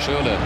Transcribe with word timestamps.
Schürle. 0.00 0.38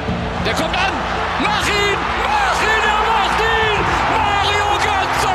Der 0.44 0.54
kommt 0.54 0.74
an! 0.74 0.92
Mach 1.40 1.66
ihn! 1.68 1.98
Mach 2.24 2.60
ihn! 2.60 2.82
Er 2.90 3.02
macht 3.12 3.40
ihn! 3.40 3.78
Mario 4.18 4.68
Götze! 4.82 5.30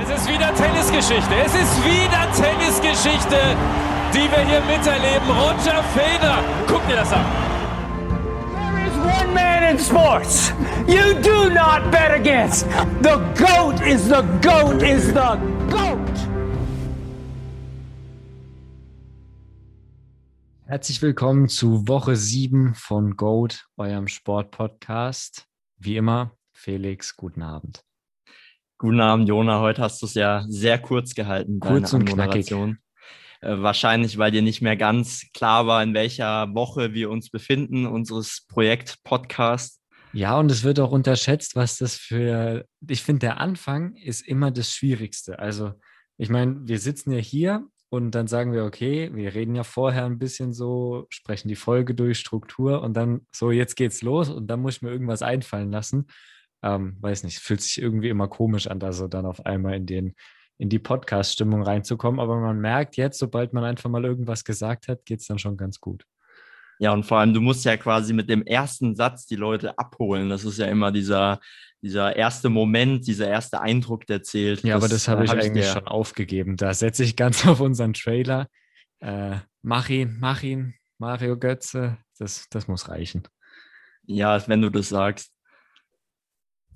Es 0.00 0.08
ist 0.20 0.28
wieder 0.28 0.54
Tennisgeschichte. 0.54 1.34
Es 1.44 1.54
ist 1.54 1.84
wieder 1.84 2.30
Tennisgeschichte, 2.36 3.56
die 4.14 4.30
wir 4.30 4.44
hier 4.46 4.60
miterleben. 4.60 5.28
Roger 5.28 5.82
Federer. 5.94 6.38
Guck 6.68 6.86
dir 6.86 6.96
das 6.96 7.12
an. 7.12 7.24
There 8.54 8.78
is 8.86 8.96
one 8.98 9.34
man 9.34 9.62
in 9.64 9.78
sports 9.78 10.52
you 10.86 11.14
do 11.20 11.50
not 11.50 11.90
bet 11.90 12.12
against. 12.12 12.66
The 13.00 13.18
GOAT 13.34 13.80
is 13.82 14.08
the 14.08 14.22
GOAT 14.40 14.82
is 14.82 15.12
the 15.12 15.36
Herzlich 20.82 21.02
willkommen 21.02 21.48
zu 21.48 21.86
Woche 21.86 22.16
7 22.16 22.74
von 22.74 23.16
Goat, 23.16 23.66
eurem 23.76 24.08
Sportpodcast. 24.08 25.46
Wie 25.76 25.96
immer, 25.96 26.36
Felix, 26.52 27.14
guten 27.16 27.42
Abend. 27.42 27.84
Guten 28.78 28.98
Abend, 28.98 29.28
Jona. 29.28 29.60
Heute 29.60 29.80
hast 29.80 30.02
du 30.02 30.06
es 30.06 30.14
ja 30.14 30.44
sehr 30.48 30.80
kurz 30.80 31.14
gehalten. 31.14 31.60
Kurz 31.60 31.92
und 31.92 32.04
knackig. 32.04 32.50
Äh, 32.50 32.74
wahrscheinlich, 33.42 34.18
weil 34.18 34.32
dir 34.32 34.42
nicht 34.42 34.60
mehr 34.60 34.76
ganz 34.76 35.30
klar 35.32 35.68
war, 35.68 35.84
in 35.84 35.94
welcher 35.94 36.52
Woche 36.52 36.92
wir 36.92 37.10
uns 37.10 37.30
befinden, 37.30 37.86
unseres 37.86 38.44
Projekt 38.48 39.04
Podcast. 39.04 39.80
Ja, 40.12 40.36
und 40.36 40.50
es 40.50 40.64
wird 40.64 40.80
auch 40.80 40.90
unterschätzt, 40.90 41.54
was 41.54 41.78
das 41.78 41.94
für. 41.94 42.66
Ich 42.88 43.04
finde, 43.04 43.20
der 43.20 43.38
Anfang 43.38 43.94
ist 43.94 44.26
immer 44.26 44.50
das 44.50 44.74
Schwierigste. 44.74 45.38
Also, 45.38 45.74
ich 46.16 46.28
meine, 46.28 46.56
wir 46.66 46.80
sitzen 46.80 47.12
ja 47.12 47.20
hier 47.20 47.68
und 47.92 48.12
dann 48.12 48.26
sagen 48.26 48.54
wir, 48.54 48.64
okay, 48.64 49.10
wir 49.12 49.34
reden 49.34 49.54
ja 49.54 49.64
vorher 49.64 50.06
ein 50.06 50.18
bisschen 50.18 50.54
so, 50.54 51.04
sprechen 51.10 51.48
die 51.48 51.56
Folge 51.56 51.94
durch, 51.94 52.18
Struktur 52.18 52.80
und 52.80 52.94
dann 52.94 53.26
so, 53.30 53.50
jetzt 53.50 53.76
geht's 53.76 54.00
los 54.00 54.30
und 54.30 54.46
dann 54.46 54.62
muss 54.62 54.76
ich 54.76 54.82
mir 54.82 54.90
irgendwas 54.90 55.20
einfallen 55.20 55.70
lassen. 55.70 56.06
Ähm, 56.62 56.96
weiß 57.00 57.22
nicht, 57.24 57.40
fühlt 57.40 57.60
sich 57.60 57.82
irgendwie 57.82 58.08
immer 58.08 58.28
komisch 58.28 58.66
an, 58.66 58.80
da 58.80 58.94
so 58.94 59.08
dann 59.08 59.26
auf 59.26 59.44
einmal 59.44 59.74
in 59.74 59.84
den 59.84 60.14
in 60.56 60.70
die 60.70 60.78
Podcast-Stimmung 60.78 61.62
reinzukommen. 61.62 62.18
Aber 62.18 62.40
man 62.40 62.60
merkt 62.60 62.96
jetzt, 62.96 63.18
sobald 63.18 63.52
man 63.52 63.64
einfach 63.64 63.90
mal 63.90 64.06
irgendwas 64.06 64.44
gesagt 64.44 64.88
hat, 64.88 65.04
geht's 65.04 65.26
dann 65.26 65.38
schon 65.38 65.58
ganz 65.58 65.78
gut. 65.78 66.06
Ja, 66.82 66.92
und 66.92 67.04
vor 67.04 67.18
allem, 67.18 67.32
du 67.32 67.40
musst 67.40 67.64
ja 67.64 67.76
quasi 67.76 68.12
mit 68.12 68.28
dem 68.28 68.42
ersten 68.42 68.96
Satz 68.96 69.24
die 69.26 69.36
Leute 69.36 69.78
abholen. 69.78 70.28
Das 70.28 70.44
ist 70.44 70.58
ja 70.58 70.66
immer 70.66 70.90
dieser, 70.90 71.38
dieser 71.80 72.16
erste 72.16 72.48
Moment, 72.48 73.06
dieser 73.06 73.28
erste 73.28 73.60
Eindruck, 73.60 74.04
der 74.08 74.24
zählt. 74.24 74.64
Ja, 74.64 74.74
das, 74.74 74.82
aber 74.82 74.88
das 74.88 75.06
habe 75.06 75.24
ich 75.24 75.30
hab 75.30 75.38
eigentlich 75.38 75.68
schon 75.68 75.86
aufgegeben. 75.86 76.56
Da 76.56 76.74
setze 76.74 77.04
ich 77.04 77.14
ganz 77.14 77.46
auf 77.46 77.60
unseren 77.60 77.92
Trailer. 77.92 78.48
Äh, 78.98 79.36
mach 79.62 79.90
ihn, 79.90 80.16
mach 80.18 80.42
ihn, 80.42 80.74
Mario 80.98 81.38
Götze. 81.38 81.98
Das, 82.18 82.48
das 82.50 82.66
muss 82.66 82.88
reichen. 82.88 83.22
Ja, 84.04 84.48
wenn 84.48 84.60
du 84.60 84.68
das 84.68 84.88
sagst. 84.88 85.32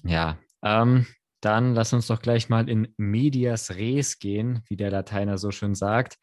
Ja, 0.05 0.39
ähm, 0.63 1.09
dann 1.41 1.75
lass 1.75 1.93
uns 1.93 2.07
doch 2.07 2.23
gleich 2.23 2.49
mal 2.49 2.69
in 2.69 2.95
medias 2.97 3.73
res 3.73 4.21
gehen, 4.21 4.63
wie 4.69 4.77
der 4.77 4.93
Lateiner 4.93 5.37
so 5.37 5.51
schön 5.51 5.75
sagt, 5.75 6.17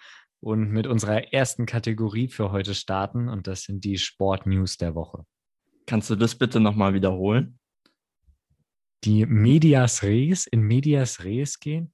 und 0.44 0.70
mit 0.72 0.88
unserer 0.88 1.34
ersten 1.34 1.66
Kategorie 1.66 2.28
für 2.28 2.52
heute 2.52 2.76
starten. 2.76 3.30
Und 3.30 3.48
das 3.48 3.64
sind 3.64 3.84
die 3.84 3.98
Sportnews 3.98 4.78
der 4.78 4.96
Woche. 4.96 5.26
Kannst 5.86 6.10
du 6.10 6.16
das 6.16 6.36
bitte 6.36 6.60
nochmal 6.60 6.94
wiederholen? 6.94 7.60
die 9.04 9.26
Medias 9.26 10.04
Res, 10.04 10.48
in 10.48 10.62
Medias 10.62 11.24
Res 11.24 11.60
gehen? 11.60 11.92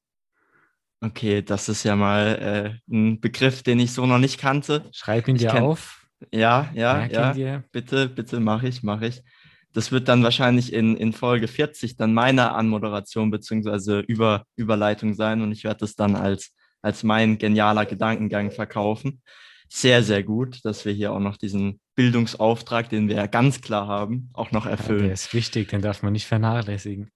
Okay, 1.02 1.42
das 1.42 1.70
ist 1.70 1.83
ja 1.83 1.95
mal 1.95 2.80
äh, 2.89 2.94
ein 2.94 3.22
Begriff, 3.22 3.64
den 3.64 3.80
ich 3.80 3.94
so 3.94 4.05
noch 4.05 4.20
nicht 4.20 4.38
kannte. 4.38 4.89
Schreib 4.92 5.27
ihn 5.27 5.38
dir 5.38 5.64
auf. 5.64 6.08
Ja, 6.31 6.70
ja, 6.73 7.05
ja. 7.05 7.33
Dir. 7.33 7.64
Bitte, 7.72 8.09
bitte, 8.09 8.39
mache 8.39 8.67
ich, 8.67 8.83
mache 8.83 9.08
ich. 9.08 9.23
Das 9.72 9.92
wird 9.92 10.09
dann 10.09 10.23
wahrscheinlich 10.23 10.73
in, 10.73 10.97
in 10.97 11.14
Folge 11.14 11.47
40 11.47 11.95
dann 11.95 12.14
meine 12.14 12.52
Anmoderation 12.52 13.32
bzw. 13.32 14.02
Über, 14.02 14.43
Überleitung 14.58 15.14
sein 15.14 15.42
und 15.42 15.52
ich 15.52 15.64
werde 15.64 15.80
das 15.80 15.95
dann 15.95 16.15
als, 16.15 16.54
als 16.81 17.03
mein 17.03 17.37
genialer 17.37 17.85
Gedankengang 17.85 18.51
verkaufen. 18.51 19.21
Sehr, 19.67 20.01
sehr 20.01 20.23
gut, 20.23 20.59
dass 20.63 20.85
wir 20.85 20.93
hier 20.93 21.13
auch 21.13 21.19
noch 21.19 21.37
diesen 21.37 21.79
Bildungsauftrag, 21.95 22.89
den 22.89 23.07
wir 23.07 23.17
ja 23.17 23.27
ganz 23.27 23.61
klar 23.61 23.87
haben, 23.87 24.29
auch 24.33 24.51
noch 24.51 24.65
erfüllen. 24.65 25.01
Ja, 25.01 25.05
der 25.05 25.13
ist 25.13 25.33
wichtig, 25.33 25.69
den 25.69 25.81
darf 25.81 26.01
man 26.01 26.13
nicht 26.13 26.25
vernachlässigen. 26.25 27.11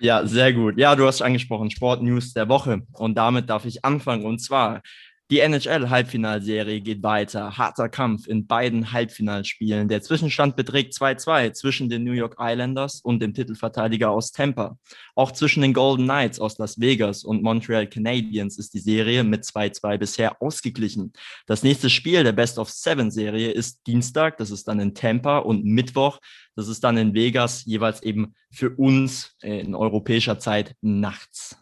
Ja, 0.00 0.26
sehr 0.26 0.52
gut. 0.52 0.78
Ja, 0.78 0.96
du 0.96 1.06
hast 1.06 1.22
angesprochen, 1.22 1.70
Sportnews 1.70 2.32
der 2.32 2.48
Woche. 2.48 2.82
Und 2.92 3.14
damit 3.14 3.48
darf 3.48 3.64
ich 3.66 3.84
anfangen. 3.84 4.24
Und 4.24 4.40
zwar 4.40 4.82
die 5.32 5.40
NHL-Halbfinalserie 5.40 6.82
geht 6.82 7.02
weiter. 7.02 7.56
Harter 7.56 7.88
Kampf 7.88 8.26
in 8.26 8.46
beiden 8.46 8.92
Halbfinalspielen. 8.92 9.88
Der 9.88 10.02
Zwischenstand 10.02 10.56
beträgt 10.56 10.92
2-2 10.92 11.54
zwischen 11.54 11.88
den 11.88 12.04
New 12.04 12.12
York 12.12 12.36
Islanders 12.38 13.00
und 13.00 13.22
dem 13.22 13.32
Titelverteidiger 13.32 14.10
aus 14.10 14.32
Tampa. 14.32 14.76
Auch 15.14 15.32
zwischen 15.32 15.62
den 15.62 15.72
Golden 15.72 16.04
Knights 16.04 16.38
aus 16.38 16.58
Las 16.58 16.78
Vegas 16.78 17.24
und 17.24 17.42
Montreal 17.42 17.86
Canadiens 17.86 18.58
ist 18.58 18.74
die 18.74 18.78
Serie 18.78 19.24
mit 19.24 19.44
2-2 19.44 19.96
bisher 19.96 20.42
ausgeglichen. 20.42 21.14
Das 21.46 21.62
nächste 21.62 21.88
Spiel 21.88 22.24
der 22.24 22.32
Best 22.32 22.58
of 22.58 22.68
Seven 22.68 23.10
Serie 23.10 23.52
ist 23.52 23.86
Dienstag, 23.86 24.36
das 24.36 24.50
ist 24.50 24.68
dann 24.68 24.80
in 24.80 24.94
Tampa 24.94 25.38
und 25.38 25.64
Mittwoch, 25.64 26.18
das 26.56 26.68
ist 26.68 26.84
dann 26.84 26.98
in 26.98 27.14
Vegas, 27.14 27.64
jeweils 27.64 28.02
eben 28.02 28.34
für 28.50 28.68
uns 28.68 29.34
in 29.40 29.74
europäischer 29.74 30.38
Zeit 30.38 30.74
nachts. 30.82 31.61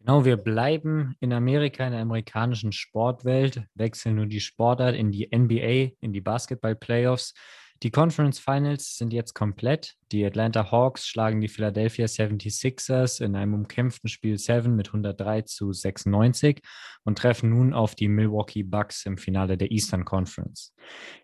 Genau, 0.00 0.24
wir 0.24 0.38
bleiben 0.38 1.14
in 1.20 1.32
Amerika, 1.32 1.84
in 1.84 1.92
der 1.92 2.00
amerikanischen 2.00 2.72
Sportwelt, 2.72 3.64
wechseln 3.74 4.16
nur 4.16 4.26
die 4.26 4.40
Sportart 4.40 4.96
in 4.96 5.10
die 5.12 5.28
NBA, 5.30 5.94
in 6.00 6.12
die 6.14 6.22
Basketball-Playoffs. 6.22 7.34
Die 7.82 7.90
Conference 7.90 8.38
Finals 8.38 8.98
sind 8.98 9.10
jetzt 9.10 9.32
komplett. 9.32 9.94
Die 10.12 10.22
Atlanta 10.26 10.70
Hawks 10.70 11.06
schlagen 11.08 11.40
die 11.40 11.48
Philadelphia 11.48 12.04
76ers 12.04 13.24
in 13.24 13.34
einem 13.34 13.54
umkämpften 13.54 14.10
Spiel 14.10 14.36
7 14.36 14.76
mit 14.76 14.88
103 14.88 15.42
zu 15.42 15.72
96 15.72 16.60
und 17.04 17.16
treffen 17.16 17.48
nun 17.48 17.72
auf 17.72 17.94
die 17.94 18.08
Milwaukee 18.08 18.64
Bucks 18.64 19.06
im 19.06 19.16
Finale 19.16 19.56
der 19.56 19.70
Eastern 19.70 20.04
Conference. 20.04 20.74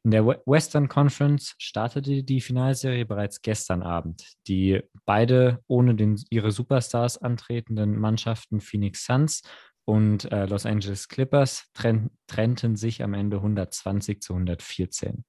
In 0.03 0.13
der 0.13 0.25
Western 0.25 0.89
Conference 0.89 1.55
startete 1.59 2.25
die 2.25 2.41
Finalserie 2.41 3.05
bereits 3.05 3.43
gestern 3.43 3.83
Abend. 3.83 4.25
Die 4.49 4.81
beide 5.05 5.63
ohne 5.67 5.95
den, 5.95 6.19
ihre 6.31 6.53
Superstars 6.53 7.19
antretenden 7.19 7.99
Mannschaften 7.99 8.63
Phoenix 8.63 9.05
Suns 9.05 9.43
und 9.85 10.33
äh, 10.33 10.47
Los 10.47 10.65
Angeles 10.65 11.09
Clippers 11.09 11.71
trennten 11.75 12.77
sich 12.77 13.03
am 13.03 13.13
Ende 13.13 13.37
120 13.37 14.23
zu 14.23 14.33
114. 14.33 15.23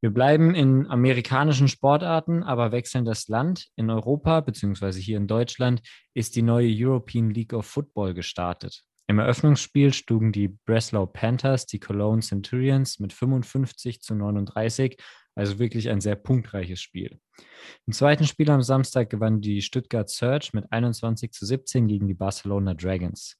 Wir 0.00 0.10
bleiben 0.10 0.54
in 0.54 0.86
amerikanischen 0.86 1.68
Sportarten, 1.68 2.42
aber 2.42 2.72
wechseln 2.72 3.04
das 3.04 3.28
Land. 3.28 3.68
In 3.76 3.90
Europa 3.90 4.40
beziehungsweise 4.40 5.00
hier 5.00 5.16
in 5.16 5.26
Deutschland 5.26 5.80
ist 6.12 6.36
die 6.36 6.42
neue 6.42 6.68
European 6.70 7.30
League 7.30 7.54
of 7.54 7.66
Football 7.66 8.14
gestartet. 8.14 8.84
Im 9.06 9.18
Eröffnungsspiel 9.18 9.92
schlugen 9.92 10.32
die 10.32 10.48
Breslau 10.48 11.06
Panthers 11.06 11.66
die 11.66 11.78
Cologne 11.78 12.22
Centurions 12.22 12.98
mit 13.00 13.12
55 13.12 14.00
zu 14.00 14.14
39, 14.14 14.96
also 15.34 15.58
wirklich 15.58 15.90
ein 15.90 16.00
sehr 16.00 16.16
punktreiches 16.16 16.80
Spiel. 16.80 17.18
Im 17.86 17.92
zweiten 17.92 18.24
Spiel 18.24 18.50
am 18.50 18.62
Samstag 18.62 19.10
gewann 19.10 19.40
die 19.40 19.60
Stuttgart 19.60 20.08
Surge 20.08 20.50
mit 20.54 20.70
21 20.72 21.32
zu 21.32 21.44
17 21.44 21.86
gegen 21.86 22.06
die 22.06 22.14
Barcelona 22.14 22.72
Dragons. 22.74 23.38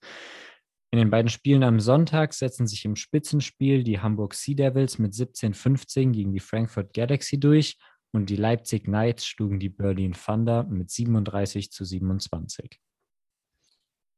In 0.95 0.99
den 0.99 1.11
beiden 1.11 1.29
Spielen 1.29 1.65
am 1.65 1.81
Sonntag 1.81 2.35
setzen 2.35 2.69
sich 2.69 2.85
im 2.85 2.95
Spitzenspiel 2.95 3.83
die 3.83 3.99
Hamburg 3.99 4.33
Sea 4.33 4.55
Devils 4.55 5.01
mit 5.01 5.13
17-15 5.13 6.13
gegen 6.13 6.33
die 6.33 6.39
Frankfurt 6.39 6.95
Galaxy 6.95 7.41
durch 7.41 7.79
und 8.13 8.31
die 8.31 8.37
Leipzig 8.37 8.85
Knights 8.85 9.27
schlugen 9.27 9.59
die 9.59 9.71
Berlin 9.71 10.13
Thunder 10.13 10.63
mit 10.63 10.93
37 10.93 11.73
zu 11.73 11.85
27. 11.85 12.79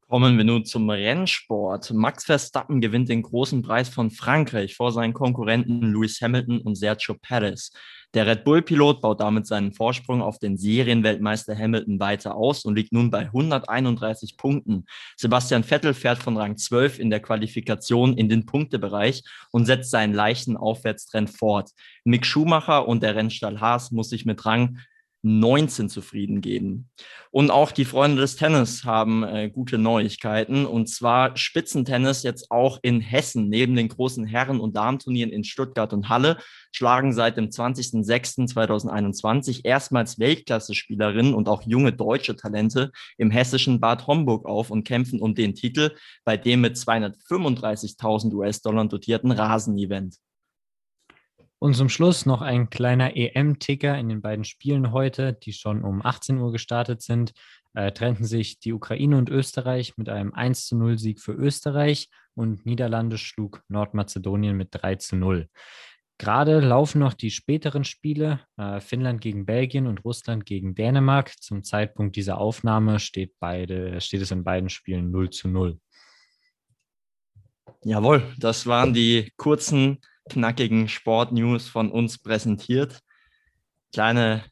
Kommen 0.09 0.37
wir 0.37 0.45
nun 0.45 0.65
zum 0.65 0.89
Rennsport. 0.89 1.93
Max 1.93 2.27
Verstappen 2.27 2.81
gewinnt 2.81 3.09
den 3.09 3.23
großen 3.23 3.61
Preis 3.63 3.89
von 3.89 4.13
Frankreich 4.13 4.77
vor 4.77 4.93
seinen 4.93 5.13
Konkurrenten 5.13 5.93
Lewis 5.93 6.21
Hamilton 6.21 6.61
und 6.61 6.77
Sergio 6.77 7.17
Perez. 7.21 7.73
Der 8.15 8.25
Red 8.25 8.45
Bull-Pilot 8.45 9.01
baut 9.01 9.21
damit 9.21 9.49
seinen 9.49 9.73
Vorsprung 9.73 10.23
auf 10.23 10.39
den 10.39 10.57
Serienweltmeister 10.57 11.59
Hamilton 11.59 11.99
weiter 11.99 12.37
aus 12.37 12.65
und 12.65 12.77
liegt 12.77 12.93
nun 12.93 13.11
bei 13.11 13.23
131 13.23 14.37
Punkten. 14.37 14.87
Sebastian 15.17 15.65
Vettel 15.65 15.93
fährt 15.93 16.23
von 16.23 16.37
Rang 16.37 16.57
12 16.57 17.01
in 17.01 17.11
der 17.11 17.19
Qualifikation 17.19 18.17
in 18.17 18.29
den 18.29 18.47
Punktebereich 18.47 19.25
und 19.51 19.67
setzt 19.67 19.91
seinen 19.91 20.15
leichten 20.15 20.57
Aufwärtstrend 20.57 21.31
fort. 21.31 21.73
Mick 22.05 22.25
Schumacher 22.25 22.87
und 22.87 23.03
der 23.03 23.17
Rennstall 23.17 23.61
Haas 23.61 23.91
muss 23.91 24.11
sich 24.11 24.25
mit 24.25 24.47
Rang 24.47 24.79
19 25.27 25.89
zufrieden 25.89 26.41
geben. 26.41 26.89
Und 27.31 27.51
auch 27.51 27.73
die 27.73 27.85
Freunde 27.85 28.23
des 28.23 28.37
Tennis 28.37 28.85
haben 28.85 29.25
äh, 29.25 29.51
gute 29.51 29.77
Neuigkeiten. 29.77 30.65
Und 30.65 30.89
zwar 30.89 31.37
Spitzentennis 31.37 32.23
jetzt 32.23 32.51
auch 32.51 32.79
in 32.83 33.01
Hessen. 33.01 33.49
Neben 33.49 33.75
den 33.75 33.89
großen 33.89 34.25
Herren- 34.25 34.61
und 34.61 34.77
Damenturnieren 34.77 35.31
in 35.31 35.45
Stuttgart 35.45 35.93
und 35.93 36.09
Halle 36.09 36.39
schlagen 36.71 37.13
seit 37.13 37.37
dem 37.37 37.49
20.06.2021 37.49 39.65
erstmals 39.65 40.19
Weltklasse-Spielerinnen 40.19 41.35
und 41.35 41.49
auch 41.49 41.63
junge 41.63 41.93
deutsche 41.93 42.37
Talente 42.37 42.93
im 43.19 43.31
hessischen 43.31 43.81
Bad 43.81 44.07
Homburg 44.07 44.47
auf 44.47 44.71
und 44.71 44.85
kämpfen 44.85 45.21
um 45.21 45.35
den 45.35 45.55
Titel 45.55 45.91
bei 46.25 46.37
dem 46.37 46.61
mit 46.61 46.77
235.000 46.77 48.33
US-Dollar 48.33 48.87
dotierten 48.87 49.33
Rasenevent. 49.33 50.17
Und 51.59 51.75
zum 51.75 51.89
Schluss 51.89 52.27
noch 52.27 52.43
ein 52.43 52.69
kleiner 52.69 53.17
EM-Ticker 53.17 53.97
in 53.99 54.09
den 54.09 54.21
beiden 54.21 54.45
Spielen 54.45 54.93
heute, 54.93 55.33
die 55.33 55.53
schon 55.53 55.83
um 55.83 56.05
18 56.05 56.39
Uhr 56.39 56.53
gestartet 56.53 57.01
sind. 57.03 57.33
Äh, 57.73 57.93
trennten 57.93 58.25
sich 58.25 58.59
die 58.59 58.73
Ukraine 58.73 59.17
und 59.17 59.29
Österreich 59.29 59.97
mit 59.97 60.09
einem 60.09 60.33
1 60.35 60.67
zu 60.67 60.77
0 60.77 60.99
Sieg 60.99 61.21
für 61.21 61.33
Österreich 61.33 62.09
und 62.35 62.67
Niederlande 62.67 63.19
schlug 63.19 63.63
Nordmazedonien 63.69 64.57
mit 64.57 64.69
3 64.71 64.97
zu 64.97 65.17
0. 65.17 65.49
Gerade 66.19 66.61
laufen 66.61 66.99
noch 66.99 67.13
die 67.13 67.31
späteren 67.31 67.85
Spiele, 67.85 68.41
äh, 68.57 68.81
Finnland 68.81 69.21
gegen 69.21 69.45
Belgien 69.45 69.87
und 69.87 70.05
Russland 70.05 70.47
gegen 70.47 70.75
Dänemark. 70.75 71.39
Zum 71.43 71.63
Zeitpunkt 71.63 72.17
dieser 72.17 72.39
Aufnahme 72.39 72.99
steht, 72.99 73.35
beide, 73.39 74.01
steht 74.01 74.23
es 74.23 74.31
in 74.31 74.43
beiden 74.43 74.71
Spielen 74.71 75.11
0 75.11 75.31
zu 75.31 75.49
0. 75.49 75.79
Jawohl, 77.85 78.23
das 78.39 78.67
waren 78.67 78.95
die 78.95 79.31
kurzen, 79.37 79.99
knackigen 80.31 80.89
Sportnews 80.89 81.69
von 81.69 81.91
uns 81.91 82.19
präsentiert. 82.19 83.01
Kleine 83.93 84.45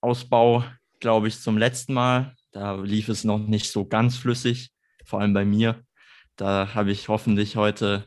Ausbau, 0.00 0.64
glaube 1.00 1.28
ich, 1.28 1.40
zum 1.40 1.58
letzten 1.58 1.94
Mal. 1.94 2.34
Da 2.52 2.74
lief 2.74 3.08
es 3.08 3.24
noch 3.24 3.38
nicht 3.38 3.70
so 3.70 3.86
ganz 3.86 4.16
flüssig, 4.16 4.72
vor 5.04 5.20
allem 5.20 5.32
bei 5.32 5.44
mir. 5.44 5.82
Da 6.36 6.74
habe 6.74 6.92
ich 6.92 7.08
hoffentlich 7.08 7.56
heute 7.56 8.06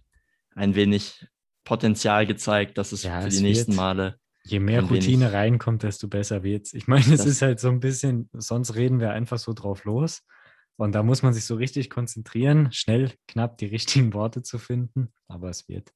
ein 0.56 0.76
wenig 0.76 1.26
Potenzial 1.64 2.28
gezeigt, 2.28 2.78
dass 2.78 2.92
es 2.92 3.04
ja, 3.04 3.22
für 3.22 3.28
es 3.28 3.38
die 3.38 3.44
nächsten 3.44 3.76
Male. 3.76 4.20
Je 4.44 4.60
mehr 4.60 4.84
Routine 4.84 5.34
reinkommt, 5.34 5.82
desto 5.82 6.08
besser 6.08 6.44
wird 6.44 6.68
es. 6.68 6.74
Ich 6.74 6.88
meine, 6.88 7.12
es 7.12 7.26
ist 7.26 7.42
halt 7.42 7.60
so 7.60 7.70
ein 7.70 7.80
bisschen, 7.80 8.30
sonst 8.34 8.76
reden 8.76 9.00
wir 9.00 9.12
einfach 9.12 9.40
so 9.40 9.54
drauf 9.54 9.84
los. 9.86 10.22
Und 10.78 10.94
da 10.94 11.04
muss 11.04 11.24
man 11.24 11.34
sich 11.34 11.46
so 11.46 11.56
richtig 11.56 11.90
konzentrieren, 11.90 12.72
schnell, 12.72 13.14
knapp 13.28 13.58
die 13.58 13.66
richtigen 13.66 14.14
Worte 14.14 14.44
zu 14.44 14.60
finden, 14.60 15.12
aber 15.28 15.50
es 15.50 15.68
wird. 15.68 15.92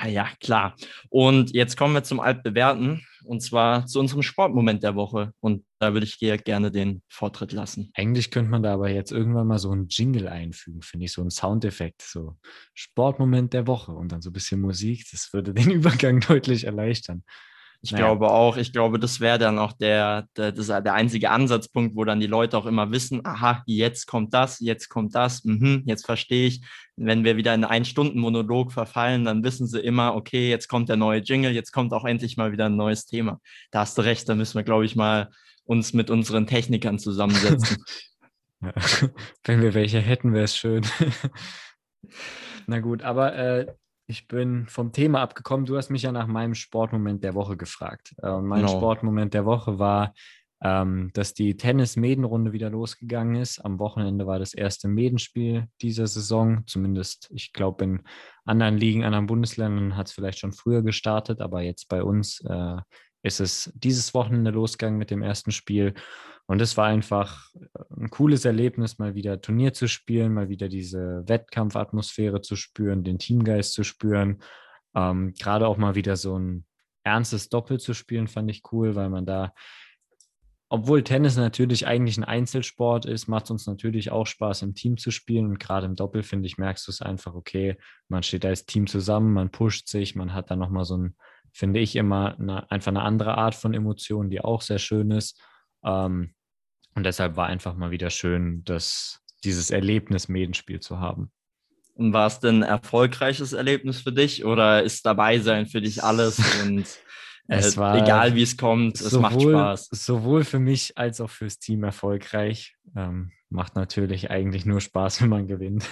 Ah 0.00 0.06
ja, 0.06 0.28
klar. 0.40 0.76
Und 1.10 1.52
jetzt 1.54 1.76
kommen 1.76 1.92
wir 1.92 2.04
zum 2.04 2.20
Altbewerten 2.20 3.04
und 3.24 3.42
zwar 3.42 3.84
zu 3.86 3.98
unserem 3.98 4.22
Sportmoment 4.22 4.84
der 4.84 4.94
Woche. 4.94 5.32
Und 5.40 5.64
da 5.80 5.92
würde 5.92 6.06
ich 6.06 6.18
dir 6.18 6.38
gerne 6.38 6.70
den 6.70 7.02
Vortritt 7.08 7.50
lassen. 7.50 7.90
Eigentlich 7.94 8.30
könnte 8.30 8.48
man 8.48 8.62
da 8.62 8.74
aber 8.74 8.90
jetzt 8.90 9.10
irgendwann 9.10 9.48
mal 9.48 9.58
so 9.58 9.72
einen 9.72 9.88
Jingle 9.88 10.28
einfügen, 10.28 10.82
finde 10.82 11.06
ich, 11.06 11.12
so 11.12 11.20
einen 11.20 11.32
Soundeffekt, 11.32 12.02
so 12.02 12.36
Sportmoment 12.74 13.52
der 13.54 13.66
Woche 13.66 13.90
und 13.90 14.12
dann 14.12 14.22
so 14.22 14.30
ein 14.30 14.34
bisschen 14.34 14.60
Musik. 14.60 15.04
Das 15.10 15.32
würde 15.32 15.52
den 15.52 15.70
Übergang 15.72 16.20
deutlich 16.20 16.62
erleichtern. 16.62 17.24
Ich 17.80 17.92
naja. 17.92 18.06
glaube 18.06 18.30
auch, 18.30 18.56
ich 18.56 18.72
glaube, 18.72 18.98
das 18.98 19.20
wäre 19.20 19.38
dann 19.38 19.58
auch 19.58 19.72
der, 19.72 20.26
der, 20.36 20.50
das, 20.50 20.66
der 20.66 20.94
einzige 20.94 21.30
Ansatzpunkt, 21.30 21.94
wo 21.94 22.04
dann 22.04 22.18
die 22.18 22.26
Leute 22.26 22.58
auch 22.58 22.66
immer 22.66 22.90
wissen, 22.90 23.24
aha, 23.24 23.62
jetzt 23.66 24.06
kommt 24.06 24.34
das, 24.34 24.58
jetzt 24.58 24.88
kommt 24.88 25.14
das, 25.14 25.44
mh, 25.44 25.82
jetzt 25.84 26.04
verstehe 26.04 26.48
ich. 26.48 26.60
Wenn 26.96 27.22
wir 27.22 27.36
wieder 27.36 27.54
in 27.54 27.64
einen 27.64 27.84
Stunden-Monolog 27.84 28.72
verfallen, 28.72 29.24
dann 29.24 29.44
wissen 29.44 29.68
sie 29.68 29.78
immer, 29.78 30.16
okay, 30.16 30.50
jetzt 30.50 30.66
kommt 30.66 30.88
der 30.88 30.96
neue 30.96 31.20
Jingle, 31.20 31.52
jetzt 31.52 31.70
kommt 31.70 31.92
auch 31.92 32.04
endlich 32.04 32.36
mal 32.36 32.50
wieder 32.50 32.66
ein 32.66 32.76
neues 32.76 33.06
Thema. 33.06 33.40
Da 33.70 33.80
hast 33.80 33.96
du 33.96 34.02
recht, 34.02 34.28
da 34.28 34.34
müssen 34.34 34.58
wir, 34.58 34.64
glaube 34.64 34.84
ich, 34.84 34.96
mal 34.96 35.30
uns 35.64 35.92
mit 35.92 36.10
unseren 36.10 36.48
Technikern 36.48 36.98
zusammensetzen. 36.98 37.76
ja. 38.60 38.72
Wenn 39.44 39.62
wir 39.62 39.74
welche 39.74 40.00
hätten, 40.00 40.32
wäre 40.32 40.44
es 40.44 40.56
schön. 40.56 40.84
Na 42.66 42.80
gut, 42.80 43.02
aber 43.02 43.36
äh, 43.36 43.66
ich 44.08 44.26
bin 44.26 44.66
vom 44.66 44.92
Thema 44.92 45.20
abgekommen. 45.20 45.66
Du 45.66 45.76
hast 45.76 45.90
mich 45.90 46.02
ja 46.02 46.12
nach 46.12 46.26
meinem 46.26 46.54
Sportmoment 46.54 47.22
der 47.22 47.34
Woche 47.34 47.56
gefragt. 47.58 48.14
Äh, 48.22 48.40
mein 48.40 48.62
genau. 48.62 48.78
Sportmoment 48.78 49.34
der 49.34 49.44
Woche 49.44 49.78
war, 49.78 50.14
ähm, 50.62 51.10
dass 51.12 51.34
die 51.34 51.58
Tennis-Medenrunde 51.58 52.52
wieder 52.52 52.70
losgegangen 52.70 53.36
ist. 53.36 53.58
Am 53.58 53.78
Wochenende 53.78 54.26
war 54.26 54.38
das 54.38 54.54
erste 54.54 54.88
Medenspiel 54.88 55.66
dieser 55.82 56.06
Saison. 56.06 56.62
Zumindest, 56.66 57.30
ich 57.34 57.52
glaube, 57.52 57.84
in 57.84 58.02
anderen 58.46 58.78
Ligen, 58.78 59.04
anderen 59.04 59.26
Bundesländern 59.26 59.94
hat 59.94 60.08
es 60.08 60.14
vielleicht 60.14 60.38
schon 60.38 60.52
früher 60.52 60.82
gestartet, 60.82 61.42
aber 61.42 61.60
jetzt 61.60 61.88
bei 61.90 62.02
uns 62.02 62.40
äh, 62.48 62.76
ist 63.22 63.40
es 63.40 63.70
dieses 63.74 64.14
Wochenende 64.14 64.52
losgegangen 64.52 64.98
mit 64.98 65.10
dem 65.10 65.22
ersten 65.22 65.52
Spiel. 65.52 65.92
Und 66.48 66.62
es 66.62 66.78
war 66.78 66.86
einfach 66.86 67.54
äh, 67.54 67.66
ein 67.96 68.10
cooles 68.10 68.44
Erlebnis, 68.44 68.98
mal 68.98 69.14
wieder 69.14 69.40
Turnier 69.40 69.74
zu 69.74 69.86
spielen, 69.86 70.32
mal 70.32 70.48
wieder 70.48 70.68
diese 70.68 71.22
Wettkampfatmosphäre 71.26 72.40
zu 72.40 72.56
spüren, 72.56 73.04
den 73.04 73.18
Teamgeist 73.18 73.74
zu 73.74 73.84
spüren. 73.84 74.42
Ähm, 74.94 75.34
Gerade 75.38 75.68
auch 75.68 75.76
mal 75.76 75.94
wieder 75.94 76.16
so 76.16 76.38
ein 76.38 76.64
ernstes 77.04 77.50
Doppel 77.50 77.78
zu 77.78 77.92
spielen, 77.92 78.28
fand 78.28 78.50
ich 78.50 78.62
cool, 78.72 78.94
weil 78.94 79.10
man 79.10 79.26
da, 79.26 79.52
obwohl 80.70 81.02
Tennis 81.02 81.36
natürlich 81.36 81.86
eigentlich 81.86 82.16
ein 82.16 82.24
Einzelsport 82.24 83.04
ist, 83.04 83.28
macht 83.28 83.44
es 83.44 83.50
uns 83.50 83.66
natürlich 83.66 84.10
auch 84.10 84.26
Spaß, 84.26 84.62
im 84.62 84.74
Team 84.74 84.96
zu 84.96 85.10
spielen. 85.10 85.46
Und 85.46 85.60
gerade 85.60 85.84
im 85.84 85.96
Doppel, 85.96 86.22
finde 86.22 86.46
ich, 86.46 86.56
merkst 86.56 86.86
du 86.86 86.90
es 86.90 87.02
einfach, 87.02 87.34
okay, 87.34 87.76
man 88.08 88.22
steht 88.22 88.46
als 88.46 88.64
Team 88.64 88.86
zusammen, 88.86 89.34
man 89.34 89.50
pusht 89.50 89.88
sich, 89.88 90.14
man 90.14 90.32
hat 90.32 90.50
dann 90.50 90.58
nochmal 90.58 90.86
so 90.86 90.96
ein, 90.96 91.16
finde 91.52 91.80
ich, 91.80 91.94
immer 91.94 92.38
eine, 92.38 92.70
einfach 92.70 92.90
eine 92.90 93.02
andere 93.02 93.36
Art 93.36 93.54
von 93.54 93.74
Emotionen, 93.74 94.30
die 94.30 94.40
auch 94.40 94.62
sehr 94.62 94.78
schön 94.78 95.10
ist. 95.10 95.38
Ähm, 95.84 96.34
und 96.94 97.04
deshalb 97.04 97.36
war 97.36 97.46
einfach 97.46 97.74
mal 97.74 97.90
wieder 97.90 98.10
schön, 98.10 98.64
dass 98.64 99.20
dieses 99.44 99.70
Erlebnis 99.70 100.28
Medenspiel 100.28 100.80
zu 100.80 100.98
haben. 100.98 101.30
Und 101.94 102.12
war 102.12 102.26
es 102.26 102.40
denn 102.40 102.62
ein 102.62 102.68
erfolgreiches 102.68 103.52
Erlebnis 103.52 104.00
für 104.00 104.12
dich 104.12 104.44
oder 104.44 104.82
ist 104.82 105.04
dabei 105.04 105.38
sein 105.38 105.66
für 105.66 105.80
dich 105.80 106.02
alles 106.02 106.38
und 106.62 106.86
es 107.50 107.76
war 107.78 107.96
egal 107.96 108.34
wie 108.34 108.42
es 108.42 108.58
kommt, 108.58 109.00
es 109.00 109.10
sowohl, 109.10 109.22
macht 109.22 109.42
Spaß? 109.42 109.88
Sowohl 109.90 110.44
für 110.44 110.58
mich 110.58 110.98
als 110.98 111.20
auch 111.20 111.30
fürs 111.30 111.58
Team 111.58 111.82
erfolgreich. 111.82 112.76
Ähm, 112.94 113.32
macht 113.48 113.74
natürlich 113.74 114.30
eigentlich 114.30 114.66
nur 114.66 114.80
Spaß, 114.80 115.22
wenn 115.22 115.30
man 115.30 115.46
gewinnt. 115.46 115.88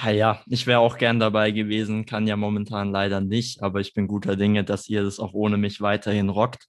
Ja, 0.00 0.10
ja, 0.10 0.42
ich 0.46 0.66
wäre 0.66 0.80
auch 0.80 0.96
gern 0.96 1.18
dabei 1.18 1.50
gewesen, 1.50 2.06
kann 2.06 2.26
ja 2.26 2.36
momentan 2.36 2.92
leider 2.92 3.20
nicht, 3.20 3.62
aber 3.62 3.80
ich 3.80 3.94
bin 3.94 4.06
guter 4.06 4.36
Dinge, 4.36 4.64
dass 4.64 4.88
ihr 4.88 5.02
das 5.02 5.18
auch 5.18 5.34
ohne 5.34 5.56
mich 5.56 5.80
weiterhin 5.80 6.28
rockt. 6.28 6.68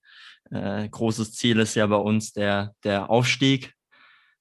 Äh, 0.51 0.89
großes 0.89 1.33
Ziel 1.33 1.59
ist 1.59 1.75
ja 1.75 1.85
bei 1.85 1.97
uns 1.97 2.33
der, 2.33 2.73
der 2.83 3.09
Aufstieg. 3.09 3.73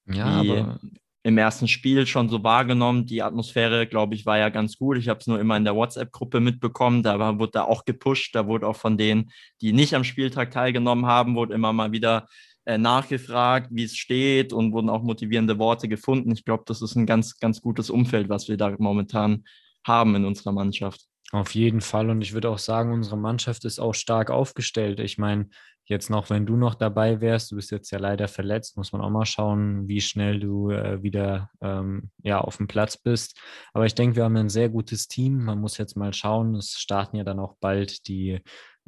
Ja, 0.06 0.42
Wie 0.42 0.50
aber 0.52 0.80
im 1.28 1.36
ersten 1.36 1.68
Spiel 1.68 2.06
schon 2.06 2.28
so 2.28 2.42
wahrgenommen. 2.42 3.04
Die 3.04 3.22
Atmosphäre, 3.22 3.86
glaube 3.86 4.14
ich, 4.14 4.24
war 4.24 4.38
ja 4.38 4.48
ganz 4.48 4.78
gut. 4.78 4.96
Ich 4.96 5.08
habe 5.08 5.20
es 5.20 5.26
nur 5.26 5.38
immer 5.38 5.56
in 5.56 5.64
der 5.64 5.76
WhatsApp-Gruppe 5.76 6.40
mitbekommen. 6.40 7.02
Da 7.02 7.18
war, 7.18 7.38
wurde 7.38 7.52
da 7.52 7.64
auch 7.64 7.84
gepusht. 7.84 8.34
Da 8.34 8.46
wurde 8.46 8.66
auch 8.66 8.76
von 8.76 8.96
denen, 8.96 9.30
die 9.60 9.72
nicht 9.72 9.94
am 9.94 10.04
Spieltag 10.04 10.50
teilgenommen 10.50 11.06
haben, 11.06 11.34
wurde 11.34 11.54
immer 11.54 11.72
mal 11.72 11.92
wieder 11.92 12.26
äh, 12.68 12.76
nachgefragt, 12.76 13.68
wie 13.72 13.84
es 13.84 13.96
steht 13.96 14.52
und 14.52 14.72
wurden 14.72 14.90
auch 14.90 15.02
motivierende 15.02 15.58
Worte 15.58 15.88
gefunden. 15.88 16.32
Ich 16.32 16.44
glaube, 16.44 16.64
das 16.66 16.82
ist 16.82 16.96
ein 16.96 17.06
ganz, 17.06 17.40
ganz 17.40 17.62
gutes 17.62 17.88
Umfeld, 17.88 18.28
was 18.28 18.48
wir 18.48 18.58
da 18.58 18.76
momentan 18.78 19.44
haben 19.86 20.14
in 20.14 20.26
unserer 20.26 20.52
Mannschaft. 20.52 21.00
Auf 21.32 21.54
jeden 21.54 21.80
Fall. 21.80 22.10
Und 22.10 22.20
ich 22.20 22.34
würde 22.34 22.50
auch 22.50 22.58
sagen, 22.58 22.92
unsere 22.92 23.16
Mannschaft 23.16 23.64
ist 23.64 23.78
auch 23.78 23.94
stark 23.94 24.30
aufgestellt. 24.30 25.00
Ich 25.00 25.16
meine, 25.16 25.48
jetzt 25.86 26.10
noch, 26.10 26.28
wenn 26.28 26.44
du 26.44 26.56
noch 26.56 26.74
dabei 26.74 27.22
wärst, 27.22 27.50
du 27.50 27.56
bist 27.56 27.70
jetzt 27.70 27.90
ja 27.90 27.98
leider 27.98 28.28
verletzt, 28.28 28.76
muss 28.76 28.92
man 28.92 29.00
auch 29.00 29.08
mal 29.08 29.24
schauen, 29.24 29.88
wie 29.88 30.02
schnell 30.02 30.38
du 30.38 30.70
äh, 30.70 31.02
wieder 31.02 31.50
ähm, 31.62 32.10
ja, 32.22 32.38
auf 32.38 32.58
dem 32.58 32.66
Platz 32.66 32.98
bist. 32.98 33.40
Aber 33.72 33.86
ich 33.86 33.94
denke, 33.94 34.16
wir 34.16 34.24
haben 34.24 34.36
ein 34.36 34.50
sehr 34.50 34.68
gutes 34.68 35.08
Team. 35.08 35.42
Man 35.42 35.58
muss 35.58 35.78
jetzt 35.78 35.96
mal 35.96 36.12
schauen. 36.12 36.54
Es 36.54 36.72
starten 36.72 37.16
ja 37.16 37.24
dann 37.24 37.40
auch 37.40 37.56
bald 37.60 38.08
die 38.08 38.40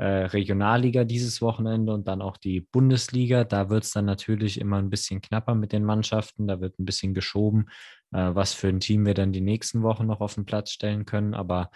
Regionalliga 0.05 1.05
dieses 1.05 1.43
Wochenende 1.43 1.93
und 1.93 2.09
dann 2.09 2.23
auch 2.23 2.37
die 2.37 2.61
Bundesliga. 2.61 3.45
Da 3.45 3.69
wird 3.69 3.85
es 3.85 3.93
dann 3.93 4.07
natürlich 4.07 4.61
immer 4.61 4.79
ein 4.79 4.91
bisschen 4.91 5.21
knapper 5.21 5.55
mit 5.55 5.73
den 5.73 5.85
Mannschaften. 5.85 6.47
Da 6.47 6.61
wird 6.61 6.79
ein 6.79 6.85
bisschen 6.85 7.13
geschoben, 7.13 7.69
äh, 8.13 8.31
was 8.35 8.55
für 8.55 8.69
ein 8.69 8.81
Team 8.81 9.05
wir 9.05 9.15
dann 9.15 9.33
die 9.33 9.41
nächsten 9.41 9.83
Wochen 9.83 10.07
noch 10.07 10.21
auf 10.21 10.35
den 10.35 10.47
Platz 10.47 10.71
stellen 10.71 11.05
können. 11.05 11.35
Aber 11.35 11.71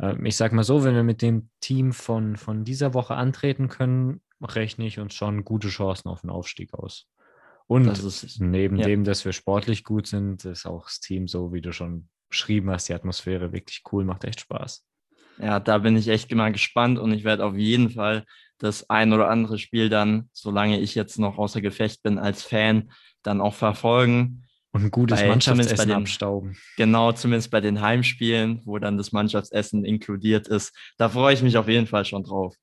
äh, 0.00 0.14
ich 0.26 0.36
sage 0.36 0.54
mal 0.54 0.64
so, 0.64 0.84
wenn 0.84 0.94
wir 0.94 1.02
mit 1.02 1.20
dem 1.20 1.50
Team 1.60 1.92
von, 1.92 2.36
von 2.36 2.64
dieser 2.64 2.94
Woche 2.94 3.14
antreten 3.14 3.68
können, 3.68 4.22
rechne 4.40 4.86
ich 4.86 4.98
uns 4.98 5.14
schon 5.14 5.44
gute 5.44 5.68
Chancen 5.68 6.08
auf 6.08 6.22
den 6.22 6.30
Aufstieg 6.30 6.72
aus. 6.72 7.06
Und 7.66 7.88
ist, 7.88 8.40
neben 8.40 8.76
ja. 8.76 8.86
dem, 8.86 9.04
dass 9.04 9.24
wir 9.24 9.32
sportlich 9.32 9.84
gut 9.84 10.06
sind, 10.06 10.44
ist 10.44 10.66
auch 10.66 10.84
das 10.84 11.00
Team 11.00 11.26
so, 11.26 11.52
wie 11.52 11.60
du 11.60 11.72
schon 11.72 12.08
beschrieben 12.28 12.70
hast, 12.70 12.88
die 12.88 12.94
Atmosphäre 12.94 13.52
wirklich 13.52 13.82
cool, 13.92 14.04
macht 14.04 14.24
echt 14.24 14.40
Spaß. 14.40 14.84
Ja, 15.38 15.60
da 15.60 15.78
bin 15.78 15.96
ich 15.96 16.08
echt 16.08 16.34
mal 16.34 16.52
gespannt 16.52 16.98
und 16.98 17.12
ich 17.12 17.24
werde 17.24 17.44
auf 17.44 17.56
jeden 17.56 17.90
Fall 17.90 18.24
das 18.58 18.88
ein 18.88 19.12
oder 19.12 19.28
andere 19.28 19.58
Spiel 19.58 19.88
dann, 19.88 20.30
solange 20.32 20.80
ich 20.80 20.94
jetzt 20.94 21.18
noch 21.18 21.38
außer 21.38 21.60
Gefecht 21.60 22.02
bin, 22.02 22.18
als 22.18 22.42
Fan 22.42 22.90
dann 23.22 23.40
auch 23.40 23.54
verfolgen. 23.54 24.44
Und 24.72 24.84
ein 24.84 24.90
gutes 24.90 25.20
bei, 25.20 25.28
Mannschaftsessen 25.28 25.88
den, 25.88 25.96
abstauben. 25.96 26.56
Genau, 26.76 27.12
zumindest 27.12 27.50
bei 27.50 27.60
den 27.60 27.80
Heimspielen, 27.80 28.62
wo 28.64 28.78
dann 28.78 28.98
das 28.98 29.12
Mannschaftsessen 29.12 29.84
inkludiert 29.84 30.48
ist. 30.48 30.74
Da 30.98 31.08
freue 31.08 31.34
ich 31.34 31.42
mich 31.42 31.56
auf 31.56 31.68
jeden 31.68 31.86
Fall 31.86 32.04
schon 32.04 32.24
drauf. 32.24 32.54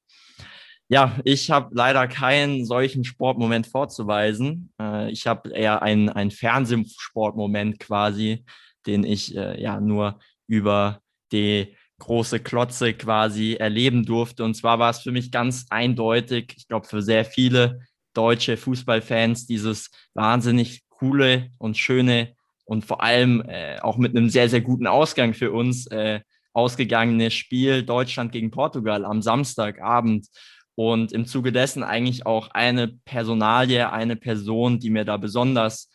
Ja, 0.89 1.17
ich 1.23 1.49
habe 1.49 1.69
leider 1.73 2.07
keinen 2.07 2.65
solchen 2.65 3.03
Sportmoment 3.03 3.67
vorzuweisen. 3.67 4.71
Äh, 4.79 5.11
ich 5.11 5.25
habe 5.25 5.49
eher 5.49 5.81
einen, 5.81 6.09
einen 6.09 6.29
Fernsehsportmoment 6.29 7.79
quasi, 7.79 8.45
den 8.85 9.03
ich 9.03 9.35
äh, 9.35 9.59
ja 9.59 9.79
nur 9.79 10.19
über 10.47 10.99
die 11.31 11.75
große 12.03 12.41
Klotze 12.41 12.93
quasi 12.93 13.53
erleben 13.53 14.05
durfte. 14.05 14.43
Und 14.43 14.55
zwar 14.55 14.77
war 14.77 14.89
es 14.89 14.99
für 14.99 15.11
mich 15.11 15.31
ganz 15.31 15.65
eindeutig, 15.69 16.53
ich 16.57 16.67
glaube 16.67 16.85
für 16.85 17.01
sehr 17.01 17.23
viele 17.23 17.79
deutsche 18.13 18.57
Fußballfans, 18.57 19.47
dieses 19.47 19.89
wahnsinnig 20.13 20.83
coole 20.89 21.49
und 21.57 21.77
schöne 21.77 22.35
und 22.65 22.85
vor 22.85 23.01
allem 23.01 23.41
äh, 23.47 23.79
auch 23.79 23.97
mit 23.97 24.15
einem 24.15 24.29
sehr, 24.29 24.49
sehr 24.49 24.61
guten 24.61 24.85
Ausgang 24.85 25.33
für 25.33 25.51
uns, 25.51 25.87
äh, 25.87 26.19
ausgegangene 26.53 27.31
Spiel 27.31 27.83
Deutschland 27.83 28.31
gegen 28.31 28.51
Portugal 28.51 29.05
am 29.05 29.21
Samstagabend. 29.21 30.27
Und 30.75 31.11
im 31.11 31.25
Zuge 31.25 31.51
dessen 31.51 31.83
eigentlich 31.83 32.25
auch 32.25 32.49
eine 32.49 32.89
Personalie, 33.05 33.91
eine 33.91 34.15
Person, 34.15 34.79
die 34.79 34.89
mir 34.89 35.05
da 35.05 35.17
besonders 35.17 35.89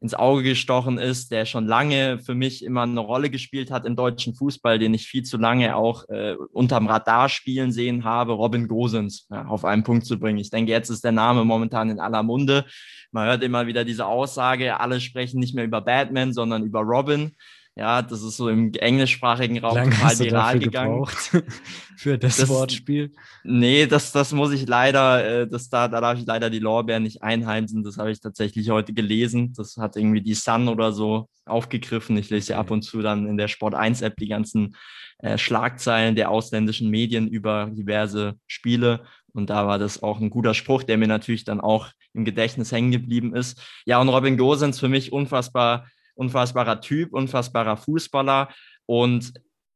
ins 0.00 0.14
Auge 0.14 0.42
gestochen 0.42 0.96
ist, 0.96 1.30
der 1.30 1.44
schon 1.44 1.66
lange 1.66 2.18
für 2.18 2.34
mich 2.34 2.64
immer 2.64 2.82
eine 2.82 3.00
Rolle 3.00 3.28
gespielt 3.28 3.70
hat 3.70 3.84
im 3.84 3.96
deutschen 3.96 4.34
Fußball, 4.34 4.78
den 4.78 4.94
ich 4.94 5.06
viel 5.06 5.24
zu 5.24 5.36
lange 5.36 5.76
auch 5.76 6.08
äh, 6.08 6.36
unterm 6.52 6.86
Radar 6.86 7.28
spielen 7.28 7.70
sehen 7.70 8.04
habe, 8.04 8.32
Robin 8.32 8.66
Gosens 8.66 9.26
ja, 9.30 9.44
auf 9.44 9.64
einen 9.64 9.84
Punkt 9.84 10.06
zu 10.06 10.18
bringen. 10.18 10.38
Ich 10.38 10.50
denke, 10.50 10.72
jetzt 10.72 10.88
ist 10.88 11.04
der 11.04 11.12
Name 11.12 11.44
momentan 11.44 11.90
in 11.90 12.00
aller 12.00 12.22
Munde. 12.22 12.64
Man 13.12 13.26
hört 13.26 13.42
immer 13.42 13.66
wieder 13.66 13.84
diese 13.84 14.06
Aussage, 14.06 14.80
alle 14.80 15.00
sprechen 15.00 15.38
nicht 15.38 15.54
mehr 15.54 15.64
über 15.64 15.82
Batman, 15.82 16.32
sondern 16.32 16.64
über 16.64 16.80
Robin. 16.80 17.32
Ja, 17.80 18.02
das 18.02 18.20
ist 18.20 18.36
so 18.36 18.50
im 18.50 18.74
englischsprachigen 18.74 19.56
Raum 19.60 19.74
Lange 19.74 19.92
total 19.92 20.18
viral 20.18 20.58
gegangen. 20.58 21.06
für 21.96 22.18
das, 22.18 22.36
das, 22.36 22.50
Wortspiel. 22.50 23.10
Nee, 23.42 23.86
das, 23.86 24.12
das 24.12 24.34
muss 24.34 24.52
ich 24.52 24.68
leider, 24.68 25.24
äh, 25.24 25.48
das, 25.48 25.70
da, 25.70 25.88
da 25.88 26.02
darf 26.02 26.18
ich 26.18 26.26
leider 26.26 26.50
die 26.50 26.58
Lorbeeren 26.58 27.04
nicht 27.04 27.22
einheimsen. 27.22 27.82
Das 27.82 27.96
habe 27.96 28.10
ich 28.10 28.20
tatsächlich 28.20 28.68
heute 28.68 28.92
gelesen. 28.92 29.54
Das 29.56 29.78
hat 29.78 29.96
irgendwie 29.96 30.20
die 30.20 30.34
Sun 30.34 30.68
oder 30.68 30.92
so 30.92 31.30
aufgegriffen. 31.46 32.18
Ich 32.18 32.28
lese 32.28 32.52
ja 32.52 32.58
ab 32.58 32.70
und 32.70 32.82
zu 32.82 33.00
dann 33.00 33.26
in 33.26 33.38
der 33.38 33.48
Sport 33.48 33.74
1 33.74 34.02
App 34.02 34.18
die 34.18 34.28
ganzen 34.28 34.76
äh, 35.20 35.38
Schlagzeilen 35.38 36.16
der 36.16 36.30
ausländischen 36.30 36.90
Medien 36.90 37.28
über 37.28 37.70
diverse 37.72 38.34
Spiele. 38.46 39.04
Und 39.32 39.48
da 39.48 39.66
war 39.66 39.78
das 39.78 40.02
auch 40.02 40.20
ein 40.20 40.28
guter 40.28 40.52
Spruch, 40.52 40.82
der 40.82 40.98
mir 40.98 41.08
natürlich 41.08 41.44
dann 41.44 41.62
auch 41.62 41.88
im 42.12 42.26
Gedächtnis 42.26 42.72
hängen 42.72 42.90
geblieben 42.90 43.34
ist. 43.34 43.58
Ja, 43.86 44.02
und 44.02 44.10
Robin 44.10 44.36
Gosens 44.36 44.78
für 44.78 44.90
mich 44.90 45.14
unfassbar 45.14 45.86
unfassbarer 46.20 46.80
Typ, 46.80 47.12
unfassbarer 47.12 47.76
Fußballer. 47.76 48.50
Und 48.86 49.32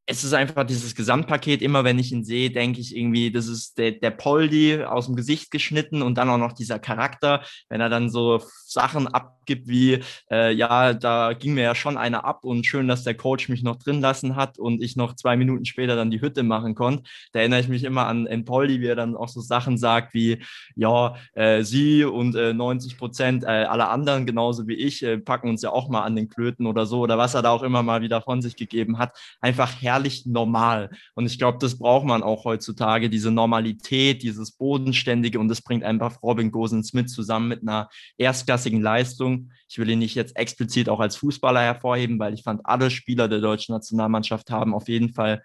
es 0.07 0.23
ist 0.23 0.33
einfach 0.33 0.65
dieses 0.65 0.93
Gesamtpaket. 0.95 1.61
Immer 1.61 1.83
wenn 1.83 1.97
ich 1.97 2.11
ihn 2.11 2.23
sehe, 2.23 2.51
denke 2.51 2.79
ich 2.79 2.95
irgendwie, 2.95 3.31
das 3.31 3.47
ist 3.47 3.77
der, 3.77 3.91
der 3.91 4.11
Poldi 4.11 4.83
aus 4.83 5.07
dem 5.07 5.15
Gesicht 5.15 5.49
geschnitten 5.49 6.01
und 6.01 6.17
dann 6.17 6.29
auch 6.29 6.37
noch 6.37 6.53
dieser 6.53 6.77
Charakter, 6.79 7.43
wenn 7.69 7.81
er 7.81 7.89
dann 7.89 8.09
so 8.09 8.41
Sachen 8.67 9.07
abgibt 9.07 9.67
wie, 9.67 10.03
äh, 10.29 10.53
ja, 10.53 10.93
da 10.93 11.33
ging 11.33 11.55
mir 11.55 11.63
ja 11.63 11.75
schon 11.75 11.97
einer 11.97 12.23
ab 12.25 12.43
und 12.43 12.65
schön, 12.65 12.87
dass 12.87 13.03
der 13.03 13.15
Coach 13.15 13.49
mich 13.49 13.63
noch 13.63 13.77
drin 13.77 14.01
lassen 14.01 14.35
hat 14.35 14.59
und 14.59 14.81
ich 14.81 14.95
noch 14.95 15.15
zwei 15.15 15.37
Minuten 15.37 15.65
später 15.65 15.95
dann 15.95 16.11
die 16.11 16.21
Hütte 16.21 16.43
machen 16.43 16.75
konnte. 16.75 17.03
Da 17.31 17.39
erinnere 17.39 17.61
ich 17.61 17.67
mich 17.67 17.83
immer 17.83 18.05
an, 18.05 18.27
an 18.27 18.45
Poldi, 18.45 18.81
wie 18.81 18.87
er 18.87 18.95
dann 18.95 19.15
auch 19.15 19.29
so 19.29 19.41
Sachen 19.41 19.77
sagt 19.77 20.13
wie, 20.13 20.39
ja, 20.75 21.15
äh, 21.33 21.63
sie 21.63 22.03
und 22.03 22.35
äh, 22.35 22.53
90 22.53 22.97
Prozent 22.97 23.43
äh, 23.43 23.47
aller 23.47 23.89
anderen, 23.89 24.25
genauso 24.25 24.67
wie 24.67 24.75
ich, 24.75 25.01
äh, 25.03 25.17
packen 25.17 25.49
uns 25.49 25.63
ja 25.63 25.71
auch 25.71 25.89
mal 25.89 26.03
an 26.03 26.15
den 26.15 26.29
Klöten 26.29 26.67
oder 26.67 26.85
so 26.85 26.99
oder 26.99 27.17
was 27.17 27.33
er 27.33 27.41
da 27.41 27.49
auch 27.49 27.63
immer 27.63 27.81
mal 27.81 28.01
wieder 28.01 28.21
von 28.21 28.41
sich 28.41 28.55
gegeben 28.55 28.99
hat. 28.99 29.17
Einfach 29.41 29.71
herrlich 29.81 29.94
herrlich 29.95 30.25
normal. 30.25 30.89
Und 31.15 31.25
ich 31.25 31.37
glaube, 31.37 31.57
das 31.59 31.77
braucht 31.77 32.05
man 32.05 32.23
auch 32.23 32.45
heutzutage, 32.45 33.09
diese 33.09 33.31
Normalität, 33.31 34.23
dieses 34.23 34.51
Bodenständige. 34.51 35.39
Und 35.39 35.47
das 35.47 35.61
bringt 35.61 35.83
einfach 35.83 36.21
Robin 36.21 36.51
Gosens 36.51 36.93
mit 36.93 37.09
zusammen 37.09 37.47
mit 37.47 37.61
einer 37.61 37.89
erstklassigen 38.17 38.81
Leistung. 38.81 39.51
Ich 39.67 39.77
will 39.77 39.89
ihn 39.89 39.99
nicht 39.99 40.15
jetzt 40.15 40.35
explizit 40.35 40.89
auch 40.89 40.99
als 40.99 41.15
Fußballer 41.15 41.61
hervorheben, 41.61 42.19
weil 42.19 42.33
ich 42.33 42.43
fand, 42.43 42.61
alle 42.65 42.91
Spieler 42.91 43.27
der 43.27 43.39
deutschen 43.39 43.73
Nationalmannschaft 43.73 44.51
haben 44.51 44.73
auf 44.73 44.87
jeden 44.87 45.13
Fall 45.13 45.41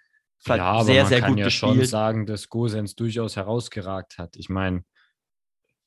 ja, 0.46 0.58
aber 0.64 0.84
sehr, 0.84 1.06
sehr 1.06 1.20
kann 1.20 1.32
gut 1.32 1.38
ja 1.40 1.44
gespielt. 1.46 1.74
schon 1.74 1.84
sagen, 1.84 2.26
dass 2.26 2.48
Gosens 2.48 2.94
durchaus 2.94 3.36
herausgeragt 3.36 4.18
hat. 4.18 4.36
Ich 4.36 4.48
meine, 4.48 4.84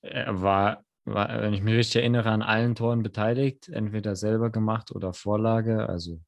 er 0.02 0.42
war, 0.42 0.84
war, 1.06 1.42
wenn 1.42 1.54
ich 1.54 1.62
mich 1.62 1.74
richtig 1.74 2.02
erinnere, 2.02 2.30
an 2.30 2.44
allen 2.44 2.76
Toren 2.76 3.02
beteiligt, 3.02 3.70
entweder 3.70 4.16
selber 4.16 4.52
gemacht 4.52 4.92
oder 4.92 5.14
Vorlage. 5.14 5.90
Also 5.90 6.20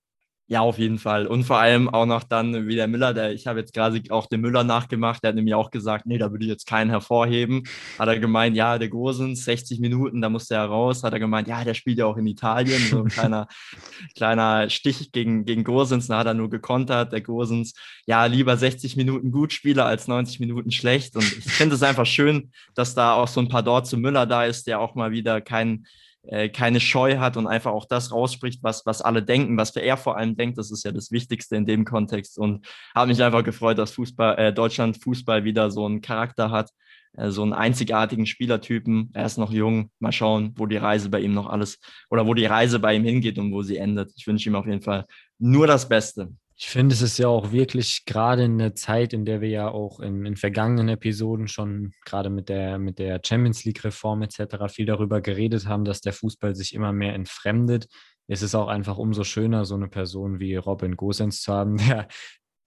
ja, 0.47 0.59
auf 0.61 0.77
jeden 0.77 0.99
Fall. 0.99 1.25
Und 1.25 1.43
vor 1.43 1.57
allem 1.57 1.89
auch 1.89 2.05
noch 2.05 2.21
dann 2.21 2.67
wie 2.67 2.75
der 2.75 2.87
Müller, 2.87 3.15
der, 3.15 3.33
ich 3.33 3.47
habe 3.47 3.59
jetzt 3.59 3.73
gerade 3.73 3.99
auch 4.11 4.27
den 4.27 4.41
Müller 4.41 4.63
nachgemacht, 4.63 5.23
der 5.23 5.29
hat 5.29 5.35
nämlich 5.35 5.55
auch 5.55 5.71
gesagt, 5.71 6.05
nee, 6.05 6.19
da 6.19 6.31
würde 6.31 6.45
ich 6.45 6.51
jetzt 6.51 6.67
keinen 6.67 6.91
hervorheben. 6.91 7.63
Hat 7.97 8.07
er 8.07 8.19
gemeint, 8.19 8.55
ja, 8.55 8.77
der 8.77 8.89
Gosens, 8.89 9.43
60 9.45 9.79
Minuten, 9.79 10.21
da 10.21 10.29
musste 10.29 10.53
er 10.53 10.65
raus. 10.65 11.03
Hat 11.03 11.13
er 11.13 11.19
gemeint, 11.19 11.47
ja, 11.47 11.63
der 11.63 11.73
spielt 11.73 11.97
ja 11.97 12.05
auch 12.05 12.17
in 12.17 12.27
Italien. 12.27 12.79
So 12.79 13.01
ein 13.01 13.07
kleiner, 13.07 13.47
kleiner 14.15 14.69
Stich 14.69 15.11
gegen, 15.11 15.45
gegen 15.45 15.63
Gosens, 15.63 16.07
da 16.07 16.19
hat 16.19 16.27
er 16.27 16.35
nur 16.35 16.51
gekontert. 16.51 17.11
Der 17.11 17.21
Gosens, 17.21 17.73
ja, 18.05 18.25
lieber 18.25 18.55
60 18.55 18.97
Minuten 18.97 19.31
gut 19.31 19.51
Spieler 19.51 19.87
als 19.87 20.07
90 20.07 20.39
Minuten 20.39 20.69
schlecht. 20.69 21.15
Und 21.15 21.23
ich 21.23 21.43
finde 21.43 21.73
es 21.73 21.81
einfach 21.81 22.05
schön, 22.05 22.51
dass 22.75 22.93
da 22.93 23.13
auch 23.13 23.27
so 23.27 23.41
ein 23.41 23.49
paar 23.49 23.63
dort 23.63 23.87
zu 23.87 23.97
Müller 23.97 24.27
da 24.27 24.45
ist, 24.45 24.67
der 24.67 24.79
auch 24.79 24.93
mal 24.93 25.09
wieder 25.09 25.41
keinen 25.41 25.87
äh, 26.27 26.49
keine 26.49 26.79
Scheu 26.79 27.17
hat 27.17 27.37
und 27.37 27.47
einfach 27.47 27.71
auch 27.71 27.85
das 27.85 28.11
rausspricht, 28.11 28.63
was, 28.63 28.85
was 28.85 29.01
alle 29.01 29.23
denken, 29.23 29.57
was 29.57 29.75
er 29.75 29.97
vor 29.97 30.17
allem 30.17 30.35
denkt. 30.35 30.57
Das 30.57 30.71
ist 30.71 30.83
ja 30.83 30.91
das 30.91 31.11
Wichtigste 31.11 31.55
in 31.55 31.65
dem 31.65 31.85
Kontext. 31.85 32.37
Und 32.37 32.67
habe 32.93 33.07
mich 33.07 33.21
einfach 33.21 33.43
gefreut, 33.43 33.77
dass 33.77 33.91
Fußball, 33.91 34.37
äh, 34.37 34.53
Deutschland 34.53 35.01
Fußball 35.01 35.43
wieder 35.43 35.71
so 35.71 35.85
einen 35.85 36.01
Charakter 36.01 36.51
hat, 36.51 36.71
äh, 37.17 37.29
so 37.29 37.43
einen 37.43 37.53
einzigartigen 37.53 38.25
Spielertypen. 38.25 39.11
Er 39.13 39.25
ist 39.25 39.37
noch 39.37 39.51
jung. 39.51 39.91
Mal 39.99 40.11
schauen, 40.11 40.53
wo 40.55 40.65
die 40.65 40.77
Reise 40.77 41.09
bei 41.09 41.19
ihm 41.19 41.33
noch 41.33 41.47
alles 41.47 41.79
oder 42.09 42.25
wo 42.25 42.33
die 42.33 42.45
Reise 42.45 42.79
bei 42.79 42.95
ihm 42.95 43.03
hingeht 43.03 43.37
und 43.37 43.51
wo 43.51 43.61
sie 43.61 43.77
endet. 43.77 44.11
Ich 44.15 44.27
wünsche 44.27 44.49
ihm 44.49 44.55
auf 44.55 44.65
jeden 44.65 44.81
Fall 44.81 45.05
nur 45.39 45.67
das 45.67 45.87
Beste. 45.87 46.29
Ich 46.57 46.67
finde, 46.67 46.93
es 46.93 47.01
ist 47.01 47.17
ja 47.17 47.27
auch 47.27 47.51
wirklich 47.51 48.05
gerade 48.05 48.45
in 48.45 48.57
der 48.57 48.75
Zeit, 48.75 49.11
in 49.11 49.25
der 49.25 49.41
wir 49.41 49.49
ja 49.49 49.67
auch 49.67 49.99
in, 49.99 50.25
in 50.25 50.37
vergangenen 50.37 50.87
Episoden 50.87 51.49
schon 51.49 51.91
gerade 52.05 52.29
mit 52.29 52.47
der, 52.47 52.79
mit 52.79 52.97
der 52.97 53.19
Champions 53.25 53.65
League-Reform 53.65 54.21
etc. 54.21 54.69
viel 54.69 54.85
darüber 54.85 55.19
geredet 55.19 55.67
haben, 55.67 55.83
dass 55.83 55.99
der 55.99 56.13
Fußball 56.13 56.55
sich 56.55 56.73
immer 56.73 56.93
mehr 56.93 57.13
entfremdet. 57.13 57.87
Es 58.27 58.41
ist 58.41 58.55
auch 58.55 58.69
einfach 58.69 58.97
umso 58.97 59.25
schöner, 59.25 59.65
so 59.65 59.75
eine 59.75 59.89
Person 59.89 60.39
wie 60.39 60.55
Robin 60.55 60.95
Gosens 60.95 61.41
zu 61.41 61.53
haben, 61.53 61.75
der, 61.89 62.07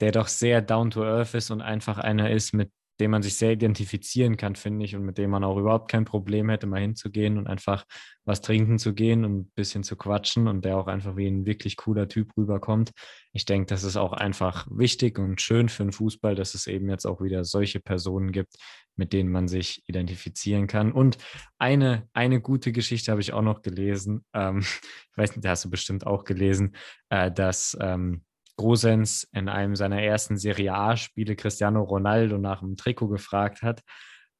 der 0.01 0.13
doch 0.13 0.29
sehr 0.29 0.61
down 0.61 0.91
to 0.91 1.03
earth 1.03 1.33
ist 1.33 1.51
und 1.51 1.63
einfach 1.63 1.97
einer 1.97 2.31
ist, 2.31 2.53
mit 2.53 2.71
dem 3.01 3.13
man 3.13 3.23
sich 3.23 3.37
sehr 3.37 3.53
identifizieren 3.53 4.37
kann, 4.37 4.57
finde 4.57 4.85
ich, 4.85 4.97
und 4.97 5.05
mit 5.05 5.19
dem 5.19 5.31
man 5.31 5.45
auch 5.45 5.57
überhaupt 5.57 5.91
kein 5.91 6.05
Problem 6.05 6.49
hätte, 6.49 6.67
mal 6.67 6.81
hinzugehen 6.81 7.39
und 7.39 7.47
einfach 7.47 7.85
was 8.25 8.41
trinken 8.41 8.79
zu 8.79 8.93
gehen 8.95 9.25
und 9.25 9.39
ein 9.39 9.51
bisschen 9.55 9.85
zu 9.85 9.97
quatschen 9.97 10.49
und 10.49 10.65
der 10.65 10.77
auch 10.77 10.87
einfach 10.87 11.17
wie 11.17 11.27
ein 11.27 11.47
wirklich 11.47 11.77
cooler 11.77 12.09
Typ 12.09 12.37
rüberkommt. 12.37 12.91
Ich 13.33 13.45
denke, 13.45 13.67
das 13.67 13.85
ist 13.85 13.97
auch 13.97 14.13
einfach 14.13 14.67
wichtig 14.71 15.19
und 15.19 15.41
schön 15.41 15.69
für 15.69 15.85
den 15.85 15.93
Fußball, 15.93 16.35
dass 16.35 16.55
es 16.55 16.67
eben 16.67 16.89
jetzt 16.89 17.07
auch 17.07 17.21
wieder 17.21 17.45
solche 17.45 17.81
Personen 17.81 18.33
gibt, 18.33 18.57
mit 18.97 19.13
denen 19.13 19.31
man 19.31 19.49
sich 19.49 19.83
identifizieren 19.87 20.67
kann. 20.67 20.93
Und 20.93 21.19
eine, 21.59 22.09
eine 22.13 22.41
gute 22.41 22.73
Geschichte 22.73 23.11
habe 23.13 23.21
ich 23.21 23.33
auch 23.33 23.43
noch 23.43 23.63
gelesen. 23.63 24.25
Ähm, 24.35 24.59
ich 25.13 25.17
weiß 25.17 25.37
nicht, 25.37 25.45
da 25.45 25.51
hast 25.51 25.65
du 25.65 25.71
bestimmt 25.71 26.07
auch 26.07 26.25
gelesen, 26.25 26.75
äh, 27.09 27.31
dass 27.31 27.77
ähm, 27.81 28.25
Grosens 28.59 29.25
in 29.33 29.49
einem 29.49 29.77
seiner 29.77 30.03
ersten 30.03 30.37
Serie 30.37 30.75
A-Spiele 30.75 31.37
Cristiano 31.37 31.83
Ronaldo 31.83 32.39
nach 32.39 32.61
dem 32.61 32.77
Trikot 32.77 33.09
gefragt 33.09 33.63
hat, 33.63 33.83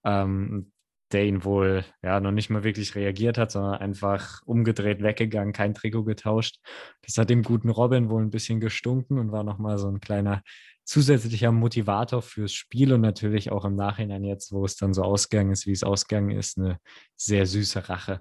ähm, 0.05 0.73
der 1.13 1.25
ihn 1.25 1.45
wohl 1.45 1.85
ja 2.03 2.21
noch 2.21 2.33
nicht 2.33 2.51
mal 2.51 2.65
wirklich 2.65 2.95
reagiert 2.95 3.39
hat, 3.39 3.53
sondern 3.53 3.75
einfach 3.75 4.43
umgedreht 4.45 5.03
weggegangen, 5.03 5.55
kein 5.55 5.73
Trikot 5.73 6.05
getauscht. 6.05 6.59
Das 7.03 7.17
hat 7.17 7.31
dem 7.31 7.43
guten 7.43 7.71
Robin 7.71 8.11
wohl 8.11 8.23
ein 8.23 8.31
bisschen 8.31 8.61
gestunken 8.61 9.19
und 9.19 9.33
war 9.33 9.45
nochmal 9.45 9.79
so 9.79 9.89
ein 9.89 10.01
kleiner 10.01 10.43
zusätzlicher 10.85 11.53
Motivator 11.53 12.21
fürs 12.21 12.53
Spiel 12.53 12.93
und 12.93 13.03
natürlich 13.03 13.53
auch 13.53 13.65
im 13.65 13.77
Nachhinein 13.77 14.25
jetzt, 14.25 14.53
wo 14.53 14.65
es 14.65 14.77
dann 14.77 14.95
so 14.95 15.03
ausgegangen 15.03 15.53
ist, 15.53 15.67
wie 15.67 15.73
es 15.73 15.85
ausgegangen 15.85 16.31
ist, 16.31 16.59
eine 16.59 16.79
sehr 17.15 17.47
süße 17.47 17.89
Rache. 17.89 18.21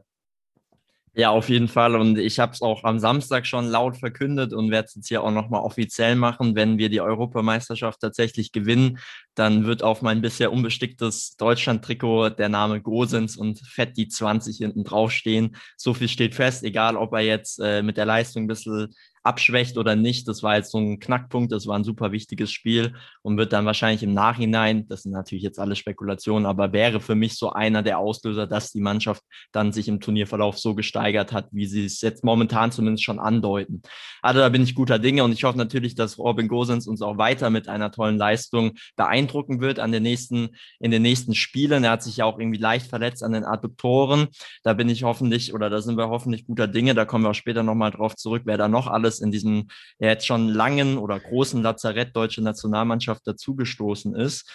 Ja, 1.19 1.31
auf 1.31 1.49
jeden 1.49 1.67
Fall. 1.67 1.95
Und 1.95 2.19
ich 2.19 2.37
habe 2.37 2.51
es 2.53 2.61
auch 2.61 2.83
am 2.83 2.99
Samstag 2.99 3.47
schon 3.47 3.65
laut 3.65 3.97
verkündet 3.97 4.53
und 4.53 4.69
werde 4.69 4.85
es 4.85 4.93
jetzt 4.93 5.07
hier 5.07 5.23
auch 5.23 5.31
nochmal 5.31 5.61
offiziell 5.61 6.15
machen. 6.15 6.55
Wenn 6.55 6.77
wir 6.77 6.89
die 6.89 7.01
Europameisterschaft 7.01 8.01
tatsächlich 8.01 8.51
gewinnen, 8.51 8.99
dann 9.33 9.65
wird 9.65 9.81
auf 9.81 10.03
mein 10.03 10.21
bisher 10.21 10.51
unbesticktes 10.53 11.35
Deutschland-Trikot 11.37 12.29
der 12.37 12.49
Name 12.49 12.81
Gosens 12.81 13.35
und 13.35 13.59
Fett 13.61 13.97
die 13.97 14.09
20 14.09 14.57
hinten 14.57 14.83
draufstehen. 14.83 15.55
So 15.75 15.95
viel 15.95 16.07
steht 16.07 16.35
fest, 16.35 16.63
egal 16.63 16.95
ob 16.95 17.13
er 17.13 17.21
jetzt 17.21 17.59
äh, 17.59 17.81
mit 17.81 17.97
der 17.97 18.05
Leistung 18.05 18.43
ein 18.43 18.47
bisschen 18.47 18.93
abschwächt 19.27 19.77
oder 19.77 19.95
nicht. 19.95 20.27
Das 20.27 20.41
war 20.41 20.55
jetzt 20.55 20.71
so 20.71 20.77
ein 20.77 20.99
Knackpunkt, 20.99 21.51
das 21.51 21.67
war 21.67 21.77
ein 21.77 21.83
super 21.83 22.11
wichtiges 22.11 22.51
Spiel 22.51 22.95
und 23.21 23.37
wird 23.37 23.53
dann 23.53 23.65
wahrscheinlich 23.65 24.01
im 24.03 24.13
Nachhinein, 24.13 24.87
das 24.87 25.03
sind 25.03 25.11
natürlich 25.11 25.43
jetzt 25.43 25.59
alle 25.59 25.75
Spekulationen, 25.75 26.45
aber 26.45 26.71
wäre 26.71 27.01
für 27.01 27.15
mich 27.15 27.37
so 27.37 27.51
einer 27.51 27.83
der 27.83 27.99
Auslöser, 27.99 28.47
dass 28.47 28.71
die 28.71 28.81
Mannschaft 28.81 29.21
dann 29.51 29.73
sich 29.73 29.87
im 29.87 29.99
Turnierverlauf 29.99 30.57
so 30.57 30.75
gesteigert 30.75 31.33
hat, 31.33 31.49
wie 31.51 31.65
sie 31.67 31.85
es 31.85 32.01
jetzt 32.01 32.23
momentan 32.23 32.71
zumindest 32.71 33.03
schon 33.03 33.19
andeuten. 33.19 33.81
Also 34.21 34.39
da 34.39 34.49
bin 34.49 34.63
ich 34.63 34.75
guter 34.75 34.97
Dinge 34.97 35.23
und 35.23 35.33
ich 35.33 35.43
hoffe 35.43 35.57
natürlich, 35.57 35.95
dass 35.95 36.17
Robin 36.17 36.47
Gosens 36.47 36.87
uns 36.87 37.01
auch 37.01 37.17
weiter 37.17 37.49
mit 37.49 37.67
einer 37.67 37.91
tollen 37.91 38.17
Leistung 38.17 38.73
beeindrucken 38.95 39.59
wird 39.59 39.79
an 39.79 39.91
den 39.91 40.03
nächsten, 40.03 40.49
in 40.79 40.91
den 40.91 41.01
nächsten 41.01 41.35
Spielen. 41.35 41.83
Er 41.83 41.91
hat 41.91 42.03
sich 42.03 42.17
ja 42.17 42.25
auch 42.25 42.39
irgendwie 42.39 42.59
leicht 42.59 42.87
verletzt 42.87 43.23
an 43.23 43.33
den 43.33 43.43
Adduktoren. 43.43 44.27
Da 44.63 44.73
bin 44.73 44.89
ich 44.89 45.03
hoffentlich 45.03 45.53
oder 45.53 45.69
da 45.69 45.81
sind 45.81 45.97
wir 45.97 46.09
hoffentlich 46.09 46.45
guter 46.45 46.67
Dinge. 46.67 46.95
Da 46.95 47.05
kommen 47.05 47.25
wir 47.25 47.31
auch 47.31 47.35
später 47.35 47.63
nochmal 47.63 47.91
drauf 47.91 48.15
zurück, 48.15 48.43
wer 48.45 48.57
da 48.57 48.67
noch 48.67 48.87
alles 48.87 49.16
in 49.19 49.31
diesem 49.31 49.67
ja, 49.99 50.09
jetzt 50.09 50.25
schon 50.25 50.49
langen 50.49 50.97
oder 50.97 51.19
großen 51.19 51.61
Lazarett 51.61 52.15
deutsche 52.15 52.41
Nationalmannschaft 52.41 53.25
dazugestoßen 53.25 54.15
ist. 54.15 54.49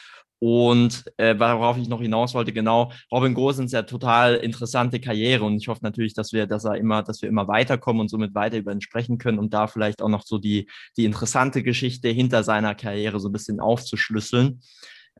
Und 0.44 1.04
äh, 1.18 1.38
worauf 1.38 1.78
ich 1.78 1.88
noch 1.88 2.00
hinaus 2.00 2.34
wollte, 2.34 2.52
genau, 2.52 2.90
Robin 3.12 3.32
Gosens 3.32 3.70
ja 3.70 3.82
total 3.82 4.34
interessante 4.34 4.98
Karriere 4.98 5.44
und 5.44 5.56
ich 5.56 5.68
hoffe 5.68 5.84
natürlich, 5.84 6.14
dass 6.14 6.32
wir, 6.32 6.48
dass 6.48 6.64
er 6.64 6.74
immer, 6.74 7.04
dass 7.04 7.22
wir 7.22 7.28
immer 7.28 7.46
weiterkommen 7.46 8.00
und 8.00 8.08
somit 8.08 8.34
weiter 8.34 8.58
über 8.58 8.72
ihn 8.72 8.80
sprechen 8.80 9.18
können, 9.18 9.38
um 9.38 9.50
da 9.50 9.68
vielleicht 9.68 10.02
auch 10.02 10.08
noch 10.08 10.24
so 10.24 10.38
die, 10.38 10.68
die 10.96 11.04
interessante 11.04 11.62
Geschichte 11.62 12.08
hinter 12.08 12.42
seiner 12.42 12.74
Karriere 12.74 13.20
so 13.20 13.28
ein 13.28 13.32
bisschen 13.32 13.60
aufzuschlüsseln. 13.60 14.62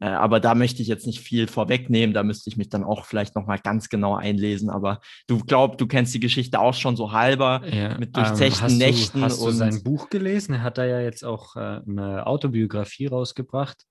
Äh, 0.03 0.07
aber 0.07 0.41
da 0.41 0.57
möchte 0.57 0.83
ich 0.83 0.89
jetzt 0.89 1.07
nicht 1.07 1.21
viel 1.21 1.47
vorwegnehmen. 1.47 2.13
Da 2.13 2.25
müsste 2.25 2.51
ich 2.51 2.57
mich 2.57 2.69
dann 2.69 2.83
auch 2.83 3.05
vielleicht 3.05 3.37
nochmal 3.37 3.61
ganz 3.61 3.89
genau 3.89 4.17
einlesen. 4.17 4.69
Aber 4.69 5.01
du 5.29 5.39
glaubst, 5.39 5.81
du 5.81 5.87
kennst 5.87 6.13
die 6.13 6.19
Geschichte 6.19 6.59
auch 6.59 6.75
schon 6.75 6.97
so 6.97 7.13
halber 7.13 7.63
Ja, 7.73 7.97
mit 7.99 8.09
ähm, 8.09 8.25
durchzechten 8.25 8.65
hast 8.65 8.79
Nächten. 8.79 9.21
Du, 9.21 9.25
hast 9.25 9.41
du 9.41 9.47
und 9.47 9.55
sein 9.55 9.85
Buch 9.85 10.11
gelesen? 10.11 10.55
Er 10.55 10.63
hat 10.65 10.77
da 10.77 10.85
ja 10.85 11.01
jetzt 11.01 11.25
auch 11.25 11.55
äh, 11.55 11.81
eine 11.87 12.27
Autobiografie 12.27 13.07
rausgebracht. 13.07 13.85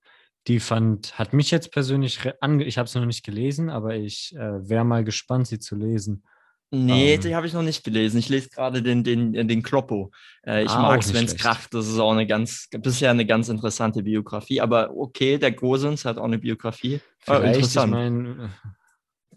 Die 0.48 0.60
fand, 0.60 1.18
hat 1.18 1.32
mich 1.32 1.50
jetzt 1.50 1.72
persönlich, 1.72 2.20
ange 2.42 2.64
ich 2.64 2.76
habe 2.76 2.86
es 2.86 2.94
noch 2.94 3.06
nicht 3.06 3.24
gelesen, 3.24 3.70
aber 3.70 3.94
ich 3.94 4.34
äh, 4.36 4.68
wäre 4.68 4.84
mal 4.84 5.04
gespannt, 5.04 5.46
sie 5.46 5.60
zu 5.60 5.76
lesen. 5.76 6.24
Nee, 6.72 7.14
ähm, 7.14 7.20
die 7.20 7.34
habe 7.36 7.46
ich 7.46 7.52
noch 7.52 7.62
nicht 7.62 7.84
gelesen. 7.84 8.18
Ich 8.18 8.28
lese 8.28 8.48
gerade 8.48 8.82
den, 8.82 9.04
den, 9.04 9.32
den 9.32 9.62
Kloppo. 9.62 10.10
Äh, 10.44 10.64
ich 10.64 10.70
Ah, 10.70 10.82
mag 10.82 11.02
Sven's. 11.02 11.36
Kraft. 11.36 11.72
Das 11.74 11.86
ist 11.86 11.98
auch 11.98 12.12
eine 12.12 12.26
ganz, 12.26 12.68
bisher 12.70 13.10
eine 13.10 13.26
ganz 13.26 13.48
interessante 13.48 14.02
Biografie. 14.02 14.60
Aber 14.60 14.90
okay, 14.96 15.38
der 15.38 15.52
Gosens 15.52 16.04
hat 16.04 16.18
auch 16.18 16.24
eine 16.24 16.38
Biografie. 16.38 17.00
Ah, 17.26 17.36
Vielleicht, 17.36 17.60
ich 17.60 17.64
interessant. 17.64 17.92
meine, 17.92 18.50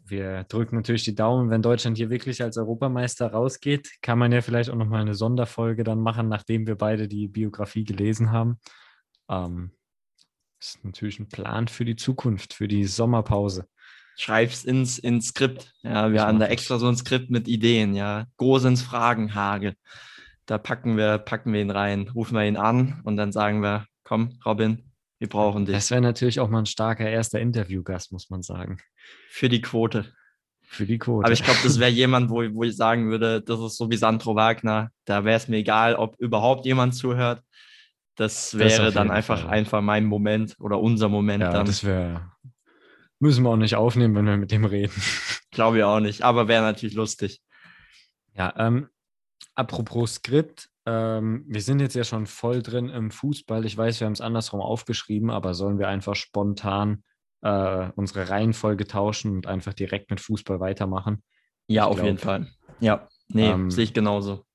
wir 0.08 0.44
drücken 0.46 0.76
natürlich 0.76 1.04
die 1.04 1.16
Daumen, 1.16 1.50
wenn 1.50 1.62
Deutschland 1.62 1.98
hier 1.98 2.10
wirklich 2.10 2.42
als 2.42 2.58
Europameister 2.58 3.28
rausgeht, 3.32 3.90
kann 4.02 4.20
man 4.20 4.32
ja 4.32 4.42
vielleicht 4.42 4.70
auch 4.70 4.76
nochmal 4.76 5.02
eine 5.02 5.16
Sonderfolge 5.16 5.84
dann 5.84 6.00
machen, 6.00 6.30
nachdem 6.30 6.68
wir 6.68 6.76
beide 6.76 7.08
die 7.08 7.28
Biografie 7.28 7.84
gelesen 7.84 8.32
haben. 8.32 8.60
Ähm, 9.30 9.72
ist 10.60 10.84
natürlich 10.84 11.20
ein 11.20 11.28
Plan 11.28 11.68
für 11.68 11.86
die 11.86 11.96
Zukunft, 11.96 12.54
für 12.54 12.68
die 12.68 12.86
Sommerpause. 12.86 13.66
Schreib's 14.18 14.64
ins, 14.64 14.98
ins 14.98 15.28
Skript. 15.28 15.74
Ja, 15.84 16.12
wir 16.12 16.22
haben 16.22 16.40
da 16.40 16.46
das. 16.46 16.54
extra 16.54 16.80
so 16.80 16.88
ein 16.88 16.96
Skript 16.96 17.30
mit 17.30 17.48
Ideen, 17.48 17.96
ja. 17.96 18.26
Gosens 18.38 18.82
Fragenhagel. 18.82 19.76
Da 20.46 20.58
packen 20.58 20.96
wir, 20.96 21.18
packen 21.18 21.54
wir 21.54 21.62
ihn 21.62 21.72
rein, 21.72 22.10
rufen 22.14 22.36
wir 22.36 22.46
ihn 22.46 22.58
an 22.58 23.02
und 23.04 23.18
dann 23.18 23.32
sagen 23.32 23.62
wir, 23.62 23.86
komm, 24.04 24.40
Robin, 24.46 24.92
wir 25.20 25.28
brauchen 25.28 25.66
dich 25.66 25.76
Das 25.76 25.92
wäre 25.92 26.02
natürlich 26.02 26.40
auch 26.40 26.50
mal 26.50 26.60
ein 26.60 26.66
starker 26.66 27.10
erster 27.10 27.40
Interviewgast, 27.40 28.12
muss 28.12 28.30
man 28.30 28.42
sagen. 28.42 28.78
für 29.30 29.50
die 29.50 29.62
Quote. 29.62 30.14
Für 30.68 30.86
die 30.86 30.98
Quote. 30.98 31.26
Aber 31.26 31.34
ich 31.34 31.44
glaube, 31.44 31.60
das 31.64 31.80
wäre 31.80 31.92
jemand, 31.92 32.30
wo, 32.30 32.38
wo 32.54 32.64
ich 32.64 32.76
sagen 32.76 33.10
würde, 33.10 33.42
das 33.42 33.60
ist 33.60 33.78
so 33.78 33.90
wie 33.90 33.98
Sandro 33.98 34.36
Wagner. 34.36 34.90
Da 35.06 35.24
wäre 35.24 35.38
es 35.38 35.48
mir 35.48 35.58
egal, 35.58 35.96
ob 35.96 36.20
überhaupt 36.20 36.66
jemand 36.66 36.96
zuhört. 36.96 37.42
Das 38.16 38.58
wäre 38.58 38.88
auf 38.88 38.94
dann 38.94 39.12
einfach, 39.12 39.42
Fall. 39.42 39.50
einfach 39.50 39.82
mein 39.82 40.06
Moment 40.06 40.56
oder 40.60 40.80
unser 40.80 41.10
Moment 41.10 41.44
ja, 41.44 41.52
dann. 41.52 41.66
das 41.66 41.84
wäre. 41.84 42.32
Müssen 43.20 43.44
wir 43.44 43.50
auch 43.50 43.58
nicht 43.58 43.76
aufnehmen, 43.76 44.16
wenn 44.16 44.26
wir 44.26 44.38
mit 44.38 44.52
dem 44.52 44.66
reden. 44.66 44.94
Glaube 45.52 45.78
ich 45.78 45.84
auch 45.84 46.00
nicht. 46.00 46.22
Aber 46.24 46.48
wäre 46.48 46.64
natürlich 46.64 46.96
lustig. 46.96 47.42
Ja, 48.34 48.54
ähm, 48.58 48.90
apropos 49.56 50.16
Skript, 50.16 50.70
ähm, 50.86 51.46
wir 51.48 51.62
sind 51.62 51.80
jetzt 51.80 51.96
ja 51.96 52.04
schon 52.04 52.26
voll 52.28 52.62
drin 52.62 52.90
im 52.90 53.12
Fußball. 53.12 53.66
Ich 53.66 53.78
weiß, 53.78 54.00
wir 54.00 54.06
haben 54.06 54.14
es 54.14 54.22
andersrum 54.22 54.62
aufgeschrieben, 54.62 55.30
aber 55.30 55.54
sollen 55.54 55.80
wir 55.80 55.88
einfach 55.88 56.16
spontan 56.16 57.04
äh, 57.42 57.90
unsere 57.96 58.30
Reihenfolge 58.30 58.86
tauschen 58.86 59.32
und 59.32 59.48
einfach 59.48 59.74
direkt 59.74 60.10
mit 60.10 60.20
Fußball 60.20 60.60
weitermachen? 60.60 61.24
Ja, 61.68 61.86
Ich 61.86 61.92
auf 61.92 62.04
jeden 62.04 62.18
glaub, 62.18 62.26
Fall. 62.26 62.48
Ja, 62.80 63.08
nee, 63.30 63.50
ähm, 63.50 63.72
sehe 63.72 63.86
ich 63.86 63.94
genauso. 63.94 64.46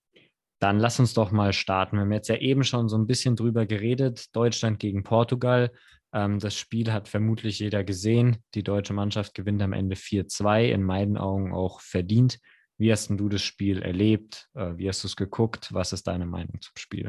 Dann 0.61 0.79
lass 0.79 1.01
uns 1.01 1.15
doch 1.15 1.31
mal 1.31 1.53
starten. 1.53 1.97
Wir 1.97 2.03
haben 2.03 2.13
jetzt 2.13 2.29
ja 2.29 2.37
eben 2.37 2.65
schon 2.65 2.89
so 2.89 2.99
ein 2.99 3.07
bisschen 3.07 3.35
drüber 3.35 3.65
geredet. 3.65 4.27
Deutschland 4.37 4.79
gegen 4.79 5.03
Portugal. 5.03 5.73
Ähm, 6.13 6.39
das 6.39 6.57
Spiel 6.57 6.93
hat 6.93 7.09
vermutlich 7.09 7.59
jeder 7.59 7.85
gesehen. 7.85 8.39
Die 8.55 8.63
deutsche 8.63 8.93
Mannschaft 8.93 9.35
gewinnt 9.35 9.63
am 9.63 9.73
Ende 9.73 9.97
4-2, 9.97 10.71
in 10.71 10.83
meinen 10.83 11.17
Augen 11.17 11.53
auch 11.53 11.81
verdient. 11.81 12.39
Wie 12.79 12.91
hast 12.91 13.11
du 13.11 13.29
das 13.29 13.43
Spiel 13.43 13.83
erlebt? 13.83 14.49
Äh, 14.55 14.77
wie 14.77 14.89
hast 14.89 15.05
du 15.05 15.09
es 15.09 15.17
geguckt? 15.17 15.73
Was 15.73 15.93
ist 15.93 16.07
deine 16.07 16.27
Meinung 16.27 16.61
zum 16.61 16.73
Spiel? 16.77 17.09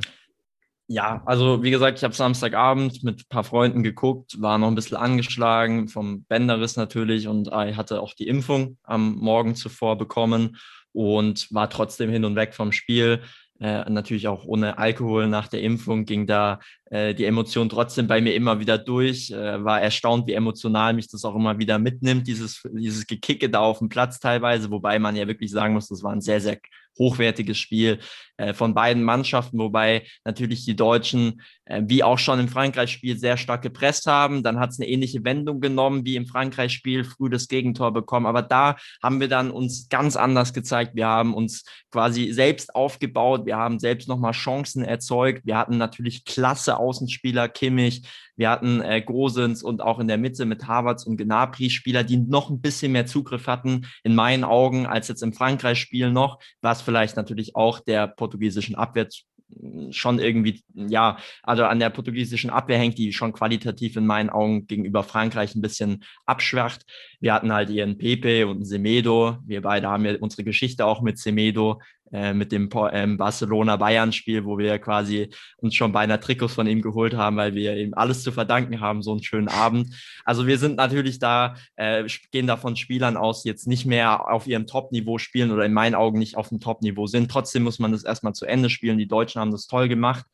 Ja, 0.88 1.24
also 1.26 1.64
wie 1.64 1.72
gesagt, 1.72 2.00
ich 2.00 2.04
habe 2.04 2.14
Samstagabend 2.14 3.02
mit 3.02 3.22
ein 3.22 3.30
paar 3.30 3.46
Freunden 3.46 3.82
geguckt, 3.82 4.42
war 4.42 4.58
noch 4.58 4.68
ein 4.68 4.76
bisschen 4.76 4.98
angeschlagen 4.98 5.88
vom 5.88 6.26
Bänderriss 6.26 6.76
natürlich 6.76 7.30
und 7.30 7.48
ich 7.48 7.78
hatte 7.78 8.02
auch 8.02 8.14
die 8.14 8.28
Impfung 8.28 8.78
am 8.84 9.16
Morgen 9.16 9.56
zuvor 9.56 9.98
bekommen 9.98 10.58
und 10.92 11.50
war 11.54 11.70
trotzdem 11.70 12.10
hin 12.10 12.26
und 12.26 12.36
weg 12.36 12.54
vom 12.54 12.74
Spiel. 12.74 13.22
Äh, 13.62 13.88
natürlich 13.92 14.28
auch 14.28 14.44
ohne 14.46 14.80
Alkohol 14.80 15.28
nach 15.28 15.48
der 15.48 15.62
Impfung 15.62 16.06
ging 16.06 16.26
da 16.26 16.60
äh, 16.86 17.14
die 17.14 17.26
Emotion 17.26 17.70
trotzdem 17.70 18.08
bei 18.08 18.20
mir 18.20 18.34
immer 18.34 18.60
wieder 18.60 18.80
durch. 18.80 19.30
Äh, 19.30 19.64
war 19.64 19.80
erstaunt, 19.80 20.26
wie 20.26 20.34
emotional 20.34 20.96
mich 20.96 21.08
das 21.10 21.24
auch 21.26 21.36
immer 21.36 21.60
wieder 21.60 21.78
mitnimmt, 21.78 22.26
dieses, 22.26 22.64
dieses 22.74 23.06
Gekicke 23.06 23.52
da 23.52 23.60
auf 23.60 23.78
dem 23.78 23.88
Platz 23.88 24.20
teilweise, 24.20 24.72
wobei 24.72 24.98
man 24.98 25.16
ja 25.16 25.28
wirklich 25.28 25.52
sagen 25.52 25.76
muss, 25.76 25.88
das 25.88 26.02
war 26.02 26.12
ein 26.12 26.22
sehr, 26.22 26.42
sehr 26.42 26.58
hochwertiges 26.98 27.58
Spiel 27.58 28.00
äh, 28.38 28.54
von 28.54 28.74
beiden 28.74 29.04
Mannschaften, 29.04 29.60
wobei 29.60 30.08
natürlich 30.26 30.66
die 30.66 30.76
Deutschen, 30.76 31.42
äh, 31.66 31.82
wie 31.86 32.04
auch 32.04 32.18
schon 32.18 32.40
im 32.40 32.48
Frankreich-Spiel, 32.48 33.18
sehr 33.18 33.38
stark 33.38 33.62
gepresst 33.62 34.08
haben. 34.08 34.44
Dann 34.44 34.60
hat 34.60 34.72
es 34.72 34.80
eine 34.80 34.90
ähnliche 34.90 35.24
Wendung 35.24 35.62
genommen 35.62 36.06
wie 36.06 36.16
im 36.16 36.26
Frankreich-Spiel, 36.26 37.04
früh 37.04 37.30
das 37.30 37.48
Gegentor 37.48 37.94
bekommen. 37.94 38.26
Aber 38.26 38.42
da 38.42 38.78
haben 39.04 39.20
wir 39.20 39.28
dann 39.28 39.52
uns 39.52 39.90
ganz 39.90 40.16
anders 40.16 40.54
gezeigt. 40.54 40.96
Wir 40.96 41.08
haben 41.08 41.34
uns 41.34 41.66
quasi 41.92 42.32
selbst 42.32 42.74
aufgebaut. 42.74 43.46
Wir 43.46 43.58
haben 43.58 43.80
selbst 43.80 44.08
nochmal 44.08 44.34
Chancen 44.34 44.84
erzeugt. 44.84 45.46
Wir 45.46 45.58
hatten 45.58 45.78
natürlich 45.78 46.26
klasse 46.26 46.78
Außenspieler, 46.78 47.48
Kimmich. 47.48 48.04
Wir 48.36 48.50
hatten 48.50 48.82
äh, 48.82 49.02
Gosens 49.02 49.64
und 49.64 49.82
auch 49.82 50.00
in 50.00 50.08
der 50.08 50.18
Mitte 50.18 50.46
mit 50.46 50.68
Havertz 50.68 51.04
und 51.06 51.18
Gnabry 51.18 51.70
Spieler, 51.70 52.04
die 52.04 52.18
noch 52.18 52.50
ein 52.50 52.62
bisschen 52.62 52.92
mehr 52.92 53.06
Zugriff 53.06 53.48
hatten, 53.48 53.88
in 54.04 54.16
meinen 54.16 54.44
Augen, 54.44 54.86
als 54.86 55.08
jetzt 55.08 55.24
im 55.24 55.34
Frankreich-Spiel 55.34 56.12
noch, 56.12 56.40
was 56.62 56.82
vielleicht 56.82 57.18
natürlich 57.18 57.56
auch 57.56 57.80
der 57.80 58.08
portugiesischen 58.08 58.76
Abwehr 58.76 59.08
schon 59.92 60.20
irgendwie, 60.20 60.64
ja, 60.74 61.18
also 61.44 61.64
an 61.66 61.80
der 61.80 61.90
portugiesischen 61.90 62.50
Abwehr 62.50 62.78
hängt, 62.78 62.98
die 62.98 63.14
schon 63.14 63.34
qualitativ 63.34 63.98
in 63.98 64.06
meinen 64.06 64.30
Augen 64.30 64.68
gegenüber 64.68 65.04
Frankreich 65.04 65.56
ein 65.56 65.62
bisschen 65.62 66.04
abschwacht. 66.26 66.86
Wir 67.20 67.34
hatten 67.34 67.52
halt 67.52 67.70
ihren 67.70 67.98
Pepe 67.98 68.48
und 68.48 68.66
Semedo. 68.66 69.38
Wir 69.46 69.62
beide 69.62 69.90
haben 69.90 70.06
ja 70.06 70.16
unsere 70.20 70.44
Geschichte 70.44 70.86
auch 70.86 71.02
mit 71.02 71.18
Semedo, 71.18 71.82
äh, 72.12 72.34
mit 72.34 72.52
dem 72.52 72.70
ähm, 72.92 73.18
Barcelona-Bayern-Spiel, 73.18 74.46
wo 74.46 74.58
wir 74.58 74.80
quasi 74.80 75.30
uns 75.58 75.76
schon 75.76 75.92
beinahe 75.92 76.20
Trikots 76.20 76.54
von 76.54 76.68
ihm 76.68 76.82
geholt 76.82 77.16
haben, 77.16 77.38
weil 77.38 77.56
wir 77.56 77.78
ihm 77.78 77.94
alles 77.94 78.24
zu 78.24 78.32
verdanken 78.32 78.80
haben, 78.80 79.02
so 79.02 79.12
einen 79.12 79.24
schönen 79.24 79.48
Abend. 79.48 79.96
Also 80.26 80.48
wir 80.48 80.58
sind 80.58 80.78
natürlich 80.78 81.20
da, 81.20 81.56
äh, 81.76 82.06
gehen 82.32 82.48
da 82.48 82.58
von 82.58 82.76
Spielern 82.76 83.18
aus, 83.18 83.44
die 83.44 83.50
jetzt 83.50 83.68
nicht 83.68 83.86
mehr 83.86 84.30
auf 84.30 84.48
ihrem 84.48 84.68
Top-Niveau 84.68 85.18
spielen 85.18 85.52
oder 85.52 85.66
in 85.66 85.74
meinen 85.74 85.96
Augen 85.96 86.20
nicht 86.20 86.38
auf 86.38 86.50
dem 86.50 86.60
Top-Niveau 86.60 87.08
sind. 87.08 87.32
Trotzdem 87.32 87.64
muss 87.64 87.80
man 87.80 87.92
das 87.92 88.04
erstmal 88.04 88.34
zu 88.34 88.46
Ende 88.46 88.70
spielen. 88.70 88.98
Die 88.98 89.08
Deutschen 89.08 89.42
haben 89.42 89.52
das 89.52 89.68
toll 89.68 89.88
gemacht 89.88 90.26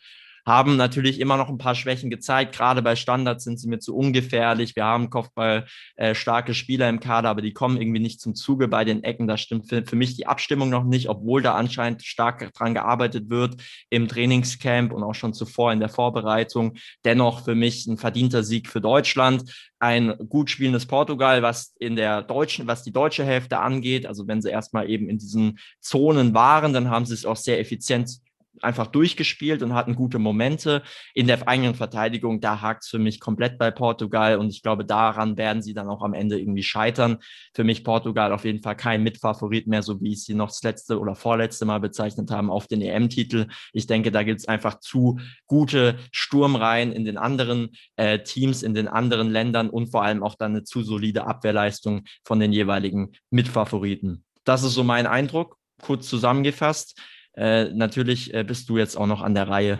haben 0.47 0.77
natürlich 0.77 1.19
immer 1.19 1.36
noch 1.36 1.49
ein 1.49 1.57
paar 1.57 1.75
Schwächen 1.75 2.10
gezeigt. 2.10 2.55
Gerade 2.55 2.81
bei 2.81 2.95
Standards 2.95 3.43
sind 3.43 3.60
sie 3.60 3.67
mir 3.67 3.79
zu 3.79 3.95
ungefährlich. 3.95 4.77
Wir 4.77 4.86
haben 4.86 5.10
Kopfball 5.10 5.65
äh, 5.97 6.15
starke 6.15 6.53
Spieler 6.53 6.88
im 6.88 7.01
Kader, 7.01 7.29
aber 7.29 7.41
die 7.41 7.51
kommen 7.51 7.79
irgendwie 7.79 7.99
nicht 7.99 8.21
zum 8.21 8.33
Zuge 8.33 8.69
bei 8.69 8.86
den 8.86 9.03
Ecken. 9.03 9.27
Da 9.27 9.36
stimmt 9.36 9.67
für, 9.67 9.86
für 9.86 9.97
mich 9.97 10.15
die 10.15 10.25
Abstimmung 10.25 10.69
noch 10.69 10.86
nicht, 10.86 11.10
obwohl 11.10 11.41
da 11.41 11.55
anscheinend 11.55 12.03
stark 12.03 12.53
dran 12.53 12.73
gearbeitet 12.73 13.29
wird 13.29 13.62
im 13.89 14.07
Trainingscamp 14.07 14.93
und 14.93 15.03
auch 15.03 15.15
schon 15.15 15.33
zuvor 15.33 15.73
in 15.73 15.81
der 15.81 15.89
Vorbereitung. 15.89 16.77
Dennoch 17.03 17.43
für 17.43 17.55
mich 17.55 17.86
ein 17.86 17.97
verdienter 17.97 18.43
Sieg 18.43 18.69
für 18.69 18.79
Deutschland. 18.79 19.51
Ein 19.79 20.15
gut 20.29 20.49
spielendes 20.49 20.86
Portugal, 20.86 21.41
was 21.41 21.75
in 21.77 21.97
der 21.97 22.21
deutschen, 22.21 22.67
was 22.67 22.83
die 22.83 22.93
deutsche 22.93 23.25
Hälfte 23.25 23.60
angeht. 23.60 24.05
Also 24.05 24.27
wenn 24.29 24.41
sie 24.41 24.49
erstmal 24.49 24.89
eben 24.89 25.10
in 25.10 25.17
diesen 25.17 25.60
Zonen 25.81 26.33
waren, 26.33 26.71
dann 26.71 26.89
haben 26.89 27.05
sie 27.05 27.15
es 27.15 27.25
auch 27.25 27.36
sehr 27.36 27.60
effizient 27.60 28.21
einfach 28.61 28.87
durchgespielt 28.87 29.61
und 29.63 29.73
hatten 29.73 29.95
gute 29.95 30.19
Momente. 30.19 30.83
In 31.13 31.27
der 31.27 31.47
eigenen 31.47 31.75
Verteidigung, 31.75 32.41
da 32.41 32.61
hakt 32.61 32.83
es 32.83 32.89
für 32.89 32.99
mich 32.99 33.19
komplett 33.19 33.57
bei 33.57 33.71
Portugal 33.71 34.37
und 34.37 34.49
ich 34.49 34.61
glaube, 34.61 34.85
daran 34.85 35.37
werden 35.37 35.61
sie 35.61 35.73
dann 35.73 35.87
auch 35.87 36.01
am 36.01 36.13
Ende 36.13 36.39
irgendwie 36.39 36.63
scheitern. 36.63 37.17
Für 37.53 37.63
mich 37.63 37.83
Portugal 37.83 38.33
auf 38.33 38.45
jeden 38.45 38.61
Fall 38.61 38.75
kein 38.75 39.03
Mitfavorit 39.03 39.67
mehr, 39.67 39.83
so 39.83 40.01
wie 40.01 40.13
ich 40.13 40.23
sie 40.23 40.33
noch 40.33 40.49
das 40.49 40.63
letzte 40.63 40.99
oder 40.99 41.15
vorletzte 41.15 41.65
Mal 41.65 41.79
bezeichnet 41.79 42.31
haben 42.31 42.49
auf 42.49 42.67
den 42.67 42.81
EM-Titel. 42.81 43.47
Ich 43.73 43.87
denke, 43.87 44.11
da 44.11 44.23
gibt 44.23 44.39
es 44.39 44.47
einfach 44.47 44.79
zu 44.79 45.19
gute 45.45 45.97
Sturmreihen 46.11 46.91
in 46.91 47.05
den 47.05 47.17
anderen 47.17 47.69
äh, 47.95 48.19
Teams, 48.19 48.63
in 48.63 48.73
den 48.73 48.87
anderen 48.87 49.29
Ländern 49.29 49.69
und 49.69 49.87
vor 49.87 50.03
allem 50.03 50.23
auch 50.23 50.35
dann 50.35 50.51
eine 50.51 50.63
zu 50.63 50.83
solide 50.83 51.25
Abwehrleistung 51.25 52.03
von 52.23 52.39
den 52.39 52.51
jeweiligen 52.53 53.13
Mitfavoriten. 53.29 54.23
Das 54.43 54.63
ist 54.63 54.73
so 54.73 54.83
mein 54.83 55.07
Eindruck, 55.07 55.57
kurz 55.81 56.07
zusammengefasst. 56.07 56.99
Äh, 57.38 57.65
natürlich 57.73 58.34
äh, 58.34 58.43
bist 58.43 58.67
du 58.67 58.78
jetzt 58.78 58.97
auch 58.97 59.06
noch 59.06 59.21
an 59.21 59.36
der 59.36 59.47
Reihe 59.47 59.80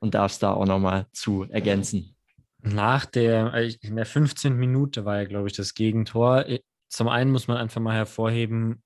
und 0.00 0.14
darfst 0.14 0.42
da 0.42 0.52
auch 0.52 0.66
noch 0.66 0.80
mal 0.80 1.06
zu 1.12 1.44
ergänzen. 1.44 2.16
Nach 2.62 3.06
der, 3.06 3.54
äh, 3.54 3.72
in 3.80 3.96
der 3.96 4.06
15. 4.06 4.56
Minute 4.56 5.04
war 5.04 5.18
ja, 5.18 5.24
glaube 5.24 5.46
ich, 5.46 5.54
das 5.54 5.74
Gegentor. 5.74 6.44
Zum 6.88 7.08
einen 7.08 7.30
muss 7.30 7.46
man 7.46 7.58
einfach 7.58 7.80
mal 7.80 7.94
hervorheben, 7.94 8.82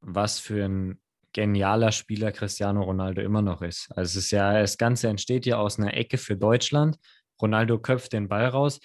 was 0.00 0.40
für 0.40 0.64
ein 0.64 1.00
genialer 1.32 1.92
Spieler 1.92 2.32
Cristiano 2.32 2.82
Ronaldo 2.82 3.22
immer 3.22 3.42
noch 3.42 3.62
ist. 3.62 3.90
Also 3.94 4.18
es 4.18 4.24
ist 4.24 4.30
ja, 4.32 4.60
das 4.60 4.76
Ganze 4.76 5.08
entsteht 5.08 5.46
ja 5.46 5.58
aus 5.58 5.78
einer 5.78 5.94
Ecke 5.94 6.18
für 6.18 6.36
Deutschland. 6.36 6.96
Ronaldo 7.40 7.78
köpft 7.78 8.12
den 8.12 8.28
Ball 8.28 8.46
raus. 8.46 8.80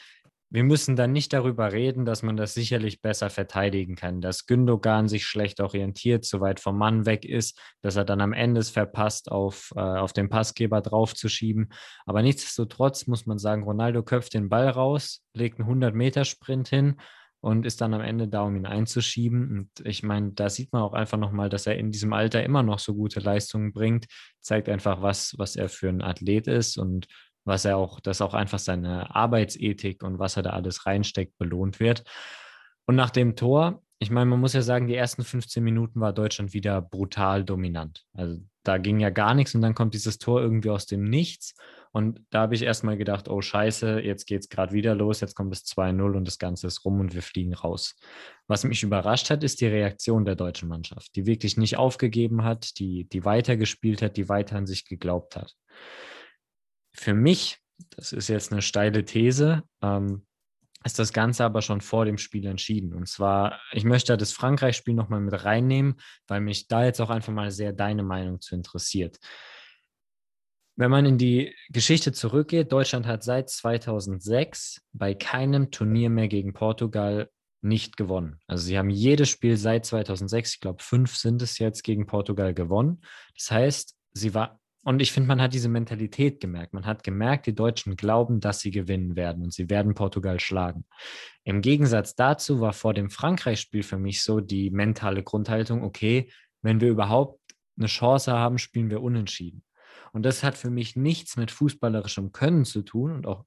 Wir 0.52 0.66
müssen 0.66 0.98
dann 0.98 1.14
nicht 1.14 1.32
darüber 1.32 1.72
reden, 1.72 2.04
dass 2.04 2.24
man 2.24 2.36
das 2.36 2.54
sicherlich 2.54 3.02
besser 3.02 3.30
verteidigen 3.30 3.96
kann, 3.96 4.20
dass 4.20 4.46
Gündogan 4.46 5.08
sich 5.08 5.26
schlecht 5.26 5.62
orientiert, 5.62 6.26
zu 6.26 6.42
weit 6.42 6.60
vom 6.60 6.78
Mann 6.78 7.06
weg 7.06 7.24
ist, 7.24 7.58
dass 7.82 7.96
er 7.96 8.04
dann 8.04 8.20
am 8.20 8.34
Ende 8.34 8.60
es 8.60 8.70
verpasst, 8.70 9.32
auf, 9.32 9.72
äh, 9.78 9.80
auf 9.80 10.12
den 10.12 10.28
Passgeber 10.28 10.82
draufzuschieben. 10.82 11.72
Aber 12.06 12.22
nichtsdestotrotz 12.22 13.08
muss 13.08 13.26
man 13.26 13.38
sagen, 13.38 13.64
Ronaldo 13.64 14.04
köpft 14.04 14.34
den 14.34 14.50
Ball 14.50 14.68
raus, 14.68 15.24
legt 15.34 15.60
einen 15.60 15.70
100-Meter-Sprint 15.70 16.68
hin 16.68 16.98
und 17.40 17.66
ist 17.66 17.80
dann 17.80 17.94
am 17.94 18.02
Ende 18.02 18.28
da, 18.28 18.42
um 18.42 18.56
ihn 18.58 18.66
einzuschieben. 18.66 19.52
Und 19.58 19.88
ich 19.88 20.04
meine, 20.04 20.34
da 20.34 20.50
sieht 20.50 20.74
man 20.74 20.82
auch 20.82 20.94
einfach 20.94 21.18
nochmal, 21.18 21.48
dass 21.48 21.66
er 21.66 21.78
in 21.78 21.92
diesem 21.92 22.12
Alter 22.12 22.44
immer 22.44 22.62
noch 22.62 22.80
so 22.80 22.94
gute 22.94 23.22
Leistungen 23.22 23.72
bringt, 23.72 24.06
zeigt 24.42 24.68
einfach, 24.68 25.02
was, 25.02 25.34
was 25.38 25.56
er 25.56 25.70
für 25.70 25.88
ein 25.88 26.02
Athlet 26.02 26.48
ist 26.48 26.78
und 26.78 27.08
was 27.46 27.66
er 27.66 27.78
auch, 27.78 28.00
dass 28.00 28.22
auch 28.22 28.34
einfach 28.34 28.60
seine 28.60 29.16
Arbeitsethik 29.16 30.04
und 30.04 30.20
was 30.20 30.38
er 30.38 30.44
da 30.44 30.52
alles 30.52 30.86
reinsteckt, 30.86 31.38
belohnt 31.38 31.80
wird. 31.80 32.04
Und 32.86 32.96
nach 32.96 33.10
dem 33.10 33.36
Tor, 33.36 33.84
ich 34.00 34.10
meine, 34.10 34.26
man 34.26 34.40
muss 34.40 34.54
ja 34.54 34.62
sagen, 34.62 34.88
die 34.88 34.96
ersten 34.96 35.24
15 35.24 35.64
Minuten 35.64 36.02
war 36.02 36.12
Deutschland 36.12 36.54
wieder 36.54 36.82
brutal 36.82 37.46
dominant. 37.46 38.04
Also 38.14 38.42
da 38.64 38.78
ging 38.78 39.00
ja 39.00 39.10
gar 39.10 39.34
nichts 39.34 39.56
und 39.56 39.62
dann 39.62 39.76
kommt 39.76 39.94
dieses 39.94 40.18
Tor 40.18 40.42
irgendwie 40.42 40.70
aus 40.70 40.86
dem 40.86 41.04
Nichts. 41.04 41.56
Und 41.92 42.22
da 42.30 42.42
habe 42.42 42.56
ich 42.56 42.62
erstmal 42.62 42.98
gedacht, 42.98 43.28
oh 43.28 43.42
scheiße, 43.42 44.00
jetzt 44.00 44.26
geht 44.26 44.42
es 44.42 44.50
gerade 44.50 44.74
wieder 44.74 44.96
los, 44.96 45.20
jetzt 45.20 45.36
kommt 45.36 45.54
es 45.54 45.66
2-0 45.66 46.16
und 46.16 46.26
das 46.26 46.40
Ganze 46.40 46.68
ist 46.68 46.86
rum 46.86 47.00
und 47.00 47.14
wir 47.14 47.22
fliegen 47.22 47.54
raus. 47.54 47.96
Was 48.48 48.64
mich 48.64 48.82
überrascht 48.82 49.30
hat, 49.30 49.44
ist 49.44 49.62
die 49.62 49.68
Reaktion 49.68 50.26
der 50.26 50.36
deutschen 50.36 50.70
Mannschaft, 50.70 51.16
die 51.16 51.26
wirklich 51.26 51.58
nicht 51.58 51.78
aufgegeben 51.78 52.44
hat, 52.44 52.80
die, 52.80 53.10
die 53.10 53.26
weitergespielt 53.26 54.02
hat, 54.02 54.16
die 54.16 54.30
weiter 54.30 54.56
an 54.56 54.68
sich 54.68 54.86
geglaubt 54.86 55.36
hat. 55.36 55.54
Für 56.94 57.14
mich, 57.14 57.60
das 57.92 58.12
ist 58.12 58.28
jetzt 58.28 58.52
eine 58.52 58.62
steile 58.62 59.06
These, 59.06 59.64
ähm, 59.82 60.26
ist 60.84 60.98
das 60.98 61.14
Ganze 61.14 61.44
aber 61.44 61.62
schon 61.62 61.82
vor 61.82 62.06
dem 62.06 62.18
Spiel 62.18 62.46
entschieden. 62.48 62.94
Und 62.94 63.08
zwar, 63.08 63.60
ich 63.72 63.84
möchte 63.84 64.18
das 64.18 64.34
Frankreich-Spiel 64.34 64.96
nochmal 64.96 65.20
mit 65.20 65.46
reinnehmen, 65.46 66.00
weil 66.28 66.42
mich 66.42 66.68
da 66.68 66.86
jetzt 66.86 67.00
auch 67.00 67.10
einfach 67.10 67.34
mal 67.34 67.52
sehr 67.52 67.72
deine 67.72 68.04
Meinung 68.04 68.42
zu 68.42 68.56
interessiert. 68.56 69.20
Wenn 70.76 70.90
man 70.90 71.06
in 71.06 71.18
die 71.18 71.54
Geschichte 71.70 72.12
zurückgeht, 72.12 72.72
Deutschland 72.72 73.06
hat 73.06 73.24
seit 73.24 73.50
2006 73.50 74.82
bei 74.94 75.14
keinem 75.14 75.70
Turnier 75.70 76.10
mehr 76.10 76.28
gegen 76.28 76.54
Portugal 76.54 77.30
nicht 77.62 77.98
gewonnen. 77.98 78.40
Also 78.48 78.64
sie 78.66 78.78
haben 78.78 78.90
jedes 78.90 79.30
Spiel 79.30 79.58
seit 79.58 79.86
2006, 79.86 80.56
ich 80.56 80.60
glaube 80.62 80.82
fünf 80.82 81.16
sind 81.16 81.42
es 81.42 81.60
jetzt, 81.60 81.84
gegen 81.84 82.08
Portugal 82.08 82.56
gewonnen. 82.56 83.02
Das 83.38 83.52
heißt, 83.52 83.96
sie 84.14 84.34
war 84.34 84.61
und 84.84 85.02
ich 85.02 85.12
finde, 85.12 85.28
man 85.28 85.42
hat 85.42 85.54
diese 85.54 85.70
Mentalität 85.70 86.40
gemerkt. 86.40 86.74
Man 86.74 86.86
hat 86.86 87.04
gemerkt, 87.04 87.46
die 87.46 87.54
Deutschen 87.54 87.96
glauben, 87.96 88.40
dass 88.40 88.62
sie 88.62 88.72
gewinnen 88.72 89.16
werden 89.16 89.44
und 89.44 89.54
sie 89.54 89.70
werden 89.70 89.94
Portugal 89.94 90.40
schlagen. 90.40 90.86
Im 91.44 91.62
Gegensatz 91.62 92.16
dazu 92.16 92.62
war 92.62 92.74
vor 92.74 92.94
dem 92.94 93.12
Frankreich-Spiel 93.12 93.84
für 93.84 94.00
mich 94.00 94.24
so 94.24 94.40
die 94.40 94.72
mentale 94.72 95.22
Grundhaltung, 95.24 95.84
okay, 95.84 96.32
wenn 96.64 96.82
wir 96.82 96.90
überhaupt 96.90 97.40
eine 97.78 97.88
Chance 97.88 98.34
haben, 98.34 98.58
spielen 98.58 98.90
wir 98.90 99.02
unentschieden. 99.02 99.64
Und 100.14 100.24
das 100.24 100.44
hat 100.44 100.58
für 100.58 100.70
mich 100.70 100.96
nichts 100.96 101.38
mit 101.38 101.52
fußballerischem 101.52 102.32
Können 102.32 102.66
zu 102.66 102.82
tun 102.82 103.12
und 103.12 103.28
auch 103.28 103.46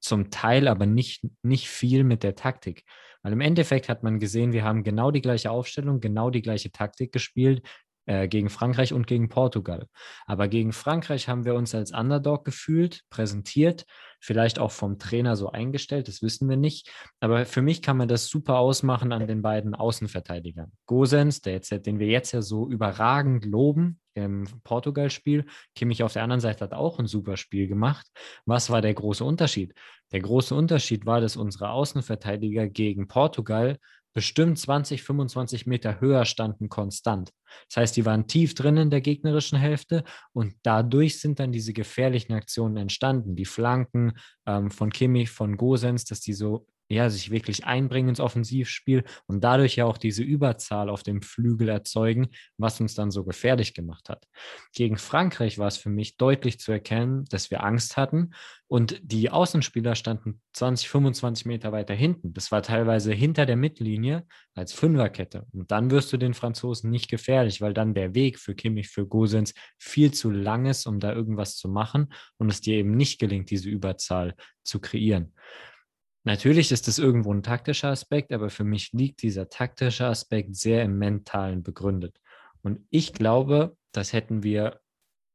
zum 0.00 0.30
Teil 0.30 0.68
aber 0.68 0.84
nicht, 0.84 1.26
nicht 1.42 1.68
viel 1.68 2.04
mit 2.04 2.22
der 2.22 2.34
Taktik. 2.34 2.84
Weil 3.22 3.32
im 3.32 3.40
Endeffekt 3.40 3.88
hat 3.88 4.02
man 4.02 4.18
gesehen, 4.20 4.52
wir 4.52 4.64
haben 4.64 4.84
genau 4.84 5.10
die 5.10 5.22
gleiche 5.22 5.50
Aufstellung, 5.50 6.00
genau 6.00 6.28
die 6.28 6.42
gleiche 6.42 6.70
Taktik 6.70 7.10
gespielt. 7.10 7.66
Äh, 8.06 8.28
gegen 8.28 8.50
Frankreich 8.50 8.92
und 8.92 9.06
gegen 9.06 9.30
Portugal. 9.30 9.86
Aber 10.26 10.46
gegen 10.46 10.74
Frankreich 10.74 11.26
haben 11.28 11.46
wir 11.46 11.54
uns 11.54 11.74
als 11.74 11.90
Underdog 11.90 12.44
gefühlt, 12.44 13.00
präsentiert, 13.08 13.86
vielleicht 14.20 14.58
auch 14.58 14.72
vom 14.72 14.98
Trainer 14.98 15.36
so 15.36 15.50
eingestellt, 15.50 16.08
das 16.08 16.20
wissen 16.20 16.46
wir 16.50 16.58
nicht. 16.58 16.90
Aber 17.20 17.46
für 17.46 17.62
mich 17.62 17.80
kann 17.80 17.96
man 17.96 18.08
das 18.08 18.26
super 18.26 18.58
ausmachen 18.58 19.10
an 19.12 19.26
den 19.26 19.40
beiden 19.40 19.74
Außenverteidigern. 19.74 20.70
Gosens, 20.84 21.40
der 21.40 21.54
jetzt, 21.54 21.70
den 21.70 21.98
wir 21.98 22.08
jetzt 22.08 22.32
ja 22.32 22.42
so 22.42 22.68
überragend 22.68 23.46
loben 23.46 24.00
im 24.12 24.46
Portugal-Spiel. 24.64 25.46
Kimmich 25.74 26.02
auf 26.02 26.12
der 26.12 26.24
anderen 26.24 26.40
Seite 26.40 26.64
hat 26.64 26.74
auch 26.74 26.98
ein 26.98 27.06
super 27.06 27.38
Spiel 27.38 27.68
gemacht. 27.68 28.06
Was 28.44 28.68
war 28.68 28.82
der 28.82 28.92
große 28.92 29.24
Unterschied? 29.24 29.74
Der 30.12 30.20
große 30.20 30.54
Unterschied 30.54 31.06
war, 31.06 31.22
dass 31.22 31.36
unsere 31.36 31.70
Außenverteidiger 31.70 32.68
gegen 32.68 33.08
Portugal 33.08 33.78
bestimmt 34.14 34.58
20, 34.58 35.02
25 35.02 35.66
Meter 35.66 36.00
höher 36.00 36.24
standen 36.24 36.68
konstant. 36.68 37.32
Das 37.68 37.76
heißt, 37.76 37.96
die 37.96 38.06
waren 38.06 38.26
tief 38.26 38.54
drin 38.54 38.76
in 38.76 38.90
der 38.90 39.00
gegnerischen 39.00 39.58
Hälfte 39.58 40.04
und 40.32 40.54
dadurch 40.62 41.20
sind 41.20 41.40
dann 41.40 41.52
diese 41.52 41.72
gefährlichen 41.72 42.32
Aktionen 42.32 42.76
entstanden. 42.76 43.36
Die 43.36 43.44
Flanken 43.44 44.12
ähm, 44.46 44.70
von 44.70 44.90
Kimmich, 44.90 45.30
von 45.30 45.56
Gosens, 45.56 46.04
dass 46.04 46.20
die 46.20 46.32
so 46.32 46.66
ja, 46.88 47.08
sich 47.10 47.30
wirklich 47.30 47.64
einbringen 47.64 48.10
ins 48.10 48.20
Offensivspiel 48.20 49.04
und 49.26 49.42
dadurch 49.42 49.76
ja 49.76 49.86
auch 49.86 49.98
diese 49.98 50.22
Überzahl 50.22 50.88
auf 50.90 51.02
dem 51.02 51.22
Flügel 51.22 51.68
erzeugen, 51.68 52.28
was 52.58 52.80
uns 52.80 52.94
dann 52.94 53.10
so 53.10 53.24
gefährlich 53.24 53.74
gemacht 53.74 54.08
hat. 54.08 54.26
Gegen 54.74 54.96
Frankreich 54.96 55.58
war 55.58 55.68
es 55.68 55.76
für 55.76 55.90
mich 55.90 56.16
deutlich 56.16 56.58
zu 56.58 56.72
erkennen, 56.72 57.24
dass 57.30 57.50
wir 57.50 57.64
Angst 57.64 57.96
hatten 57.96 58.32
und 58.66 59.00
die 59.02 59.30
Außenspieler 59.30 59.94
standen 59.94 60.40
20, 60.54 60.88
25 60.88 61.46
Meter 61.46 61.72
weiter 61.72 61.94
hinten. 61.94 62.32
Das 62.32 62.50
war 62.50 62.62
teilweise 62.62 63.12
hinter 63.12 63.46
der 63.46 63.56
Mittellinie 63.56 64.26
als 64.54 64.72
Fünferkette. 64.72 65.46
Und 65.52 65.70
dann 65.70 65.90
wirst 65.90 66.12
du 66.12 66.16
den 66.16 66.34
Franzosen 66.34 66.90
nicht 66.90 67.08
gefährlich, 67.08 67.60
weil 67.60 67.74
dann 67.74 67.94
der 67.94 68.14
Weg 68.14 68.38
für 68.38 68.54
Kimmich, 68.54 68.88
für 68.88 69.06
Gosens 69.06 69.54
viel 69.78 70.12
zu 70.12 70.30
lang 70.30 70.66
ist, 70.66 70.86
um 70.86 70.98
da 70.98 71.12
irgendwas 71.12 71.56
zu 71.56 71.68
machen 71.68 72.12
und 72.38 72.50
es 72.50 72.60
dir 72.60 72.76
eben 72.76 72.96
nicht 72.96 73.18
gelingt, 73.20 73.50
diese 73.50 73.68
Überzahl 73.68 74.34
zu 74.64 74.80
kreieren. 74.80 75.34
Natürlich 76.24 76.72
ist 76.72 76.88
es 76.88 76.98
irgendwo 76.98 77.32
ein 77.32 77.42
taktischer 77.42 77.88
Aspekt, 77.90 78.32
aber 78.32 78.48
für 78.48 78.64
mich 78.64 78.92
liegt 78.92 79.22
dieser 79.22 79.50
taktische 79.50 80.06
Aspekt 80.06 80.56
sehr 80.56 80.82
im 80.82 80.98
Mentalen 80.98 81.62
begründet. 81.62 82.18
Und 82.62 82.80
ich 82.88 83.12
glaube, 83.12 83.76
das 83.92 84.14
hätten 84.14 84.42
wir 84.42 84.80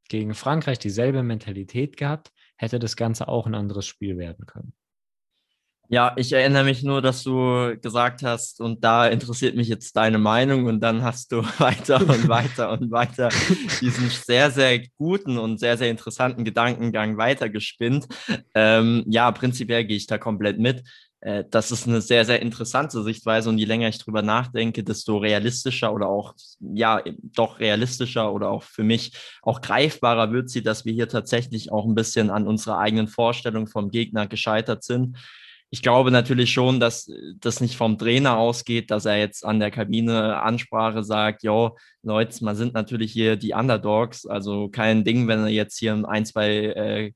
gegen 0.10 0.34
Frankreich 0.34 0.80
dieselbe 0.80 1.22
Mentalität 1.22 1.96
gehabt, 1.96 2.32
hätte 2.58 2.80
das 2.80 2.96
Ganze 2.96 3.28
auch 3.28 3.46
ein 3.46 3.54
anderes 3.54 3.86
Spiel 3.86 4.18
werden 4.18 4.48
können. 4.48 4.74
Ja, 5.92 6.14
ich 6.18 6.32
erinnere 6.34 6.66
mich 6.66 6.84
nur, 6.84 7.02
dass 7.02 7.24
du 7.24 7.76
gesagt 7.82 8.22
hast, 8.22 8.62
und 8.62 8.84
da 8.84 9.08
interessiert 9.08 9.56
mich 9.56 9.68
jetzt 9.68 9.96
deine 9.96 10.20
Meinung, 10.20 10.68
und 10.68 10.82
dann 10.82 11.02
hast 11.02 11.32
du 11.32 11.38
weiter 11.58 12.00
und 12.02 12.28
weiter 12.28 12.72
und 12.72 12.92
weiter 12.92 13.30
diesen 13.82 14.08
sehr, 14.12 14.52
sehr 14.52 14.84
guten 15.00 15.40
und 15.40 15.60
sehr, 15.60 15.78
sehr 15.78 15.90
interessanten 15.90 16.46
Gedankengang 16.46 17.18
weitergespinnt. 17.18 18.08
Ähm, 18.54 19.04
ja, 19.08 19.32
prinzipiell 19.32 19.84
gehe 19.84 19.98
ich 19.98 20.06
da 20.06 20.20
komplett 20.20 20.60
mit. 20.60 20.84
Äh, 21.22 21.46
das 21.50 21.72
ist 21.72 21.88
eine 21.88 22.02
sehr, 22.02 22.24
sehr 22.24 22.40
interessante 22.40 23.02
Sichtweise, 23.02 23.50
und 23.50 23.58
je 23.58 23.66
länger 23.66 23.88
ich 23.88 23.98
drüber 23.98 24.22
nachdenke, 24.22 24.84
desto 24.84 25.18
realistischer 25.18 25.92
oder 25.92 26.08
auch, 26.08 26.36
ja, 26.60 27.02
doch 27.24 27.60
realistischer 27.60 28.32
oder 28.32 28.52
auch 28.52 28.62
für 28.62 28.84
mich 28.84 29.14
auch 29.42 29.60
greifbarer 29.60 30.32
wird 30.32 30.52
sie, 30.52 30.62
dass 30.62 30.86
wir 30.86 30.94
hier 30.94 31.10
tatsächlich 31.10 31.72
auch 31.72 31.88
ein 31.88 31.96
bisschen 31.96 32.30
an 32.30 32.46
unserer 32.46 32.78
eigenen 32.78 33.08
Vorstellung 33.08 33.66
vom 33.66 33.90
Gegner 33.90 34.28
gescheitert 34.28 34.84
sind 34.84 35.18
ich 35.72 35.82
glaube 35.84 36.10
natürlich 36.10 36.52
schon, 36.52 36.80
dass 36.80 37.12
das 37.40 37.62
nicht 37.62 37.76
vom 37.76 37.98
Trainer 37.98 38.38
ausgeht, 38.38 38.90
dass 38.90 39.06
er 39.06 39.18
jetzt 39.18 39.46
an 39.46 39.60
der 39.60 39.70
Kabine 39.70 40.42
Ansprache 40.42 41.04
sagt, 41.04 41.44
jo, 41.44 41.78
Leute, 42.02 42.44
man 42.44 42.56
sind 42.56 42.74
natürlich 42.74 43.12
hier 43.12 43.36
die 43.36 43.54
Underdogs, 43.54 44.26
also 44.26 44.70
kein 44.70 45.04
Ding, 45.04 45.28
wenn 45.28 45.42
er 45.42 45.50
jetzt 45.50 45.78
hier 45.78 45.94
ein, 46.08 46.26
zwei 46.26 46.50
äh, 46.50 47.12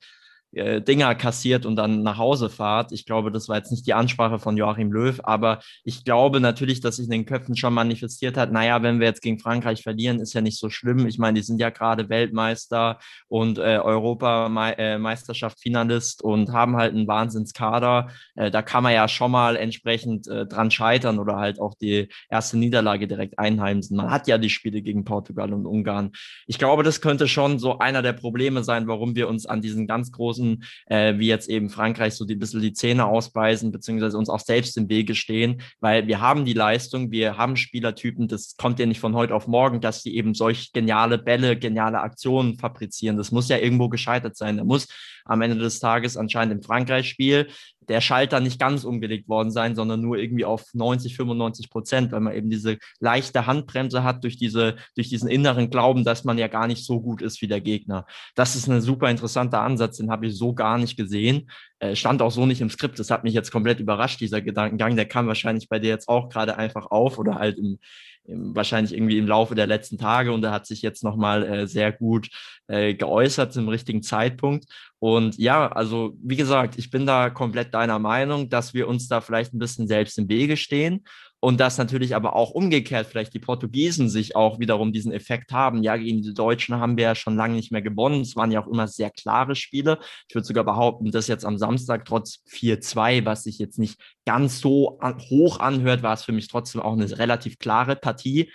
äh, 0.56 0.82
Dinger 0.82 1.16
kassiert 1.16 1.66
und 1.66 1.76
dann 1.76 2.04
nach 2.04 2.18
Hause 2.18 2.50
fahrt. 2.50 2.92
Ich 2.92 3.06
glaube, 3.06 3.32
das 3.32 3.50
war 3.50 3.58
jetzt 3.58 3.72
nicht 3.72 3.88
die 3.88 3.94
Ansprache 3.94 4.40
von 4.40 4.58
Joachim 4.58 4.92
Löw, 4.92 5.20
aber 5.24 5.60
ich 5.84 6.04
glaube 6.04 6.40
natürlich, 6.40 6.80
dass 6.82 6.98
sich 6.98 7.06
in 7.06 7.12
den 7.12 7.26
Köpfen 7.26 7.56
schon 7.56 7.74
manifestiert 7.74 8.38
hat, 8.38 8.52
naja, 8.52 8.84
wenn 8.84 9.00
wir 9.00 9.08
jetzt 9.08 9.22
gegen 9.22 9.40
Frankreich 9.40 9.82
verlieren, 9.82 10.20
ist 10.20 10.34
ja 10.34 10.42
nicht 10.42 10.60
so 10.60 10.70
schlimm. 10.70 11.08
Ich 11.08 11.18
meine, 11.18 11.40
die 11.40 11.46
sind 11.46 11.60
ja 11.60 11.70
gerade 11.70 12.10
Weltmeister 12.10 13.00
und 13.28 13.58
äh, 13.58 13.80
Europameisterschaft 13.80 15.60
Finalist 15.60 16.24
und 16.24 16.52
haben 16.52 16.76
halt 16.76 16.94
einen 16.94 17.08
Wahnsinnskader. 17.08 18.10
Äh, 18.36 18.52
da 18.52 18.62
kann 18.62 18.84
man 18.84 18.94
ja 18.94 19.08
schon 19.08 19.32
mal 19.32 19.56
entsprechend 19.56 20.28
äh, 20.28 20.46
dran 20.46 20.72
scheitern 20.72 21.20
oder 21.20 21.38
halt 21.38 21.60
auch 21.60 21.74
die 21.74 22.10
erste 22.30 22.58
Niederlage 22.58 23.08
direkt 23.08 23.40
einheimsen. 23.40 23.98
Man 23.98 24.12
hat 24.12 24.28
ja 24.28 24.38
die 24.38 24.50
Spiele 24.50 24.82
gegen 24.82 25.04
Portugal 25.06 25.54
und 25.54 25.66
Ungarn. 25.66 26.12
Ich 26.48 26.58
glaube, 26.58 26.84
das 26.84 27.02
könnte 27.02 27.28
schon 27.28 27.60
so 27.60 27.80
einer 27.80 28.02
der 28.02 28.14
Probleme 28.14 28.64
sein, 28.64 28.88
warum 28.88 29.16
wir 29.16 29.28
uns 29.28 29.46
an 29.46 29.62
diesen 29.62 29.88
ganz 29.88 30.12
großen 30.12 30.43
großen, 30.44 30.64
äh, 30.88 31.18
wie 31.18 31.28
jetzt 31.28 31.50
eben 31.50 31.70
Frankreich, 31.70 32.14
so 32.14 32.26
die 32.26 32.36
bisschen 32.36 32.62
die 32.62 32.74
Zähne 32.74 33.06
ausbeißen, 33.06 33.72
beziehungsweise 33.72 34.18
uns 34.18 34.30
auch 34.30 34.40
selbst 34.40 34.78
im 34.78 34.90
Wege 34.90 35.16
stehen, 35.16 35.62
weil 35.80 36.08
wir 36.08 36.22
haben 36.22 36.46
die 36.46 36.54
Leistung, 36.54 37.12
wir 37.12 37.38
haben 37.38 37.56
Spielertypen, 37.56 38.28
das 38.28 38.56
kommt 38.58 38.80
ja 38.80 38.86
nicht 38.86 39.00
von 39.00 39.16
heute 39.16 39.36
auf 39.36 39.48
morgen, 39.48 39.82
dass 39.82 40.04
die 40.04 40.16
eben 40.16 40.34
solch 40.34 40.72
geniale 40.74 41.18
Bälle, 41.18 41.58
geniale 41.58 42.02
Aktionen 42.02 42.58
fabrizieren. 42.58 43.18
Das 43.18 43.32
muss 43.32 43.50
ja 43.50 43.58
irgendwo 43.58 43.90
gescheitert 43.90 44.36
sein. 44.36 44.58
Da 44.58 44.64
muss 44.64 44.88
am 45.26 45.42
Ende 45.42 45.58
des 45.58 45.80
Tages 45.80 46.18
anscheinend 46.18 46.54
im 46.54 46.62
Frankreich-Spiel 46.62 47.48
der 47.90 48.02
Schalter 48.02 48.40
nicht 48.40 48.60
ganz 48.60 48.84
umgelegt 48.84 49.28
worden 49.28 49.52
sein, 49.52 49.76
sondern 49.76 50.02
nur 50.02 50.18
irgendwie 50.18 50.46
auf 50.46 50.66
90, 50.74 51.16
95 51.16 51.70
Prozent, 51.70 52.12
weil 52.12 52.22
man 52.22 52.36
eben 52.36 52.50
diese 52.50 52.78
leichte 53.00 53.46
Handbremse 53.46 54.04
hat 54.04 54.24
durch, 54.24 54.38
diese, 54.38 54.76
durch 54.96 55.10
diesen 55.10 55.30
inneren 55.30 55.70
Glauben, 55.70 56.04
dass 56.04 56.24
man 56.24 56.38
ja 56.38 56.48
gar 56.48 56.68
nicht 56.68 56.86
so 56.86 57.02
gut 57.02 57.22
ist 57.22 57.42
wie 57.42 57.48
der 57.48 57.62
Gegner. 57.62 58.06
Das 58.36 58.56
ist 58.56 58.68
ein 58.68 58.82
super 58.82 59.10
interessanter 59.10 59.62
Ansatz, 59.62 59.98
den 59.98 60.12
habe 60.12 60.28
ich 60.28 60.38
so 60.38 60.54
gar 60.54 60.78
nicht 60.78 60.98
gesehen. 60.98 61.50
Äh, 61.80 61.96
stand 61.96 62.22
auch 62.22 62.32
so 62.32 62.46
nicht 62.46 62.62
im 62.62 62.70
Skript. 62.70 62.98
Das 62.98 63.12
hat 63.12 63.24
mich 63.24 63.34
jetzt 63.34 63.52
komplett 63.52 63.80
überrascht, 63.80 64.22
dieser 64.22 64.42
Gedankengang. 64.42 64.96
Der 64.96 65.06
kam 65.06 65.28
wahrscheinlich 65.28 65.68
bei 65.68 65.80
dir 65.80 65.90
jetzt 65.90 66.08
auch 66.08 66.30
gerade 66.30 66.58
einfach 66.58 66.88
auf 66.92 67.18
oder 67.20 67.36
halt 67.36 67.58
im, 67.58 67.66
im, 67.66 67.80
wahrscheinlich 68.28 68.94
irgendwie 68.94 69.18
im 69.18 69.28
Laufe 69.28 69.56
der 69.56 69.68
letzten 69.68 69.98
Tage 69.98 70.32
und 70.32 70.44
er 70.44 70.52
hat 70.52 70.66
sich 70.66 70.82
jetzt 70.82 71.04
nochmal 71.04 71.44
äh, 71.44 71.68
sehr 71.68 71.92
gut 71.92 72.30
äh, 72.68 72.94
geäußert 72.94 73.54
zum 73.54 73.68
richtigen 73.68 74.02
Zeitpunkt. 74.02 74.66
Und 75.00 75.38
ja, 75.38 75.68
also 75.68 76.16
wie 76.24 76.38
gesagt, 76.38 76.78
ich 76.78 76.90
bin 76.90 77.06
da 77.06 77.30
komplett 77.30 77.74
deiner 77.74 78.00
Meinung, 78.00 78.50
dass 78.50 78.74
wir 78.74 78.88
uns 78.88 79.08
da 79.08 79.20
vielleicht 79.20 79.54
ein 79.54 79.60
bisschen 79.60 79.88
selbst 79.88 80.18
im 80.18 80.30
Wege 80.30 80.56
stehen 80.56 81.04
und 81.44 81.60
dass 81.60 81.78
natürlich 81.78 82.16
aber 82.16 82.38
auch 82.38 82.52
umgekehrt 82.52 83.06
vielleicht 83.06 83.34
die 83.34 83.40
Portugiesen 83.40 84.08
sich 84.08 84.34
auch 84.34 84.60
wiederum 84.62 84.94
diesen 84.94 85.12
Effekt 85.12 85.52
haben. 85.52 85.84
Ja, 85.84 85.98
gegen 85.98 86.22
die 86.22 86.34
Deutschen 86.34 86.76
haben 86.76 86.96
wir 86.96 87.04
ja 87.04 87.16
schon 87.16 87.36
lange 87.36 87.56
nicht 87.56 87.70
mehr 87.70 87.82
gewonnen. 87.82 88.22
Es 88.22 88.38
waren 88.38 88.50
ja 88.50 88.64
auch 88.64 88.68
immer 88.68 88.88
sehr 88.88 89.10
klare 89.10 89.54
Spiele. 89.58 90.00
Ich 90.30 90.36
würde 90.36 90.48
sogar 90.48 90.64
behaupten, 90.64 91.12
dass 91.12 91.28
jetzt 91.28 91.44
am 91.44 91.58
Samstag 91.58 92.06
trotz 92.06 92.46
4-2, 92.50 93.26
was 93.26 93.44
sich 93.44 93.60
jetzt 93.60 93.78
nicht 93.78 94.00
ganz 94.26 94.62
so 94.62 94.98
hoch 95.30 95.60
anhört, 95.60 96.02
war 96.02 96.14
es 96.14 96.24
für 96.24 96.32
mich 96.32 96.48
trotzdem 96.48 96.80
auch 96.80 96.94
eine 96.94 97.18
relativ 97.20 97.60
klare 97.60 97.98
Partie. 97.98 98.50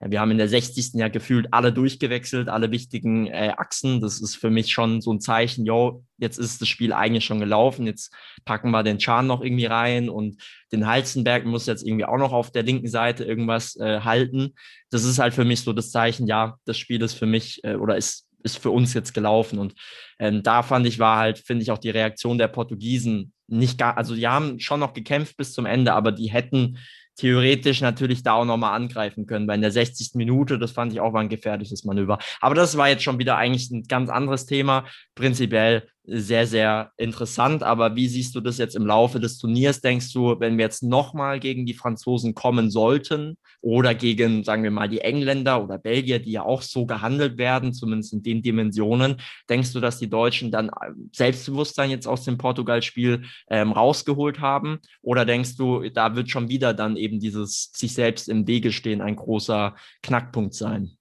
Wir 0.00 0.20
haben 0.20 0.30
in 0.30 0.38
der 0.38 0.48
60. 0.48 0.94
ja 0.94 1.08
gefühlt 1.08 1.48
alle 1.52 1.72
durchgewechselt, 1.72 2.48
alle 2.48 2.70
wichtigen 2.70 3.26
äh, 3.26 3.52
Achsen. 3.56 4.00
Das 4.00 4.20
ist 4.20 4.36
für 4.36 4.50
mich 4.50 4.72
schon 4.72 5.00
so 5.00 5.12
ein 5.12 5.20
Zeichen, 5.20 5.64
yo, 5.64 6.04
jetzt 6.18 6.38
ist 6.38 6.60
das 6.60 6.68
Spiel 6.68 6.92
eigentlich 6.92 7.24
schon 7.24 7.40
gelaufen. 7.40 7.86
Jetzt 7.86 8.12
packen 8.44 8.70
wir 8.70 8.82
den 8.82 8.98
Chan 8.98 9.26
noch 9.26 9.42
irgendwie 9.42 9.66
rein 9.66 10.08
und 10.08 10.42
den 10.72 10.86
Halzenberg 10.86 11.44
muss 11.44 11.66
jetzt 11.66 11.86
irgendwie 11.86 12.04
auch 12.04 12.18
noch 12.18 12.32
auf 12.32 12.50
der 12.50 12.62
linken 12.62 12.88
Seite 12.88 13.24
irgendwas 13.24 13.76
äh, 13.76 14.00
halten. 14.00 14.54
Das 14.90 15.04
ist 15.04 15.18
halt 15.18 15.34
für 15.34 15.44
mich 15.44 15.60
so 15.62 15.72
das 15.72 15.90
Zeichen, 15.90 16.26
ja, 16.26 16.58
das 16.64 16.78
Spiel 16.78 17.02
ist 17.02 17.14
für 17.14 17.26
mich 17.26 17.62
äh, 17.64 17.76
oder 17.76 17.96
ist 17.96 18.24
ist 18.44 18.58
für 18.58 18.70
uns 18.70 18.94
jetzt 18.94 19.14
gelaufen. 19.14 19.58
Und 19.58 19.74
ähm, 20.18 20.42
da 20.42 20.62
fand 20.62 20.86
ich, 20.86 20.98
war 20.98 21.18
halt, 21.18 21.38
finde 21.38 21.62
ich, 21.62 21.70
auch 21.70 21.78
die 21.78 21.90
Reaktion 21.90 22.38
der 22.38 22.48
Portugiesen 22.48 23.32
nicht 23.46 23.78
gar, 23.78 23.96
also 23.96 24.14
die 24.14 24.28
haben 24.28 24.60
schon 24.60 24.80
noch 24.80 24.92
gekämpft 24.92 25.36
bis 25.36 25.52
zum 25.52 25.66
Ende, 25.66 25.92
aber 25.94 26.12
die 26.12 26.30
hätten 26.30 26.78
theoretisch 27.16 27.80
natürlich 27.80 28.22
da 28.22 28.34
auch 28.34 28.44
nochmal 28.44 28.74
angreifen 28.74 29.26
können. 29.26 29.46
Weil 29.46 29.56
in 29.56 29.62
der 29.62 29.70
60. 29.70 30.12
Minute, 30.14 30.58
das 30.58 30.72
fand 30.72 30.92
ich 30.92 31.00
auch 31.00 31.12
war 31.12 31.20
ein 31.20 31.28
gefährliches 31.28 31.84
Manöver. 31.84 32.18
Aber 32.40 32.54
das 32.54 32.76
war 32.76 32.88
jetzt 32.88 33.02
schon 33.02 33.18
wieder 33.18 33.36
eigentlich 33.36 33.70
ein 33.70 33.84
ganz 33.84 34.10
anderes 34.10 34.46
Thema. 34.46 34.84
Prinzipiell 35.14 35.88
sehr, 36.06 36.46
sehr 36.46 36.92
interessant. 36.98 37.62
Aber 37.62 37.96
wie 37.96 38.08
siehst 38.08 38.34
du 38.34 38.40
das 38.40 38.58
jetzt 38.58 38.76
im 38.76 38.86
Laufe 38.86 39.20
des 39.20 39.38
Turniers? 39.38 39.80
Denkst 39.80 40.12
du, 40.12 40.38
wenn 40.38 40.58
wir 40.58 40.66
jetzt 40.66 40.82
nochmal 40.82 41.40
gegen 41.40 41.64
die 41.64 41.72
Franzosen 41.72 42.34
kommen 42.34 42.70
sollten 42.70 43.38
oder 43.62 43.94
gegen, 43.94 44.44
sagen 44.44 44.62
wir 44.62 44.70
mal, 44.70 44.88
die 44.88 45.00
Engländer 45.00 45.64
oder 45.64 45.78
Belgier, 45.78 46.18
die 46.18 46.32
ja 46.32 46.42
auch 46.42 46.60
so 46.60 46.84
gehandelt 46.84 47.38
werden, 47.38 47.72
zumindest 47.72 48.12
in 48.12 48.22
den 48.22 48.42
Dimensionen, 48.42 49.16
denkst 49.48 49.72
du, 49.72 49.80
dass 49.80 49.98
die 49.98 50.10
Deutschen 50.10 50.50
dann 50.50 50.68
äh, 50.68 50.92
Selbstbewusstsein 51.12 51.90
jetzt 51.90 52.06
aus 52.06 52.24
dem 52.24 52.36
Portugal-Spiel 52.36 53.24
ähm, 53.48 53.72
rausgeholt 53.72 54.40
haben? 54.40 54.80
Oder 55.00 55.24
denkst 55.24 55.56
du, 55.56 55.88
da 55.88 56.14
wird 56.14 56.28
schon 56.28 56.50
wieder 56.50 56.74
dann 56.74 56.96
eben 56.96 57.18
dieses 57.18 57.72
sich 57.74 57.94
selbst 57.94 58.28
im 58.28 58.46
Wege 58.46 58.72
stehen 58.72 59.00
ein 59.00 59.16
großer 59.16 59.74
Knackpunkt 60.02 60.52
sein? 60.52 60.98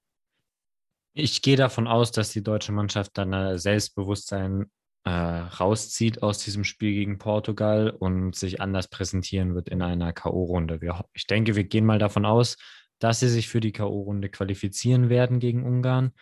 Ich 1.16 1.42
gehe 1.42 1.58
davon 1.58 1.88
aus, 1.88 2.12
dass 2.12 2.32
die 2.32 2.42
deutsche 2.42 2.72
Mannschaft 2.72 3.18
dann 3.18 3.60
Selbstbewusstsein 3.60 4.72
äh, 5.06 5.10
rauszieht 5.10 6.24
aus 6.24 6.40
diesem 6.40 6.64
Spiel 6.64 6.94
gegen 6.94 7.18
Portugal 7.18 7.90
und 7.90 8.36
sich 8.36 8.62
anders 8.62 8.88
präsentieren 8.88 9.54
wird 9.54 9.70
in 9.70 9.82
einer 9.82 10.14
K.O.-Runde. 10.14 11.04
Ich 11.14 11.28
denke, 11.28 11.56
wir 11.56 11.66
gehen 11.66 11.86
mal 11.86 12.00
davon 12.00 12.26
aus, 12.26 12.58
dass 13.00 13.20
sie 13.20 13.28
sich 13.28 13.50
für 13.50 13.60
die 13.60 13.74
K.O.-Runde 13.74 14.30
qualifizieren 14.30 15.10
werden 15.10 15.40
gegen 15.40 15.64
Ungarn. 15.64 16.14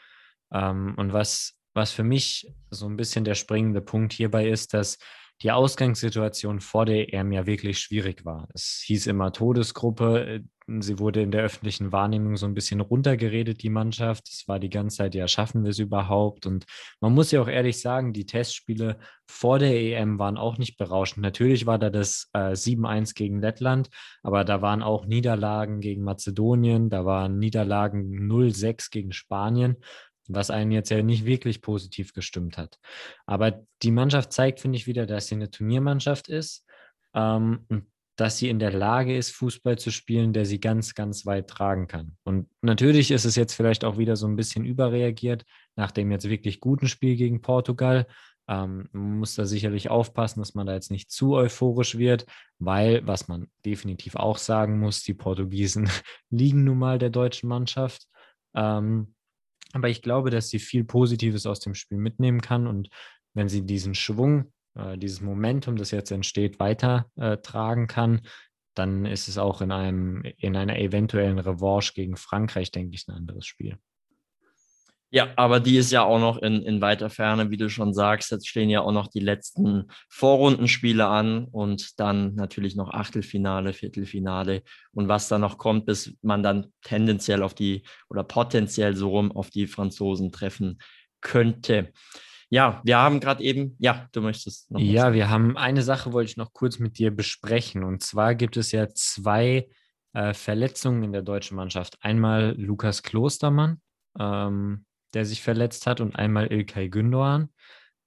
Ähm, 0.51 0.95
und 0.97 1.13
was, 1.13 1.59
was 1.73 1.91
für 1.91 2.03
mich 2.03 2.51
so 2.69 2.87
ein 2.87 2.97
bisschen 2.97 3.23
der 3.23 3.35
springende 3.35 3.81
Punkt 3.81 4.13
hierbei 4.13 4.49
ist, 4.49 4.73
dass 4.73 4.97
die 5.41 5.51
Ausgangssituation 5.51 6.60
vor 6.60 6.86
der 6.86 7.13
EM 7.13 7.32
ja 7.32 7.45
wirklich 7.45 7.80
schwierig 7.80 8.25
war. 8.25 8.47
Es 8.54 8.84
hieß 8.86 9.08
immer 9.08 9.32
Todesgruppe. 9.32 10.43
Sie 10.80 10.99
wurde 10.99 11.21
in 11.21 11.32
der 11.32 11.41
öffentlichen 11.41 11.91
Wahrnehmung 11.91 12.38
so 12.38 12.45
ein 12.45 12.54
bisschen 12.54 12.80
runtergeredet, 12.80 13.63
die 13.63 13.69
Mannschaft. 13.69 14.30
Es 14.30 14.47
war 14.47 14.60
die 14.60 14.69
ganze 14.69 14.97
Zeit, 14.97 15.15
ja, 15.15 15.27
schaffen 15.27 15.63
wir 15.63 15.71
es 15.71 15.80
überhaupt? 15.80 16.45
Und 16.45 16.65
man 17.01 17.13
muss 17.13 17.32
ja 17.32 17.41
auch 17.41 17.47
ehrlich 17.47 17.82
sagen, 17.82 18.13
die 18.13 18.27
Testspiele 18.27 18.99
vor 19.27 19.58
der 19.58 19.73
EM 19.73 20.19
waren 20.19 20.38
auch 20.38 20.58
nicht 20.58 20.77
berauschend. 20.77 21.23
Natürlich 21.23 21.65
war 21.65 21.80
da 21.80 21.89
das 21.89 22.30
äh, 22.34 22.51
7-1 22.51 23.15
gegen 23.15 23.41
Lettland, 23.41 23.89
aber 24.21 24.45
da 24.45 24.62
waren 24.62 24.84
auch 24.84 25.06
Niederlagen 25.08 25.82
gegen 25.82 26.04
Mazedonien, 26.04 26.89
da 26.89 27.04
waren 27.06 27.39
Niederlagen 27.39 28.32
0-6 28.32 28.91
gegen 28.91 29.12
Spanien 29.12 29.77
was 30.33 30.49
einen 30.49 30.71
jetzt 30.71 30.89
ja 30.89 31.01
nicht 31.01 31.25
wirklich 31.25 31.61
positiv 31.61 32.13
gestimmt 32.13 32.57
hat. 32.57 32.79
Aber 33.25 33.63
die 33.81 33.91
Mannschaft 33.91 34.33
zeigt, 34.33 34.59
finde 34.59 34.77
ich, 34.77 34.87
wieder, 34.87 35.05
dass 35.05 35.27
sie 35.27 35.35
eine 35.35 35.51
Turniermannschaft 35.51 36.29
ist 36.29 36.65
ähm, 37.13 37.65
und 37.69 37.87
dass 38.17 38.37
sie 38.37 38.49
in 38.49 38.59
der 38.59 38.71
Lage 38.71 39.17
ist, 39.17 39.31
Fußball 39.31 39.77
zu 39.77 39.89
spielen, 39.89 40.33
der 40.33 40.45
sie 40.45 40.59
ganz, 40.59 40.93
ganz 40.93 41.25
weit 41.25 41.49
tragen 41.49 41.87
kann. 41.87 42.17
Und 42.23 42.49
natürlich 42.61 43.09
ist 43.09 43.25
es 43.25 43.35
jetzt 43.35 43.53
vielleicht 43.53 43.83
auch 43.83 43.97
wieder 43.97 44.15
so 44.15 44.27
ein 44.27 44.35
bisschen 44.35 44.65
überreagiert 44.65 45.43
nach 45.75 45.91
dem 45.91 46.11
jetzt 46.11 46.29
wirklich 46.29 46.59
guten 46.59 46.87
Spiel 46.87 47.15
gegen 47.15 47.41
Portugal. 47.41 48.05
Ähm, 48.47 48.89
man 48.91 49.19
muss 49.19 49.35
da 49.35 49.45
sicherlich 49.45 49.89
aufpassen, 49.89 50.39
dass 50.41 50.53
man 50.53 50.67
da 50.67 50.73
jetzt 50.73 50.91
nicht 50.91 51.09
zu 51.09 51.33
euphorisch 51.33 51.97
wird, 51.97 52.25
weil, 52.59 53.05
was 53.07 53.27
man 53.27 53.47
definitiv 53.65 54.15
auch 54.15 54.37
sagen 54.37 54.79
muss, 54.79 55.03
die 55.03 55.13
Portugiesen 55.13 55.89
liegen 56.29 56.63
nun 56.63 56.77
mal 56.77 56.99
der 56.99 57.09
deutschen 57.09 57.49
Mannschaft. 57.49 58.07
Ähm, 58.53 59.15
aber 59.73 59.89
ich 59.89 60.01
glaube, 60.01 60.29
dass 60.29 60.49
sie 60.49 60.60
viel 60.60 60.84
Positives 60.84 61.45
aus 61.45 61.60
dem 61.60 61.75
Spiel 61.75 61.97
mitnehmen 61.97 62.41
kann 62.41 62.67
und 62.67 62.89
wenn 63.34 63.49
sie 63.49 63.65
diesen 63.65 63.95
Schwung, 63.95 64.51
äh, 64.75 64.97
dieses 64.97 65.21
Momentum, 65.21 65.77
das 65.77 65.91
jetzt 65.91 66.12
entsteht, 66.12 66.60
weitertragen 66.60 67.84
äh, 67.84 67.88
kann, 67.88 68.21
dann 68.75 69.05
ist 69.05 69.27
es 69.27 69.38
auch 69.38 69.62
in 69.62 69.71
einem, 69.71 70.23
in 70.38 70.55
einer 70.55 70.77
eventuellen 70.77 71.39
Revanche 71.39 71.93
gegen 71.93 72.15
Frankreich, 72.15 72.71
denke 72.71 72.95
ich, 72.95 73.07
ein 73.07 73.15
anderes 73.15 73.45
Spiel. 73.45 73.77
Ja, 75.13 75.28
aber 75.36 75.60
die 75.60 75.76
ist 75.76 75.91
ja 75.91 76.04
auch 76.04 76.19
noch 76.19 76.38
in, 76.38 76.63
in 76.63 76.80
weiter 76.80 77.10
Ferne, 77.10 77.50
wie 77.50 77.58
du 77.58 77.69
schon 77.69 77.93
sagst. 77.93 78.32
Jetzt 78.32 78.47
stehen 78.47 78.69
ja 78.69 78.80
auch 78.80 78.93
noch 78.93 79.08
die 79.08 79.19
letzten 79.19 79.91
Vorrundenspiele 80.10 81.06
an 81.06 81.45
und 81.52 82.00
dann 82.00 82.34
natürlich 82.36 82.78
noch 82.78 82.91
Achtelfinale, 82.91 83.74
Viertelfinale 83.74 84.63
und 84.93 85.10
was 85.10 85.28
da 85.28 85.38
noch 85.38 85.58
kommt, 85.58 85.86
bis 85.86 86.15
man 86.21 86.43
dann 86.43 86.67
tendenziell 86.82 87.43
auf 87.43 87.54
die 87.54 87.84
oder 88.10 88.24
potenziell 88.24 88.95
so 88.95 89.10
rum 89.10 89.34
auf 89.34 89.50
die 89.50 89.67
Franzosen 89.67 90.32
treffen 90.32 90.78
könnte. 91.19 91.91
Ja, 92.50 92.82
wir 92.86 92.97
haben 92.97 93.19
gerade 93.19 93.43
eben, 93.43 93.76
ja, 93.80 94.08
du 94.13 94.21
möchtest 94.21 94.71
noch. 94.71 94.80
Ja, 94.80 95.04
sagen. 95.04 95.15
wir 95.15 95.30
haben 95.30 95.58
eine 95.58 95.84
Sache, 95.84 96.13
wollte 96.13 96.32
ich 96.32 96.38
noch 96.38 96.54
kurz 96.54 96.80
mit 96.80 96.97
dir 97.00 97.12
besprechen. 97.12 97.84
Und 97.84 98.02
zwar 98.02 98.34
gibt 98.36 98.56
es 98.56 98.71
ja 98.71 98.88
zwei 98.89 99.67
äh, 100.13 100.34
Verletzungen 100.34 101.04
in 101.04 101.12
der 101.12 101.21
deutschen 101.21 101.56
Mannschaft. 101.56 101.97
Einmal 102.02 102.56
Lukas 102.58 103.04
Klostermann, 103.04 103.82
ähm, 104.19 104.86
der 105.13 105.26
sich 105.26 105.41
verletzt 105.41 105.88
hat, 105.88 106.02
und 106.02 106.15
einmal 106.15 106.52
Ilkay 106.52 106.88
Gündoğan. 106.88 107.50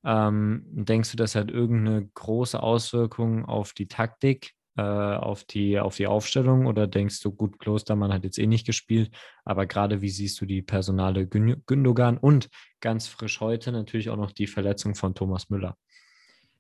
Ähm, 0.04 0.64
denkst 0.66 1.10
du, 1.12 1.16
das 1.16 1.34
hat 1.34 1.50
irgendeine 1.50 2.08
große 2.14 2.62
Auswirkung 2.62 3.46
auf 3.46 3.72
die 3.72 3.88
Taktik, 3.88 4.52
äh, 4.76 4.82
auf, 4.82 5.44
die, 5.44 5.78
auf 5.78 5.96
die 5.96 6.06
Aufstellung? 6.06 6.66
Oder 6.66 6.86
denkst 6.86 7.20
du, 7.20 7.32
gut, 7.32 7.58
Klostermann 7.58 8.12
hat 8.12 8.24
jetzt 8.24 8.38
eh 8.38 8.46
nicht 8.46 8.66
gespielt, 8.66 9.10
aber 9.44 9.66
gerade 9.66 10.02
wie 10.02 10.10
siehst 10.10 10.40
du 10.40 10.46
die 10.46 10.62
Personale 10.62 11.26
Gündogan 11.26 12.18
und 12.18 12.48
ganz 12.80 13.06
frisch 13.06 13.40
heute 13.40 13.72
natürlich 13.72 14.10
auch 14.10 14.16
noch 14.16 14.32
die 14.32 14.46
Verletzung 14.46 14.94
von 14.94 15.14
Thomas 15.14 15.48
Müller? 15.48 15.76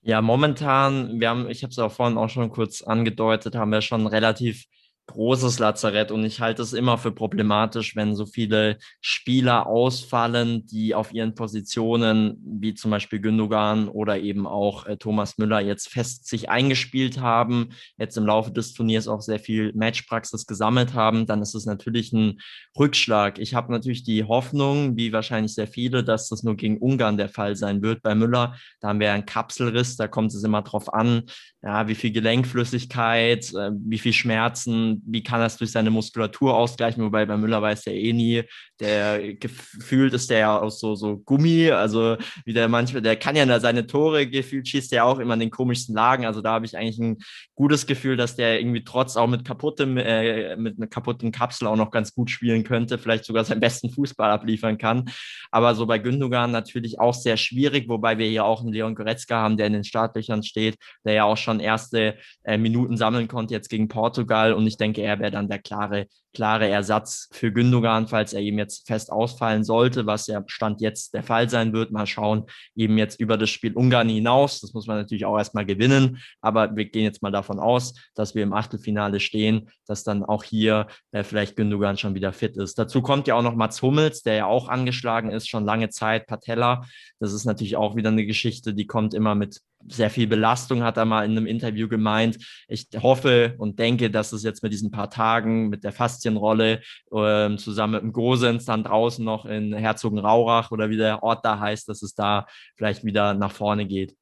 Ja, 0.06 0.20
momentan, 0.20 1.18
wir 1.18 1.30
haben, 1.30 1.48
ich 1.48 1.62
habe 1.62 1.70
es 1.70 1.78
auch 1.78 1.90
vorhin 1.92 2.18
auch 2.18 2.28
schon 2.28 2.50
kurz 2.50 2.82
angedeutet, 2.82 3.56
haben 3.56 3.72
wir 3.72 3.80
schon 3.80 4.06
relativ 4.06 4.66
großes 5.06 5.58
Lazarett 5.58 6.10
und 6.10 6.24
ich 6.24 6.40
halte 6.40 6.62
es 6.62 6.72
immer 6.72 6.96
für 6.98 7.12
problematisch, 7.12 7.94
wenn 7.94 8.16
so 8.16 8.26
viele 8.26 8.78
Spieler 9.00 9.66
ausfallen, 9.66 10.66
die 10.66 10.94
auf 10.94 11.12
ihren 11.12 11.34
Positionen, 11.34 12.40
wie 12.44 12.74
zum 12.74 12.90
Beispiel 12.90 13.20
Gündogan 13.20 13.88
oder 13.88 14.18
eben 14.18 14.46
auch 14.46 14.86
äh, 14.86 14.96
Thomas 14.96 15.36
Müller, 15.36 15.60
jetzt 15.60 15.88
fest 15.88 16.26
sich 16.26 16.48
eingespielt 16.48 17.20
haben, 17.20 17.70
jetzt 17.98 18.16
im 18.16 18.26
Laufe 18.26 18.50
des 18.50 18.72
Turniers 18.72 19.06
auch 19.06 19.20
sehr 19.20 19.38
viel 19.38 19.72
Matchpraxis 19.74 20.46
gesammelt 20.46 20.94
haben, 20.94 21.26
dann 21.26 21.42
ist 21.42 21.54
es 21.54 21.66
natürlich 21.66 22.12
ein 22.12 22.40
Rückschlag. 22.78 23.38
Ich 23.38 23.54
habe 23.54 23.72
natürlich 23.72 24.04
die 24.04 24.24
Hoffnung, 24.24 24.96
wie 24.96 25.12
wahrscheinlich 25.12 25.54
sehr 25.54 25.68
viele, 25.68 26.02
dass 26.02 26.28
das 26.28 26.42
nur 26.42 26.56
gegen 26.56 26.78
Ungarn 26.78 27.18
der 27.18 27.28
Fall 27.28 27.56
sein 27.56 27.82
wird. 27.82 28.02
Bei 28.02 28.14
Müller, 28.14 28.56
da 28.80 28.88
haben 28.88 29.00
wir 29.00 29.12
einen 29.12 29.26
Kapselriss, 29.26 29.96
da 29.96 30.08
kommt 30.08 30.32
es 30.32 30.42
immer 30.42 30.62
drauf 30.62 30.92
an, 30.92 31.24
ja, 31.62 31.88
wie 31.88 31.94
viel 31.94 32.12
Gelenkflüssigkeit, 32.12 33.52
äh, 33.54 33.70
wie 33.74 33.98
viel 33.98 34.12
Schmerzen, 34.12 34.93
wie 35.06 35.22
kann 35.22 35.40
er 35.40 35.46
es 35.46 35.56
durch 35.56 35.72
seine 35.72 35.90
Muskulatur 35.90 36.54
ausgleichen, 36.54 37.02
wobei 37.02 37.26
bei 37.26 37.36
Müller 37.36 37.62
weiß 37.62 37.86
er 37.86 37.94
eh 37.94 38.12
nie, 38.12 38.42
der 38.80 39.34
gefühlt 39.34 40.12
ist 40.14 40.30
der 40.30 40.38
ja 40.38 40.58
aus 40.58 40.80
so, 40.80 40.94
so 40.94 41.18
Gummi, 41.18 41.70
also 41.70 42.16
wie 42.44 42.52
der 42.52 42.68
manchmal, 42.68 43.02
der 43.02 43.16
kann 43.16 43.36
ja 43.36 43.60
seine 43.60 43.86
Tore 43.86 44.26
gefühlt, 44.26 44.68
schießt 44.68 44.92
der 44.92 45.04
auch 45.04 45.18
immer 45.18 45.34
in 45.34 45.40
den 45.40 45.50
komischsten 45.50 45.94
Lagen. 45.94 46.26
Also 46.26 46.40
da 46.40 46.52
habe 46.52 46.66
ich 46.66 46.76
eigentlich 46.76 46.98
ein 46.98 47.18
gutes 47.54 47.86
Gefühl, 47.86 48.16
dass 48.16 48.36
der 48.36 48.60
irgendwie 48.60 48.84
trotz 48.84 49.16
auch 49.16 49.26
mit 49.26 49.44
kaputtem, 49.44 49.96
äh, 49.96 50.56
mit 50.56 50.76
einer 50.76 50.86
kaputten 50.86 51.32
Kapsel 51.32 51.68
auch 51.68 51.76
noch 51.76 51.90
ganz 51.90 52.14
gut 52.14 52.30
spielen 52.30 52.64
könnte, 52.64 52.98
vielleicht 52.98 53.24
sogar 53.24 53.44
seinen 53.44 53.60
besten 53.60 53.90
Fußball 53.90 54.30
abliefern 54.30 54.78
kann. 54.78 55.04
Aber 55.50 55.74
so 55.74 55.86
bei 55.86 55.98
Gündogan 55.98 56.50
natürlich 56.50 56.98
auch 56.98 57.14
sehr 57.14 57.36
schwierig, 57.36 57.88
wobei 57.88 58.18
wir 58.18 58.26
hier 58.26 58.44
auch 58.44 58.60
einen 58.60 58.72
Leon 58.72 58.94
Goretzka 58.94 59.36
haben, 59.40 59.56
der 59.56 59.68
in 59.68 59.72
den 59.72 59.84
Startlöchern 59.84 60.42
steht, 60.42 60.76
der 61.04 61.14
ja 61.14 61.24
auch 61.24 61.36
schon 61.36 61.60
erste 61.60 62.16
äh, 62.42 62.58
Minuten 62.58 62.96
sammeln 62.96 63.28
konnte 63.28 63.54
jetzt 63.54 63.68
gegen 63.68 63.88
Portugal. 63.88 64.52
Und 64.52 64.66
ich 64.66 64.76
denke, 64.76 64.83
er 64.92 65.18
wäre 65.20 65.30
dann 65.30 65.48
der 65.48 65.60
klare 65.60 66.06
klare 66.34 66.68
Ersatz 66.68 67.28
für 67.32 67.52
Gündogan, 67.52 68.08
falls 68.08 68.34
er 68.34 68.40
ihm 68.40 68.58
jetzt 68.58 68.86
fest 68.86 69.10
ausfallen 69.10 69.64
sollte, 69.64 70.04
was 70.04 70.26
ja 70.26 70.42
Stand 70.46 70.80
jetzt 70.82 71.14
der 71.14 71.22
Fall 71.22 71.48
sein 71.48 71.72
wird. 71.72 71.92
Mal 71.92 72.06
schauen, 72.06 72.44
eben 72.74 72.98
jetzt 72.98 73.18
über 73.20 73.38
das 73.38 73.48
Spiel 73.48 73.72
Ungarn 73.72 74.08
hinaus. 74.08 74.60
Das 74.60 74.74
muss 74.74 74.86
man 74.86 74.98
natürlich 74.98 75.24
auch 75.24 75.38
erstmal 75.38 75.64
gewinnen, 75.64 76.18
aber 76.42 76.76
wir 76.76 76.84
gehen 76.84 77.04
jetzt 77.04 77.22
mal 77.22 77.30
davon 77.30 77.58
aus, 77.58 77.94
dass 78.14 78.34
wir 78.34 78.42
im 78.42 78.52
Achtelfinale 78.52 79.20
stehen, 79.20 79.70
dass 79.86 80.04
dann 80.04 80.24
auch 80.24 80.44
hier 80.44 80.88
äh, 81.12 81.22
vielleicht 81.22 81.56
Gündogan 81.56 81.96
schon 81.96 82.14
wieder 82.14 82.32
fit 82.32 82.56
ist. 82.56 82.78
Dazu 82.78 83.00
kommt 83.00 83.28
ja 83.28 83.36
auch 83.36 83.42
noch 83.42 83.54
Mats 83.54 83.80
Hummels, 83.80 84.22
der 84.22 84.34
ja 84.34 84.46
auch 84.46 84.68
angeschlagen 84.68 85.30
ist, 85.30 85.48
schon 85.48 85.64
lange 85.64 85.88
Zeit, 85.88 86.26
Patella. 86.26 86.84
Das 87.20 87.32
ist 87.32 87.44
natürlich 87.44 87.76
auch 87.76 87.94
wieder 87.94 88.10
eine 88.10 88.26
Geschichte, 88.26 88.74
die 88.74 88.86
kommt 88.86 89.14
immer 89.14 89.34
mit 89.34 89.60
sehr 89.88 90.10
viel 90.10 90.26
Belastung, 90.26 90.82
hat 90.82 90.96
er 90.96 91.04
mal 91.04 91.24
in 91.24 91.32
einem 91.32 91.46
Interview 91.46 91.88
gemeint. 91.88 92.38
Ich 92.68 92.88
hoffe 92.96 93.54
und 93.58 93.78
denke, 93.78 94.10
dass 94.10 94.32
es 94.32 94.42
jetzt 94.42 94.62
mit 94.62 94.72
diesen 94.72 94.90
paar 94.90 95.10
Tagen, 95.10 95.68
mit 95.68 95.84
der 95.84 95.92
Faszienrolle, 95.92 96.80
äh, 97.12 97.56
zusammen 97.56 97.94
mit 97.94 98.02
dem 98.02 98.12
Gosens 98.12 98.64
dann 98.64 98.84
draußen 98.84 99.24
noch 99.24 99.46
in 99.46 99.74
Herzogenraurach 99.74 100.70
oder 100.70 100.90
wie 100.90 100.96
der 100.96 101.22
Ort 101.22 101.44
da 101.44 101.58
heißt, 101.58 101.88
dass 101.88 102.02
es 102.02 102.14
da 102.14 102.46
vielleicht 102.76 103.04
wieder 103.04 103.34
nach 103.34 103.52
vorne 103.52 103.86
geht. 103.86 104.14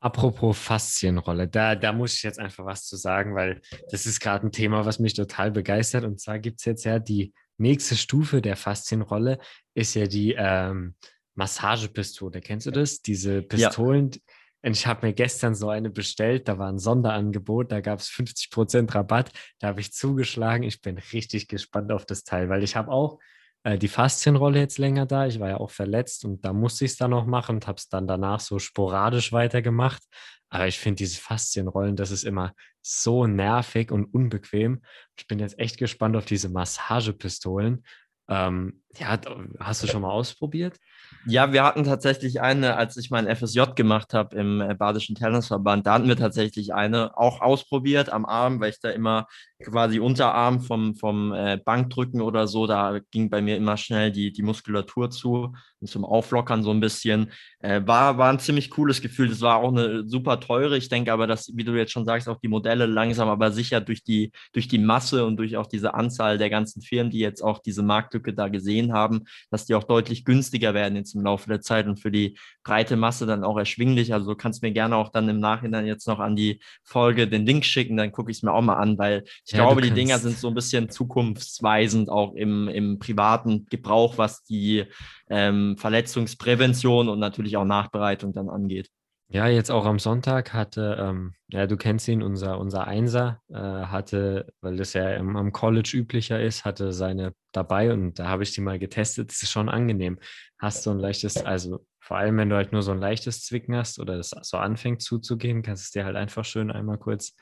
Apropos 0.00 0.56
Faszienrolle, 0.56 1.48
da, 1.48 1.74
da 1.74 1.92
muss 1.92 2.14
ich 2.14 2.22
jetzt 2.22 2.38
einfach 2.38 2.64
was 2.64 2.86
zu 2.86 2.96
sagen, 2.96 3.34
weil 3.34 3.60
das 3.90 4.06
ist 4.06 4.20
gerade 4.20 4.46
ein 4.46 4.52
Thema, 4.52 4.86
was 4.86 5.00
mich 5.00 5.14
total 5.14 5.50
begeistert. 5.50 6.04
Und 6.04 6.20
zwar 6.20 6.38
gibt 6.38 6.60
es 6.60 6.66
jetzt 6.66 6.84
ja 6.84 7.00
die 7.00 7.32
nächste 7.56 7.96
Stufe 7.96 8.40
der 8.40 8.54
Faszienrolle, 8.54 9.38
ist 9.74 9.94
ja 9.94 10.06
die 10.06 10.36
ähm, 10.38 10.94
Massagepistole. 11.34 12.40
Kennst 12.40 12.66
du 12.66 12.70
das? 12.70 13.02
Diese 13.02 13.42
Pistolen, 13.42 14.12
ja 14.12 14.20
und 14.62 14.72
ich 14.72 14.86
habe 14.86 15.06
mir 15.06 15.12
gestern 15.12 15.54
so 15.54 15.68
eine 15.68 15.90
bestellt, 15.90 16.48
da 16.48 16.58
war 16.58 16.68
ein 16.68 16.78
Sonderangebot, 16.78 17.70
da 17.70 17.80
gab 17.80 18.00
es 18.00 18.08
50% 18.08 18.94
Rabatt, 18.94 19.30
da 19.60 19.68
habe 19.68 19.80
ich 19.80 19.92
zugeschlagen. 19.92 20.64
Ich 20.64 20.80
bin 20.80 20.98
richtig 21.12 21.48
gespannt 21.48 21.92
auf 21.92 22.06
das 22.06 22.24
Teil, 22.24 22.48
weil 22.48 22.64
ich 22.64 22.74
habe 22.74 22.90
auch 22.90 23.18
äh, 23.62 23.78
die 23.78 23.88
Faszienrolle 23.88 24.58
jetzt 24.58 24.78
länger 24.78 25.06
da. 25.06 25.26
Ich 25.26 25.38
war 25.38 25.48
ja 25.48 25.56
auch 25.58 25.70
verletzt 25.70 26.24
und 26.24 26.44
da 26.44 26.52
musste 26.52 26.84
ich 26.84 26.92
es 26.92 26.96
dann 26.96 27.10
noch 27.10 27.26
machen 27.26 27.56
und 27.56 27.66
habe 27.66 27.76
es 27.76 27.88
dann 27.88 28.08
danach 28.08 28.40
so 28.40 28.58
sporadisch 28.58 29.32
weitergemacht. 29.32 30.02
Aber 30.50 30.66
ich 30.66 30.78
finde 30.78 30.96
diese 30.96 31.20
Faszienrollen, 31.20 31.94
das 31.94 32.10
ist 32.10 32.24
immer 32.24 32.54
so 32.80 33.26
nervig 33.26 33.92
und 33.92 34.06
unbequem. 34.06 34.82
Ich 35.16 35.26
bin 35.26 35.38
jetzt 35.38 35.58
echt 35.58 35.76
gespannt 35.76 36.16
auf 36.16 36.24
diese 36.24 36.48
Massagepistolen. 36.48 37.84
Ähm, 38.28 38.82
ja, 38.96 39.20
hast 39.60 39.82
du 39.82 39.86
schon 39.86 40.02
mal 40.02 40.10
ausprobiert? 40.10 40.78
Ja, 41.26 41.52
wir 41.52 41.64
hatten 41.64 41.84
tatsächlich 41.84 42.40
eine, 42.40 42.76
als 42.76 42.96
ich 42.96 43.10
mein 43.10 43.26
FSJ 43.26 43.74
gemacht 43.74 44.14
habe 44.14 44.36
im 44.36 44.60
äh, 44.60 44.74
Badischen 44.74 45.14
Tennisverband, 45.14 45.86
da 45.86 45.94
hatten 45.94 46.08
wir 46.08 46.16
tatsächlich 46.16 46.72
eine 46.74 47.16
auch 47.18 47.40
ausprobiert 47.40 48.10
am 48.10 48.24
Arm, 48.24 48.60
weil 48.60 48.70
ich 48.70 48.80
da 48.80 48.90
immer 48.90 49.26
quasi 49.62 49.98
Unterarm 49.98 50.60
vom, 50.60 50.94
vom 50.94 51.32
äh, 51.32 51.58
Bankdrücken 51.64 52.20
oder 52.20 52.46
so, 52.46 52.66
da 52.66 53.00
ging 53.10 53.28
bei 53.28 53.42
mir 53.42 53.56
immer 53.56 53.76
schnell 53.76 54.12
die, 54.12 54.32
die 54.32 54.42
Muskulatur 54.42 55.10
zu 55.10 55.52
zum 55.86 56.04
Auflockern 56.04 56.62
so 56.62 56.70
ein 56.70 56.80
bisschen. 56.80 57.30
Äh, 57.60 57.82
war, 57.86 58.18
war 58.18 58.30
ein 58.30 58.38
ziemlich 58.40 58.70
cooles 58.70 59.00
Gefühl. 59.00 59.28
Das 59.28 59.40
war 59.40 59.56
auch 59.56 59.70
eine 59.70 60.08
super 60.08 60.40
teure. 60.40 60.76
Ich 60.76 60.88
denke 60.88 61.12
aber, 61.12 61.26
dass, 61.26 61.50
wie 61.54 61.64
du 61.64 61.74
jetzt 61.74 61.92
schon 61.92 62.04
sagst, 62.04 62.28
auch 62.28 62.40
die 62.40 62.48
Modelle 62.48 62.86
langsam, 62.86 63.28
aber 63.28 63.52
sicher 63.52 63.80
durch 63.80 64.02
die, 64.02 64.32
durch 64.52 64.68
die 64.68 64.78
Masse 64.78 65.24
und 65.24 65.36
durch 65.36 65.56
auch 65.56 65.66
diese 65.66 65.94
Anzahl 65.94 66.38
der 66.38 66.50
ganzen 66.50 66.82
Firmen, 66.82 67.10
die 67.10 67.18
jetzt 67.18 67.42
auch 67.42 67.60
diese 67.60 67.82
Marktlücke 67.82 68.34
da 68.34 68.48
gesehen 68.48 68.92
haben, 68.92 69.24
dass 69.50 69.66
die 69.66 69.74
auch 69.74 69.84
deutlich 69.84 70.24
günstiger 70.24 70.74
werden 70.74 70.96
jetzt 70.96 71.14
im 71.14 71.22
Laufe 71.22 71.48
der 71.48 71.60
Zeit 71.60 71.86
und 71.86 72.00
für 72.00 72.10
die 72.10 72.38
breite 72.64 72.96
Masse 72.96 73.26
dann 73.26 73.44
auch 73.44 73.56
erschwinglich. 73.56 74.12
Also 74.12 74.30
du 74.30 74.36
kannst 74.36 74.62
mir 74.62 74.72
gerne 74.72 74.96
auch 74.96 75.10
dann 75.10 75.28
im 75.28 75.40
Nachhinein 75.40 75.86
jetzt 75.86 76.08
noch 76.08 76.18
an 76.18 76.36
die 76.36 76.60
Folge 76.82 77.28
den 77.28 77.46
Link 77.46 77.64
schicken, 77.64 77.96
dann 77.96 78.12
gucke 78.12 78.30
ich 78.30 78.38
es 78.38 78.42
mir 78.42 78.52
auch 78.52 78.62
mal 78.62 78.76
an, 78.76 78.98
weil 78.98 79.24
ich 79.48 79.56
ja, 79.56 79.64
glaube, 79.64 79.80
die 79.80 79.90
Dinger 79.90 80.18
sind 80.18 80.36
so 80.36 80.48
ein 80.48 80.54
bisschen 80.54 80.90
zukunftsweisend 80.90 82.10
auch 82.10 82.34
im, 82.34 82.68
im 82.68 82.98
privaten 82.98 83.64
Gebrauch, 83.70 84.18
was 84.18 84.44
die 84.44 84.84
ähm, 85.30 85.78
Verletzungsprävention 85.78 87.08
und 87.08 87.18
natürlich 87.18 87.56
auch 87.56 87.64
Nachbereitung 87.64 88.34
dann 88.34 88.50
angeht. 88.50 88.90
Ja, 89.30 89.46
jetzt 89.46 89.70
auch 89.70 89.86
am 89.86 89.98
Sonntag 89.98 90.52
hatte, 90.52 90.98
ähm, 91.00 91.32
ja, 91.48 91.66
du 91.66 91.78
kennst 91.78 92.08
ihn, 92.08 92.22
unser, 92.22 92.58
unser 92.58 92.86
Einser, 92.86 93.40
äh, 93.48 93.54
hatte, 93.54 94.52
weil 94.60 94.76
das 94.76 94.92
ja 94.92 95.14
im, 95.14 95.34
am 95.34 95.50
College 95.50 95.92
üblicher 95.94 96.42
ist, 96.42 96.66
hatte 96.66 96.92
seine 96.92 97.32
dabei 97.52 97.94
und 97.94 98.18
da 98.18 98.28
habe 98.28 98.42
ich 98.42 98.52
die 98.52 98.60
mal 98.60 98.78
getestet. 98.78 99.30
Das 99.30 99.42
ist 99.42 99.50
schon 99.50 99.70
angenehm. 99.70 100.18
Hast 100.58 100.84
du 100.84 100.90
ein 100.90 100.98
leichtes, 100.98 101.38
also 101.38 101.86
vor 102.00 102.18
allem, 102.18 102.36
wenn 102.36 102.50
du 102.50 102.56
halt 102.56 102.72
nur 102.72 102.82
so 102.82 102.90
ein 102.90 103.00
leichtes 103.00 103.46
Zwicken 103.46 103.74
hast 103.74 103.98
oder 103.98 104.18
das 104.18 104.34
so 104.42 104.58
anfängt 104.58 105.00
zuzugehen, 105.00 105.62
kannst 105.62 105.84
du 105.84 105.86
es 105.86 105.90
dir 105.92 106.04
halt 106.04 106.16
einfach 106.16 106.44
schön 106.44 106.70
einmal 106.70 106.98
kurz 106.98 107.34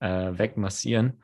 äh, 0.00 0.38
wegmassieren. 0.38 1.22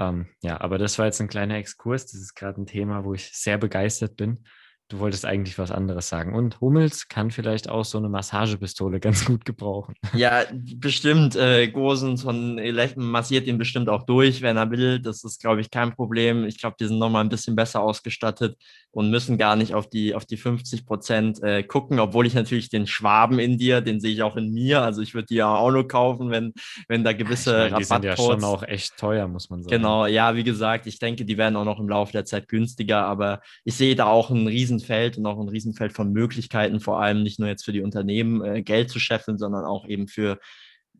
Ähm, 0.00 0.26
ja, 0.42 0.60
aber 0.60 0.78
das 0.78 0.98
war 0.98 1.06
jetzt 1.06 1.20
ein 1.20 1.28
kleiner 1.28 1.56
Exkurs. 1.56 2.06
Das 2.06 2.20
ist 2.20 2.34
gerade 2.34 2.60
ein 2.60 2.66
Thema, 2.66 3.04
wo 3.04 3.14
ich 3.14 3.30
sehr 3.36 3.58
begeistert 3.58 4.16
bin. 4.16 4.44
Du 4.90 4.98
wolltest 4.98 5.24
eigentlich 5.24 5.56
was 5.56 5.70
anderes 5.70 6.08
sagen. 6.08 6.34
Und 6.34 6.60
Hummels 6.60 7.06
kann 7.06 7.30
vielleicht 7.30 7.68
auch 7.68 7.84
so 7.84 7.96
eine 7.96 8.08
Massagepistole 8.08 8.98
ganz 9.00 9.24
gut 9.24 9.44
gebrauchen. 9.44 9.94
Ja, 10.14 10.42
bestimmt. 10.74 11.36
Äh, 11.36 11.68
Gosens 11.68 12.22
von 12.22 12.58
Eleven 12.58 13.04
massiert 13.04 13.46
ihn 13.46 13.56
bestimmt 13.56 13.88
auch 13.88 14.02
durch, 14.02 14.42
wenn 14.42 14.56
er 14.56 14.70
will. 14.72 14.98
Das 14.98 15.22
ist, 15.22 15.40
glaube 15.40 15.60
ich, 15.60 15.70
kein 15.70 15.94
Problem. 15.94 16.44
Ich 16.44 16.58
glaube, 16.58 16.74
die 16.80 16.86
sind 16.86 16.98
nochmal 16.98 17.22
ein 17.22 17.28
bisschen 17.28 17.54
besser 17.54 17.80
ausgestattet 17.82 18.56
und 18.90 19.10
müssen 19.10 19.38
gar 19.38 19.54
nicht 19.54 19.74
auf 19.74 19.88
die, 19.88 20.16
auf 20.16 20.26
die 20.26 20.36
50 20.36 20.84
Prozent 20.84 21.40
äh, 21.40 21.62
gucken, 21.62 22.00
obwohl 22.00 22.26
ich 22.26 22.34
natürlich 22.34 22.68
den 22.68 22.88
Schwaben 22.88 23.38
in 23.38 23.58
dir, 23.58 23.80
den 23.82 24.00
sehe 24.00 24.12
ich 24.12 24.24
auch 24.24 24.36
in 24.36 24.52
mir. 24.52 24.82
Also 24.82 25.02
ich 25.02 25.14
würde 25.14 25.26
die 25.26 25.36
ja 25.36 25.54
auch 25.54 25.70
nur 25.70 25.86
kaufen, 25.86 26.30
wenn, 26.30 26.52
wenn 26.88 27.04
da 27.04 27.12
gewisse 27.12 27.52
ja, 27.52 27.66
ich 27.66 27.70
meine, 27.70 27.78
Die 27.78 27.84
sind 27.84 28.04
ja 28.04 28.16
schon 28.16 28.42
auch 28.42 28.64
echt 28.64 28.96
teuer, 28.96 29.28
muss 29.28 29.50
man 29.50 29.62
sagen. 29.62 29.70
Genau, 29.70 30.06
ja, 30.06 30.34
wie 30.34 30.42
gesagt, 30.42 30.88
ich 30.88 30.98
denke, 30.98 31.24
die 31.24 31.38
werden 31.38 31.54
auch 31.54 31.64
noch 31.64 31.78
im 31.78 31.88
Laufe 31.88 32.10
der 32.10 32.24
Zeit 32.24 32.48
günstiger, 32.48 33.04
aber 33.04 33.40
ich 33.64 33.76
sehe 33.76 33.94
da 33.94 34.06
auch 34.06 34.30
einen 34.30 34.48
riesen 34.48 34.79
Riesenfeld 34.80 35.18
und 35.18 35.26
auch 35.26 35.38
ein 35.38 35.48
Riesenfeld 35.48 35.92
von 35.92 36.12
Möglichkeiten, 36.12 36.80
vor 36.80 37.00
allem 37.00 37.22
nicht 37.22 37.38
nur 37.38 37.48
jetzt 37.48 37.64
für 37.64 37.72
die 37.72 37.82
Unternehmen 37.82 38.44
äh, 38.44 38.62
Geld 38.62 38.90
zu 38.90 38.98
scheffeln, 38.98 39.38
sondern 39.38 39.64
auch 39.64 39.86
eben 39.86 40.08
für 40.08 40.38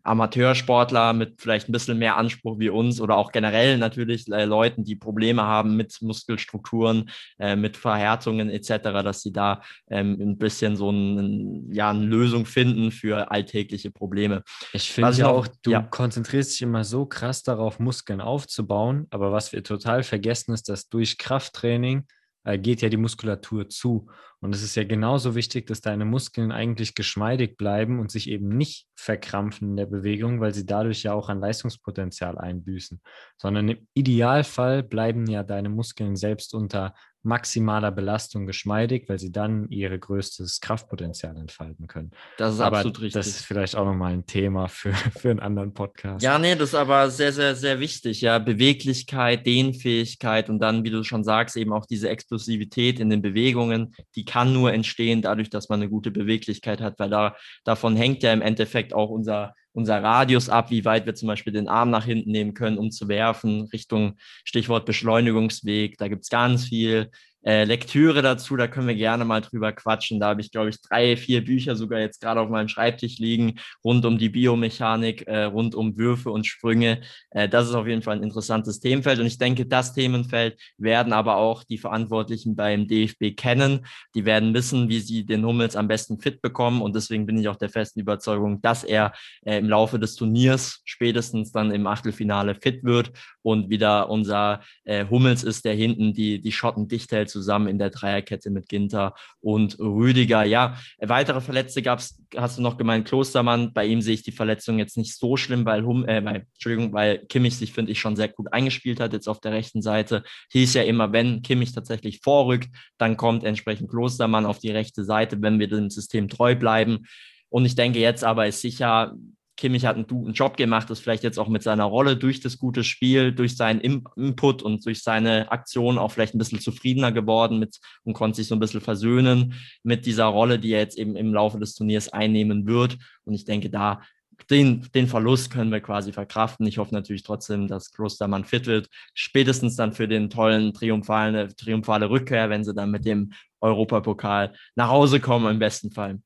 Amateursportler 0.02 1.12
mit 1.12 1.42
vielleicht 1.42 1.68
ein 1.68 1.72
bisschen 1.72 1.98
mehr 1.98 2.16
Anspruch 2.16 2.58
wie 2.58 2.70
uns 2.70 3.02
oder 3.02 3.16
auch 3.16 3.32
generell 3.32 3.76
natürlich 3.76 4.26
äh, 4.28 4.46
Leuten, 4.46 4.82
die 4.82 4.96
Probleme 4.96 5.42
haben 5.42 5.76
mit 5.76 6.00
Muskelstrukturen, 6.00 7.10
äh, 7.38 7.54
mit 7.54 7.76
Verhärtungen 7.76 8.48
etc., 8.48 8.78
dass 9.04 9.20
sie 9.20 9.30
da 9.32 9.60
ähm, 9.90 10.16
ein 10.18 10.38
bisschen 10.38 10.76
so 10.76 10.90
ein, 10.90 11.70
ja, 11.70 11.90
eine 11.90 12.06
Lösung 12.06 12.46
finden 12.46 12.92
für 12.92 13.30
alltägliche 13.30 13.90
Probleme. 13.90 14.42
Ich 14.72 14.90
finde 14.90 15.12
ja 15.12 15.28
auch, 15.28 15.46
du 15.62 15.72
ja. 15.72 15.82
konzentrierst 15.82 16.52
dich 16.52 16.62
immer 16.62 16.84
so 16.84 17.04
krass 17.04 17.42
darauf, 17.42 17.78
Muskeln 17.78 18.22
aufzubauen, 18.22 19.06
aber 19.10 19.32
was 19.32 19.52
wir 19.52 19.62
total 19.62 20.02
vergessen 20.02 20.54
ist, 20.54 20.70
dass 20.70 20.88
durch 20.88 21.18
Krafttraining 21.18 22.06
äh, 22.44 22.58
geht 22.58 22.82
ja 22.82 22.88
die 22.88 22.96
Muskulatur 22.96 23.68
zu. 23.68 24.08
Und 24.40 24.54
es 24.54 24.62
ist 24.62 24.74
ja 24.74 24.84
genauso 24.84 25.34
wichtig, 25.34 25.66
dass 25.66 25.82
deine 25.82 26.06
Muskeln 26.06 26.50
eigentlich 26.50 26.94
geschmeidig 26.94 27.58
bleiben 27.58 28.00
und 28.00 28.10
sich 28.10 28.28
eben 28.30 28.48
nicht 28.48 28.86
verkrampfen 28.96 29.70
in 29.70 29.76
der 29.76 29.86
Bewegung, 29.86 30.40
weil 30.40 30.54
sie 30.54 30.64
dadurch 30.64 31.02
ja 31.02 31.12
auch 31.12 31.28
an 31.28 31.40
Leistungspotenzial 31.40 32.38
einbüßen, 32.38 33.02
sondern 33.36 33.68
im 33.68 33.86
Idealfall 33.92 34.82
bleiben 34.82 35.26
ja 35.26 35.42
deine 35.42 35.68
Muskeln 35.68 36.16
selbst 36.16 36.54
unter 36.54 36.94
maximaler 37.22 37.90
Belastung 37.90 38.46
geschmeidig, 38.46 39.08
weil 39.08 39.18
sie 39.18 39.30
dann 39.30 39.68
ihr 39.68 39.96
größtes 39.96 40.60
Kraftpotenzial 40.60 41.36
entfalten 41.36 41.86
können. 41.86 42.10
Das 42.38 42.54
ist 42.54 42.60
aber 42.60 42.78
absolut 42.78 43.00
richtig. 43.00 43.12
Das 43.12 43.26
ist 43.26 43.44
vielleicht 43.44 43.76
auch 43.76 43.84
nochmal 43.84 44.12
ein 44.12 44.26
Thema 44.26 44.68
für, 44.68 44.92
für 45.18 45.30
einen 45.30 45.40
anderen 45.40 45.74
Podcast. 45.74 46.22
Ja, 46.22 46.38
nee, 46.38 46.54
das 46.54 46.70
ist 46.70 46.74
aber 46.74 47.10
sehr, 47.10 47.32
sehr, 47.32 47.54
sehr 47.54 47.78
wichtig. 47.78 48.22
Ja, 48.22 48.38
Beweglichkeit, 48.38 49.46
Dehnfähigkeit 49.46 50.48
und 50.48 50.60
dann, 50.60 50.84
wie 50.84 50.90
du 50.90 51.04
schon 51.04 51.24
sagst, 51.24 51.56
eben 51.56 51.72
auch 51.72 51.86
diese 51.86 52.08
Explosivität 52.08 53.00
in 53.00 53.10
den 53.10 53.20
Bewegungen, 53.20 53.94
die 54.16 54.24
kann 54.24 54.52
nur 54.52 54.72
entstehen 54.72 55.22
dadurch, 55.22 55.50
dass 55.50 55.68
man 55.68 55.80
eine 55.80 55.90
gute 55.90 56.10
Beweglichkeit 56.10 56.80
hat, 56.80 56.98
weil 56.98 57.10
da 57.10 57.36
davon 57.64 57.96
hängt 57.96 58.22
ja 58.22 58.32
im 58.32 58.42
Endeffekt 58.42 58.94
auch 58.94 59.10
unser 59.10 59.54
unser 59.80 60.02
Radius 60.02 60.48
ab, 60.48 60.70
wie 60.70 60.84
weit 60.84 61.06
wir 61.06 61.14
zum 61.14 61.26
Beispiel 61.26 61.52
den 61.52 61.68
Arm 61.68 61.90
nach 61.90 62.04
hinten 62.04 62.30
nehmen 62.30 62.54
können, 62.54 62.78
um 62.78 62.90
zu 62.90 63.08
werfen, 63.08 63.62
Richtung 63.72 64.16
Stichwort 64.44 64.86
Beschleunigungsweg. 64.86 65.96
Da 65.98 66.08
gibt 66.08 66.22
es 66.24 66.30
ganz 66.30 66.64
viel 66.64 67.10
äh, 67.42 67.64
Lektüre 67.64 68.20
dazu, 68.22 68.56
da 68.56 68.68
können 68.68 68.88
wir 68.88 68.94
gerne 68.94 69.24
mal 69.24 69.40
drüber 69.40 69.72
quatschen. 69.72 70.20
Da 70.20 70.28
habe 70.28 70.40
ich, 70.40 70.50
glaube 70.50 70.68
ich, 70.68 70.80
drei, 70.82 71.16
vier 71.16 71.44
Bücher 71.44 71.74
sogar 71.74 72.00
jetzt 72.00 72.20
gerade 72.20 72.40
auf 72.40 72.50
meinem 72.50 72.68
Schreibtisch 72.68 73.18
liegen, 73.18 73.58
rund 73.82 74.04
um 74.04 74.18
die 74.18 74.28
Biomechanik, 74.28 75.26
äh, 75.26 75.44
rund 75.44 75.74
um 75.74 75.96
Würfe 75.96 76.30
und 76.30 76.46
Sprünge. 76.46 77.00
Äh, 77.30 77.48
das 77.48 77.68
ist 77.68 77.74
auf 77.74 77.86
jeden 77.86 78.02
Fall 78.02 78.16
ein 78.16 78.22
interessantes 78.22 78.80
Themenfeld. 78.80 79.20
Und 79.20 79.26
ich 79.26 79.38
denke, 79.38 79.64
das 79.64 79.94
Themenfeld 79.94 80.60
werden 80.76 81.12
aber 81.12 81.36
auch 81.36 81.64
die 81.64 81.78
Verantwortlichen 81.78 82.56
beim 82.56 82.86
DFB 82.86 83.36
kennen. 83.36 83.86
Die 84.14 84.24
werden 84.24 84.52
wissen, 84.52 84.88
wie 84.88 85.00
sie 85.00 85.24
den 85.24 85.44
Hummels 85.46 85.76
am 85.76 85.88
besten 85.88 86.20
fit 86.20 86.42
bekommen. 86.42 86.82
Und 86.82 86.94
deswegen 86.94 87.24
bin 87.24 87.38
ich 87.38 87.48
auch 87.48 87.56
der 87.56 87.70
festen 87.70 88.00
Überzeugung, 88.00 88.60
dass 88.60 88.84
er 88.84 89.12
äh, 89.46 89.58
im 89.58 89.68
Laufe 89.68 89.98
des 89.98 90.14
Turniers 90.14 90.82
spätestens 90.84 91.52
dann 91.52 91.70
im 91.70 91.86
Achtelfinale 91.86 92.54
fit 92.54 92.84
wird 92.84 93.12
und 93.42 93.70
wieder 93.70 94.10
unser 94.10 94.60
äh, 94.84 95.06
Hummels 95.06 95.42
ist, 95.42 95.64
der 95.64 95.74
hinten 95.74 96.12
die, 96.12 96.40
die 96.42 96.52
Schotten 96.52 96.86
dicht 96.86 97.12
hält 97.12 97.29
zusammen 97.30 97.68
in 97.68 97.78
der 97.78 97.90
Dreierkette 97.90 98.50
mit 98.50 98.68
Ginter 98.68 99.14
und 99.40 99.78
Rüdiger. 99.78 100.44
Ja, 100.44 100.76
weitere 100.98 101.40
Verletzte 101.40 101.82
gab 101.82 102.00
es, 102.00 102.20
hast 102.36 102.58
du 102.58 102.62
noch 102.62 102.76
gemeint, 102.76 103.06
Klostermann. 103.06 103.72
Bei 103.72 103.86
ihm 103.86 104.02
sehe 104.02 104.14
ich 104.14 104.22
die 104.22 104.32
Verletzung 104.32 104.78
jetzt 104.78 104.96
nicht 104.96 105.16
so 105.16 105.36
schlimm, 105.36 105.64
weil, 105.64 105.84
hum, 105.84 106.04
äh, 106.04 106.18
Entschuldigung, 106.18 106.92
weil 106.92 107.18
Kimmich 107.26 107.56
sich, 107.56 107.72
finde 107.72 107.92
ich, 107.92 108.00
schon 108.00 108.16
sehr 108.16 108.28
gut 108.28 108.52
eingespielt 108.52 109.00
hat, 109.00 109.12
jetzt 109.12 109.28
auf 109.28 109.40
der 109.40 109.52
rechten 109.52 109.82
Seite. 109.82 110.22
Hieß 110.50 110.74
ja 110.74 110.82
immer, 110.82 111.12
wenn 111.12 111.42
Kimmich 111.42 111.72
tatsächlich 111.72 112.20
vorrückt, 112.22 112.68
dann 112.98 113.16
kommt 113.16 113.44
entsprechend 113.44 113.90
Klostermann 113.90 114.46
auf 114.46 114.58
die 114.58 114.70
rechte 114.70 115.04
Seite, 115.04 115.40
wenn 115.40 115.58
wir 115.58 115.68
dem 115.68 115.90
System 115.90 116.28
treu 116.28 116.54
bleiben. 116.54 117.06
Und 117.48 117.64
ich 117.64 117.74
denke, 117.74 117.98
jetzt 117.98 118.24
aber 118.24 118.46
ist 118.46 118.60
sicher, 118.60 119.14
Kimmich 119.60 119.84
hat 119.84 119.96
einen 119.96 120.06
guten 120.06 120.32
Job 120.32 120.56
gemacht, 120.56 120.88
ist 120.88 121.00
vielleicht 121.00 121.22
jetzt 121.22 121.38
auch 121.38 121.48
mit 121.48 121.62
seiner 121.62 121.84
Rolle 121.84 122.16
durch 122.16 122.40
das 122.40 122.56
gute 122.56 122.82
Spiel, 122.82 123.30
durch 123.30 123.58
seinen 123.58 123.80
Input 123.80 124.62
und 124.62 124.84
durch 124.86 125.02
seine 125.02 125.52
Aktion 125.52 125.98
auch 125.98 126.12
vielleicht 126.12 126.34
ein 126.34 126.38
bisschen 126.38 126.60
zufriedener 126.60 127.12
geworden 127.12 127.58
mit 127.58 127.78
und 128.02 128.14
konnte 128.14 128.36
sich 128.36 128.48
so 128.48 128.56
ein 128.56 128.60
bisschen 128.60 128.80
versöhnen 128.80 129.54
mit 129.82 130.06
dieser 130.06 130.24
Rolle, 130.24 130.58
die 130.58 130.72
er 130.72 130.80
jetzt 130.80 130.96
eben 130.96 131.14
im 131.14 131.34
Laufe 131.34 131.58
des 131.58 131.74
Turniers 131.74 132.08
einnehmen 132.08 132.66
wird. 132.66 132.96
Und 133.24 133.34
ich 133.34 133.44
denke, 133.44 133.68
da 133.68 134.00
den, 134.48 134.88
den 134.94 135.06
Verlust 135.06 135.50
können 135.50 135.70
wir 135.70 135.80
quasi 135.80 136.12
verkraften. 136.12 136.66
Ich 136.66 136.78
hoffe 136.78 136.94
natürlich 136.94 137.22
trotzdem, 137.22 137.68
dass 137.68 137.92
Klostermann 137.92 138.46
fit 138.46 138.66
wird. 138.66 138.88
Spätestens 139.12 139.76
dann 139.76 139.92
für 139.92 140.08
den 140.08 140.30
tollen 140.30 140.72
triumphale, 140.72 141.54
triumphale 141.54 142.08
Rückkehr, 142.08 142.48
wenn 142.48 142.64
sie 142.64 142.72
dann 142.72 142.90
mit 142.90 143.04
dem 143.04 143.34
Europapokal 143.60 144.54
nach 144.74 144.88
Hause 144.88 145.20
kommen, 145.20 145.50
im 145.50 145.58
besten 145.58 145.90
Fall. 145.90 146.20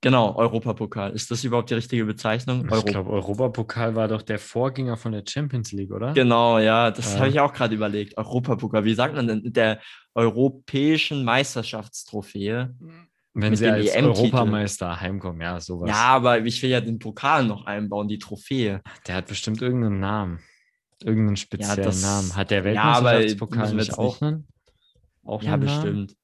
Genau, 0.00 0.36
Europapokal. 0.36 1.12
Ist 1.12 1.30
das 1.30 1.42
überhaupt 1.42 1.70
die 1.70 1.74
richtige 1.74 2.04
Bezeichnung? 2.04 2.64
Ich 2.64 2.70
Europa. 2.70 2.90
glaube, 2.90 3.10
Europapokal 3.10 3.96
war 3.96 4.06
doch 4.06 4.22
der 4.22 4.38
Vorgänger 4.38 4.96
von 4.96 5.10
der 5.10 5.24
Champions 5.28 5.72
League, 5.72 5.90
oder? 5.90 6.12
Genau, 6.12 6.58
ja, 6.60 6.92
das 6.92 7.14
äh. 7.14 7.18
habe 7.18 7.28
ich 7.30 7.40
auch 7.40 7.52
gerade 7.52 7.74
überlegt. 7.74 8.16
Europapokal. 8.16 8.84
Wie 8.84 8.94
sagt 8.94 9.16
man 9.16 9.26
denn? 9.26 9.52
Der 9.52 9.80
europäischen 10.14 11.24
Meisterschaftstrophäe. 11.24 12.74
Wenn 13.34 13.56
sie 13.56 13.68
als 13.68 13.94
Europameister 13.94 15.00
heimkommen, 15.00 15.40
ja, 15.40 15.60
sowas. 15.60 15.90
Ja, 15.90 16.06
aber 16.06 16.44
ich 16.44 16.62
will 16.62 16.70
ja 16.70 16.80
den 16.80 16.98
Pokal 16.98 17.44
noch 17.44 17.66
einbauen, 17.66 18.08
die 18.08 18.18
Trophäe. 18.18 18.82
Der 19.06 19.14
hat 19.16 19.26
bestimmt 19.26 19.62
irgendeinen 19.62 20.00
Namen. 20.00 20.40
Irgendeinen 21.02 21.36
speziellen 21.36 21.78
ja, 21.78 21.84
das, 21.84 22.02
Namen. 22.02 22.34
Hat 22.34 22.50
der 22.50 22.64
Weltmeisterschaftspokal 22.64 23.68
ja, 23.68 23.74
nicht 23.74 23.98
auch 23.98 24.20
einen? 24.20 24.48
Auch 25.24 25.42
ja, 25.42 25.56
bestimmt. 25.56 26.16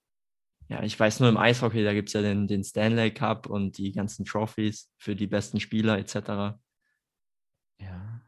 Ja, 0.69 0.83
ich 0.83 0.99
weiß 0.99 1.21
nur 1.21 1.29
im 1.29 1.37
Eishockey, 1.37 1.85
da 1.85 1.93
gibt 1.93 2.09
es 2.09 2.15
ja 2.15 2.23
den, 2.23 2.47
den 2.47 2.65
Stanley 2.65 3.12
Cup 3.12 3.47
und 3.47 3.77
die 3.77 3.93
ganzen 3.93 4.25
Trophies 4.25 4.91
für 4.97 5.15
die 5.15 5.27
besten 5.27 5.61
Spieler 5.61 5.99
etc. 5.99 6.59
Ja. 7.79 8.21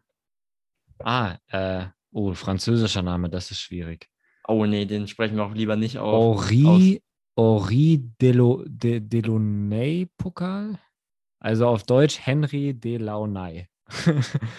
Ah, 0.99 1.37
äh, 1.49 1.87
oh, 2.13 2.35
französischer 2.35 3.03
Name, 3.03 3.31
das 3.31 3.51
ist 3.51 3.61
schwierig. 3.61 4.11
Oh 4.49 4.67
nee, 4.67 4.85
den 4.85 5.09
sprechen 5.09 5.37
wir 5.37 5.45
auch 5.45 5.55
lieber 5.55 5.77
nicht 5.77 5.99
auf. 5.99 6.49
Henri, 6.49 7.03
Henri 7.37 8.11
Delo, 8.21 8.65
De, 8.67 9.01
Delaunay-Pokal? 9.01 10.79
Also 11.41 11.67
auf 11.67 11.85
Deutsch 11.85 12.19
Henry 12.21 12.75
Delaunay. 12.75 13.69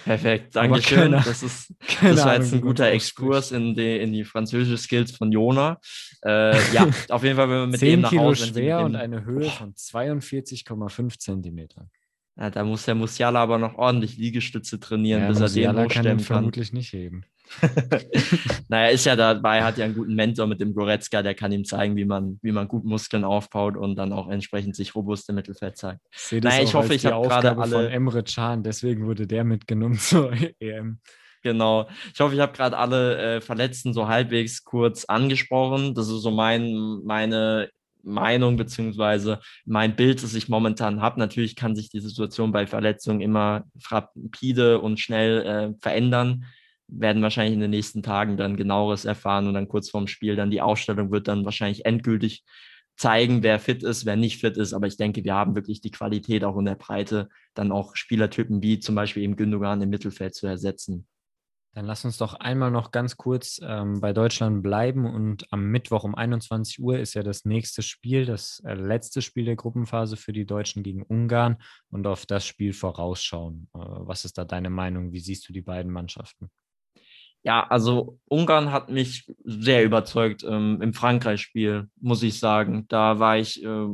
Perfekt, 0.06 0.56
danke 0.56 0.82
schön. 0.82 1.12
Das, 1.12 1.44
ist, 1.44 1.74
das 2.02 2.24
war 2.24 2.36
jetzt 2.36 2.54
ein 2.54 2.62
guter 2.62 2.90
Exkurs 2.92 3.52
in 3.52 3.76
die, 3.76 3.98
in 3.98 4.14
die 4.14 4.24
französische 4.24 4.78
Skills 4.78 5.12
von 5.12 5.32
Jona. 5.32 5.80
Äh, 6.24 6.56
ja, 6.74 6.88
auf 7.10 7.24
jeden 7.24 7.36
Fall, 7.36 7.50
wenn 7.50 7.60
wir 7.60 7.68
mit 7.68 7.80
10 7.80 7.90
dem 7.90 8.02
nach 8.02 8.10
Kilo 8.10 8.22
Hause 8.24 8.48
schwer 8.48 8.80
und 8.80 8.96
eine 8.96 9.26
Höhe 9.26 9.50
von 9.50 9.74
42,5 9.74 11.20
Zentimetern. 11.20 11.90
Ja, 12.38 12.50
da 12.52 12.64
muss 12.64 12.86
der 12.86 12.96
Musiala 12.96 13.42
aber 13.42 13.58
noch 13.58 13.76
ordentlich 13.76 14.18
Liegestütze 14.18 14.80
trainieren, 14.80 15.24
ja, 15.24 15.28
bis 15.28 15.40
Musiala 15.40 15.70
er 15.70 15.74
den 15.74 15.86
hochstemmen 15.86 16.06
kann. 16.06 16.18
kann. 16.18 16.26
vermutlich 16.26 16.72
nicht 16.72 16.94
heben. 16.94 17.26
naja, 18.70 18.90
ist 18.90 19.06
ja 19.06 19.16
dabei, 19.16 19.64
hat 19.64 19.78
ja 19.78 19.86
einen 19.86 19.96
guten 19.96 20.16
Mentor 20.16 20.48
mit 20.48 20.60
dem 20.60 20.74
Goretzka, 20.74 21.22
der 21.22 21.36
kann 21.36 21.52
ihm 21.52 21.66
zeigen, 21.66 21.96
wie 21.96 22.06
man, 22.06 22.40
wie 22.42 22.52
man 22.52 22.68
gut 22.68 22.86
Muskeln 22.86 23.24
aufbaut 23.24 23.78
und 23.78 23.96
dann 23.96 24.14
auch 24.14 24.30
entsprechend 24.30 24.76
sich 24.76 24.96
robust 24.96 25.30
im 25.30 25.36
Mittelfeld 25.36 25.78
zeigt. 25.78 26.02
Ich 26.32 26.44
naja, 26.44 26.64
ich 26.64 26.74
hoffe, 26.74 26.94
ich 26.94 27.06
habe 27.06 27.28
gerade 27.28 27.58
alle. 27.58 27.76
Von 27.76 27.86
Emre 27.86 28.24
Can, 28.24 28.64
deswegen 28.64 29.06
wurde 29.06 29.28
der 29.28 29.44
mitgenommen 29.44 29.96
zur 30.00 30.32
EM. 30.60 31.00
Genau. 31.44 31.88
Ich 32.14 32.20
hoffe, 32.20 32.36
ich 32.36 32.42
habe 32.42 32.54
gerade 32.54 32.78
alle 32.78 33.38
äh, 33.38 33.42
Verletzten 33.42 33.94
so 33.94 34.08
halbwegs 34.08 34.64
kurz 34.64 35.06
angesprochen. 35.06 35.94
Das 35.94 36.08
ist 36.08 36.22
so 36.22 36.32
mein, 36.32 37.02
meine 37.06 37.70
Meinung 38.04 38.58
beziehungsweise 38.58 39.40
mein 39.66 39.96
Bild, 39.96 40.24
das 40.24 40.34
ich 40.34 40.50
momentan 40.50 41.02
habe. 41.02 41.20
Natürlich 41.20 41.56
kann 41.56 41.76
sich 41.76 41.90
die 41.90 42.00
Situation 42.00 42.52
bei 42.52 42.66
Verletzungen 42.66 43.22
immer 43.22 43.66
rapide 43.90 44.80
und 44.80 45.00
schnell 45.00 45.46
äh, 45.46 45.80
verändern 45.80 46.46
werden 46.88 47.22
wahrscheinlich 47.22 47.54
in 47.54 47.60
den 47.60 47.72
nächsten 47.72 48.04
Tagen 48.04 48.38
dann 48.38 48.58
genaueres 48.58 49.06
erfahren 49.06 49.48
und 49.48 49.54
dann 49.54 49.68
kurz 49.68 49.90
vorm 49.90 50.08
Spiel 50.08 50.36
dann 50.36 50.52
die 50.52 50.62
Ausstellung 50.62 51.12
wird 51.12 51.28
dann 51.28 51.46
wahrscheinlich 51.46 51.86
endgültig 51.86 52.44
zeigen, 52.98 53.44
wer 53.44 53.60
fit 53.60 53.84
ist, 53.84 54.06
wer 54.06 54.16
nicht 54.16 54.40
fit 54.40 54.58
ist. 54.58 54.74
Aber 54.74 54.88
ich 54.88 54.98
denke, 54.98 55.24
wir 55.24 55.36
haben 55.36 55.56
wirklich 55.56 55.82
die 55.82 55.92
Qualität 55.92 56.44
auch 56.44 56.58
in 56.58 56.66
der 56.66 56.76
Breite, 56.76 57.30
dann 57.54 57.72
auch 57.72 57.96
Spielertypen 57.96 58.62
wie 58.62 58.80
zum 58.80 58.96
Beispiel 58.96 59.24
eben 59.24 59.36
Gündogan 59.36 59.82
im 59.82 59.90
Mittelfeld 59.90 60.34
zu 60.34 60.48
ersetzen. 60.48 61.08
Dann 61.78 61.86
lass 61.86 62.06
uns 62.06 62.18
doch 62.18 62.34
einmal 62.34 62.72
noch 62.72 62.90
ganz 62.90 63.18
kurz 63.18 63.60
ähm, 63.62 64.02
bei 64.02 64.12
Deutschland 64.12 64.64
bleiben 64.64 65.06
und 65.06 65.46
am 65.54 65.66
Mittwoch 65.66 66.06
um 66.06 66.16
21 66.16 66.82
Uhr 66.82 66.98
ist 66.98 67.14
ja 67.14 67.22
das 67.22 67.46
nächste 67.46 67.84
Spiel, 67.84 68.26
das 68.26 68.64
äh, 68.66 68.74
letzte 68.74 69.22
Spiel 69.22 69.46
der 69.46 69.58
Gruppenphase 69.58 70.18
für 70.18 70.34
die 70.34 70.48
Deutschen 70.48 70.82
gegen 70.82 71.04
Ungarn 71.04 71.58
und 71.92 72.08
auf 72.08 72.26
das 72.26 72.48
Spiel 72.48 72.74
vorausschauen. 72.74 73.70
Äh, 73.76 73.80
was 73.80 74.26
ist 74.26 74.40
da 74.40 74.46
deine 74.46 74.72
Meinung? 74.72 75.12
Wie 75.12 75.20
siehst 75.20 75.48
du 75.48 75.54
die 75.54 75.62
beiden 75.62 75.92
Mannschaften? 75.92 76.50
Ja, 77.48 77.66
also 77.70 78.20
Ungarn 78.28 78.74
hat 78.74 78.90
mich 78.90 79.26
sehr 79.46 79.86
überzeugt 79.86 80.44
ähm, 80.44 80.82
im 80.82 80.94
Frankreich-Spiel, 80.94 81.88
muss 82.02 82.22
ich 82.22 82.40
sagen. 82.40 82.84
Da 82.90 83.20
war 83.20 83.38
ich 83.38 83.64
äh, 83.64 83.88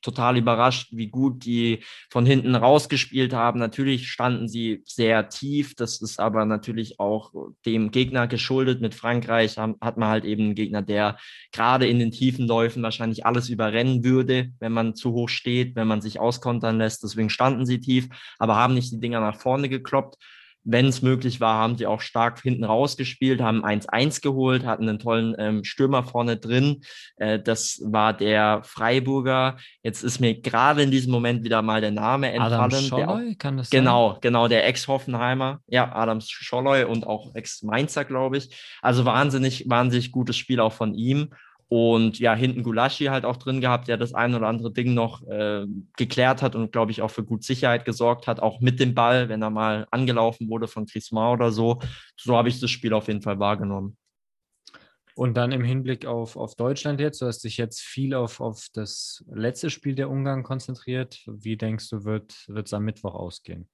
total 0.00 0.36
überrascht, 0.36 0.90
wie 0.92 1.08
gut 1.08 1.44
die 1.44 1.82
von 2.08 2.24
hinten 2.24 2.54
rausgespielt 2.54 3.32
haben. 3.32 3.58
Natürlich 3.58 4.12
standen 4.12 4.46
sie 4.46 4.84
sehr 4.86 5.28
tief. 5.28 5.74
Das 5.74 6.00
ist 6.00 6.20
aber 6.20 6.44
natürlich 6.44 7.00
auch 7.00 7.32
dem 7.66 7.90
Gegner 7.90 8.28
geschuldet. 8.28 8.80
Mit 8.80 8.94
Frankreich 8.94 9.58
hat 9.58 9.96
man 9.96 10.08
halt 10.08 10.24
eben 10.24 10.44
einen 10.44 10.54
Gegner, 10.54 10.80
der 10.80 11.18
gerade 11.50 11.88
in 11.88 11.98
den 11.98 12.12
tiefen 12.12 12.46
Läufen 12.46 12.84
wahrscheinlich 12.84 13.26
alles 13.26 13.48
überrennen 13.48 14.04
würde, 14.04 14.52
wenn 14.60 14.70
man 14.70 14.94
zu 14.94 15.10
hoch 15.14 15.30
steht, 15.30 15.74
wenn 15.74 15.88
man 15.88 16.00
sich 16.00 16.20
auskontern 16.20 16.78
lässt. 16.78 17.02
Deswegen 17.02 17.28
standen 17.28 17.66
sie 17.66 17.80
tief, 17.80 18.08
aber 18.38 18.54
haben 18.54 18.74
nicht 18.74 18.92
die 18.92 19.00
Dinger 19.00 19.18
nach 19.18 19.40
vorne 19.40 19.68
gekloppt 19.68 20.16
wenn 20.64 20.86
es 20.86 21.02
möglich 21.02 21.40
war, 21.40 21.54
haben 21.56 21.76
sie 21.76 21.86
auch 21.86 22.00
stark 22.00 22.40
hinten 22.40 22.64
rausgespielt, 22.64 23.40
haben 23.40 23.64
1-1 23.64 24.20
geholt, 24.20 24.64
hatten 24.64 24.88
einen 24.88 24.98
tollen 24.98 25.34
ähm, 25.38 25.64
Stürmer 25.64 26.04
vorne 26.04 26.36
drin. 26.36 26.82
Äh, 27.16 27.38
das 27.40 27.80
war 27.84 28.12
der 28.12 28.62
Freiburger. 28.64 29.56
Jetzt 29.82 30.02
ist 30.02 30.20
mir 30.20 30.40
gerade 30.40 30.82
in 30.82 30.90
diesem 30.90 31.12
Moment 31.12 31.44
wieder 31.44 31.62
mal 31.62 31.80
der 31.80 31.90
Name 31.90 32.30
entfallen. 32.32 32.52
Adam 32.54 32.80
Scholloy, 32.82 33.34
kann 33.36 33.56
das 33.56 33.70
Genau, 33.70 34.12
sein? 34.12 34.18
genau, 34.20 34.48
der 34.48 34.66
Ex-Hoffenheimer. 34.66 35.60
Ja, 35.66 35.94
Adam 35.94 36.20
Scholloy 36.20 36.84
und 36.84 37.06
auch 37.06 37.34
Ex-Mainzer, 37.34 38.04
glaube 38.04 38.36
ich. 38.36 38.54
Also 38.82 39.04
wahnsinnig, 39.04 39.64
wahnsinnig 39.68 40.12
gutes 40.12 40.36
Spiel 40.36 40.60
auch 40.60 40.72
von 40.72 40.94
ihm. 40.94 41.30
Und 41.70 42.18
ja, 42.18 42.34
hinten 42.34 42.64
Gulaschi 42.64 43.04
halt 43.04 43.24
auch 43.24 43.36
drin 43.36 43.60
gehabt, 43.60 43.86
der 43.86 43.96
das 43.96 44.12
ein 44.12 44.34
oder 44.34 44.48
andere 44.48 44.72
Ding 44.72 44.92
noch 44.92 45.22
äh, 45.28 45.66
geklärt 45.96 46.42
hat 46.42 46.56
und, 46.56 46.72
glaube 46.72 46.90
ich, 46.90 47.00
auch 47.00 47.12
für 47.12 47.22
gut 47.22 47.44
Sicherheit 47.44 47.84
gesorgt 47.84 48.26
hat, 48.26 48.40
auch 48.40 48.60
mit 48.60 48.80
dem 48.80 48.92
Ball, 48.92 49.28
wenn 49.28 49.40
er 49.40 49.50
mal 49.50 49.86
angelaufen 49.92 50.48
wurde 50.48 50.66
von 50.66 50.86
Griezmann 50.86 51.32
oder 51.32 51.52
so. 51.52 51.78
So 52.16 52.36
habe 52.36 52.48
ich 52.48 52.58
das 52.58 52.70
Spiel 52.70 52.92
auf 52.92 53.06
jeden 53.06 53.22
Fall 53.22 53.38
wahrgenommen. 53.38 53.96
Und 55.14 55.36
dann 55.36 55.52
im 55.52 55.62
Hinblick 55.62 56.06
auf, 56.06 56.36
auf 56.36 56.56
Deutschland 56.56 56.98
jetzt, 56.98 57.22
du 57.22 57.26
hast 57.26 57.44
dich 57.44 57.56
jetzt 57.56 57.80
viel 57.80 58.14
auf, 58.14 58.40
auf 58.40 58.66
das 58.72 59.24
letzte 59.30 59.70
Spiel 59.70 59.94
der 59.94 60.10
Ungarn 60.10 60.42
konzentriert. 60.42 61.22
Wie 61.26 61.56
denkst 61.56 61.88
du, 61.90 62.04
wird 62.04 62.48
es 62.48 62.72
am 62.72 62.84
Mittwoch 62.84 63.14
ausgehen? 63.14 63.68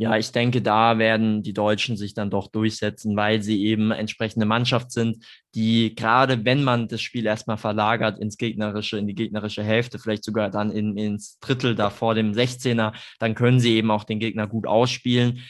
Ja, 0.00 0.16
ich 0.16 0.30
denke, 0.30 0.62
da 0.62 0.98
werden 0.98 1.42
die 1.42 1.52
Deutschen 1.52 1.96
sich 1.96 2.14
dann 2.14 2.30
doch 2.30 2.46
durchsetzen, 2.46 3.16
weil 3.16 3.42
sie 3.42 3.64
eben 3.64 3.90
entsprechende 3.90 4.46
Mannschaft 4.46 4.92
sind, 4.92 5.24
die 5.56 5.96
gerade 5.96 6.44
wenn 6.44 6.62
man 6.62 6.86
das 6.86 7.00
Spiel 7.00 7.26
erstmal 7.26 7.56
verlagert 7.56 8.16
ins 8.20 8.36
gegnerische, 8.36 8.96
in 8.96 9.08
die 9.08 9.16
gegnerische 9.16 9.64
Hälfte, 9.64 9.98
vielleicht 9.98 10.22
sogar 10.22 10.50
dann 10.50 10.70
in, 10.70 10.96
ins 10.96 11.40
Drittel 11.40 11.74
da 11.74 11.90
vor 11.90 12.14
dem 12.14 12.30
16er, 12.30 12.92
dann 13.18 13.34
können 13.34 13.58
sie 13.58 13.74
eben 13.74 13.90
auch 13.90 14.04
den 14.04 14.20
Gegner 14.20 14.46
gut 14.46 14.68
ausspielen. 14.68 15.40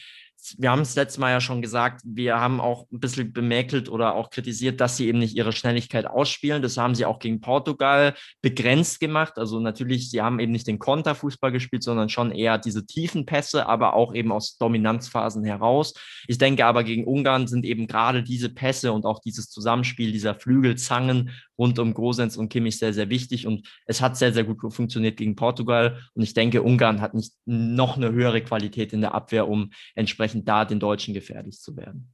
Wir 0.57 0.71
haben 0.71 0.81
es 0.81 0.95
letztes 0.95 1.17
Mal 1.17 1.31
ja 1.31 1.41
schon 1.41 1.61
gesagt, 1.61 2.01
wir 2.03 2.39
haben 2.39 2.59
auch 2.59 2.85
ein 2.91 2.99
bisschen 2.99 3.33
bemäkelt 3.33 3.89
oder 3.89 4.15
auch 4.15 4.29
kritisiert, 4.29 4.79
dass 4.81 4.97
sie 4.97 5.07
eben 5.07 5.19
nicht 5.19 5.35
ihre 5.35 5.51
Schnelligkeit 5.51 6.07
ausspielen. 6.07 6.61
Das 6.61 6.77
haben 6.77 6.95
sie 6.95 7.05
auch 7.05 7.19
gegen 7.19 7.41
Portugal 7.41 8.15
begrenzt 8.41 8.99
gemacht. 8.99 9.33
Also 9.37 9.59
natürlich, 9.59 10.09
sie 10.09 10.21
haben 10.21 10.39
eben 10.39 10.51
nicht 10.51 10.67
den 10.67 10.79
Konterfußball 10.79 11.51
gespielt, 11.51 11.83
sondern 11.83 12.09
schon 12.09 12.31
eher 12.31 12.57
diese 12.57 12.85
tiefen 12.85 13.25
Pässe, 13.25 13.67
aber 13.67 13.93
auch 13.93 14.13
eben 14.13 14.31
aus 14.31 14.57
Dominanzphasen 14.57 15.43
heraus. 15.43 15.93
Ich 16.27 16.37
denke 16.37 16.65
aber 16.65 16.83
gegen 16.83 17.05
Ungarn 17.05 17.47
sind 17.47 17.65
eben 17.65 17.87
gerade 17.87 18.23
diese 18.23 18.49
Pässe 18.49 18.91
und 18.93 19.05
auch 19.05 19.19
dieses 19.19 19.49
Zusammenspiel 19.49 20.11
dieser 20.11 20.35
Flügelzangen 20.35 21.31
rund 21.59 21.77
um 21.77 21.93
Gosens 21.93 22.37
und 22.37 22.49
Kimmich 22.49 22.79
sehr, 22.79 22.93
sehr 22.93 23.09
wichtig. 23.09 23.45
Und 23.45 23.67
es 23.85 24.01
hat 24.01 24.17
sehr, 24.17 24.33
sehr 24.33 24.45
gut 24.45 24.73
funktioniert 24.73 25.17
gegen 25.17 25.35
Portugal. 25.35 25.99
Und 26.13 26.23
ich 26.23 26.33
denke, 26.33 26.63
Ungarn 26.63 27.01
hat 27.01 27.13
nicht 27.13 27.33
noch 27.45 27.97
eine 27.97 28.11
höhere 28.11 28.41
Qualität 28.41 28.93
in 28.93 29.01
der 29.01 29.13
Abwehr, 29.13 29.47
um 29.47 29.71
entsprechend 29.93 30.38
da 30.45 30.65
den 30.65 30.79
Deutschen 30.79 31.13
gefährlich 31.13 31.59
zu 31.59 31.75
werden. 31.75 32.13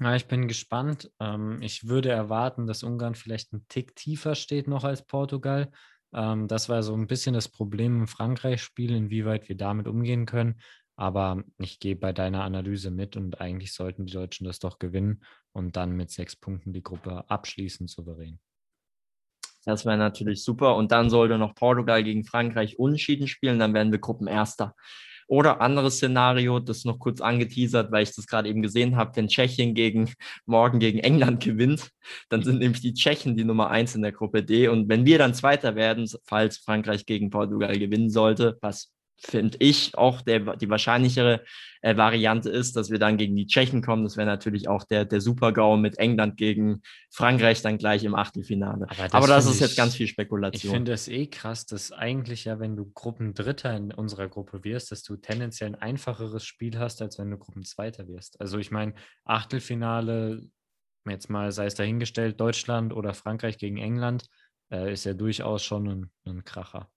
Ja, 0.00 0.16
ich 0.16 0.26
bin 0.26 0.48
gespannt. 0.48 1.10
Ähm, 1.20 1.60
ich 1.62 1.86
würde 1.86 2.10
erwarten, 2.10 2.66
dass 2.66 2.82
Ungarn 2.82 3.14
vielleicht 3.14 3.52
einen 3.52 3.66
Tick 3.68 3.94
tiefer 3.94 4.34
steht 4.34 4.66
noch 4.66 4.84
als 4.84 5.06
Portugal. 5.06 5.70
Ähm, 6.12 6.48
das 6.48 6.68
war 6.68 6.82
so 6.82 6.94
ein 6.94 7.06
bisschen 7.06 7.34
das 7.34 7.48
Problem 7.48 8.00
im 8.00 8.08
Frankreich-Spiel, 8.08 8.94
inwieweit 8.94 9.48
wir 9.48 9.56
damit 9.56 9.86
umgehen 9.86 10.26
können. 10.26 10.60
Aber 10.96 11.42
ich 11.58 11.78
gehe 11.78 11.96
bei 11.96 12.12
deiner 12.12 12.44
Analyse 12.44 12.90
mit 12.90 13.16
und 13.16 13.40
eigentlich 13.40 13.72
sollten 13.72 14.06
die 14.06 14.12
Deutschen 14.12 14.44
das 14.44 14.58
doch 14.58 14.78
gewinnen 14.78 15.24
und 15.52 15.76
dann 15.76 15.92
mit 15.92 16.10
sechs 16.10 16.36
Punkten 16.36 16.72
die 16.72 16.82
Gruppe 16.82 17.28
abschließen 17.30 17.88
souverän. 17.88 18.40
Das 19.64 19.86
wäre 19.86 19.96
natürlich 19.96 20.42
super. 20.42 20.76
Und 20.76 20.92
dann 20.92 21.08
sollte 21.08 21.38
noch 21.38 21.54
Portugal 21.54 22.02
gegen 22.02 22.24
Frankreich 22.24 22.78
unentschieden 22.78 23.28
spielen, 23.28 23.58
dann 23.58 23.74
werden 23.74 23.92
wir 23.92 24.00
Gruppenerster. 24.00 24.74
Oder 25.26 25.60
anderes 25.60 25.96
Szenario, 25.96 26.58
das 26.60 26.84
noch 26.84 26.98
kurz 26.98 27.20
angeteasert, 27.20 27.92
weil 27.92 28.02
ich 28.04 28.14
das 28.14 28.26
gerade 28.26 28.48
eben 28.48 28.62
gesehen 28.62 28.96
habe, 28.96 29.16
wenn 29.16 29.28
Tschechien 29.28 29.74
gegen 29.74 30.12
morgen 30.46 30.78
gegen 30.78 30.98
England 30.98 31.40
gewinnt, 31.44 31.90
dann 32.28 32.42
sind 32.42 32.58
nämlich 32.58 32.80
die 32.80 32.94
Tschechen 32.94 33.36
die 33.36 33.44
Nummer 33.44 33.70
eins 33.70 33.94
in 33.94 34.02
der 34.02 34.12
Gruppe 34.12 34.42
D. 34.42 34.68
Und 34.68 34.88
wenn 34.88 35.06
wir 35.06 35.18
dann 35.18 35.34
Zweiter 35.34 35.74
werden, 35.74 36.08
falls 36.24 36.58
Frankreich 36.58 37.06
gegen 37.06 37.30
Portugal 37.30 37.78
gewinnen 37.78 38.10
sollte, 38.10 38.58
was 38.60 38.92
finde 39.22 39.56
ich, 39.60 39.96
auch 39.96 40.20
der, 40.20 40.56
die 40.56 40.68
wahrscheinlichere 40.68 41.44
äh, 41.80 41.96
Variante 41.96 42.50
ist, 42.50 42.76
dass 42.76 42.90
wir 42.90 42.98
dann 42.98 43.16
gegen 43.16 43.36
die 43.36 43.46
Tschechen 43.46 43.82
kommen. 43.82 44.02
Das 44.02 44.16
wäre 44.16 44.26
natürlich 44.26 44.68
auch 44.68 44.84
der, 44.84 45.04
der 45.04 45.20
Super-GAU 45.20 45.76
mit 45.76 45.98
England 45.98 46.36
gegen 46.36 46.82
Frankreich 47.10 47.62
dann 47.62 47.78
gleich 47.78 48.04
im 48.04 48.14
Achtelfinale. 48.14 48.86
Aber 48.88 49.02
das, 49.02 49.14
Aber 49.14 49.26
das 49.26 49.46
ist 49.46 49.56
ich, 49.56 49.60
jetzt 49.60 49.76
ganz 49.76 49.94
viel 49.94 50.08
Spekulation. 50.08 50.70
Ich 50.70 50.74
finde 50.74 50.92
es 50.92 51.08
eh 51.08 51.26
krass, 51.26 51.66
dass 51.66 51.92
eigentlich 51.92 52.44
ja, 52.44 52.58
wenn 52.58 52.76
du 52.76 52.90
Gruppendritter 52.92 53.76
in 53.76 53.92
unserer 53.92 54.28
Gruppe 54.28 54.64
wirst, 54.64 54.90
dass 54.90 55.02
du 55.02 55.16
tendenziell 55.16 55.70
ein 55.70 55.74
einfacheres 55.76 56.44
Spiel 56.44 56.78
hast, 56.78 57.00
als 57.00 57.18
wenn 57.18 57.30
du 57.30 57.38
Gruppenzweiter 57.38 58.08
wirst. 58.08 58.40
Also 58.40 58.58
ich 58.58 58.70
meine, 58.70 58.94
Achtelfinale, 59.24 60.42
jetzt 61.08 61.30
mal 61.30 61.52
sei 61.52 61.66
es 61.66 61.74
dahingestellt, 61.74 62.40
Deutschland 62.40 62.92
oder 62.92 63.14
Frankreich 63.14 63.58
gegen 63.58 63.78
England, 63.78 64.24
äh, 64.72 64.92
ist 64.92 65.04
ja 65.04 65.14
durchaus 65.14 65.62
schon 65.62 65.88
ein, 65.88 66.10
ein 66.26 66.44
Kracher. 66.44 66.88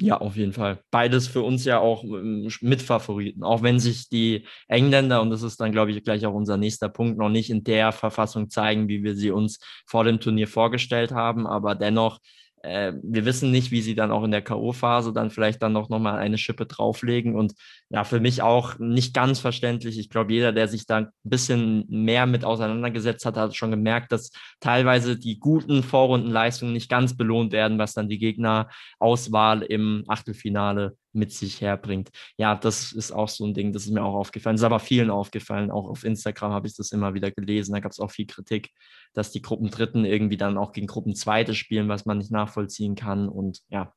Ja, 0.00 0.18
auf 0.18 0.36
jeden 0.36 0.52
Fall. 0.52 0.78
Beides 0.92 1.26
für 1.26 1.42
uns 1.42 1.64
ja 1.64 1.80
auch 1.80 2.04
ähm, 2.04 2.48
Mitfavoriten. 2.60 3.42
Auch 3.42 3.62
wenn 3.62 3.80
sich 3.80 4.08
die 4.08 4.46
Engländer, 4.68 5.20
und 5.20 5.30
das 5.30 5.42
ist 5.42 5.60
dann, 5.60 5.72
glaube 5.72 5.90
ich, 5.90 6.04
gleich 6.04 6.24
auch 6.24 6.34
unser 6.34 6.56
nächster 6.56 6.88
Punkt, 6.88 7.18
noch 7.18 7.28
nicht 7.28 7.50
in 7.50 7.64
der 7.64 7.90
Verfassung 7.90 8.48
zeigen, 8.48 8.86
wie 8.88 9.02
wir 9.02 9.16
sie 9.16 9.32
uns 9.32 9.58
vor 9.86 10.04
dem 10.04 10.20
Turnier 10.20 10.46
vorgestellt 10.46 11.10
haben. 11.10 11.48
Aber 11.48 11.74
dennoch 11.74 12.20
äh, 12.62 12.92
wir 13.02 13.24
wissen 13.24 13.50
nicht, 13.50 13.70
wie 13.70 13.82
sie 13.82 13.94
dann 13.94 14.10
auch 14.10 14.24
in 14.24 14.30
der 14.30 14.42
K.O.-Phase 14.42 15.12
dann 15.12 15.30
vielleicht 15.30 15.62
dann 15.62 15.72
noch, 15.72 15.88
noch 15.88 15.98
mal 15.98 16.18
eine 16.18 16.38
Schippe 16.38 16.66
drauflegen. 16.66 17.34
Und 17.34 17.54
ja, 17.90 18.04
für 18.04 18.20
mich 18.20 18.42
auch 18.42 18.78
nicht 18.78 19.14
ganz 19.14 19.40
verständlich. 19.40 19.98
Ich 19.98 20.10
glaube, 20.10 20.32
jeder, 20.32 20.52
der 20.52 20.68
sich 20.68 20.86
da 20.86 20.96
ein 20.98 21.08
bisschen 21.22 21.84
mehr 21.88 22.26
mit 22.26 22.44
auseinandergesetzt 22.44 23.24
hat, 23.24 23.36
hat 23.36 23.56
schon 23.56 23.70
gemerkt, 23.70 24.12
dass 24.12 24.30
teilweise 24.60 25.18
die 25.18 25.38
guten 25.38 25.82
Vorrundenleistungen 25.82 26.72
nicht 26.74 26.90
ganz 26.90 27.16
belohnt 27.16 27.52
werden, 27.52 27.78
was 27.78 27.94
dann 27.94 28.08
die 28.08 28.18
Gegnerauswahl 28.18 29.62
im 29.62 30.04
Achtelfinale 30.08 30.96
mit 31.12 31.32
sich 31.32 31.60
herbringt. 31.60 32.10
Ja, 32.36 32.54
das 32.54 32.92
ist 32.92 33.12
auch 33.12 33.28
so 33.28 33.46
ein 33.46 33.54
Ding, 33.54 33.72
das 33.72 33.84
ist 33.84 33.92
mir 33.92 34.02
auch 34.02 34.14
aufgefallen. 34.14 34.56
Das 34.56 34.62
ist 34.62 34.66
aber 34.66 34.80
vielen 34.80 35.10
aufgefallen. 35.10 35.70
Auch 35.70 35.88
auf 35.88 36.04
Instagram 36.04 36.52
habe 36.52 36.66
ich 36.66 36.76
das 36.76 36.92
immer 36.92 37.14
wieder 37.14 37.30
gelesen. 37.30 37.72
Da 37.72 37.80
gab 37.80 37.92
es 37.92 38.00
auch 38.00 38.10
viel 38.10 38.26
Kritik, 38.26 38.70
dass 39.14 39.32
die 39.32 39.42
Gruppendritten 39.42 40.04
irgendwie 40.04 40.36
dann 40.36 40.58
auch 40.58 40.72
gegen 40.72 40.86
Gruppenzweite 40.86 41.54
spielen, 41.54 41.88
was 41.88 42.06
man 42.06 42.18
nicht 42.18 42.30
nachvollziehen 42.30 42.94
kann. 42.94 43.28
Und 43.28 43.60
ja, 43.68 43.92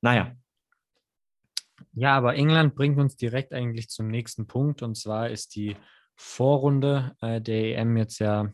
naja. 0.00 0.36
Ja, 1.92 2.16
aber 2.16 2.34
England 2.34 2.74
bringt 2.74 2.98
uns 2.98 3.16
direkt 3.16 3.52
eigentlich 3.52 3.88
zum 3.88 4.08
nächsten 4.08 4.46
Punkt. 4.46 4.82
Und 4.82 4.96
zwar 4.96 5.30
ist 5.30 5.56
die 5.56 5.76
Vorrunde 6.16 7.16
äh, 7.20 7.40
der 7.40 7.78
EM 7.78 7.96
jetzt 7.96 8.18
ja 8.20 8.52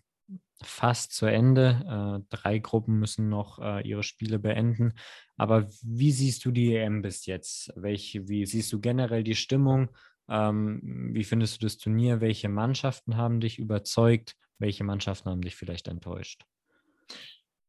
fast 0.63 1.13
zu 1.13 1.27
Ende. 1.27 2.21
Äh, 2.21 2.27
drei 2.35 2.59
Gruppen 2.59 2.99
müssen 2.99 3.29
noch 3.29 3.59
äh, 3.59 3.87
ihre 3.87 4.03
Spiele 4.03 4.39
beenden. 4.39 4.95
Aber 5.37 5.69
wie 5.83 6.13
siehst 6.13 6.45
du 6.45 6.51
die 6.51 6.75
EM 6.75 7.03
bis 7.03 7.27
jetzt? 7.27 7.73
Welche, 7.77 8.29
wie 8.29 8.47
siehst 8.47 8.73
du 8.73 8.81
generell 8.81 9.25
die 9.25 9.35
Stimmung? 9.35 9.91
Ähm, 10.29 11.11
wie 11.13 11.25
findest 11.25 11.61
du 11.61 11.67
das 11.67 11.79
Turnier? 11.79 12.21
Welche 12.21 12.49
Mannschaften 12.49 13.17
haben 13.17 13.41
dich 13.41 13.59
überzeugt? 13.59 14.37
Welche 14.61 14.85
Mannschaften 14.85 15.29
haben 15.29 15.43
dich 15.43 15.57
vielleicht 15.57 15.89
enttäuscht? 15.89 16.47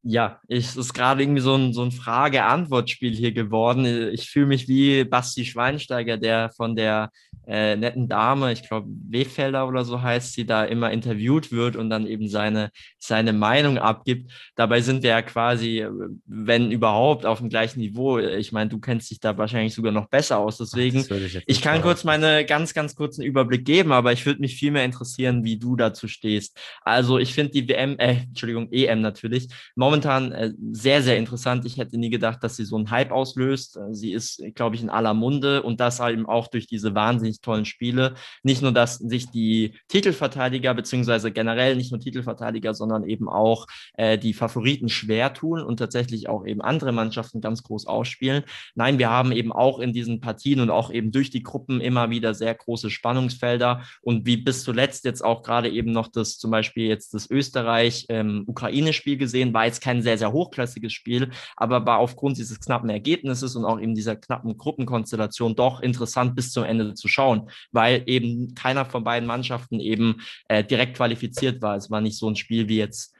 Ja, 0.04 0.40
es 0.48 0.76
ist 0.76 0.94
gerade 0.94 1.22
irgendwie 1.22 1.42
so 1.42 1.54
ein, 1.54 1.72
so 1.72 1.82
ein 1.82 1.92
Frage-Antwort-Spiel 1.92 3.14
hier 3.14 3.30
geworden. 3.30 3.84
Ich 4.12 4.30
fühle 4.30 4.46
mich 4.46 4.66
wie 4.66 5.04
Basti 5.04 5.44
Schweinsteiger, 5.44 6.16
der 6.16 6.50
von 6.50 6.74
der 6.74 7.10
äh, 7.46 7.76
netten 7.76 8.08
Dame, 8.08 8.52
ich 8.52 8.66
glaube 8.66 8.88
Wehfelder 9.08 9.66
oder 9.66 9.84
so 9.84 10.00
heißt 10.00 10.32
sie, 10.32 10.44
da 10.46 10.64
immer 10.64 10.90
interviewt 10.90 11.50
wird 11.50 11.76
und 11.76 11.90
dann 11.90 12.06
eben 12.06 12.28
seine, 12.28 12.70
seine 12.98 13.32
Meinung 13.32 13.78
abgibt. 13.78 14.30
Dabei 14.54 14.80
sind 14.80 15.02
wir 15.02 15.10
ja 15.10 15.22
quasi, 15.22 15.86
wenn 16.26 16.70
überhaupt, 16.70 17.26
auf 17.26 17.38
dem 17.38 17.48
gleichen 17.48 17.80
Niveau. 17.80 18.18
Ich 18.18 18.52
meine, 18.52 18.70
du 18.70 18.78
kennst 18.78 19.10
dich 19.10 19.20
da 19.20 19.36
wahrscheinlich 19.38 19.74
sogar 19.74 19.92
noch 19.92 20.08
besser 20.08 20.38
aus. 20.38 20.58
Deswegen, 20.58 21.00
ich, 21.00 21.42
ich 21.46 21.62
kann 21.62 21.82
kurz 21.82 22.04
meine 22.04 22.44
ganz, 22.44 22.74
ganz 22.74 22.94
kurzen 22.94 23.22
Überblick 23.22 23.64
geben, 23.64 23.92
aber 23.92 24.12
ich 24.12 24.24
würde 24.26 24.40
mich 24.40 24.56
viel 24.56 24.70
mehr 24.70 24.84
interessieren, 24.84 25.44
wie 25.44 25.58
du 25.58 25.76
dazu 25.76 26.08
stehst. 26.08 26.58
Also 26.82 27.18
ich 27.18 27.34
finde 27.34 27.52
die 27.52 27.68
WM, 27.68 27.98
äh, 27.98 28.22
Entschuldigung, 28.28 28.68
EM 28.72 29.00
natürlich, 29.00 29.48
momentan 29.74 29.91
äh, 29.92 30.52
sehr, 30.72 31.02
sehr 31.02 31.18
interessant. 31.18 31.64
Ich 31.64 31.76
hätte 31.76 31.98
nie 31.98 32.10
gedacht, 32.10 32.42
dass 32.42 32.56
sie 32.56 32.64
so 32.64 32.76
einen 32.76 32.90
Hype 32.90 33.10
auslöst. 33.10 33.76
Äh, 33.76 33.94
sie 33.94 34.12
ist, 34.12 34.42
glaube 34.54 34.76
ich, 34.76 34.82
in 34.82 34.90
aller 34.90 35.14
Munde 35.14 35.62
und 35.62 35.80
das 35.80 36.00
eben 36.00 36.26
auch 36.26 36.48
durch 36.48 36.66
diese 36.66 36.94
wahnsinnig 36.94 37.40
tollen 37.40 37.64
Spiele. 37.64 38.14
Nicht 38.42 38.62
nur, 38.62 38.72
dass 38.72 38.96
sich 38.96 39.30
die 39.30 39.74
Titelverteidiger, 39.88 40.74
beziehungsweise 40.74 41.32
generell 41.32 41.76
nicht 41.76 41.92
nur 41.92 42.00
Titelverteidiger, 42.00 42.74
sondern 42.74 43.04
eben 43.04 43.28
auch 43.28 43.66
äh, 43.94 44.18
die 44.18 44.34
Favoriten 44.34 44.88
schwer 44.88 45.34
tun 45.34 45.62
und 45.62 45.76
tatsächlich 45.76 46.28
auch 46.28 46.46
eben 46.46 46.62
andere 46.62 46.92
Mannschaften 46.92 47.40
ganz 47.40 47.62
groß 47.62 47.86
ausspielen. 47.86 48.44
Nein, 48.74 48.98
wir 48.98 49.10
haben 49.10 49.32
eben 49.32 49.52
auch 49.52 49.78
in 49.78 49.92
diesen 49.92 50.20
Partien 50.20 50.60
und 50.60 50.70
auch 50.70 50.90
eben 50.90 51.12
durch 51.12 51.30
die 51.30 51.42
Gruppen 51.42 51.80
immer 51.80 52.10
wieder 52.10 52.34
sehr 52.34 52.54
große 52.54 52.90
Spannungsfelder 52.90 53.82
und 54.00 54.26
wie 54.26 54.36
bis 54.36 54.64
zuletzt 54.64 55.04
jetzt 55.04 55.24
auch 55.24 55.42
gerade 55.42 55.68
eben 55.68 55.92
noch 55.92 56.08
das 56.08 56.38
zum 56.38 56.50
Beispiel 56.50 56.88
jetzt 56.88 57.14
das 57.14 57.30
Österreich-Ukraine-Spiel 57.30 59.14
ähm, 59.14 59.18
gesehen, 59.18 59.54
war 59.54 59.66
jetzt 59.66 59.81
kein 59.82 60.02
sehr, 60.02 60.16
sehr 60.16 60.32
hochklassiges 60.32 60.92
Spiel, 60.92 61.30
aber 61.56 61.84
war 61.84 61.98
aufgrund 61.98 62.38
dieses 62.38 62.60
knappen 62.60 62.88
Ergebnisses 62.88 63.56
und 63.56 63.64
auch 63.64 63.80
eben 63.80 63.94
dieser 63.94 64.16
knappen 64.16 64.56
Gruppenkonstellation 64.56 65.56
doch 65.56 65.80
interessant 65.80 66.34
bis 66.36 66.52
zum 66.52 66.64
Ende 66.64 66.94
zu 66.94 67.08
schauen, 67.08 67.50
weil 67.72 68.02
eben 68.06 68.54
keiner 68.54 68.84
von 68.84 69.04
beiden 69.04 69.26
Mannschaften 69.26 69.80
eben 69.80 70.22
äh, 70.48 70.64
direkt 70.64 70.96
qualifiziert 70.96 71.60
war. 71.62 71.76
Es 71.76 71.90
war 71.90 72.00
nicht 72.00 72.16
so 72.16 72.28
ein 72.28 72.36
Spiel 72.36 72.68
wie 72.68 72.78
jetzt 72.78 73.14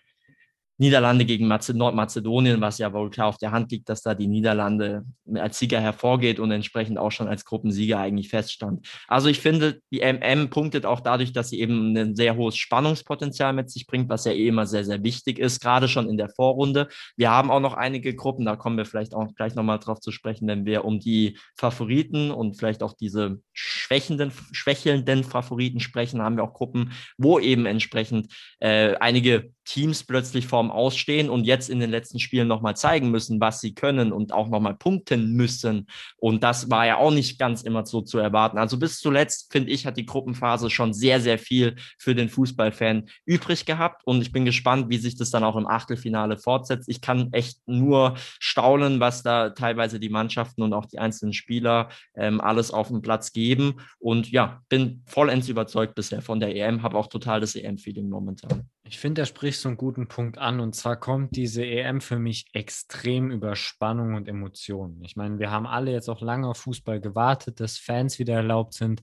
Niederlande 0.83 1.25
gegen 1.25 1.47
Nordmazedonien, 1.47 2.61
was 2.61 2.79
ja 2.79 2.93
wohl 2.93 3.09
klar 3.09 3.29
auf 3.29 3.39
der 3.39 3.53
Hand 3.53 3.71
liegt, 3.71 3.89
dass 3.89 4.03
da 4.03 4.15
die 4.15 4.27
Niederlande 4.27 5.05
als 5.35 5.61
Sieger 5.61 5.81
hervorgeht 5.81 6.41
und 6.41 6.51
entsprechend 6.51 6.99
auch 6.99 7.13
schon 7.13 7.29
als 7.29 7.45
Gruppensieger 7.45 8.01
eigentlich 8.01 8.29
feststand. 8.29 8.85
Also 9.07 9.29
ich 9.29 9.39
finde, 9.39 9.81
die 9.93 10.01
MM 10.01 10.51
punktet 10.51 10.85
auch 10.85 10.99
dadurch, 10.99 11.33
dass 11.33 11.51
sie 11.51 11.61
eben 11.61 11.97
ein 11.97 12.17
sehr 12.17 12.35
hohes 12.37 12.57
Spannungspotenzial 12.57 13.53
mit 13.53 13.71
sich 13.71 13.87
bringt, 13.87 14.09
was 14.09 14.25
ja 14.25 14.33
eh 14.33 14.49
immer 14.49 14.67
sehr, 14.67 14.85
sehr 14.85 15.05
wichtig 15.05 15.39
ist, 15.39 15.61
gerade 15.61 15.87
schon 15.87 16.11
in 16.11 16.17
der 16.17 16.31
Vorrunde. 16.31 16.89
Wir 17.17 17.31
haben 17.31 17.53
auch 17.53 17.61
noch 17.61 17.75
einige 17.75 18.17
Gruppen, 18.17 18.45
da 18.45 18.57
kommen 18.57 18.77
wir 18.77 18.85
vielleicht 18.85 19.15
auch 19.15 19.33
gleich 19.37 19.55
nochmal 19.55 19.79
drauf 19.79 20.01
zu 20.01 20.11
sprechen, 20.11 20.49
wenn 20.49 20.67
wir 20.67 20.85
um 20.85 20.99
die 20.99 21.39
Favoriten 21.57 22.33
und 22.33 22.57
vielleicht 22.59 22.83
auch 22.83 22.95
diese 22.95 23.41
schwächenden, 23.53 24.33
schwächelnden 24.51 25.23
Favoriten 25.23 25.79
sprechen, 25.79 26.23
haben 26.23 26.37
wir 26.37 26.43
auch 26.43 26.55
Gruppen, 26.55 26.91
wo 27.19 27.39
eben 27.39 27.67
entsprechend 27.67 28.35
äh, 28.59 28.97
einige 28.97 29.53
Teams 29.65 30.05
plötzlich 30.05 30.47
vorm 30.47 30.71
Ausstehen 30.71 31.31
und 31.31 31.45
jetzt 31.45 31.71
in 31.71 31.81
den 31.81 31.91
letzten 31.91 32.19
Spielen 32.19 32.49
nochmal 32.49 32.77
zeigen 32.77 33.11
müssen, 33.11 33.41
was 33.41 33.61
sie 33.61 33.75
können 33.75 34.13
und 34.13 34.33
auch 34.33 34.49
nochmal 34.49 34.75
punkten 34.75 35.33
müssen. 35.35 35.87
Und 36.17 36.43
das 36.43 36.71
war 36.71 36.87
ja 36.87 36.97
auch 36.97 37.13
nicht 37.13 37.39
ganz 37.39 37.63
immer 37.63 37.87
so 37.87 38.01
zu 38.01 38.19
erwarten. 38.19 38.59
Also 38.59 38.79
bis 38.79 38.99
zuletzt, 38.99 39.53
finde 39.53 39.71
ich, 39.71 39.87
hat 39.87 39.97
die 39.97 40.07
Gruppenphase 40.07 40.71
schon 40.71 40.93
sehr, 40.93 41.21
sehr 41.21 41.39
viel 41.39 41.77
für 41.99 42.15
den 42.15 42.29
Fußballfan 42.29 43.09
übrig 43.25 43.67
gehabt. 43.67 44.03
Und 44.05 44.23
ich 44.23 44.33
bin 44.33 44.45
gespannt, 44.45 44.89
wie 44.89 44.99
sich 44.99 45.17
das 45.17 45.31
dann 45.31 45.45
auch 45.45 45.57
im 45.57 45.67
Achtelfinale 45.67 46.39
fortsetzt. 46.39 46.89
Ich 46.89 47.01
kann 47.01 47.33
echt 47.33 47.59
nur 47.67 48.15
staunen, 48.41 49.01
was 49.01 49.23
da 49.23 49.51
teilweise 49.51 50.01
die 50.01 50.09
Mannschaften 50.09 50.63
und 50.63 50.73
auch 50.73 50.87
die 50.87 50.99
einzelnen 50.99 51.33
Spieler 51.33 51.89
ähm, 52.15 52.41
alles 52.41 52.71
auf 52.71 52.89
dem 52.89 53.03
Platz 53.03 53.33
geben. 53.33 53.77
Und 53.99 54.31
ja, 54.31 54.61
bin 54.69 55.03
vollends 55.07 55.49
überzeugt 55.49 55.95
bisher 55.95 56.23
von 56.23 56.41
der 56.41 56.55
EM, 56.55 56.83
habe 56.83 56.97
auch 56.97 57.07
total 57.07 57.41
das 57.41 57.55
EM-Feeling 57.55 58.09
momentan. 58.09 58.69
Ich 58.85 58.99
finde, 58.99 59.23
er 59.23 59.27
spricht 59.27 59.61
so 59.61 59.69
einen 59.69 59.77
guten 59.77 60.09
Punkt 60.09 60.39
an. 60.39 60.59
Und 60.59 60.75
zwar 60.75 60.99
kommt 60.99 61.37
diese 61.37 61.65
EM 61.65 62.01
für 62.01 62.19
mich 62.19 62.47
extrem 62.53 63.31
über 63.31 63.55
Spannung 63.55 64.15
und 64.15 64.29
Emotionen. 64.29 65.03
Ich 65.05 65.15
meine, 65.15 65.39
wir 65.39 65.51
haben 65.51 65.67
alle 65.67 65.93
jetzt 65.93 66.09
auch 66.09 66.21
lange 66.21 66.49
auf 66.49 66.59
Fußball 66.59 67.01
gewartet, 67.01 67.61
dass 67.61 67.79
Fans 67.79 68.19
wieder 68.19 68.35
erlaubt 68.35 68.75
sind. 68.75 69.03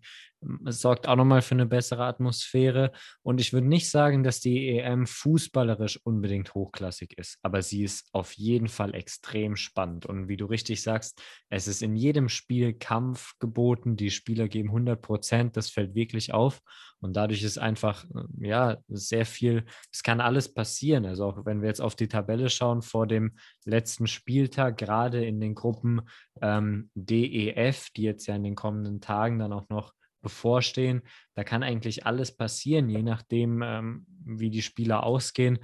Es 0.66 0.82
sorgt 0.82 1.08
auch 1.08 1.16
nochmal 1.16 1.42
für 1.42 1.56
eine 1.56 1.66
bessere 1.66 2.06
Atmosphäre. 2.06 2.92
Und 3.22 3.42
ich 3.42 3.54
würde 3.54 3.68
nicht 3.68 3.90
sagen, 3.90 4.24
dass 4.24 4.40
die 4.40 4.70
EM 4.70 5.06
fußballerisch 5.06 6.00
unbedingt 6.04 6.54
hochklassig 6.54 7.18
ist, 7.18 7.38
aber 7.42 7.62
sie 7.62 7.84
ist 7.84 8.08
auf 8.14 8.34
jeden 8.34 8.68
Fall 8.68 8.96
extrem 8.96 9.56
spannend. 9.56 10.06
Und 10.06 10.28
wie 10.28 10.38
du 10.38 10.46
richtig 10.46 10.82
sagst, 10.82 11.22
es 11.50 11.68
ist 11.68 11.82
in 11.82 11.96
jedem 11.96 12.30
Spiel 12.30 12.74
Kampf 12.74 13.34
geboten. 13.40 13.96
Die 13.96 14.12
Spieler 14.12 14.48
geben 14.48 14.70
100 14.70 15.02
Prozent. 15.02 15.58
Das 15.58 15.70
fällt 15.70 15.96
wirklich 15.96 16.34
auf. 16.34 16.62
Und 17.02 17.16
dadurch 17.16 17.44
ist 17.44 17.58
einfach, 17.58 18.06
ja, 18.40 18.78
sehr 18.90 19.26
viel, 19.26 19.66
es 19.92 20.04
kann 20.04 20.20
alles 20.20 20.54
passieren. 20.54 21.06
Also 21.06 21.26
auch 21.26 21.46
wenn 21.46 21.62
wir 21.62 21.70
jetzt 21.70 21.82
auf 21.82 21.96
die 21.96 22.10
Tabelle 22.10 22.50
schauen 22.50 22.82
vor 22.82 23.08
dem 23.08 23.38
letzten 23.66 24.08
Spieltag, 24.08 24.78
gerade 24.78 25.26
in 25.26 25.40
den 25.40 25.56
Gruppen 25.56 26.02
ähm, 26.42 26.90
DEF, 26.96 27.90
die 27.92 28.04
jetzt 28.04 28.28
ja 28.28 28.36
in 28.36 28.44
den 28.44 28.56
kommenden 28.56 29.00
Tagen 29.00 29.40
dann 29.40 29.54
auch 29.54 29.70
noch 29.70 29.94
bevorstehen. 30.22 31.02
Da 31.36 31.44
kann 31.44 31.64
eigentlich 31.64 32.06
alles 32.06 32.36
passieren, 32.36 32.90
je 32.90 33.04
nachdem, 33.04 33.62
ähm, 33.62 34.06
wie 34.26 34.50
die 34.50 34.62
Spieler 34.62 35.04
ausgehen. 35.04 35.60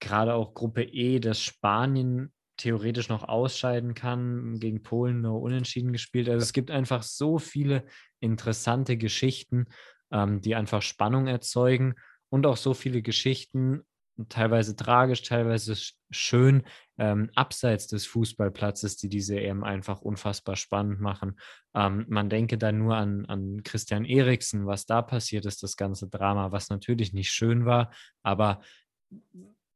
Gerade 0.00 0.34
auch 0.34 0.54
Gruppe 0.54 0.82
E, 0.82 1.18
dass 1.18 1.40
Spanien 1.40 2.32
theoretisch 2.56 3.08
noch 3.08 3.22
ausscheiden 3.24 3.94
kann, 3.94 4.58
gegen 4.58 4.82
Polen 4.82 5.20
nur 5.22 5.40
unentschieden 5.40 5.92
gespielt. 5.92 6.28
Also 6.28 6.42
es 6.42 6.52
gibt 6.52 6.70
einfach 6.70 7.02
so 7.02 7.38
viele 7.38 7.84
interessante 8.20 8.96
Geschichten, 8.96 9.66
ähm, 10.10 10.40
die 10.40 10.54
einfach 10.54 10.82
Spannung 10.82 11.26
erzeugen 11.26 11.94
und 12.28 12.46
auch 12.46 12.56
so 12.56 12.74
viele 12.74 13.00
Geschichten, 13.02 13.82
teilweise 14.28 14.74
tragisch, 14.74 15.22
teilweise 15.22 15.76
schön, 16.10 16.64
ähm, 16.98 17.30
abseits 17.34 17.86
des 17.86 18.06
Fußballplatzes, 18.06 18.96
die 18.96 19.08
diese 19.08 19.40
EM 19.40 19.64
einfach 19.64 20.00
unfassbar 20.00 20.56
spannend 20.56 21.00
machen. 21.00 21.38
Ähm, 21.74 22.04
man 22.08 22.28
denke 22.28 22.58
da 22.58 22.72
nur 22.72 22.96
an, 22.96 23.24
an 23.26 23.62
Christian 23.62 24.04
Eriksen, 24.04 24.66
was 24.66 24.86
da 24.86 25.02
passiert 25.02 25.46
ist, 25.46 25.62
das 25.62 25.76
ganze 25.76 26.08
Drama, 26.08 26.52
was 26.52 26.70
natürlich 26.70 27.12
nicht 27.12 27.30
schön 27.30 27.64
war, 27.64 27.92
aber 28.22 28.60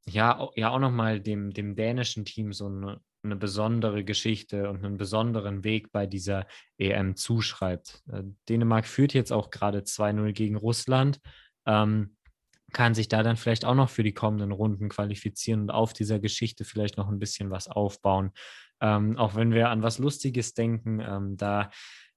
ja, 0.07 0.49
ja 0.57 0.71
auch 0.71 0.81
nochmal 0.81 1.21
dem, 1.21 1.53
dem 1.53 1.77
dänischen 1.77 2.25
Team 2.25 2.53
so 2.53 2.67
eine, 2.67 3.01
eine 3.23 3.37
besondere 3.37 4.05
Geschichte 4.05 4.69
und 4.69 4.85
einen 4.85 4.97
besonderen 4.97 5.63
Weg 5.63 5.93
bei 5.93 6.07
dieser 6.07 6.47
EM 6.77 7.15
zuschreibt. 7.15 8.03
Äh, 8.13 8.25
Dänemark 8.49 8.87
führt 8.87 9.15
jetzt 9.15 9.33
auch 9.33 9.51
gerade 9.51 9.81
2-0 9.81 10.33
gegen 10.33 10.57
Russland. 10.57 11.21
Ähm, 11.67 12.17
kann 12.73 12.95
sich 12.95 13.09
da 13.09 13.23
dann 13.23 13.37
vielleicht 13.37 13.65
auch 13.65 13.75
noch 13.75 13.91
für 13.91 14.03
die 14.03 14.15
kommenden 14.15 14.53
Runden 14.53 14.89
qualifizieren 14.89 15.63
und 15.63 15.71
auf 15.71 15.93
dieser 15.93 16.19
Geschichte 16.19 16.65
vielleicht 16.65 16.97
noch 16.97 17.09
ein 17.09 17.19
bisschen 17.19 17.51
was 17.51 17.69
aufbauen. 17.69 18.33
Ähm, 18.81 19.17
auch 19.19 19.35
wenn 19.35 19.53
wir 19.53 19.71
an 19.71 19.83
was 19.83 19.99
Lustiges 19.99 20.55
denken, 20.55 21.01
ähm, 21.01 21.37
da 21.37 21.71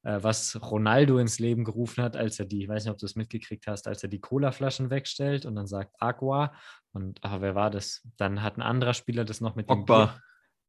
äh, 0.04 0.20
was 0.22 0.60
Ronaldo 0.62 1.18
ins 1.18 1.40
Leben 1.40 1.64
gerufen 1.64 2.04
hat, 2.04 2.16
als 2.16 2.40
er 2.40 2.46
die, 2.46 2.64
ich 2.64 2.70
weiß 2.70 2.86
nicht, 2.86 2.92
ob 2.92 2.98
du 2.98 3.06
es 3.06 3.16
mitgekriegt 3.16 3.68
hast, 3.68 3.88
als 3.88 4.04
er 4.04 4.10
die 4.10 4.22
Colaflaschen 4.22 4.90
wegstellt 4.90 5.46
und 5.46 5.56
dann 5.56 5.68
sagt 5.68 5.94
Aqua 6.00 6.54
und 6.94 7.20
ach, 7.22 7.42
wer 7.42 7.56
war 7.56 7.70
das? 7.70 8.08
Dann 8.18 8.42
hat 8.42 8.58
ein 8.58 8.62
anderer 8.62 8.94
Spieler 8.94 9.26
das 9.26 9.42
noch 9.42 9.56
mit 9.56 9.68
Pogba. 9.68 10.06
dem 10.06 10.22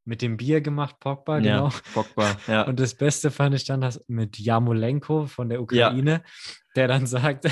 mit 0.06 0.22
dem 0.22 0.36
Bier 0.36 0.60
gemacht, 0.60 1.00
Pogba, 1.00 1.40
genau. 1.40 1.68
Ja, 1.68 1.74
Pogba, 1.92 2.36
ja. 2.46 2.62
Und 2.62 2.78
das 2.78 2.94
Beste 2.94 3.30
fand 3.30 3.54
ich 3.56 3.64
dann 3.64 3.80
das 3.80 4.02
mit 4.06 4.38
Jamolenko 4.38 5.26
von 5.26 5.48
der 5.48 5.60
Ukraine, 5.60 6.12
ja. 6.12 6.54
der 6.76 6.88
dann 6.88 7.06
sagt, 7.06 7.48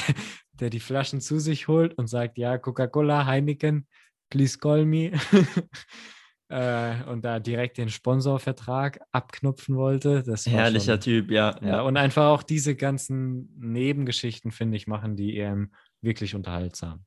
der 0.52 0.70
die 0.70 0.80
Flaschen 0.80 1.20
zu 1.20 1.40
sich 1.40 1.68
holt 1.68 1.94
und 1.94 2.06
sagt, 2.06 2.38
ja, 2.38 2.56
Coca-Cola, 2.56 3.26
Heineken, 3.26 3.88
please 4.30 4.56
call 4.56 4.84
me. 4.84 5.12
äh, 6.48 7.02
und 7.04 7.24
da 7.24 7.40
direkt 7.40 7.78
den 7.78 7.88
Sponsorvertrag 7.88 9.00
abknüpfen 9.10 9.76
wollte. 9.76 10.22
Das 10.22 10.46
Herrlicher 10.46 10.94
schon, 10.94 11.00
Typ, 11.00 11.30
ja, 11.32 11.58
ja. 11.60 11.82
Und 11.82 11.96
einfach 11.96 12.26
auch 12.26 12.44
diese 12.44 12.76
ganzen 12.76 13.52
Nebengeschichten, 13.58 14.52
finde 14.52 14.76
ich, 14.76 14.86
machen 14.86 15.16
die 15.16 15.38
EM 15.38 15.72
wirklich 16.00 16.36
unterhaltsam. 16.36 17.04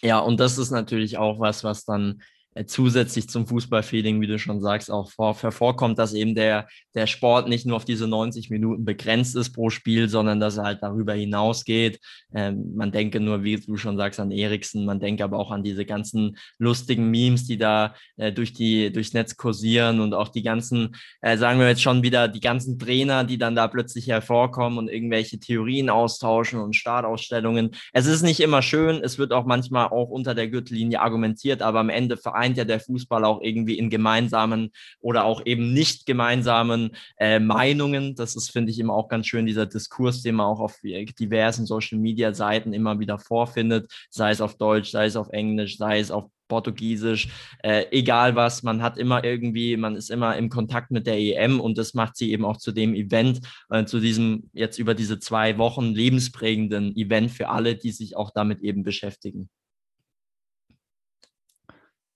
Ja, 0.00 0.20
und 0.20 0.40
das 0.40 0.56
ist 0.56 0.70
natürlich 0.70 1.18
auch 1.18 1.40
was, 1.40 1.62
was 1.62 1.84
dann 1.84 2.22
zusätzlich 2.66 3.28
zum 3.28 3.46
Fußballfeeling, 3.46 4.20
wie 4.20 4.26
du 4.26 4.38
schon 4.38 4.60
sagst, 4.60 4.90
auch 4.90 5.10
vor, 5.10 5.36
hervorkommt, 5.40 5.98
dass 5.98 6.14
eben 6.14 6.34
der, 6.34 6.68
der 6.94 7.06
Sport 7.06 7.48
nicht 7.48 7.66
nur 7.66 7.76
auf 7.76 7.84
diese 7.84 8.06
90 8.06 8.50
Minuten 8.50 8.84
begrenzt 8.84 9.36
ist 9.36 9.52
pro 9.52 9.70
Spiel, 9.70 10.08
sondern 10.08 10.40
dass 10.40 10.56
er 10.56 10.64
halt 10.64 10.82
darüber 10.82 11.14
hinausgeht. 11.14 12.00
Ähm, 12.34 12.74
man 12.74 12.92
denke 12.92 13.20
nur, 13.20 13.44
wie 13.44 13.56
du 13.56 13.76
schon 13.76 13.96
sagst, 13.96 14.20
an 14.20 14.30
Eriksen, 14.30 14.84
man 14.84 15.00
denke 15.00 15.24
aber 15.24 15.38
auch 15.38 15.50
an 15.50 15.62
diese 15.62 15.84
ganzen 15.84 16.36
lustigen 16.58 17.10
Memes, 17.10 17.46
die 17.46 17.58
da 17.58 17.94
äh, 18.16 18.32
durch 18.32 18.52
die, 18.52 18.92
durchs 18.92 19.12
Netz 19.12 19.36
kursieren 19.36 20.00
und 20.00 20.14
auch 20.14 20.28
die 20.28 20.42
ganzen, 20.42 20.96
äh, 21.20 21.36
sagen 21.36 21.60
wir 21.60 21.68
jetzt 21.68 21.82
schon 21.82 22.02
wieder, 22.02 22.28
die 22.28 22.40
ganzen 22.40 22.78
Trainer, 22.78 23.24
die 23.24 23.38
dann 23.38 23.54
da 23.54 23.68
plötzlich 23.68 24.08
hervorkommen 24.08 24.78
und 24.78 24.88
irgendwelche 24.88 25.38
Theorien 25.38 25.90
austauschen 25.90 26.60
und 26.60 26.76
Startausstellungen. 26.76 27.70
Es 27.92 28.06
ist 28.06 28.22
nicht 28.22 28.40
immer 28.40 28.62
schön, 28.62 29.00
es 29.02 29.18
wird 29.18 29.32
auch 29.32 29.44
manchmal 29.44 29.88
auch 29.88 30.08
unter 30.08 30.34
der 30.34 30.48
Gürtellinie 30.48 31.00
argumentiert, 31.00 31.62
aber 31.62 31.80
am 31.80 31.90
Ende 31.90 32.16
vereint 32.16 32.47
vereint 32.48 32.56
ja 32.56 32.64
der 32.64 32.80
Fußball 32.80 33.24
auch 33.24 33.40
irgendwie 33.42 33.78
in 33.78 33.90
gemeinsamen 33.90 34.70
oder 35.00 35.24
auch 35.24 35.42
eben 35.44 35.72
nicht 35.72 36.06
gemeinsamen 36.06 36.96
äh, 37.18 37.38
Meinungen. 37.38 38.14
Das 38.14 38.36
ist, 38.36 38.50
finde 38.50 38.70
ich, 38.70 38.78
immer 38.78 38.94
auch 38.94 39.08
ganz 39.08 39.26
schön, 39.26 39.46
dieser 39.46 39.66
Diskurs, 39.66 40.22
den 40.22 40.36
man 40.36 40.46
auch 40.46 40.60
auf 40.60 40.76
diversen 40.82 41.66
Social-Media-Seiten 41.66 42.72
immer 42.72 42.98
wieder 42.98 43.18
vorfindet, 43.18 43.90
sei 44.10 44.30
es 44.30 44.40
auf 44.40 44.56
Deutsch, 44.56 44.90
sei 44.90 45.06
es 45.06 45.16
auf 45.16 45.28
Englisch, 45.30 45.78
sei 45.78 46.00
es 46.00 46.10
auf 46.10 46.24
Portugiesisch, 46.48 47.28
äh, 47.62 47.84
egal 47.90 48.34
was, 48.34 48.62
man 48.62 48.80
hat 48.80 48.96
immer 48.96 49.22
irgendwie, 49.22 49.76
man 49.76 49.96
ist 49.96 50.10
immer 50.10 50.34
im 50.38 50.48
Kontakt 50.48 50.90
mit 50.90 51.06
der 51.06 51.18
EM 51.18 51.60
und 51.60 51.76
das 51.76 51.92
macht 51.92 52.16
sie 52.16 52.32
eben 52.32 52.46
auch 52.46 52.56
zu 52.56 52.72
dem 52.72 52.94
Event, 52.94 53.40
äh, 53.68 53.84
zu 53.84 54.00
diesem 54.00 54.48
jetzt 54.54 54.78
über 54.78 54.94
diese 54.94 55.18
zwei 55.18 55.58
Wochen 55.58 55.92
lebensprägenden 55.92 56.96
Event 56.96 57.32
für 57.32 57.50
alle, 57.50 57.76
die 57.76 57.90
sich 57.92 58.16
auch 58.16 58.30
damit 58.30 58.60
eben 58.60 58.82
beschäftigen. 58.82 59.50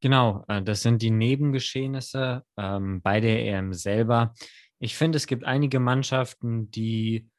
Genau, 0.02 0.44
äh, 0.48 0.60
das 0.62 0.82
sind 0.82 1.00
die 1.00 1.12
Nebengeschehnisse 1.12 2.42
ähm, 2.58 3.00
bei 3.02 3.20
der 3.20 3.46
EM 3.46 3.72
selber. 3.72 4.34
Ich 4.80 4.96
finde, 4.96 5.16
es 5.16 5.28
gibt 5.28 5.44
einige 5.44 5.78
Mannschaften, 5.78 6.70
die 6.72 7.30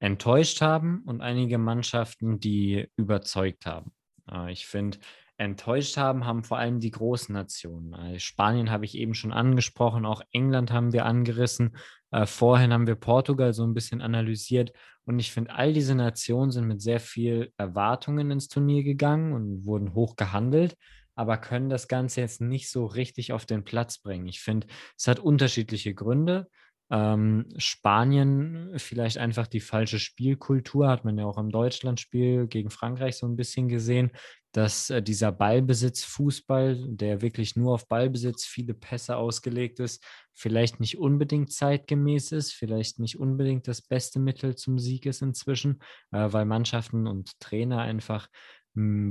enttäuscht 0.00 0.60
haben 0.60 1.02
und 1.06 1.22
einige 1.22 1.56
Mannschaften, 1.56 2.38
die 2.38 2.88
überzeugt 2.96 3.64
haben. 3.64 3.92
Äh, 4.30 4.52
ich 4.52 4.66
finde, 4.66 4.98
enttäuscht 5.38 5.96
haben, 5.96 6.26
haben 6.26 6.44
vor 6.44 6.58
allem 6.58 6.78
die 6.78 6.90
großen 6.90 7.32
Nationen. 7.32 7.94
Äh, 7.94 8.20
Spanien 8.20 8.70
habe 8.70 8.84
ich 8.84 8.98
eben 8.98 9.14
schon 9.14 9.32
angesprochen, 9.32 10.04
auch 10.04 10.20
England 10.30 10.70
haben 10.72 10.92
wir 10.92 11.06
angerissen. 11.06 11.74
Äh, 12.10 12.26
vorhin 12.26 12.74
haben 12.74 12.86
wir 12.86 12.96
Portugal 12.96 13.54
so 13.54 13.64
ein 13.64 13.72
bisschen 13.72 14.02
analysiert. 14.02 14.72
Und 15.06 15.20
ich 15.20 15.32
finde, 15.32 15.54
all 15.54 15.72
diese 15.72 15.94
Nationen 15.94 16.50
sind 16.50 16.66
mit 16.68 16.82
sehr 16.82 17.00
viel 17.00 17.50
Erwartungen 17.56 18.30
ins 18.30 18.48
Turnier 18.48 18.84
gegangen 18.84 19.32
und 19.32 19.64
wurden 19.64 19.94
hoch 19.94 20.16
gehandelt 20.16 20.76
aber 21.20 21.36
können 21.36 21.68
das 21.68 21.86
Ganze 21.86 22.22
jetzt 22.22 22.40
nicht 22.40 22.70
so 22.70 22.86
richtig 22.86 23.34
auf 23.34 23.44
den 23.44 23.62
Platz 23.62 23.98
bringen. 23.98 24.26
Ich 24.26 24.40
finde, 24.40 24.66
es 24.96 25.06
hat 25.06 25.20
unterschiedliche 25.20 25.92
Gründe. 25.92 26.48
Ähm, 26.90 27.44
Spanien 27.58 28.72
vielleicht 28.78 29.18
einfach 29.18 29.46
die 29.46 29.60
falsche 29.60 29.98
Spielkultur, 29.98 30.88
hat 30.88 31.04
man 31.04 31.18
ja 31.18 31.26
auch 31.26 31.36
im 31.36 31.50
Deutschlandspiel 31.50 32.46
gegen 32.46 32.70
Frankreich 32.70 33.18
so 33.18 33.26
ein 33.26 33.36
bisschen 33.36 33.68
gesehen, 33.68 34.12
dass 34.52 34.88
äh, 34.88 35.02
dieser 35.02 35.30
Ballbesitz-Fußball, 35.30 36.86
der 36.88 37.20
wirklich 37.20 37.54
nur 37.54 37.74
auf 37.74 37.86
Ballbesitz, 37.86 38.46
viele 38.46 38.72
Pässe 38.72 39.18
ausgelegt 39.18 39.78
ist, 39.78 40.02
vielleicht 40.32 40.80
nicht 40.80 40.98
unbedingt 40.98 41.52
zeitgemäß 41.52 42.32
ist, 42.32 42.54
vielleicht 42.54 42.98
nicht 42.98 43.20
unbedingt 43.20 43.68
das 43.68 43.82
beste 43.82 44.18
Mittel 44.18 44.56
zum 44.56 44.78
Sieg 44.78 45.04
ist 45.04 45.20
inzwischen, 45.20 45.82
äh, 46.12 46.32
weil 46.32 46.46
Mannschaften 46.46 47.06
und 47.06 47.38
Trainer 47.40 47.82
einfach 47.82 48.28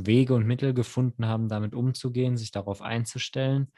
Wege 0.05 0.33
und 0.33 0.45
Mittel 0.45 0.73
gefunden 0.73 1.25
haben, 1.25 1.49
damit 1.49 1.75
umzugehen, 1.75 2.37
sich 2.37 2.51
darauf 2.51 2.81
einzustellen. 2.81 3.71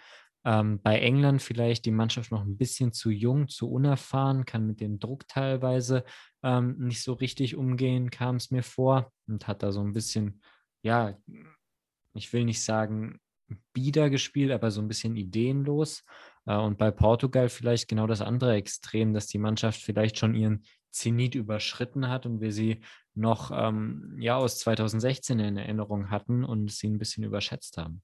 Ähm, 0.43 0.81
bei 0.81 0.99
England 0.99 1.41
vielleicht 1.41 1.85
die 1.85 1.91
Mannschaft 1.91 2.31
noch 2.31 2.41
ein 2.41 2.57
bisschen 2.57 2.93
zu 2.93 3.11
jung, 3.11 3.47
zu 3.47 3.69
unerfahren, 3.69 4.45
kann 4.45 4.65
mit 4.65 4.81
dem 4.81 4.99
Druck 4.99 5.27
teilweise 5.27 6.03
ähm, 6.41 6.77
nicht 6.79 7.03
so 7.03 7.13
richtig 7.13 7.55
umgehen, 7.55 8.09
kam 8.09 8.37
es 8.37 8.49
mir 8.49 8.63
vor 8.63 9.11
und 9.27 9.47
hat 9.47 9.61
da 9.61 9.71
so 9.71 9.81
ein 9.81 9.93
bisschen, 9.93 10.41
ja, 10.81 11.15
ich 12.13 12.33
will 12.33 12.45
nicht 12.45 12.63
sagen, 12.63 13.19
bieder 13.73 14.09
gespielt, 14.09 14.51
aber 14.51 14.71
so 14.71 14.81
ein 14.81 14.87
bisschen 14.87 15.15
ideenlos. 15.15 16.03
Äh, 16.45 16.57
und 16.57 16.77
bei 16.77 16.89
Portugal 16.89 17.49
vielleicht 17.49 17.87
genau 17.87 18.07
das 18.07 18.21
andere 18.21 18.55
Extrem, 18.55 19.13
dass 19.13 19.27
die 19.27 19.37
Mannschaft 19.37 19.81
vielleicht 19.81 20.17
schon 20.17 20.33
ihren 20.33 20.63
Zenit 20.91 21.35
überschritten 21.35 22.09
hat 22.09 22.25
und 22.25 22.41
wir 22.41 22.51
sie 22.51 22.81
noch 23.15 23.51
ähm, 23.53 24.15
ja, 24.19 24.37
aus 24.37 24.59
2016 24.59 25.39
in 25.39 25.57
Erinnerung 25.57 26.09
hatten 26.09 26.43
und 26.43 26.71
sie 26.71 26.87
ein 26.87 26.99
bisschen 26.99 27.23
überschätzt 27.23 27.77
haben. 27.77 28.01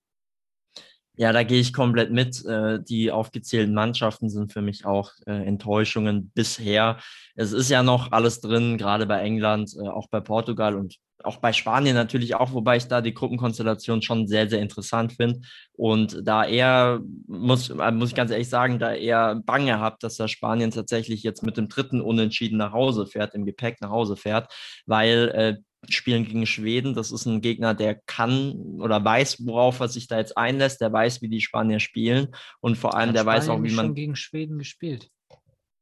Ja, 1.20 1.34
da 1.34 1.42
gehe 1.44 1.60
ich 1.60 1.74
komplett 1.74 2.12
mit. 2.12 2.46
Äh, 2.46 2.80
die 2.84 3.12
aufgezählten 3.12 3.74
Mannschaften 3.74 4.30
sind 4.30 4.54
für 4.54 4.62
mich 4.62 4.86
auch 4.86 5.14
äh, 5.26 5.32
Enttäuschungen 5.32 6.30
bisher. 6.36 7.00
Es 7.36 7.54
ist 7.54 7.70
ja 7.70 7.82
noch 7.82 8.12
alles 8.12 8.40
drin, 8.40 8.78
gerade 8.78 9.08
bei 9.08 9.22
England, 9.22 9.74
äh, 9.76 9.88
auch 9.88 10.10
bei 10.10 10.20
Portugal 10.20 10.76
und 10.76 10.98
auch 11.24 11.38
bei 11.38 11.54
Spanien 11.54 11.96
natürlich 11.96 12.36
auch, 12.36 12.54
wobei 12.54 12.78
ich 12.78 12.88
da 12.88 13.02
die 13.02 13.14
Gruppenkonstellation 13.14 14.02
schon 14.02 14.28
sehr, 14.28 14.50
sehr 14.50 14.62
interessant 14.62 15.14
finde. 15.14 15.42
Und 15.74 16.22
da 16.24 16.46
eher, 16.46 17.02
muss, 17.28 17.70
muss 17.70 18.10
ich 18.10 18.16
ganz 18.16 18.32
ehrlich 18.32 18.50
sagen, 18.50 18.80
da 18.80 18.94
eher 18.94 19.36
Bange 19.46 19.80
habe, 19.80 19.98
dass 20.00 20.18
da 20.18 20.28
Spanien 20.28 20.72
tatsächlich 20.72 21.24
jetzt 21.24 21.44
mit 21.44 21.58
dem 21.58 21.70
dritten 21.70 22.02
Unentschieden 22.02 22.58
nach 22.58 22.72
Hause 22.72 23.08
fährt, 23.08 23.34
im 23.34 23.46
Gepäck 23.46 23.82
nach 23.82 23.90
Hause 23.90 24.16
fährt, 24.16 24.54
weil 24.86 25.30
äh, 25.30 25.58
spielen 25.90 26.26
gegen 26.26 26.46
Schweden. 26.46 26.94
Das 26.94 27.12
ist 27.12 27.26
ein 27.26 27.42
Gegner, 27.42 27.74
der 27.74 27.96
kann 28.06 28.54
oder 28.80 29.04
weiß, 29.04 29.46
worauf 29.46 29.80
er 29.80 29.88
sich 29.88 30.08
da 30.08 30.18
jetzt 30.18 30.38
einlässt. 30.38 30.82
Der 30.82 30.92
weiß, 30.92 31.22
wie 31.22 31.30
die 31.30 31.42
Spanier 31.42 31.80
spielen 31.80 32.30
und 32.60 32.78
vor 32.78 32.96
allem, 32.96 33.10
Hat 33.10 33.16
der 33.16 33.22
Spanien 33.24 33.42
weiß 33.42 33.50
auch, 33.50 33.64
wie 33.64 33.74
man. 33.74 33.86
schon 33.88 33.96
gegen 33.96 34.16
Schweden 34.16 34.58
gespielt. 34.60 35.10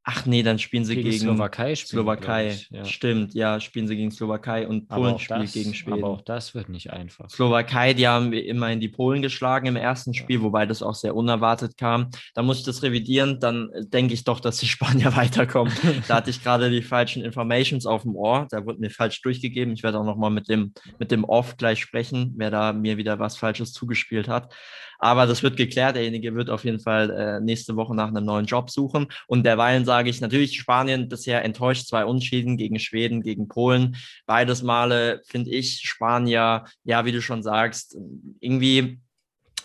Ach 0.07 0.27
nee, 0.27 0.43
dann 0.43 0.59
spielen 0.59 0.85
sie 0.85 0.93
gegen, 0.93 1.09
gegen 1.09 1.23
Slowakei. 1.23 1.73
Spielen, 1.73 2.03
Slowakei, 2.03 2.59
ja. 2.69 2.85
stimmt, 2.85 3.33
ja, 3.33 3.59
spielen 3.59 3.87
sie 3.87 3.95
gegen 3.95 4.11
Slowakei 4.11 4.67
und 4.67 4.87
Polen 4.87 5.17
spielt 5.17 5.51
gegen 5.51 5.73
Schweden. 5.73 6.03
Aber 6.03 6.13
auch 6.13 6.21
das 6.21 6.53
wird 6.53 6.69
nicht 6.69 6.93
einfach. 6.93 7.27
Slowakei, 7.27 7.95
die 7.95 8.07
haben 8.07 8.31
immerhin 8.31 8.79
die 8.79 8.87
Polen 8.87 9.23
geschlagen 9.23 9.65
im 9.65 9.75
ersten 9.75 10.13
Spiel, 10.13 10.37
ja. 10.37 10.43
wobei 10.43 10.67
das 10.67 10.83
auch 10.83 10.93
sehr 10.93 11.15
unerwartet 11.15 11.75
kam. 11.75 12.11
Da 12.35 12.43
muss 12.43 12.59
ich 12.59 12.65
das 12.65 12.83
revidieren, 12.83 13.39
dann 13.39 13.71
denke 13.79 14.13
ich 14.13 14.23
doch, 14.23 14.39
dass 14.39 14.57
die 14.57 14.67
Spanier 14.75 15.15
weiterkommen. 15.15 15.73
da 16.07 16.17
hatte 16.17 16.29
ich 16.29 16.43
gerade 16.43 16.69
die 16.69 16.83
falschen 16.83 17.23
Informations 17.23 17.87
auf 17.87 18.03
dem 18.03 18.15
Ohr, 18.15 18.47
da 18.51 18.63
wurde 18.63 18.81
mir 18.81 18.91
falsch 18.91 19.19
durchgegeben. 19.23 19.73
Ich 19.73 19.81
werde 19.81 19.97
auch 19.97 20.05
nochmal 20.05 20.29
mit 20.29 20.49
dem, 20.49 20.73
mit 20.99 21.09
dem 21.09 21.23
Off 21.23 21.57
gleich 21.57 21.79
sprechen, 21.79 22.35
wer 22.37 22.51
da 22.51 22.73
mir 22.73 22.97
wieder 22.97 23.17
was 23.17 23.37
Falsches 23.37 23.73
zugespielt 23.73 24.27
hat. 24.27 24.53
Aber 24.99 25.25
das 25.25 25.43
wird 25.43 25.57
geklärt. 25.57 25.95
Derjenige 25.95 26.35
wird 26.35 26.49
auf 26.49 26.63
jeden 26.65 26.79
Fall 26.79 27.09
äh, 27.09 27.39
nächste 27.39 27.75
Woche 27.75 27.95
nach 27.95 28.07
einem 28.07 28.25
neuen 28.25 28.45
Job 28.45 28.69
suchen. 28.69 29.07
Und 29.27 29.45
derweilen 29.45 29.85
sage 29.85 30.09
ich 30.09 30.21
natürlich, 30.21 30.57
Spanien 30.57 31.09
bisher 31.09 31.43
enttäuscht, 31.43 31.87
zwei 31.87 32.05
Unschieden 32.05 32.57
gegen 32.57 32.79
Schweden, 32.79 33.21
gegen 33.21 33.47
Polen. 33.47 33.95
Beides 34.25 34.63
Male 34.63 35.21
finde 35.25 35.51
ich 35.51 35.81
Spanier, 35.83 36.65
ja, 36.83 37.05
wie 37.05 37.11
du 37.11 37.21
schon 37.21 37.43
sagst, 37.43 37.97
irgendwie 38.39 38.99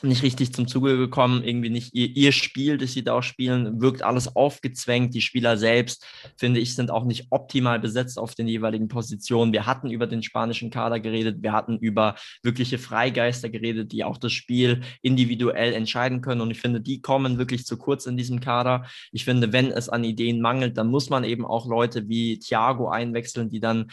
nicht 0.02 0.22
richtig 0.22 0.54
zum 0.54 0.66
Zuge 0.66 0.96
gekommen, 0.96 1.44
irgendwie 1.44 1.70
nicht 1.70 1.94
ihr, 1.94 2.08
ihr 2.08 2.32
Spiel, 2.32 2.78
das 2.78 2.92
sie 2.92 3.04
da 3.04 3.14
auch 3.14 3.22
spielen, 3.22 3.80
wirkt 3.80 4.02
alles 4.02 4.34
aufgezwängt. 4.34 5.14
Die 5.14 5.20
Spieler 5.20 5.56
selbst, 5.56 6.06
finde 6.36 6.60
ich, 6.60 6.74
sind 6.74 6.90
auch 6.90 7.04
nicht 7.04 7.26
optimal 7.30 7.78
besetzt 7.78 8.18
auf 8.18 8.34
den 8.34 8.48
jeweiligen 8.48 8.88
Positionen. 8.88 9.52
Wir 9.52 9.66
hatten 9.66 9.90
über 9.90 10.06
den 10.06 10.22
spanischen 10.22 10.70
Kader 10.70 11.00
geredet, 11.00 11.42
wir 11.42 11.52
hatten 11.52 11.78
über 11.78 12.14
wirkliche 12.42 12.78
Freigeister 12.78 13.48
geredet, 13.48 13.92
die 13.92 14.04
auch 14.04 14.18
das 14.18 14.32
Spiel 14.32 14.82
individuell 15.02 15.72
entscheiden 15.72 16.20
können. 16.20 16.40
Und 16.40 16.50
ich 16.50 16.60
finde, 16.60 16.80
die 16.80 17.00
kommen 17.00 17.38
wirklich 17.38 17.66
zu 17.66 17.76
kurz 17.76 18.06
in 18.06 18.16
diesem 18.16 18.40
Kader. 18.40 18.86
Ich 19.12 19.24
finde, 19.24 19.52
wenn 19.52 19.70
es 19.70 19.88
an 19.88 20.04
Ideen 20.04 20.40
mangelt, 20.40 20.76
dann 20.76 20.88
muss 20.88 21.10
man 21.10 21.24
eben 21.24 21.44
auch 21.44 21.66
Leute 21.66 22.08
wie 22.08 22.38
Thiago 22.38 22.88
einwechseln, 22.88 23.48
die 23.48 23.60
dann 23.60 23.90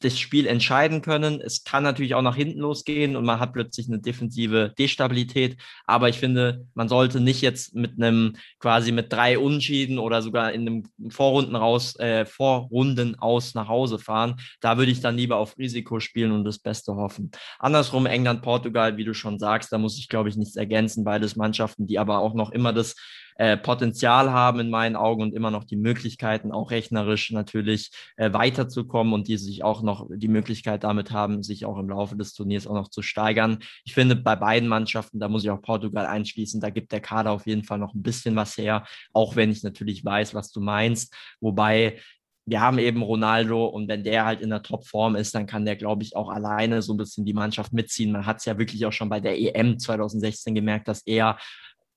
das 0.00 0.18
Spiel 0.18 0.46
entscheiden 0.46 1.02
können. 1.02 1.40
Es 1.40 1.62
kann 1.64 1.82
natürlich 1.82 2.14
auch 2.14 2.22
nach 2.22 2.36
hinten 2.36 2.60
losgehen 2.60 3.16
und 3.16 3.24
man 3.24 3.38
hat 3.38 3.52
plötzlich 3.52 3.86
eine 3.88 4.00
defensive 4.00 4.72
Destabilität. 4.78 5.56
Aber 5.86 6.08
ich 6.08 6.18
finde, 6.18 6.66
man 6.74 6.88
sollte 6.88 7.20
nicht 7.20 7.42
jetzt 7.42 7.74
mit 7.74 7.92
einem 7.96 8.36
quasi 8.58 8.92
mit 8.92 9.12
drei 9.12 9.38
Unschieden 9.38 9.98
oder 9.98 10.22
sogar 10.22 10.52
in 10.52 10.62
einem 10.62 11.10
Vorrunden 11.10 11.54
raus, 11.54 11.98
äh, 11.98 12.24
Vorrunden 12.24 13.14
aus 13.18 13.54
nach 13.54 13.68
Hause 13.68 13.98
fahren. 13.98 14.36
Da 14.60 14.78
würde 14.78 14.90
ich 14.90 15.00
dann 15.00 15.16
lieber 15.16 15.36
auf 15.36 15.58
Risiko 15.58 16.00
spielen 16.00 16.32
und 16.32 16.44
das 16.44 16.58
Beste 16.58 16.94
hoffen. 16.94 17.30
Andersrum 17.58 18.06
England, 18.06 18.42
Portugal, 18.42 18.96
wie 18.96 19.04
du 19.04 19.14
schon 19.14 19.38
sagst, 19.38 19.70
da 19.72 19.78
muss 19.78 19.98
ich 19.98 20.08
glaube 20.08 20.30
ich 20.30 20.36
nichts 20.36 20.56
ergänzen. 20.56 21.04
Beides 21.04 21.36
Mannschaften, 21.36 21.86
die 21.86 21.98
aber 21.98 22.18
auch 22.20 22.34
noch 22.34 22.50
immer 22.50 22.72
das 22.72 22.96
äh, 23.40 23.56
Potenzial 23.56 24.30
haben 24.30 24.60
in 24.60 24.68
meinen 24.68 24.96
Augen 24.96 25.22
und 25.22 25.32
immer 25.32 25.50
noch 25.50 25.64
die 25.64 25.76
Möglichkeiten, 25.76 26.52
auch 26.52 26.70
rechnerisch 26.70 27.30
natürlich 27.30 27.90
äh, 28.18 28.34
weiterzukommen 28.34 29.14
und 29.14 29.28
die 29.28 29.38
sich 29.38 29.64
auch 29.64 29.80
noch 29.80 30.06
die 30.10 30.28
Möglichkeit 30.28 30.84
damit 30.84 31.10
haben, 31.10 31.42
sich 31.42 31.64
auch 31.64 31.78
im 31.78 31.88
Laufe 31.88 32.16
des 32.16 32.34
Turniers 32.34 32.66
auch 32.66 32.74
noch 32.74 32.90
zu 32.90 33.00
steigern. 33.00 33.60
Ich 33.86 33.94
finde, 33.94 34.14
bei 34.14 34.36
beiden 34.36 34.68
Mannschaften, 34.68 35.18
da 35.20 35.28
muss 35.28 35.42
ich 35.42 35.48
auch 35.48 35.62
Portugal 35.62 36.04
einschließen, 36.04 36.60
da 36.60 36.68
gibt 36.68 36.92
der 36.92 37.00
Kader 37.00 37.30
auf 37.32 37.46
jeden 37.46 37.64
Fall 37.64 37.78
noch 37.78 37.94
ein 37.94 38.02
bisschen 38.02 38.36
was 38.36 38.58
her, 38.58 38.84
auch 39.14 39.36
wenn 39.36 39.50
ich 39.50 39.62
natürlich 39.62 40.04
weiß, 40.04 40.34
was 40.34 40.52
du 40.52 40.60
meinst. 40.60 41.16
Wobei 41.40 41.98
wir 42.44 42.60
haben 42.60 42.78
eben 42.78 43.00
Ronaldo 43.00 43.64
und 43.64 43.88
wenn 43.88 44.04
der 44.04 44.26
halt 44.26 44.42
in 44.42 44.50
der 44.50 44.62
Topform 44.62 45.16
ist, 45.16 45.34
dann 45.34 45.46
kann 45.46 45.64
der, 45.64 45.76
glaube 45.76 46.02
ich, 46.02 46.14
auch 46.14 46.28
alleine 46.28 46.82
so 46.82 46.92
ein 46.92 46.98
bisschen 46.98 47.24
die 47.24 47.32
Mannschaft 47.32 47.72
mitziehen. 47.72 48.12
Man 48.12 48.26
hat 48.26 48.38
es 48.38 48.44
ja 48.44 48.58
wirklich 48.58 48.84
auch 48.84 48.92
schon 48.92 49.08
bei 49.08 49.20
der 49.20 49.38
EM 49.38 49.78
2016 49.78 50.54
gemerkt, 50.54 50.88
dass 50.88 51.00
er 51.06 51.38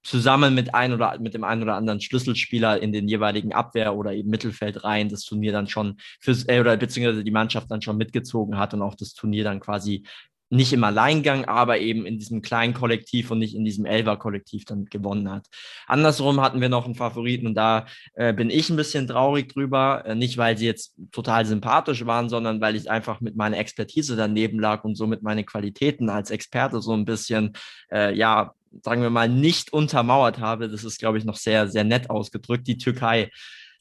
zusammen 0.03 0.53
mit 0.53 0.75
ein 0.75 0.93
oder 0.93 1.17
mit 1.19 1.33
dem 1.33 1.43
einen 1.43 1.63
oder 1.63 1.75
anderen 1.75 2.01
Schlüsselspieler 2.01 2.81
in 2.81 2.91
den 2.91 3.07
jeweiligen 3.07 3.53
Abwehr 3.53 3.95
oder 3.95 4.13
eben 4.13 4.29
Mittelfeld 4.29 4.83
rein 4.83 5.09
das 5.09 5.23
Turnier 5.23 5.51
dann 5.51 5.67
schon 5.67 5.97
fürs 6.19 6.47
äh, 6.47 6.59
oder 6.59 6.77
beziehungsweise 6.77 7.23
die 7.23 7.31
Mannschaft 7.31 7.71
dann 7.71 7.81
schon 7.81 7.97
mitgezogen 7.97 8.57
hat 8.57 8.73
und 8.73 8.81
auch 8.81 8.95
das 8.95 9.13
Turnier 9.13 9.43
dann 9.43 9.59
quasi 9.59 10.03
nicht 10.53 10.71
im 10.71 10.83
Alleingang, 10.83 11.45
aber 11.45 11.79
eben 11.79 12.05
in 12.05 12.19
diesem 12.19 12.43
kleinen 12.43 12.75
Kollektiv 12.75 13.31
und 13.31 13.39
nicht 13.39 13.55
in 13.55 13.65
diesem 13.65 13.85
Elfer-Kollektiv 13.85 14.65
dann 14.65 14.85
gewonnen 14.85 15.31
hat. 15.31 15.47
Andersrum 15.87 16.41
hatten 16.41 16.61
wir 16.61 16.69
noch 16.69 16.85
einen 16.85 16.93
Favoriten 16.93 17.47
und 17.47 17.55
da 17.55 17.87
äh, 18.13 18.33
bin 18.33 18.51
ich 18.51 18.69
ein 18.69 18.75
bisschen 18.75 19.07
traurig 19.07 19.51
drüber. 19.51 20.03
Äh, 20.05 20.13
nicht, 20.13 20.37
weil 20.37 20.55
sie 20.57 20.67
jetzt 20.67 20.93
total 21.11 21.45
sympathisch 21.47 22.05
waren, 22.05 22.29
sondern 22.29 22.61
weil 22.61 22.75
ich 22.75 22.89
einfach 22.89 23.19
mit 23.19 23.35
meiner 23.35 23.57
Expertise 23.57 24.15
daneben 24.15 24.59
lag 24.59 24.83
und 24.83 24.95
somit 24.95 25.23
meine 25.23 25.43
Qualitäten 25.43 26.09
als 26.09 26.29
Experte 26.29 26.81
so 26.81 26.93
ein 26.93 27.05
bisschen, 27.05 27.53
äh, 27.91 28.15
ja, 28.15 28.53
sagen 28.81 29.01
wir 29.01 29.09
mal, 29.09 29.29
nicht 29.29 29.73
untermauert 29.73 30.39
habe. 30.39 30.69
Das 30.69 30.83
ist, 30.83 30.99
glaube 30.99 31.17
ich, 31.17 31.25
noch 31.25 31.35
sehr, 31.35 31.67
sehr 31.67 31.83
nett 31.83 32.09
ausgedrückt. 32.09 32.67
Die 32.67 32.77
Türkei 32.77 33.29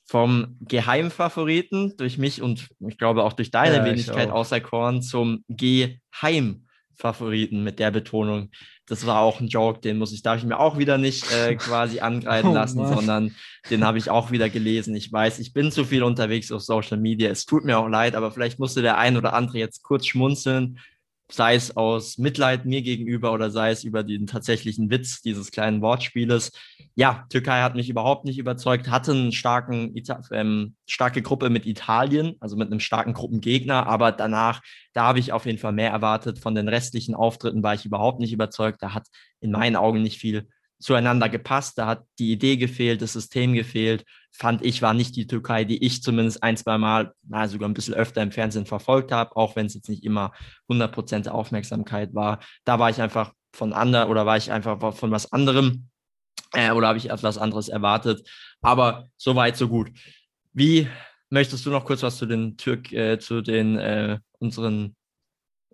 vom 0.04 0.56
Geheimfavoriten 0.60 1.96
durch 1.96 2.18
mich 2.18 2.42
und 2.42 2.68
ich 2.80 2.98
glaube 2.98 3.24
auch 3.24 3.32
durch 3.32 3.50
deine 3.50 3.76
ja, 3.76 3.84
Wenigkeit 3.84 4.30
auserkoren 4.30 5.00
zum 5.00 5.44
Geheimfavoriten 5.48 7.62
mit 7.62 7.78
der 7.78 7.90
Betonung. 7.90 8.50
Das 8.86 9.06
war 9.06 9.20
auch 9.20 9.40
ein 9.40 9.46
Joke, 9.46 9.80
den 9.80 9.98
muss 9.98 10.12
ich, 10.12 10.22
darf 10.22 10.38
ich 10.38 10.44
mir 10.44 10.58
auch 10.58 10.76
wieder 10.76 10.98
nicht 10.98 11.32
äh, 11.32 11.54
quasi 11.56 12.00
angreifen 12.00 12.50
oh, 12.50 12.54
lassen, 12.54 12.78
Mann. 12.78 12.94
sondern 12.94 13.36
den 13.70 13.84
habe 13.84 13.98
ich 13.98 14.10
auch 14.10 14.32
wieder 14.32 14.50
gelesen. 14.50 14.96
Ich 14.96 15.12
weiß, 15.12 15.38
ich 15.38 15.52
bin 15.52 15.70
zu 15.70 15.84
viel 15.84 16.02
unterwegs 16.02 16.50
auf 16.50 16.62
Social 16.62 16.98
Media. 16.98 17.30
Es 17.30 17.46
tut 17.46 17.64
mir 17.64 17.78
auch 17.78 17.88
leid, 17.88 18.16
aber 18.16 18.32
vielleicht 18.32 18.58
musste 18.58 18.82
der 18.82 18.98
ein 18.98 19.16
oder 19.16 19.34
andere 19.34 19.58
jetzt 19.58 19.82
kurz 19.82 20.06
schmunzeln 20.06 20.80
sei 21.30 21.54
es 21.54 21.76
aus 21.76 22.18
Mitleid 22.18 22.66
mir 22.66 22.82
gegenüber 22.82 23.32
oder 23.32 23.50
sei 23.50 23.70
es 23.70 23.84
über 23.84 24.02
den 24.02 24.26
tatsächlichen 24.26 24.90
Witz 24.90 25.22
dieses 25.22 25.50
kleinen 25.50 25.80
Wortspieles. 25.80 26.52
Ja, 26.94 27.24
Türkei 27.30 27.62
hat 27.62 27.74
mich 27.74 27.88
überhaupt 27.88 28.24
nicht 28.24 28.38
überzeugt, 28.38 28.90
hatte 28.90 29.12
eine 29.12 29.32
ähm, 30.32 30.76
starke 30.86 31.22
Gruppe 31.22 31.48
mit 31.48 31.64
Italien, 31.64 32.36
also 32.40 32.56
mit 32.56 32.70
einem 32.70 32.80
starken 32.80 33.14
Gruppengegner, 33.14 33.86
aber 33.86 34.12
danach, 34.12 34.60
da 34.92 35.04
habe 35.04 35.20
ich 35.20 35.32
auf 35.32 35.46
jeden 35.46 35.58
Fall 35.58 35.72
mehr 35.72 35.90
erwartet. 35.90 36.38
Von 36.38 36.54
den 36.54 36.68
restlichen 36.68 37.14
Auftritten 37.14 37.62
war 37.62 37.74
ich 37.74 37.86
überhaupt 37.86 38.20
nicht 38.20 38.32
überzeugt. 38.32 38.82
Da 38.82 38.92
hat 38.92 39.06
in 39.40 39.52
meinen 39.52 39.76
Augen 39.76 40.02
nicht 40.02 40.18
viel 40.18 40.48
zueinander 40.82 41.28
gepasst. 41.28 41.78
Da 41.78 41.86
hat 41.86 42.04
die 42.18 42.32
Idee 42.32 42.56
gefehlt, 42.56 43.02
das 43.02 43.12
System 43.12 43.54
gefehlt. 43.54 44.04
Fand 44.30 44.64
ich, 44.64 44.82
war 44.82 44.94
nicht 44.94 45.16
die 45.16 45.26
Türkei, 45.26 45.64
die 45.64 45.84
ich 45.84 46.02
zumindest 46.02 46.42
ein, 46.42 46.56
zwei 46.56 46.78
Mal, 46.78 47.12
na, 47.28 47.46
sogar 47.48 47.68
ein 47.68 47.74
bisschen 47.74 47.94
öfter 47.94 48.22
im 48.22 48.32
Fernsehen 48.32 48.66
verfolgt 48.66 49.12
habe, 49.12 49.36
auch 49.36 49.56
wenn 49.56 49.66
es 49.66 49.74
jetzt 49.74 49.88
nicht 49.88 50.04
immer 50.04 50.32
100% 50.68 51.28
Aufmerksamkeit 51.28 52.14
war. 52.14 52.40
Da 52.64 52.78
war 52.78 52.90
ich 52.90 53.00
einfach 53.00 53.32
von 53.52 53.72
ander 53.72 54.08
oder 54.08 54.26
war 54.26 54.36
ich 54.36 54.50
einfach 54.50 54.94
von 54.94 55.10
was 55.10 55.32
anderem 55.32 55.88
äh, 56.52 56.70
oder 56.72 56.88
habe 56.88 56.98
ich 56.98 57.10
etwas 57.10 57.38
anderes 57.38 57.68
erwartet. 57.68 58.28
Aber 58.60 59.08
so 59.16 59.36
weit, 59.36 59.56
so 59.56 59.68
gut. 59.68 59.90
Wie 60.52 60.88
möchtest 61.30 61.64
du 61.64 61.70
noch 61.70 61.84
kurz 61.84 62.02
was 62.02 62.16
zu 62.18 62.26
den 62.26 62.56
Türk, 62.56 62.92
äh, 62.92 63.18
zu 63.18 63.40
den 63.40 63.78
äh, 63.78 64.18
unseren 64.38 64.96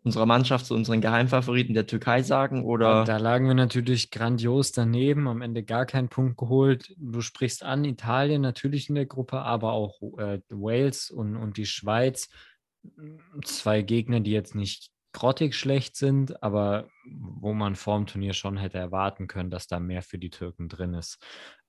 unserer 0.08 0.26
Mannschaft 0.26 0.64
zu 0.64 0.74
unseren 0.74 1.02
Geheimfavoriten 1.02 1.74
der 1.74 1.86
Türkei 1.86 2.22
sagen? 2.22 2.64
Oder? 2.64 3.04
Da 3.04 3.18
lagen 3.18 3.46
wir 3.46 3.54
natürlich 3.54 4.10
grandios 4.10 4.72
daneben, 4.72 5.28
am 5.28 5.42
Ende 5.42 5.62
gar 5.62 5.84
keinen 5.84 6.08
Punkt 6.08 6.38
geholt. 6.38 6.94
Du 6.96 7.20
sprichst 7.20 7.62
an, 7.62 7.84
Italien 7.84 8.40
natürlich 8.40 8.88
in 8.88 8.94
der 8.94 9.06
Gruppe, 9.06 9.42
aber 9.42 9.72
auch 9.72 10.00
äh, 10.18 10.40
Wales 10.48 11.10
und, 11.10 11.36
und 11.36 11.58
die 11.58 11.66
Schweiz. 11.66 12.30
Zwei 13.44 13.82
Gegner, 13.82 14.20
die 14.20 14.30
jetzt 14.30 14.54
nicht 14.54 14.90
grottig 15.12 15.54
schlecht 15.54 15.96
sind, 15.96 16.42
aber 16.42 16.88
wo 17.06 17.54
man 17.54 17.76
vor 17.76 17.96
dem 17.96 18.06
Turnier 18.06 18.34
schon 18.34 18.58
hätte 18.58 18.78
erwarten 18.78 19.26
können, 19.26 19.50
dass 19.50 19.66
da 19.66 19.80
mehr 19.80 20.02
für 20.02 20.18
die 20.18 20.30
Türken 20.30 20.68
drin 20.68 20.94
ist. 20.94 21.18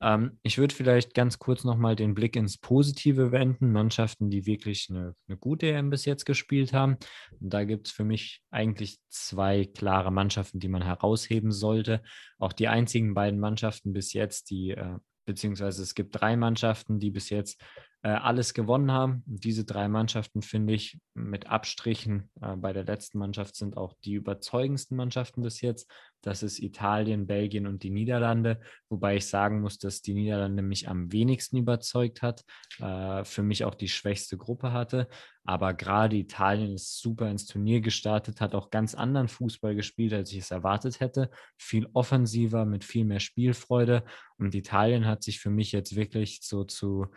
Ähm, 0.02 0.40
ich 0.44 0.58
würde 0.58 0.76
vielleicht 0.76 1.14
ganz 1.14 1.40
kurz 1.40 1.64
nochmal 1.64 1.96
den 1.96 2.14
Blick 2.14 2.36
ins 2.36 2.58
Positive 2.58 3.32
wenden. 3.32 3.72
Mannschaften, 3.72 4.30
die 4.30 4.46
wirklich 4.46 4.88
eine, 4.90 5.16
eine 5.28 5.38
gute 5.38 5.68
EM 5.68 5.90
bis 5.90 6.06
jetzt 6.06 6.26
gespielt 6.26 6.74
haben. 6.74 6.98
Und 7.40 7.54
da 7.54 7.64
gibt 7.64 7.88
es 7.88 7.94
für 7.94 8.04
mich 8.04 8.42
eigentlich 8.52 9.00
zwei 9.10 9.66
klare 9.66 10.12
Mannschaften, 10.12 10.60
die 10.60 10.70
man 10.70 10.84
herausheben 10.84 11.52
sollte. 11.52 12.02
Auch 12.38 12.54
die 12.54 12.68
einzigen 12.68 13.14
beiden 13.14 13.40
Mannschaften 13.40 13.94
bis 13.94 14.14
jetzt, 14.14 14.50
die 14.50 14.72
äh, 14.72 14.98
beziehungsweise 15.30 15.84
es 15.84 15.93
gibt 15.93 16.19
drei 16.19 16.36
Mannschaften, 16.36 16.99
die 16.99 17.11
bis 17.11 17.30
jetzt 17.30 17.61
äh, 18.01 18.09
alles 18.09 18.55
gewonnen 18.55 18.91
haben. 18.91 19.23
Und 19.27 19.43
diese 19.43 19.63
drei 19.63 19.88
Mannschaften, 19.88 20.41
finde 20.41 20.73
ich, 20.73 20.99
mit 21.13 21.45
Abstrichen 21.45 22.32
äh, 22.41 22.55
bei 22.55 22.73
der 22.73 22.84
letzten 22.84 23.19
Mannschaft 23.19 23.55
sind 23.55 23.77
auch 23.77 23.93
die 24.03 24.13
überzeugendsten 24.13 24.97
Mannschaften 24.97 25.43
bis 25.43 25.61
jetzt. 25.61 25.88
Das 26.22 26.43
ist 26.43 26.59
Italien, 26.59 27.28
Belgien 27.28 27.65
und 27.65 27.84
die 27.84 27.89
Niederlande, 27.89 28.59
wobei 28.89 29.15
ich 29.17 29.28
sagen 29.28 29.61
muss, 29.61 29.78
dass 29.78 30.01
die 30.01 30.13
Niederlande 30.13 30.61
mich 30.61 30.89
am 30.89 31.11
wenigsten 31.11 31.57
überzeugt 31.57 32.22
hat, 32.22 32.43
äh, 32.80 33.24
für 33.24 33.43
mich 33.43 33.63
auch 33.63 33.76
die 33.76 33.88
schwächste 33.88 34.38
Gruppe 34.38 34.74
hatte. 34.74 35.07
Aber 35.45 35.74
gerade 35.74 36.17
Italien 36.17 36.74
ist 36.74 36.99
super 36.99 37.30
ins 37.30 37.45
Turnier 37.45 37.82
gestartet, 37.82 38.41
hat 38.41 38.53
auch 38.53 38.70
ganz 38.70 38.95
anderen 38.95 39.30
Fußball 39.30 39.76
gespielt, 39.76 40.13
als 40.13 40.32
ich 40.32 40.39
es 40.39 40.51
erwartet 40.51 40.99
hätte. 40.99 41.30
Viel 41.57 41.88
offensiver, 41.93 42.65
mit 42.65 42.84
viel 42.84 43.05
mehr 43.05 43.20
Spielfreude. 43.20 44.03
Und 44.38 44.53
Italien 44.55 45.05
hat 45.05 45.24
sich 45.24 45.39
für 45.39 45.49
mich 45.49 45.72
jetzt 45.72 45.95
wirklich 45.95 46.41
so 46.43 46.65
zu, 46.65 47.07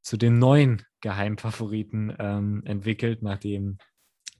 zu 0.00 0.16
dem 0.16 0.38
neuen 0.38 0.82
Geheimfavoriten 1.00 2.14
ähm, 2.18 2.62
entwickelt, 2.64 3.22
nachdem 3.22 3.78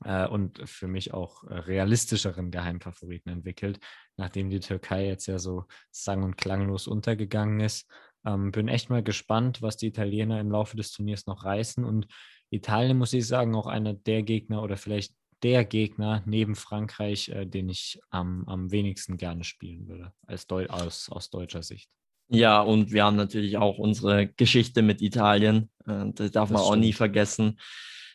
äh, 0.04 0.26
und 0.26 0.68
für 0.68 0.86
mich 0.86 1.12
auch 1.12 1.44
äh, 1.44 1.54
realistischeren 1.54 2.50
Geheimfavoriten 2.50 3.32
entwickelt, 3.32 3.80
nachdem 4.16 4.50
die 4.50 4.60
Türkei 4.60 5.06
jetzt 5.06 5.26
ja 5.26 5.38
so 5.38 5.64
sang- 5.90 6.22
und 6.22 6.36
klanglos 6.36 6.86
untergegangen 6.86 7.60
ist. 7.60 7.88
Ähm, 8.26 8.52
bin 8.52 8.68
echt 8.68 8.90
mal 8.90 9.02
gespannt, 9.02 9.62
was 9.62 9.76
die 9.76 9.88
Italiener 9.88 10.40
im 10.40 10.50
Laufe 10.50 10.76
des 10.76 10.92
Turniers 10.92 11.26
noch 11.26 11.44
reißen. 11.44 11.84
Und 11.84 12.06
Italien, 12.50 12.98
muss 12.98 13.12
ich 13.12 13.26
sagen, 13.26 13.54
auch 13.54 13.66
einer 13.66 13.94
der 13.94 14.22
Gegner 14.22 14.62
oder 14.62 14.76
vielleicht 14.76 15.14
der 15.42 15.64
Gegner 15.64 16.22
neben 16.24 16.54
Frankreich, 16.54 17.28
äh, 17.28 17.46
den 17.46 17.68
ich 17.68 18.00
am, 18.10 18.44
am 18.46 18.70
wenigsten 18.70 19.16
gerne 19.16 19.44
spielen 19.44 19.88
würde, 19.88 20.12
als 20.26 20.46
Deu 20.46 20.66
aus, 20.68 21.10
aus 21.10 21.30
deutscher 21.30 21.62
Sicht. 21.62 21.90
Ja, 22.28 22.62
und 22.62 22.92
wir 22.92 23.04
haben 23.04 23.16
natürlich 23.16 23.58
auch 23.58 23.78
unsere 23.78 24.28
Geschichte 24.28 24.80
mit 24.82 25.02
Italien. 25.02 25.70
Äh, 25.86 26.06
das 26.14 26.30
darf 26.30 26.48
das 26.48 26.52
man 26.52 26.62
auch 26.62 26.76
nie 26.76 26.92
vergessen. 26.92 27.58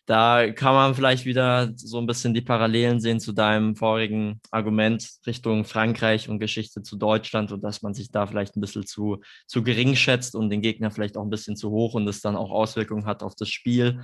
Da 0.10 0.51
kann 0.51 0.74
man 0.74 0.95
vielleicht 0.95 1.26
wieder 1.26 1.72
so 1.76 1.99
ein 1.99 2.07
bisschen 2.07 2.34
die 2.34 2.41
Parallelen 2.41 2.99
sehen 2.99 3.20
zu 3.20 3.32
deinem 3.32 3.76
vorigen 3.76 4.41
Argument 4.49 5.07
Richtung 5.28 5.66
Frankreich 5.66 6.30
und 6.30 6.39
Geschichte 6.39 6.82
zu 6.82 6.97
Deutschland 6.97 7.51
und 7.51 7.64
dass 7.64 7.84
man 7.84 7.93
sich 7.93 8.10
da 8.10 8.26
vielleicht 8.26 8.57
ein 8.57 8.62
bisschen 8.62 8.88
zu, 8.88 9.22
zu 9.45 9.62
gering 9.62 9.95
schätzt 9.95 10.34
und 10.34 10.49
den 10.49 10.64
Gegner 10.64 10.89
vielleicht 10.89 11.16
auch 11.16 11.22
ein 11.22 11.30
bisschen 11.30 11.55
zu 11.55 11.70
hoch 11.70 11.93
und 11.93 12.07
es 12.07 12.22
dann 12.22 12.36
auch 12.36 12.49
Auswirkungen 12.49 13.05
hat 13.05 13.22
auf 13.22 13.36
das 13.36 13.49
Spiel. 13.49 14.01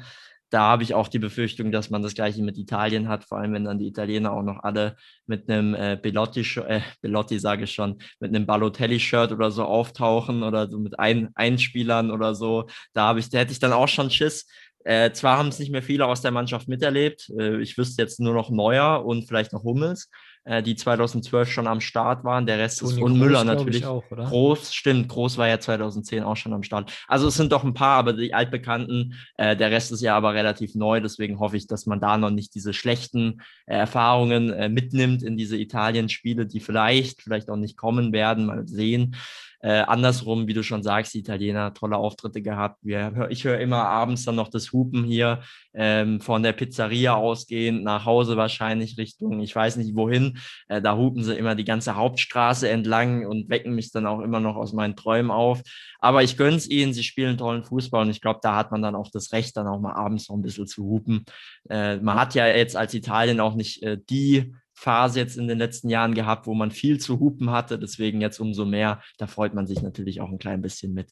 Da 0.52 0.62
habe 0.62 0.84
ich 0.84 0.94
auch 0.94 1.08
die 1.08 1.18
Befürchtung, 1.18 1.72
dass 1.72 1.90
man 1.90 2.04
das 2.04 2.14
gleiche 2.14 2.44
mit 2.44 2.60
Italien 2.60 3.08
hat, 3.08 3.24
vor 3.24 3.40
allem 3.40 3.54
wenn 3.54 3.66
dann 3.66 3.80
die 3.80 3.88
Italiener 3.88 4.32
auch 4.32 4.44
noch 4.44 4.64
alle 4.64 4.96
mit 5.26 5.50
einem 5.50 5.74
äh, 5.74 5.98
Bellotti, 6.00 6.42
äh, 6.68 6.82
Bellotti 7.02 7.40
sage 7.40 7.64
ich 7.64 7.74
schon, 7.74 7.98
mit 8.20 8.30
einem 8.30 8.46
Balotelli-Shirt 8.46 9.32
oder 9.32 9.50
so 9.50 9.64
auftauchen 9.64 10.44
oder 10.44 10.70
so 10.70 10.78
mit 10.78 11.00
ein 11.00 11.32
Einspielern 11.34 12.12
oder 12.12 12.36
so. 12.36 12.68
Da 12.94 13.08
habe 13.08 13.20
ich, 13.20 13.30
da 13.32 13.40
hätte 13.40 13.54
ich 13.54 13.60
dann 13.60 13.74
auch 13.74 13.88
schon 13.88 14.12
Schiss, 14.12 14.46
äh, 14.86 15.12
zwar 15.14 15.40
haben 15.40 15.50
es 15.50 15.58
nicht 15.58 15.72
mehr 15.72 15.82
viele 15.82 16.06
aus 16.06 16.22
der 16.22 16.30
Mannschaft 16.30 16.68
miterlebt. 16.68 17.32
Äh, 17.38 17.60
ich 17.60 17.76
wüsste 17.76 18.04
jetzt 18.04 18.20
nur 18.20 18.36
noch 18.36 18.52
Neuer 18.52 19.04
und 19.04 19.28
vielleicht 19.28 19.52
noch 19.52 19.64
Hummels, 19.64 20.12
äh, 20.44 20.62
die 20.62 20.76
2012 20.76 21.52
schon 21.52 21.66
am 21.66 21.82
Start 21.82 22.24
waren. 22.24 22.46
Der 22.46 22.60
Rest 22.60 22.82
Toni 22.82 22.94
ist 22.94 23.02
und 23.02 23.14
Groß, 23.14 23.20
Müller 23.20 23.44
natürlich. 23.44 23.84
Auch, 23.84 24.04
Groß, 24.08 24.76
stimmt. 24.76 25.10
Groß 25.10 25.40
war 25.40 25.48
ja 25.48 25.60
2010 25.60 26.22
auch 26.24 26.38
schon 26.38 26.54
am 26.54 26.62
Start. 26.62 26.94
Also 27.08 27.28
es 27.30 27.36
sind 27.36 27.52
doch 27.52 27.64
ein 27.64 27.74
paar, 27.74 27.98
aber 27.98 28.14
die 28.14 28.36
altbekannten. 28.36 29.16
Äh, 29.38 29.58
der 29.58 29.72
Rest 29.72 29.92
ist 29.92 30.02
ja 30.02 30.16
aber 30.16 30.36
relativ 30.36 30.76
neu. 30.76 31.02
Deswegen 31.02 31.40
hoffe 31.40 31.58
ich, 31.58 31.66
dass 31.66 31.88
man 31.88 32.00
da 32.00 32.20
noch 32.20 32.30
nicht 32.30 32.54
diese 32.54 32.72
schlechten 32.72 33.42
äh, 33.66 33.76
Erfahrungen 33.76 34.54
äh, 34.54 34.70
mitnimmt 34.70 35.24
in 35.24 35.36
diese 35.36 35.58
Italien-Spiele, 35.58 36.46
die 36.46 36.60
vielleicht, 36.60 37.24
vielleicht 37.24 37.50
auch 37.50 37.58
nicht 37.58 37.76
kommen 37.76 38.14
werden. 38.14 38.46
Mal 38.46 38.68
sehen. 38.68 39.16
Äh, 39.62 39.82
andersrum, 39.82 40.48
wie 40.48 40.54
du 40.54 40.64
schon 40.64 40.84
sagst, 40.84 41.14
die 41.14 41.20
Italiener 41.20 41.74
tolle 41.74 41.98
Auftritte 41.98 42.42
gehabt. 42.42 42.80
Wir, 42.82 43.28
ich 43.30 43.44
höre 43.44 43.60
immer 43.60 43.84
abends 43.86 44.24
dann 44.26 44.36
noch 44.36 44.50
das 44.50 44.72
Hupen 44.72 45.04
hier 45.04 45.42
ähm, 45.74 46.22
von 46.22 46.44
der 46.44 46.54
Pizzeria 46.54 47.16
ausgehend 47.16 47.84
nach 47.84 48.06
Hause 48.06 48.38
wahrscheinlich 48.38 48.98
Richtung, 48.98 49.40
ich 49.40 49.56
weiß 49.56 49.78
nicht 49.78 49.96
wohin. 49.96 50.38
Äh, 50.68 50.82
da 50.82 50.96
hupen 50.96 51.24
sie 51.24 51.36
immer 51.36 51.56
die 51.56 51.66
ganze 51.66 51.96
Hauptstraße 51.96 52.70
entlang 52.70 53.26
und 53.26 53.50
wecken 53.50 53.76
mich 53.76 53.92
dann 53.92 54.06
auch 54.06 54.22
immer 54.22 54.40
noch 54.40 54.56
aus 54.56 54.74
meinen 54.74 54.96
Träumen 54.96 55.32
auf. 55.32 55.62
Aber 56.00 56.24
ich 56.24 56.38
gönne 56.38 56.58
es 56.58 56.70
ihnen, 56.70 56.94
sie 56.94 57.04
spielen 57.04 57.38
tollen 57.38 57.64
Fußball 57.64 58.04
und 58.04 58.12
ich 58.12 58.22
glaube, 58.22 58.40
da 58.44 58.56
hat 58.56 58.72
man 58.72 58.82
dann 58.82 58.96
auch 58.96 59.10
das 59.12 59.32
Recht, 59.32 59.58
dann 59.58 59.68
auch 59.68 59.80
mal 59.80 59.94
abends 59.94 60.30
noch 60.30 60.36
ein 60.36 60.42
bisschen 60.42 60.68
zu 60.68 60.84
hupen. 60.84 61.26
Äh, 61.70 61.98
man 61.98 62.20
hat 62.20 62.36
ja 62.36 62.48
jetzt 62.48 62.76
als 62.76 62.94
Italien 62.94 63.40
auch 63.40 63.56
nicht 63.56 63.82
äh, 63.84 63.98
die 64.10 64.54
Phase 64.76 65.20
jetzt 65.20 65.38
in 65.38 65.48
den 65.48 65.58
letzten 65.58 65.90
Jahren 65.90 66.14
gehabt, 66.14 66.48
wo 66.48 66.54
man 66.54 66.70
viel 66.72 67.00
zu 67.00 67.20
hupen 67.20 67.50
hatte. 67.50 67.80
Deswegen 67.80 68.22
jetzt 68.22 68.40
umso 68.40 68.66
mehr. 68.66 69.02
Da 69.18 69.28
freut 69.28 69.54
man 69.54 69.68
sich 69.68 69.82
natürlich 69.82 70.22
auch 70.22 70.30
ein 70.30 70.38
klein 70.38 70.62
bisschen 70.62 70.94
mit. 70.94 71.10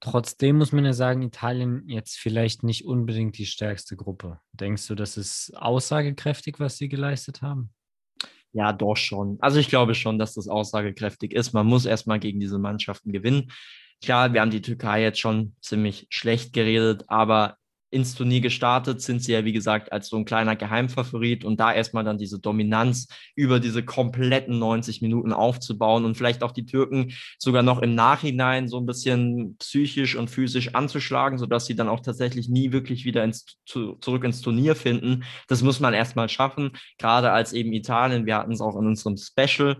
Trotzdem 0.00 0.58
muss 0.58 0.72
man 0.72 0.84
ja 0.84 0.92
sagen, 0.92 1.22
Italien 1.22 1.82
jetzt 1.88 2.18
vielleicht 2.18 2.62
nicht 2.62 2.84
unbedingt 2.84 3.36
die 3.36 3.46
stärkste 3.46 3.96
Gruppe. 3.96 4.40
Denkst 4.52 4.86
du, 4.86 4.94
das 4.94 5.16
ist 5.16 5.52
aussagekräftig, 5.56 6.60
was 6.60 6.76
sie 6.76 6.88
geleistet 6.88 7.42
haben? 7.42 7.70
Ja, 8.52 8.72
doch 8.72 8.96
schon. 8.96 9.38
Also 9.40 9.58
ich 9.58 9.68
glaube 9.68 9.94
schon, 9.94 10.18
dass 10.18 10.34
das 10.34 10.48
aussagekräftig 10.48 11.32
ist. 11.32 11.52
Man 11.52 11.66
muss 11.66 11.84
erstmal 11.84 12.20
gegen 12.20 12.40
diese 12.40 12.58
Mannschaften 12.58 13.12
gewinnen. 13.12 13.50
Klar, 14.02 14.32
wir 14.32 14.40
haben 14.40 14.50
die 14.50 14.62
Türkei 14.62 15.02
jetzt 15.02 15.18
schon 15.18 15.56
ziemlich 15.60 16.06
schlecht 16.10 16.52
geredet, 16.52 17.04
aber 17.08 17.57
ins 17.90 18.14
Turnier 18.14 18.40
gestartet, 18.40 19.00
sind 19.00 19.22
sie 19.22 19.32
ja, 19.32 19.44
wie 19.44 19.52
gesagt, 19.52 19.92
als 19.92 20.08
so 20.08 20.16
ein 20.16 20.24
kleiner 20.24 20.56
Geheimfavorit 20.56 21.44
und 21.44 21.58
da 21.58 21.72
erstmal 21.72 22.04
dann 22.04 22.18
diese 22.18 22.38
Dominanz 22.38 23.08
über 23.34 23.60
diese 23.60 23.82
kompletten 23.84 24.58
90 24.58 25.00
Minuten 25.00 25.32
aufzubauen 25.32 26.04
und 26.04 26.16
vielleicht 26.16 26.42
auch 26.42 26.52
die 26.52 26.66
Türken 26.66 27.12
sogar 27.38 27.62
noch 27.62 27.80
im 27.80 27.94
Nachhinein 27.94 28.68
so 28.68 28.78
ein 28.78 28.86
bisschen 28.86 29.56
psychisch 29.58 30.16
und 30.16 30.28
physisch 30.28 30.74
anzuschlagen, 30.74 31.38
sodass 31.38 31.66
sie 31.66 31.76
dann 31.76 31.88
auch 31.88 32.00
tatsächlich 32.00 32.48
nie 32.48 32.72
wirklich 32.72 33.04
wieder 33.04 33.24
ins, 33.24 33.58
zu, 33.64 33.94
zurück 33.96 34.24
ins 34.24 34.42
Turnier 34.42 34.76
finden. 34.76 35.24
Das 35.48 35.62
muss 35.62 35.80
man 35.80 35.94
erstmal 35.94 36.28
schaffen, 36.28 36.72
gerade 36.98 37.32
als 37.32 37.52
eben 37.52 37.72
Italien. 37.72 38.26
Wir 38.26 38.36
hatten 38.36 38.52
es 38.52 38.60
auch 38.60 38.76
in 38.76 38.86
unserem 38.86 39.16
Special 39.16 39.78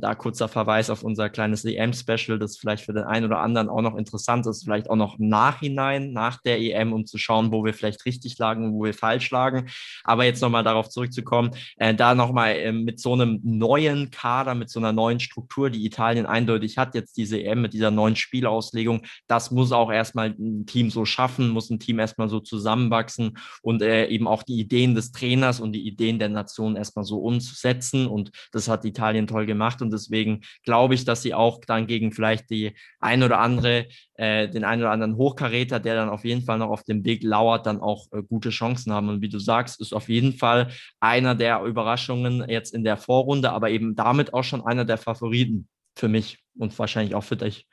da 0.00 0.14
kurzer 0.14 0.48
Verweis 0.48 0.88
auf 0.88 1.02
unser 1.02 1.28
kleines 1.28 1.64
EM-Special, 1.64 2.38
das 2.38 2.56
vielleicht 2.56 2.84
für 2.84 2.94
den 2.94 3.04
einen 3.04 3.26
oder 3.26 3.40
anderen 3.40 3.68
auch 3.68 3.82
noch 3.82 3.96
interessant 3.96 4.46
ist, 4.46 4.64
vielleicht 4.64 4.88
auch 4.88 4.96
noch 4.96 5.18
im 5.18 5.28
Nachhinein, 5.28 6.12
nach 6.12 6.40
der 6.40 6.60
EM, 6.60 6.92
um 6.92 7.04
zu 7.06 7.18
schauen, 7.18 7.52
wo 7.52 7.64
wir 7.64 7.74
vielleicht 7.74 8.06
richtig 8.06 8.38
lagen 8.38 8.64
und 8.64 8.72
wo 8.74 8.84
wir 8.84 8.94
falsch 8.94 9.30
lagen. 9.30 9.68
Aber 10.02 10.24
jetzt 10.24 10.40
nochmal 10.40 10.64
darauf 10.64 10.88
zurückzukommen, 10.88 11.50
äh, 11.76 11.94
da 11.94 12.14
nochmal 12.14 12.56
äh, 12.56 12.72
mit 12.72 12.98
so 12.98 13.12
einem 13.12 13.40
neuen 13.42 14.10
Kader, 14.10 14.54
mit 14.54 14.70
so 14.70 14.80
einer 14.80 14.92
neuen 14.92 15.20
Struktur, 15.20 15.68
die 15.68 15.84
Italien 15.84 16.26
eindeutig 16.26 16.78
hat, 16.78 16.94
jetzt 16.94 17.16
diese 17.16 17.42
EM 17.42 17.60
mit 17.62 17.74
dieser 17.74 17.90
neuen 17.90 18.16
Spielauslegung, 18.16 19.02
das 19.26 19.50
muss 19.50 19.72
auch 19.72 19.92
erstmal 19.92 20.30
ein 20.38 20.66
Team 20.66 20.90
so 20.90 21.04
schaffen, 21.04 21.50
muss 21.50 21.70
ein 21.70 21.78
Team 21.78 21.98
erstmal 21.98 22.28
so 22.28 22.40
zusammenwachsen 22.40 23.36
und 23.62 23.82
äh, 23.82 24.06
eben 24.06 24.26
auch 24.26 24.42
die 24.42 24.58
Ideen 24.58 24.94
des 24.94 25.12
Trainers 25.12 25.60
und 25.60 25.72
die 25.72 25.86
Ideen 25.86 26.18
der 26.18 26.30
Nation 26.30 26.76
erstmal 26.76 27.04
so 27.04 27.18
umzusetzen. 27.18 28.06
Und 28.06 28.30
das 28.52 28.68
hat 28.68 28.84
Italien 28.84 29.26
toll 29.26 29.46
gemacht 29.46 29.73
gemacht 29.74 29.82
und 29.82 29.92
deswegen 29.92 30.42
glaube 30.64 30.94
ich, 30.94 31.04
dass 31.04 31.22
sie 31.22 31.34
auch 31.34 31.60
dann 31.66 31.86
gegen 31.86 32.12
vielleicht 32.12 32.50
die 32.50 32.74
ein 33.00 33.22
oder 33.22 33.38
andere, 33.38 33.86
äh, 34.14 34.48
den 34.48 34.64
einen 34.64 34.82
oder 34.82 34.90
anderen 34.90 35.16
Hochkaräter, 35.16 35.80
der 35.80 35.94
dann 35.94 36.08
auf 36.08 36.24
jeden 36.24 36.42
Fall 36.42 36.58
noch 36.58 36.70
auf 36.70 36.84
dem 36.84 37.04
Weg 37.04 37.22
lauert, 37.22 37.66
dann 37.66 37.80
auch 37.80 38.06
äh, 38.12 38.22
gute 38.22 38.50
Chancen 38.50 38.92
haben. 38.92 39.08
Und 39.08 39.20
wie 39.20 39.28
du 39.28 39.38
sagst, 39.38 39.80
ist 39.80 39.92
auf 39.92 40.08
jeden 40.08 40.34
Fall 40.34 40.70
einer 41.00 41.34
der 41.34 41.62
Überraschungen 41.62 42.48
jetzt 42.48 42.74
in 42.74 42.84
der 42.84 42.96
Vorrunde, 42.96 43.52
aber 43.52 43.70
eben 43.70 43.94
damit 43.94 44.34
auch 44.34 44.44
schon 44.44 44.64
einer 44.64 44.84
der 44.84 44.98
Favoriten 44.98 45.68
für 45.96 46.08
mich 46.08 46.38
und 46.58 46.76
wahrscheinlich 46.78 47.14
auch 47.14 47.24
für 47.24 47.36
dich. 47.36 47.66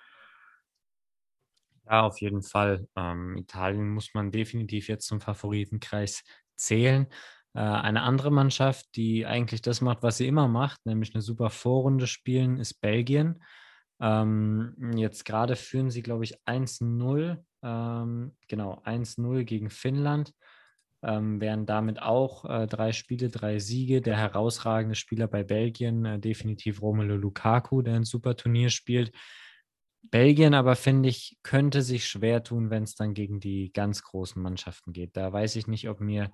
Ja, 1.85 2.03
auf 2.03 2.21
jeden 2.21 2.41
Fall. 2.41 2.87
Ähm, 2.95 3.37
Italien 3.37 3.89
muss 3.89 4.13
man 4.13 4.31
definitiv 4.31 4.87
jetzt 4.87 5.07
zum 5.07 5.19
Favoritenkreis 5.19 6.23
zählen. 6.55 7.07
Äh, 7.53 7.59
eine 7.59 8.03
andere 8.03 8.31
Mannschaft, 8.31 8.95
die 8.95 9.25
eigentlich 9.25 9.61
das 9.61 9.81
macht, 9.81 10.03
was 10.03 10.17
sie 10.17 10.27
immer 10.27 10.47
macht, 10.47 10.85
nämlich 10.85 11.13
eine 11.13 11.21
super 11.21 11.49
Vorrunde 11.49 12.07
spielen, 12.07 12.57
ist 12.57 12.75
Belgien. 12.81 13.43
Ähm, 13.99 14.75
jetzt 14.95 15.25
gerade 15.25 15.55
führen 15.55 15.91
sie, 15.91 16.01
glaube 16.01 16.23
ich, 16.23 16.41
1-0, 16.45 17.43
ähm, 17.63 18.35
genau, 18.47 18.81
1-0 18.83 19.43
gegen 19.43 19.69
Finnland. 19.69 20.33
Ähm, 21.03 21.41
wären 21.41 21.65
damit 21.65 22.01
auch 22.01 22.45
äh, 22.45 22.67
drei 22.67 22.91
Spiele, 22.91 23.29
drei 23.29 23.57
Siege. 23.57 24.01
Der 24.01 24.17
herausragende 24.17 24.95
Spieler 24.95 25.27
bei 25.27 25.43
Belgien, 25.43 26.05
äh, 26.05 26.19
definitiv 26.19 26.81
Romelu 26.81 27.15
Lukaku, 27.15 27.81
der 27.81 27.95
ein 27.95 28.03
super 28.03 28.35
Turnier 28.35 28.69
spielt. 28.69 29.11
Belgien 30.03 30.53
aber, 30.53 30.75
finde 30.75 31.09
ich, 31.09 31.37
könnte 31.43 31.81
sich 31.81 32.07
schwer 32.07 32.43
tun, 32.43 32.69
wenn 32.69 32.83
es 32.83 32.95
dann 32.95 33.13
gegen 33.13 33.39
die 33.39 33.71
ganz 33.71 34.03
großen 34.03 34.41
Mannschaften 34.41 34.93
geht. 34.93 35.15
Da 35.15 35.31
weiß 35.31 35.55
ich 35.55 35.67
nicht, 35.67 35.89
ob 35.89 36.01
mir 36.01 36.31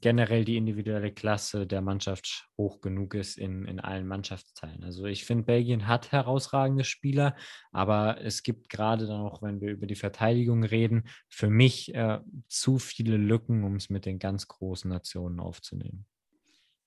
generell 0.00 0.44
die 0.44 0.56
individuelle 0.56 1.12
Klasse 1.12 1.66
der 1.66 1.80
Mannschaft 1.80 2.48
hoch 2.56 2.80
genug 2.80 3.14
ist 3.14 3.38
in, 3.38 3.64
in 3.66 3.80
allen 3.80 4.06
Mannschaftsteilen. 4.06 4.84
Also 4.84 5.06
ich 5.06 5.24
finde, 5.24 5.44
Belgien 5.44 5.86
hat 5.86 6.12
herausragende 6.12 6.84
Spieler, 6.84 7.36
aber 7.72 8.20
es 8.20 8.42
gibt 8.42 8.68
gerade 8.68 9.06
dann 9.06 9.20
auch, 9.20 9.42
wenn 9.42 9.60
wir 9.60 9.70
über 9.70 9.86
die 9.86 9.94
Verteidigung 9.94 10.64
reden, 10.64 11.08
für 11.28 11.50
mich 11.50 11.94
äh, 11.94 12.20
zu 12.48 12.78
viele 12.78 13.16
Lücken, 13.16 13.64
um 13.64 13.76
es 13.76 13.90
mit 13.90 14.06
den 14.06 14.18
ganz 14.18 14.48
großen 14.48 14.88
Nationen 14.90 15.40
aufzunehmen. 15.40 16.06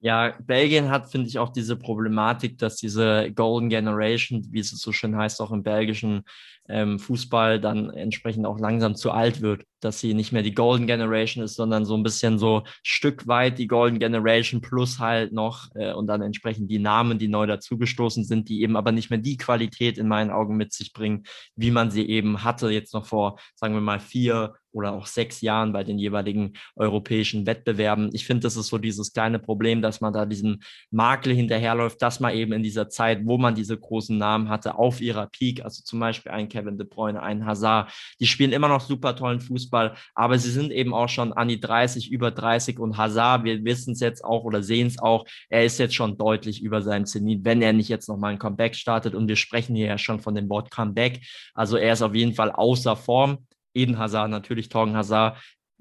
Ja, 0.01 0.33
Belgien 0.39 0.89
hat, 0.89 1.11
finde 1.11 1.27
ich, 1.27 1.39
auch 1.39 1.49
diese 1.49 1.75
Problematik, 1.75 2.57
dass 2.57 2.77
diese 2.77 3.31
Golden 3.33 3.67
Generation, 3.67 4.47
wie 4.51 4.59
es 4.59 4.69
so 4.69 4.93
schön 4.93 5.17
heißt, 5.17 5.41
auch 5.41 5.51
im 5.51 5.61
belgischen 5.61 6.23
ähm, 6.69 6.99
Fußball, 6.99 7.59
dann 7.59 7.89
entsprechend 7.89 8.45
auch 8.45 8.59
langsam 8.59 8.95
zu 8.95 9.11
alt 9.11 9.41
wird. 9.41 9.63
Dass 9.81 9.99
sie 9.99 10.13
nicht 10.13 10.31
mehr 10.31 10.41
die 10.41 10.53
Golden 10.53 10.87
Generation 10.87 11.43
ist, 11.43 11.55
sondern 11.55 11.83
so 11.83 11.95
ein 11.95 12.03
bisschen 12.03 12.39
so 12.39 12.63
Stück 12.81 13.27
weit 13.27 13.59
die 13.59 13.67
Golden 13.67 13.99
Generation 13.99 14.61
plus 14.61 14.99
halt 14.99 15.33
noch 15.33 15.67
äh, 15.75 15.91
und 15.91 16.07
dann 16.07 16.21
entsprechend 16.21 16.71
die 16.71 16.79
Namen, 16.79 17.19
die 17.19 17.27
neu 17.27 17.45
dazugestoßen 17.45 18.23
sind, 18.23 18.47
die 18.47 18.61
eben 18.61 18.77
aber 18.77 18.93
nicht 18.93 19.09
mehr 19.09 19.19
die 19.19 19.35
Qualität 19.35 19.97
in 19.97 20.07
meinen 20.07 20.31
Augen 20.31 20.55
mit 20.55 20.71
sich 20.71 20.93
bringen, 20.93 21.23
wie 21.57 21.71
man 21.71 21.91
sie 21.91 22.07
eben 22.07 22.43
hatte, 22.45 22.69
jetzt 22.69 22.93
noch 22.93 23.05
vor, 23.05 23.37
sagen 23.55 23.73
wir 23.73 23.81
mal, 23.81 23.99
vier 23.99 24.53
oder 24.71 24.93
auch 24.93 25.05
sechs 25.05 25.41
Jahren 25.41 25.73
bei 25.73 25.83
den 25.83 25.97
jeweiligen 25.97 26.53
europäischen 26.75 27.45
Wettbewerben. 27.45 28.09
Ich 28.13 28.25
finde, 28.25 28.41
das 28.41 28.55
ist 28.55 28.67
so 28.67 28.77
dieses 28.77 29.13
kleine 29.13 29.39
Problem, 29.39 29.81
dass 29.81 30.01
man 30.01 30.13
da 30.13 30.25
diesen 30.25 30.63
Makel 30.91 31.33
hinterherläuft, 31.33 32.01
dass 32.01 32.19
man 32.19 32.33
eben 32.33 32.53
in 32.53 32.63
dieser 32.63 32.89
Zeit, 32.89 33.21
wo 33.25 33.37
man 33.37 33.55
diese 33.55 33.77
großen 33.77 34.17
Namen 34.17 34.49
hatte, 34.49 34.75
auf 34.75 35.01
ihrer 35.01 35.27
Peak, 35.27 35.63
also 35.63 35.83
zum 35.83 35.99
Beispiel 35.99 36.31
ein 36.31 36.49
Kevin 36.49 36.77
De 36.77 36.87
Bruyne, 36.87 37.21
ein 37.21 37.45
Hazard, 37.45 37.91
die 38.19 38.27
spielen 38.27 38.51
immer 38.51 38.67
noch 38.67 38.81
super 38.81 39.15
tollen 39.15 39.39
Fußball, 39.39 39.95
aber 40.13 40.37
sie 40.37 40.51
sind 40.51 40.71
eben 40.71 40.93
auch 40.93 41.09
schon 41.09 41.33
an 41.33 41.47
die 41.47 41.59
30, 41.59 42.11
über 42.11 42.31
30 42.31 42.79
und 42.79 42.97
Hazard, 42.97 43.43
wir 43.43 43.63
wissen 43.63 43.93
es 43.93 43.99
jetzt 43.99 44.23
auch 44.23 44.43
oder 44.43 44.63
sehen 44.63 44.87
es 44.87 44.99
auch, 44.99 45.25
er 45.49 45.65
ist 45.65 45.79
jetzt 45.79 45.95
schon 45.95 46.17
deutlich 46.17 46.61
über 46.61 46.81
seinem 46.81 47.05
Zenit, 47.05 47.45
wenn 47.45 47.61
er 47.61 47.73
nicht 47.73 47.89
jetzt 47.89 48.07
nochmal 48.07 48.33
ein 48.33 48.39
Comeback 48.39 48.75
startet 48.75 49.15
und 49.15 49.27
wir 49.27 49.35
sprechen 49.35 49.75
hier 49.75 49.87
ja 49.87 49.97
schon 49.97 50.19
von 50.19 50.35
dem 50.35 50.49
Wort 50.49 50.71
Comeback, 50.71 51.21
also 51.53 51.77
er 51.77 51.93
ist 51.93 52.01
auf 52.01 52.15
jeden 52.15 52.33
Fall 52.33 52.51
außer 52.51 52.95
Form, 52.95 53.39
Eden 53.79 53.97
Hazard, 53.97 54.29
natürlich 54.29 54.69
Torgen 54.69 54.95
Hazard, 54.95 55.37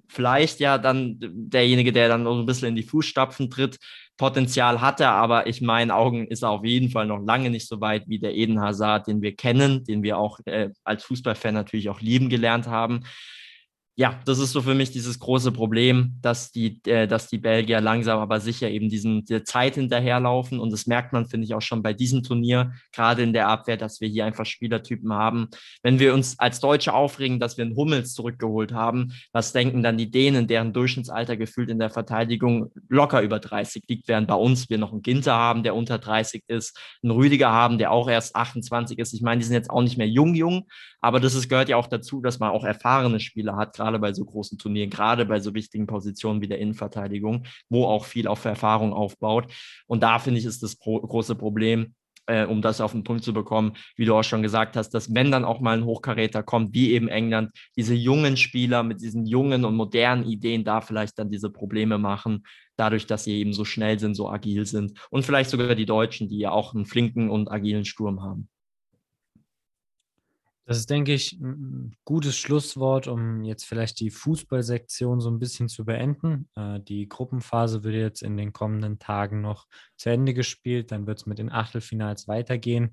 vielleicht 0.09 0.61
ja 0.61 0.79
dann 0.79 1.17
derjenige, 1.21 1.93
der 1.93 2.09
dann 2.09 2.25
so 2.25 2.35
ein 2.35 2.47
bisschen 2.47 2.69
in 2.69 2.77
die 2.77 2.83
Fußstapfen 2.83 3.51
tritt. 3.51 3.79
Potenzial 4.17 4.81
hat 4.81 5.01
er, 5.01 5.13
aber 5.13 5.47
ich 5.47 5.61
meinen 5.61 5.91
Augen 5.91 6.27
ist 6.27 6.43
er 6.43 6.51
auf 6.51 6.65
jeden 6.65 6.91
Fall 6.91 7.07
noch 7.07 7.25
lange 7.25 7.51
nicht 7.51 7.69
so 7.69 7.81
weit 7.81 8.09
wie 8.09 8.19
der 8.19 8.35
Eden 8.35 8.61
Hazard, 8.61 9.07
den 9.07 9.23
wir 9.23 9.37
kennen, 9.37 9.85
den 9.85 10.03
wir 10.03 10.19
auch 10.19 10.41
äh, 10.47 10.71
als 10.83 11.05
Fußballfan 11.05 11.55
natürlich 11.55 11.89
auch 11.89 12.01
lieben 12.01 12.29
gelernt 12.29 12.67
haben 12.67 13.05
ja, 13.99 14.21
das 14.27 14.39
ist 14.39 14.53
so 14.53 14.63
für 14.63 14.77
mich 14.77 14.93
dieses 14.93 15.19
große 15.19 15.51
Problem, 15.51 16.15
dass 16.23 16.53
die, 16.53 16.81
äh, 16.87 17.09
dass 17.09 17.27
die 17.27 17.39
Belgier 17.39 17.81
langsam 17.81 18.21
aber 18.21 18.39
sicher 18.39 18.71
eben 18.71 18.89
diesen, 18.89 19.25
diese 19.25 19.43
Zeit 19.43 19.75
hinterherlaufen. 19.75 20.61
Und 20.61 20.73
das 20.73 20.87
merkt 20.87 21.13
man, 21.13 21.27
finde 21.27 21.47
ich, 21.47 21.55
auch 21.55 21.63
schon 21.63 21.83
bei 21.83 21.93
diesem 21.93 22.23
Turnier, 22.23 22.75
gerade 22.93 23.25
in 23.25 23.33
der 23.33 23.49
Abwehr, 23.49 23.77
dass 23.77 24.01
wir 24.01 24.07
hier 24.07 24.25
einfach 24.25 24.47
Spielertypen 24.47 25.13
haben. 25.13 25.49
Wenn 25.83 25.99
wir 25.99 26.15
uns 26.15 26.39
als 26.39 26.61
Deutsche 26.61 26.95
aufregen, 26.95 27.41
dass 27.41 27.57
wir 27.57 27.65
einen 27.65 27.75
Hummels 27.75 28.15
zurückgeholt 28.15 28.73
haben, 28.73 29.15
was 29.33 29.53
denken 29.53 29.83
dann 29.83 29.99
die 29.99 30.13
Dänen, 30.13 30.47
deren 30.47 30.73
Durchschnittsalter 30.73 31.37
gefühlt 31.37 31.69
in 31.69 31.81
der 31.81 31.91
Verteidigung 31.91 32.71
locker 32.89 33.21
über 33.23 33.41
30 33.41 33.83
liegt, 33.89 34.07
während 34.07 34.29
bei 34.29 34.37
uns 34.37 34.71
wir 34.71 34.79
noch 34.79 34.93
einen 34.93 35.03
Ginter 35.03 35.35
haben, 35.35 35.65
der 35.65 35.75
unter 35.75 35.99
30 35.99 36.45
ist, 36.47 36.79
einen 37.03 37.11
Rüdiger 37.11 37.51
haben, 37.51 37.79
der 37.79 37.91
auch 37.91 38.09
erst 38.09 38.37
28 38.37 38.97
ist. 38.97 39.13
Ich 39.13 39.23
meine, 39.23 39.41
die 39.41 39.45
sind 39.45 39.55
jetzt 39.55 39.71
auch 39.71 39.83
nicht 39.83 39.99
mehr 39.99 40.09
jung, 40.09 40.37
jung, 40.37 40.69
aber 41.01 41.21
das 41.21 41.35
ist, 41.35 41.49
gehört 41.49 41.69
ja 41.69 41.77
auch 41.77 41.87
dazu, 41.87 42.21
dass 42.21 42.39
man 42.39 42.51
auch 42.51 42.65
erfahrene 42.65 43.21
Spieler 43.21 43.57
hat, 43.57 43.75
gerade 43.75 43.99
bei 43.99 44.13
so 44.13 44.25
großen 44.25 44.59
Turnieren, 44.59 44.91
gerade 44.91 45.25
bei 45.25 45.41
so 45.41 45.55
wichtigen 45.55 45.87
Positionen 45.87 46.41
wie 46.41 46.49
der 46.49 46.59
Innenverteidigung, 46.59 47.45
wo 47.69 47.85
auch 47.85 48.05
viel 48.05 48.27
auf 48.27 48.45
Erfahrung 48.45 48.93
aufbaut. 48.93 49.53
Und 49.87 50.03
da 50.03 50.19
finde 50.19 50.41
ich, 50.41 50.47
ist 50.47 50.63
das 50.63 50.77
pro 50.77 51.01
große 51.01 51.37
Problem, 51.37 51.95
äh, 52.27 52.45
um 52.45 52.63
das 52.63 52.81
auf 52.81 52.93
den 52.93 53.05
Punkt 53.05 53.25
zu 53.25 53.33
bekommen, 53.33 53.73
wie 53.97 54.05
du 54.05 54.15
auch 54.15 54.23
schon 54.23 54.43
gesagt 54.43 54.77
hast, 54.77 54.91
dass 54.91 55.15
wenn 55.15 55.31
dann 55.31 55.45
auch 55.45 55.61
mal 55.61 55.77
ein 55.77 55.85
Hochkaräter 55.85 56.43
kommt, 56.43 56.75
wie 56.75 56.93
eben 56.93 57.09
England, 57.09 57.51
diese 57.77 57.95
jungen 57.95 58.37
Spieler 58.37 58.83
mit 58.83 59.01
diesen 59.01 59.27
jungen 59.27 59.65
und 59.65 59.75
modernen 59.75 60.25
Ideen 60.25 60.65
da 60.65 60.81
vielleicht 60.81 61.19
dann 61.19 61.31
diese 61.31 61.51
Probleme 61.51 61.99
machen, 61.99 62.45
dadurch, 62.77 63.07
dass 63.07 63.25
sie 63.25 63.39
eben 63.39 63.53
so 63.53 63.65
schnell 63.65 63.99
sind, 63.99 64.15
so 64.15 64.29
agil 64.29 64.67
sind. 64.67 64.99
Und 65.11 65.25
vielleicht 65.25 65.51
sogar 65.51 65.75
die 65.75 65.87
Deutschen, 65.87 66.29
die 66.29 66.39
ja 66.39 66.51
auch 66.51 66.75
einen 66.75 66.87
flinken 66.87 67.31
und 67.31 67.51
agilen 67.51 67.85
Sturm 67.85 68.23
haben. 68.23 68.49
Das 70.69 70.77
ist, 70.77 70.91
denke 70.91 71.15
ich, 71.15 71.33
ein 71.41 71.97
gutes 72.05 72.37
Schlusswort, 72.37 73.07
um 73.07 73.43
jetzt 73.43 73.65
vielleicht 73.65 74.01
die 74.01 74.11
Fußballsektion 74.11 75.19
so 75.19 75.31
ein 75.31 75.39
bisschen 75.39 75.71
zu 75.71 75.87
beenden. 75.87 76.51
Äh, 76.57 76.81
die 76.81 77.09
Gruppenphase 77.09 77.85
wird 77.85 77.95
jetzt 77.95 78.23
in 78.23 78.37
den 78.37 78.53
kommenden 78.53 78.99
Tagen 78.99 79.41
noch 79.41 79.67
zu 79.97 80.11
Ende 80.11 80.35
gespielt. 80.35 80.93
Dann 80.93 81.07
wird 81.07 81.21
es 81.21 81.27
mit 81.27 81.39
den 81.39 81.51
Achtelfinals 81.51 82.29
weitergehen. 82.29 82.91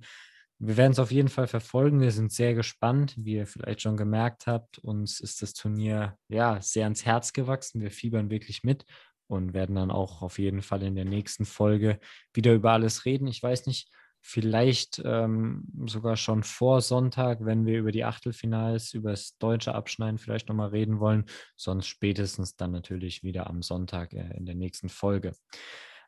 Wir 0.57 0.77
werden 0.77 0.93
es 0.93 0.99
auf 0.99 1.11
jeden 1.11 1.27
Fall 1.27 1.47
verfolgen. 1.47 1.99
Wir 1.99 2.13
sind 2.13 2.31
sehr 2.31 2.53
gespannt. 2.53 3.13
Wie 3.17 3.33
ihr 3.33 3.45
vielleicht 3.45 3.81
schon 3.81 3.97
gemerkt 3.97 4.47
habt, 4.47 4.77
uns 4.77 5.19
ist 5.19 5.41
das 5.41 5.51
Turnier 5.51 6.17
ja 6.29 6.61
sehr 6.61 6.85
ans 6.85 7.05
Herz 7.05 7.33
gewachsen. 7.33 7.81
Wir 7.81 7.91
fiebern 7.91 8.29
wirklich 8.29 8.63
mit 8.63 8.85
und 9.27 9.53
werden 9.53 9.75
dann 9.75 9.91
auch 9.91 10.21
auf 10.21 10.39
jeden 10.39 10.61
Fall 10.61 10.81
in 10.81 10.95
der 10.95 11.03
nächsten 11.03 11.43
Folge 11.43 11.99
wieder 12.33 12.53
über 12.53 12.71
alles 12.71 13.03
reden. 13.03 13.27
Ich 13.27 13.43
weiß 13.43 13.65
nicht, 13.65 13.91
vielleicht 14.27 15.03
ähm, 15.05 15.65
sogar 15.85 16.17
schon 16.17 16.41
vor 16.41 16.81
Sonntag, 16.81 17.45
wenn 17.45 17.67
wir 17.67 17.77
über 17.77 17.91
die 17.91 18.03
Achtelfinals, 18.03 18.95
über 18.95 19.11
das 19.11 19.37
deutsche 19.37 19.75
Abschneiden 19.75 20.17
vielleicht 20.17 20.49
nochmal 20.49 20.69
reden 20.69 20.99
wollen, 20.99 21.25
sonst 21.55 21.85
spätestens 21.85 22.55
dann 22.55 22.71
natürlich 22.71 23.21
wieder 23.21 23.45
am 23.45 23.61
Sonntag 23.61 24.13
äh, 24.13 24.35
in 24.35 24.47
der 24.47 24.55
nächsten 24.55 24.89
Folge. 24.89 25.33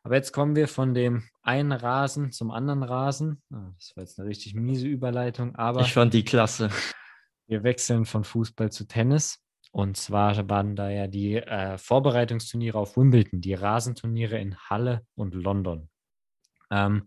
Aber 0.02 0.16
jetzt 0.16 0.32
kommen 0.32 0.56
wir 0.56 0.66
von 0.66 0.94
dem 0.94 1.28
einen 1.42 1.70
Rasen 1.70 2.32
zum 2.32 2.50
anderen 2.50 2.82
Rasen. 2.82 3.40
Ah, 3.52 3.70
das 3.78 3.92
war 3.94 4.02
jetzt 4.02 4.18
eine 4.18 4.28
richtig 4.28 4.54
miese 4.54 4.88
Überleitung, 4.88 5.54
aber 5.54 5.82
ich 5.82 5.92
fand 5.92 6.12
die 6.12 6.24
klasse. 6.24 6.70
Wir 7.46 7.62
wechseln 7.62 8.04
von 8.04 8.24
Fußball 8.24 8.72
zu 8.72 8.88
Tennis. 8.88 9.38
Und 9.70 9.96
zwar 9.96 10.48
waren 10.50 10.74
da 10.74 10.90
ja 10.90 11.06
die 11.06 11.36
äh, 11.36 11.78
Vorbereitungsturniere 11.78 12.78
auf 12.78 12.96
Wimbledon, 12.96 13.40
die 13.40 13.54
Rasenturniere 13.54 14.40
in 14.40 14.58
Halle 14.58 15.06
und 15.14 15.34
London. 15.34 15.88
Ähm, 16.70 17.04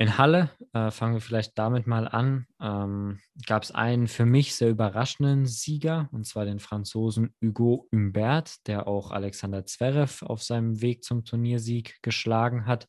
in 0.00 0.16
Halle, 0.16 0.48
äh, 0.72 0.90
fangen 0.90 1.12
wir 1.12 1.20
vielleicht 1.20 1.58
damit 1.58 1.86
mal 1.86 2.08
an, 2.08 2.46
ähm, 2.58 3.20
gab 3.46 3.64
es 3.64 3.70
einen 3.70 4.08
für 4.08 4.24
mich 4.24 4.54
sehr 4.54 4.70
überraschenden 4.70 5.44
Sieger, 5.44 6.08
und 6.10 6.24
zwar 6.24 6.46
den 6.46 6.58
Franzosen 6.58 7.34
Hugo 7.44 7.86
Humbert, 7.92 8.66
der 8.66 8.86
auch 8.86 9.10
Alexander 9.10 9.66
Zverev 9.66 10.24
auf 10.24 10.42
seinem 10.42 10.80
Weg 10.80 11.04
zum 11.04 11.26
Turniersieg 11.26 11.98
geschlagen 12.00 12.64
hat, 12.64 12.86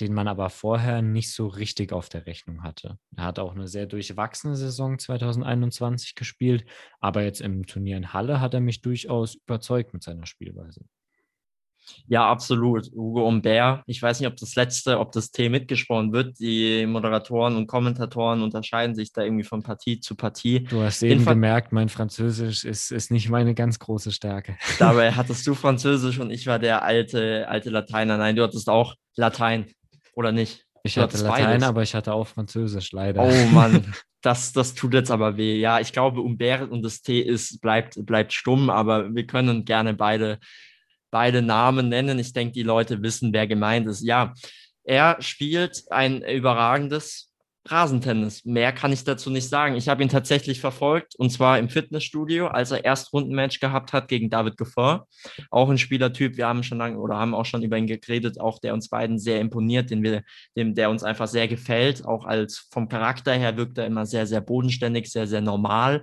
den 0.00 0.12
man 0.12 0.26
aber 0.26 0.50
vorher 0.50 1.00
nicht 1.00 1.32
so 1.32 1.46
richtig 1.46 1.92
auf 1.92 2.08
der 2.08 2.26
Rechnung 2.26 2.64
hatte. 2.64 2.98
Er 3.16 3.26
hat 3.26 3.38
auch 3.38 3.54
eine 3.54 3.68
sehr 3.68 3.86
durchwachsene 3.86 4.56
Saison 4.56 4.98
2021 4.98 6.16
gespielt, 6.16 6.64
aber 6.98 7.22
jetzt 7.22 7.40
im 7.40 7.66
Turnier 7.66 7.96
in 7.96 8.12
Halle 8.12 8.40
hat 8.40 8.52
er 8.54 8.60
mich 8.60 8.82
durchaus 8.82 9.36
überzeugt 9.36 9.94
mit 9.94 10.02
seiner 10.02 10.26
Spielweise. 10.26 10.80
Ja, 12.06 12.28
absolut. 12.28 12.90
Hugo 12.94 13.26
Umbert. 13.26 13.82
Ich 13.86 14.02
weiß 14.02 14.20
nicht, 14.20 14.28
ob 14.28 14.36
das 14.36 14.54
letzte, 14.54 14.98
ob 14.98 15.12
das 15.12 15.30
T 15.30 15.48
mitgesprochen 15.48 16.12
wird. 16.12 16.38
Die 16.38 16.86
Moderatoren 16.86 17.56
und 17.56 17.66
Kommentatoren 17.66 18.42
unterscheiden 18.42 18.94
sich 18.94 19.12
da 19.12 19.22
irgendwie 19.22 19.44
von 19.44 19.62
Partie 19.62 20.00
zu 20.00 20.14
Partie. 20.14 20.64
Du 20.64 20.82
hast 20.82 21.02
eben 21.02 21.20
Info 21.20 21.30
gemerkt, 21.30 21.72
mein 21.72 21.88
Französisch 21.88 22.64
ist, 22.64 22.90
ist 22.90 23.10
nicht 23.10 23.28
meine 23.28 23.54
ganz 23.54 23.78
große 23.78 24.12
Stärke. 24.12 24.56
Dabei 24.78 25.12
hattest 25.12 25.46
du 25.46 25.54
Französisch 25.54 26.18
und 26.18 26.30
ich 26.30 26.46
war 26.46 26.58
der 26.58 26.82
alte, 26.82 27.46
alte 27.48 27.70
Lateiner. 27.70 28.16
Nein, 28.16 28.36
du 28.36 28.42
hattest 28.42 28.68
auch 28.68 28.94
Latein, 29.16 29.66
oder 30.14 30.32
nicht? 30.32 30.64
Ich 30.82 30.94
du 30.94 31.02
hatte 31.02 31.18
Latein, 31.18 31.44
beides. 31.44 31.62
aber 31.64 31.82
ich 31.82 31.94
hatte 31.94 32.12
auch 32.12 32.26
Französisch, 32.26 32.92
leider. 32.92 33.22
Oh 33.22 33.46
Mann, 33.52 33.94
das, 34.22 34.52
das 34.52 34.74
tut 34.74 34.94
jetzt 34.94 35.10
aber 35.10 35.36
weh. 35.36 35.58
Ja, 35.58 35.80
ich 35.80 35.92
glaube, 35.92 36.20
Umbert 36.20 36.70
und 36.70 36.82
das 36.82 37.02
T 37.02 37.20
ist, 37.20 37.60
bleibt, 37.60 38.04
bleibt 38.06 38.32
stumm, 38.32 38.70
aber 38.70 39.14
wir 39.14 39.26
können 39.26 39.64
gerne 39.64 39.94
beide 39.94 40.38
beide 41.10 41.42
Namen 41.42 41.88
nennen. 41.88 42.18
Ich 42.18 42.32
denke, 42.32 42.52
die 42.52 42.62
Leute 42.62 43.02
wissen, 43.02 43.32
wer 43.32 43.46
gemeint 43.46 43.86
ist. 43.86 44.02
Ja, 44.02 44.34
er 44.84 45.16
spielt 45.20 45.84
ein 45.90 46.22
überragendes 46.22 47.28
Rasentennis. 47.70 48.44
Mehr 48.44 48.72
kann 48.72 48.92
ich 48.92 49.04
dazu 49.04 49.30
nicht 49.30 49.48
sagen. 49.48 49.76
Ich 49.76 49.88
habe 49.88 50.02
ihn 50.02 50.08
tatsächlich 50.08 50.60
verfolgt 50.60 51.14
und 51.16 51.30
zwar 51.30 51.58
im 51.58 51.68
Fitnessstudio, 51.68 52.46
als 52.46 52.70
er 52.70 52.84
erst 52.84 53.12
Rundenmatch 53.12 53.60
gehabt 53.60 53.92
hat 53.92 54.08
gegen 54.08 54.30
David 54.30 54.56
Goffin. 54.56 55.00
Auch 55.50 55.68
ein 55.68 55.78
Spielertyp. 55.78 56.36
Wir 56.36 56.46
haben 56.46 56.62
schon 56.62 56.78
lange 56.78 56.98
oder 56.98 57.16
haben 57.16 57.34
auch 57.34 57.44
schon 57.44 57.62
über 57.62 57.76
ihn 57.76 57.86
geredet, 57.86 58.40
auch 58.40 58.58
der 58.58 58.74
uns 58.74 58.88
beiden 58.88 59.18
sehr 59.18 59.40
imponiert, 59.40 59.90
den 59.90 60.02
wir, 60.02 60.22
dem, 60.56 60.74
der 60.74 60.90
uns 60.90 61.02
einfach 61.02 61.28
sehr 61.28 61.48
gefällt. 61.48 62.04
Auch 62.04 62.24
als 62.24 62.68
vom 62.70 62.88
Charakter 62.88 63.34
her 63.34 63.56
wirkt 63.56 63.78
er 63.78 63.86
immer 63.86 64.06
sehr, 64.06 64.26
sehr 64.26 64.40
bodenständig, 64.40 65.10
sehr, 65.10 65.26
sehr 65.26 65.40
normal 65.40 66.02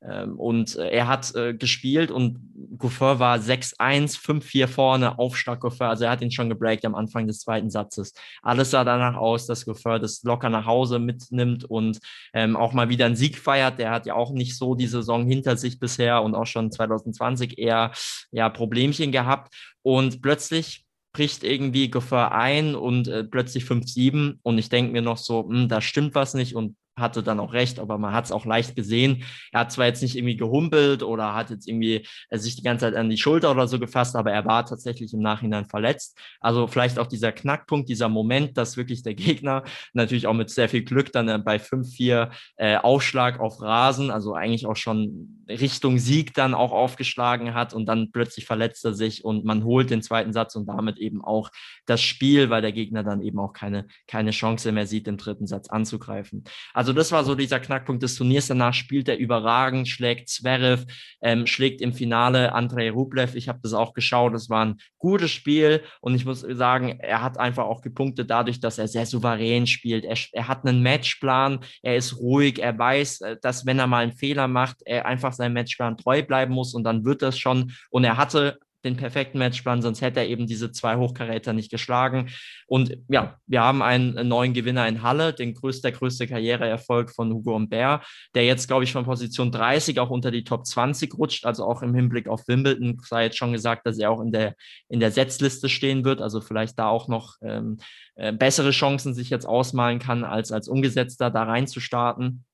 und 0.00 0.76
äh, 0.76 0.90
er 0.90 1.08
hat 1.08 1.34
äh, 1.34 1.54
gespielt 1.54 2.10
und 2.10 2.38
Goffeur 2.78 3.18
war 3.18 3.38
6-1, 3.38 4.16
5-4 4.16 4.68
vorne, 4.68 5.18
Aufschlag 5.18 5.60
Goffeur. 5.60 5.88
Also 5.88 6.04
er 6.04 6.10
hat 6.12 6.22
ihn 6.22 6.30
schon 6.30 6.48
gebreakt 6.48 6.84
am 6.84 6.94
Anfang 6.94 7.26
des 7.26 7.40
zweiten 7.40 7.70
Satzes. 7.70 8.12
Alles 8.42 8.70
sah 8.70 8.84
danach 8.84 9.16
aus, 9.16 9.46
dass 9.46 9.64
Goffeur 9.64 9.98
das 9.98 10.22
locker 10.22 10.50
nach 10.50 10.66
Hause 10.66 11.00
mitnimmt 11.00 11.64
und 11.64 11.98
ähm, 12.32 12.56
auch 12.56 12.72
mal 12.72 12.88
wieder 12.88 13.06
einen 13.06 13.16
Sieg 13.16 13.38
feiert. 13.38 13.78
Der 13.80 13.90
hat 13.90 14.06
ja 14.06 14.14
auch 14.14 14.30
nicht 14.30 14.56
so 14.56 14.76
die 14.76 14.86
Saison 14.86 15.26
hinter 15.26 15.56
sich 15.56 15.80
bisher 15.80 16.22
und 16.22 16.36
auch 16.36 16.46
schon 16.46 16.70
2020 16.70 17.58
eher 17.58 17.90
ja, 18.30 18.48
Problemchen 18.48 19.10
gehabt. 19.10 19.52
Und 19.82 20.22
plötzlich 20.22 20.84
bricht 21.12 21.42
irgendwie 21.42 21.90
Goffeur 21.90 22.32
ein 22.32 22.76
und 22.76 23.08
äh, 23.08 23.24
plötzlich 23.24 23.64
5-7 23.64 24.38
und 24.42 24.58
ich 24.58 24.68
denke 24.68 24.92
mir 24.92 25.02
noch 25.02 25.16
so, 25.16 25.48
hm, 25.48 25.68
da 25.68 25.80
stimmt 25.80 26.14
was 26.14 26.34
nicht 26.34 26.54
und 26.54 26.76
hatte 26.98 27.22
dann 27.22 27.40
auch 27.40 27.52
recht, 27.52 27.78
aber 27.78 27.98
man 27.98 28.12
hat 28.12 28.26
es 28.26 28.32
auch 28.32 28.44
leicht 28.44 28.76
gesehen. 28.76 29.24
Er 29.52 29.60
hat 29.60 29.72
zwar 29.72 29.86
jetzt 29.86 30.02
nicht 30.02 30.16
irgendwie 30.16 30.36
gehumpelt 30.36 31.02
oder 31.02 31.34
hat 31.34 31.50
jetzt 31.50 31.68
irgendwie 31.68 32.06
äh, 32.30 32.38
sich 32.38 32.56
die 32.56 32.62
ganze 32.62 32.86
Zeit 32.86 32.94
an 32.94 33.10
die 33.10 33.18
Schulter 33.18 33.50
oder 33.50 33.68
so 33.68 33.78
gefasst, 33.78 34.16
aber 34.16 34.32
er 34.32 34.44
war 34.44 34.64
tatsächlich 34.66 35.12
im 35.12 35.20
Nachhinein 35.20 35.66
verletzt. 35.66 36.18
Also 36.40 36.66
vielleicht 36.66 36.98
auch 36.98 37.06
dieser 37.06 37.32
Knackpunkt, 37.32 37.88
dieser 37.88 38.08
Moment, 38.08 38.56
dass 38.56 38.76
wirklich 38.76 39.02
der 39.02 39.14
Gegner 39.14 39.64
natürlich 39.92 40.26
auch 40.26 40.34
mit 40.34 40.50
sehr 40.50 40.68
viel 40.68 40.82
Glück 40.82 41.12
dann 41.12 41.28
äh, 41.28 41.38
bei 41.38 41.56
5-4 41.56 42.30
äh, 42.56 42.76
Aufschlag 42.76 43.40
auf 43.40 43.60
Rasen, 43.60 44.10
also 44.10 44.34
eigentlich 44.34 44.66
auch 44.66 44.76
schon 44.76 45.44
Richtung 45.48 45.98
Sieg 45.98 46.34
dann 46.34 46.54
auch 46.54 46.72
aufgeschlagen 46.72 47.54
hat 47.54 47.72
und 47.72 47.86
dann 47.86 48.10
plötzlich 48.12 48.44
verletzt 48.44 48.84
er 48.84 48.94
sich 48.94 49.24
und 49.24 49.44
man 49.44 49.64
holt 49.64 49.90
den 49.90 50.02
zweiten 50.02 50.32
Satz 50.32 50.54
und 50.56 50.66
damit 50.66 50.98
eben 50.98 51.24
auch 51.24 51.50
das 51.86 52.02
Spiel, 52.02 52.50
weil 52.50 52.62
der 52.62 52.72
Gegner 52.72 53.02
dann 53.02 53.22
eben 53.22 53.38
auch 53.38 53.52
keine, 53.52 53.86
keine 54.06 54.30
Chance 54.30 54.72
mehr 54.72 54.86
sieht, 54.86 55.08
im 55.08 55.16
dritten 55.16 55.46
Satz 55.46 55.68
anzugreifen. 55.68 56.44
Also 56.74 56.87
also 56.88 56.96
das 56.96 57.12
war 57.12 57.22
so 57.22 57.34
dieser 57.34 57.60
Knackpunkt 57.60 58.02
des 58.02 58.14
Turniers. 58.14 58.46
Danach 58.46 58.72
spielt 58.72 59.10
er 59.10 59.18
überragend, 59.18 59.88
schlägt 59.88 60.30
Zverev, 60.30 60.86
ähm, 61.20 61.46
schlägt 61.46 61.82
im 61.82 61.92
Finale 61.92 62.54
Andrei 62.54 62.90
Rublev. 62.90 63.34
Ich 63.34 63.46
habe 63.46 63.58
das 63.62 63.74
auch 63.74 63.92
geschaut. 63.92 64.32
Das 64.32 64.48
war 64.48 64.64
ein 64.64 64.76
gutes 64.96 65.30
Spiel 65.30 65.82
und 66.00 66.14
ich 66.14 66.24
muss 66.24 66.40
sagen, 66.40 66.98
er 66.98 67.22
hat 67.22 67.38
einfach 67.38 67.66
auch 67.66 67.82
gepunktet 67.82 68.30
dadurch, 68.30 68.58
dass 68.58 68.78
er 68.78 68.88
sehr 68.88 69.04
souverän 69.04 69.66
spielt. 69.66 70.06
Er, 70.06 70.16
er 70.32 70.48
hat 70.48 70.66
einen 70.66 70.82
Matchplan, 70.82 71.60
er 71.82 71.96
ist 71.96 72.16
ruhig, 72.16 72.58
er 72.58 72.78
weiß, 72.78 73.20
äh, 73.20 73.36
dass 73.42 73.66
wenn 73.66 73.78
er 73.78 73.86
mal 73.86 74.04
einen 74.04 74.12
Fehler 74.12 74.48
macht, 74.48 74.78
er 74.86 75.04
einfach 75.04 75.34
seinem 75.34 75.52
Matchplan 75.52 75.98
treu 75.98 76.22
bleiben 76.22 76.54
muss 76.54 76.72
und 76.72 76.84
dann 76.84 77.04
wird 77.04 77.20
das 77.20 77.38
schon. 77.38 77.72
Und 77.90 78.04
er 78.04 78.16
hatte 78.16 78.58
den 78.84 78.96
perfekten 78.96 79.38
Matchplan, 79.38 79.82
sonst 79.82 80.00
hätte 80.00 80.20
er 80.20 80.28
eben 80.28 80.46
diese 80.46 80.70
zwei 80.70 80.96
Hochkaräter 80.96 81.52
nicht 81.52 81.70
geschlagen. 81.70 82.30
Und 82.66 82.96
ja, 83.08 83.36
wir 83.46 83.62
haben 83.62 83.82
einen 83.82 84.28
neuen 84.28 84.54
Gewinner 84.54 84.86
in 84.86 85.02
Halle, 85.02 85.32
den 85.32 85.54
größten, 85.54 85.90
der 85.90 85.98
größte 85.98 86.26
Karriereerfolg 86.26 87.10
von 87.10 87.32
Hugo 87.32 87.54
Humbert, 87.54 88.06
der 88.34 88.44
jetzt, 88.44 88.68
glaube 88.68 88.84
ich, 88.84 88.92
von 88.92 89.04
Position 89.04 89.50
30 89.50 89.98
auch 90.00 90.10
unter 90.10 90.30
die 90.30 90.44
Top 90.44 90.66
20 90.66 91.14
rutscht, 91.18 91.44
also 91.44 91.64
auch 91.64 91.82
im 91.82 91.94
Hinblick 91.94 92.28
auf 92.28 92.46
Wimbledon 92.46 92.98
sei 93.04 93.24
jetzt 93.24 93.38
schon 93.38 93.52
gesagt, 93.52 93.86
dass 93.86 93.98
er 93.98 94.10
auch 94.10 94.20
in 94.20 94.32
der, 94.32 94.54
in 94.88 95.00
der 95.00 95.10
Setzliste 95.10 95.68
stehen 95.68 96.04
wird, 96.04 96.20
also 96.20 96.40
vielleicht 96.40 96.78
da 96.78 96.88
auch 96.88 97.08
noch 97.08 97.36
ähm, 97.42 97.78
äh, 98.14 98.32
bessere 98.32 98.70
Chancen 98.70 99.14
sich 99.14 99.30
jetzt 99.30 99.46
ausmalen 99.46 99.98
kann, 99.98 100.24
als 100.24 100.52
als 100.52 100.68
Umgesetzter 100.68 101.30
da 101.30 101.44
reinzustarten. 101.44 102.44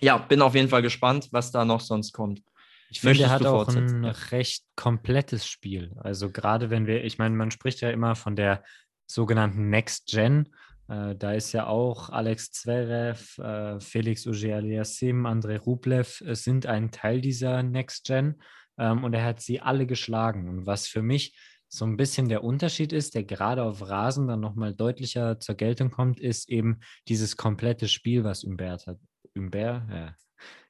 Ja, 0.00 0.18
bin 0.18 0.40
auf 0.40 0.54
jeden 0.54 0.68
Fall 0.68 0.82
gespannt, 0.82 1.28
was 1.32 1.52
da 1.52 1.64
noch 1.64 1.80
sonst 1.80 2.12
kommt. 2.12 2.42
Ich 2.90 3.00
finde, 3.00 3.22
er 3.22 3.30
hat 3.30 3.46
auch 3.46 3.68
ein 3.68 4.04
recht 4.04 4.64
komplettes 4.74 5.46
Spiel. 5.46 5.92
Also 5.96 6.30
gerade 6.30 6.70
wenn 6.70 6.86
wir, 6.86 7.04
ich 7.04 7.18
meine, 7.18 7.36
man 7.36 7.50
spricht 7.50 7.80
ja 7.80 7.90
immer 7.90 8.16
von 8.16 8.34
der 8.34 8.64
sogenannten 9.06 9.70
Next 9.70 10.06
Gen. 10.06 10.48
Äh, 10.88 11.14
da 11.14 11.32
ist 11.32 11.52
ja 11.52 11.66
auch 11.66 12.10
Alex 12.10 12.50
Zverev, 12.50 13.38
äh, 13.38 13.78
Felix 13.80 14.26
Auger-Aliassime, 14.26 15.28
Andrei 15.28 15.56
Rublev 15.56 16.20
äh, 16.22 16.34
sind 16.34 16.66
ein 16.66 16.90
Teil 16.90 17.20
dieser 17.20 17.62
Next 17.62 18.06
Gen 18.06 18.42
ähm, 18.76 19.04
und 19.04 19.14
er 19.14 19.24
hat 19.24 19.40
sie 19.40 19.60
alle 19.60 19.86
geschlagen. 19.86 20.48
Und 20.48 20.66
was 20.66 20.88
für 20.88 21.02
mich 21.02 21.38
so 21.68 21.84
ein 21.84 21.96
bisschen 21.96 22.28
der 22.28 22.42
Unterschied 22.42 22.92
ist, 22.92 23.14
der 23.14 23.22
gerade 23.22 23.62
auf 23.62 23.88
Rasen 23.88 24.26
dann 24.26 24.40
nochmal 24.40 24.74
deutlicher 24.74 25.38
zur 25.38 25.54
Geltung 25.54 25.92
kommt, 25.92 26.18
ist 26.18 26.48
eben 26.48 26.80
dieses 27.06 27.36
komplette 27.36 27.86
Spiel, 27.86 28.24
was 28.24 28.42
Humbert 28.42 28.88
hat. 28.88 28.98
Humbert, 29.36 29.88
ja, 29.88 30.14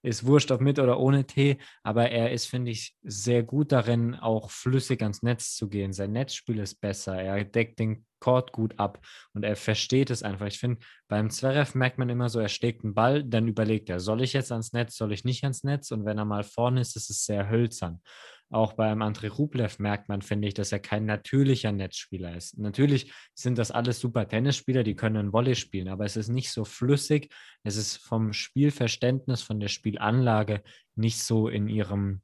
ist 0.02 0.26
wurscht, 0.26 0.50
ob 0.50 0.60
mit 0.60 0.78
oder 0.78 0.98
ohne 0.98 1.26
Tee, 1.26 1.58
aber 1.82 2.10
er 2.10 2.32
ist, 2.32 2.46
finde 2.46 2.70
ich, 2.70 2.96
sehr 3.02 3.42
gut 3.42 3.72
darin, 3.72 4.14
auch 4.14 4.50
flüssig 4.50 5.02
ans 5.02 5.22
Netz 5.22 5.54
zu 5.54 5.68
gehen. 5.68 5.92
Sein 5.92 6.12
Netzspiel 6.12 6.58
ist 6.58 6.80
besser, 6.80 7.20
er 7.20 7.44
deckt 7.44 7.78
den 7.78 8.06
Chord 8.20 8.52
gut 8.52 8.78
ab 8.78 9.00
und 9.32 9.44
er 9.44 9.56
versteht 9.56 10.10
es 10.10 10.22
einfach. 10.22 10.46
Ich 10.46 10.58
finde, 10.58 10.80
beim 11.08 11.30
Zverev 11.30 11.74
merkt 11.76 11.98
man 11.98 12.08
immer 12.08 12.28
so, 12.28 12.38
er 12.38 12.48
schlägt 12.48 12.84
einen 12.84 12.94
Ball, 12.94 13.24
dann 13.24 13.48
überlegt 13.48 13.88
er, 13.88 13.98
soll 13.98 14.22
ich 14.22 14.34
jetzt 14.34 14.52
ans 14.52 14.72
Netz, 14.72 14.96
soll 14.96 15.12
ich 15.12 15.24
nicht 15.24 15.42
ans 15.42 15.64
Netz? 15.64 15.90
Und 15.90 16.04
wenn 16.04 16.18
er 16.18 16.26
mal 16.26 16.44
vorne 16.44 16.82
ist, 16.82 16.96
ist 16.96 17.10
es 17.10 17.24
sehr 17.24 17.48
hölzern. 17.48 18.00
Auch 18.50 18.72
beim 18.72 19.00
André 19.00 19.30
Rublev 19.30 19.78
merkt 19.78 20.08
man, 20.08 20.22
finde 20.22 20.48
ich, 20.48 20.54
dass 20.54 20.72
er 20.72 20.80
kein 20.80 21.06
natürlicher 21.06 21.70
Netzspieler 21.70 22.36
ist. 22.36 22.58
Natürlich 22.58 23.12
sind 23.32 23.56
das 23.58 23.70
alles 23.70 24.00
super 24.00 24.26
Tennisspieler, 24.26 24.82
die 24.82 24.96
können 24.96 25.32
Volley 25.32 25.54
spielen, 25.54 25.88
aber 25.88 26.04
es 26.04 26.16
ist 26.16 26.28
nicht 26.28 26.50
so 26.50 26.64
flüssig. 26.64 27.32
Es 27.62 27.76
ist 27.76 27.98
vom 27.98 28.32
Spielverständnis, 28.32 29.42
von 29.42 29.60
der 29.60 29.68
Spielanlage 29.68 30.62
nicht 30.96 31.22
so 31.22 31.48
in 31.48 31.68
ihrem 31.68 32.22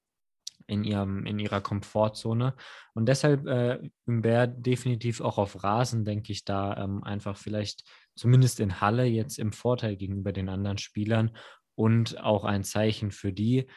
in, 0.68 0.82
ihrem, 0.82 1.26
in 1.26 1.38
ihrer 1.38 1.60
Komfortzone. 1.60 2.56
Und 2.92 3.06
deshalb 3.06 3.46
äh, 3.46 3.78
wäre 4.04 4.48
definitiv 4.48 5.20
auch 5.20 5.38
auf 5.38 5.62
Rasen, 5.62 6.04
denke 6.04 6.32
ich, 6.32 6.44
da 6.44 6.76
ähm, 6.76 7.04
einfach 7.04 7.36
vielleicht 7.36 7.84
zumindest 8.16 8.58
in 8.58 8.80
Halle 8.80 9.04
jetzt 9.04 9.38
im 9.38 9.52
Vorteil 9.52 9.96
gegenüber 9.96 10.32
den 10.32 10.48
anderen 10.48 10.78
Spielern 10.78 11.36
und 11.76 12.20
auch 12.20 12.44
ein 12.44 12.64
Zeichen 12.64 13.12
für 13.12 13.32
die, 13.32 13.68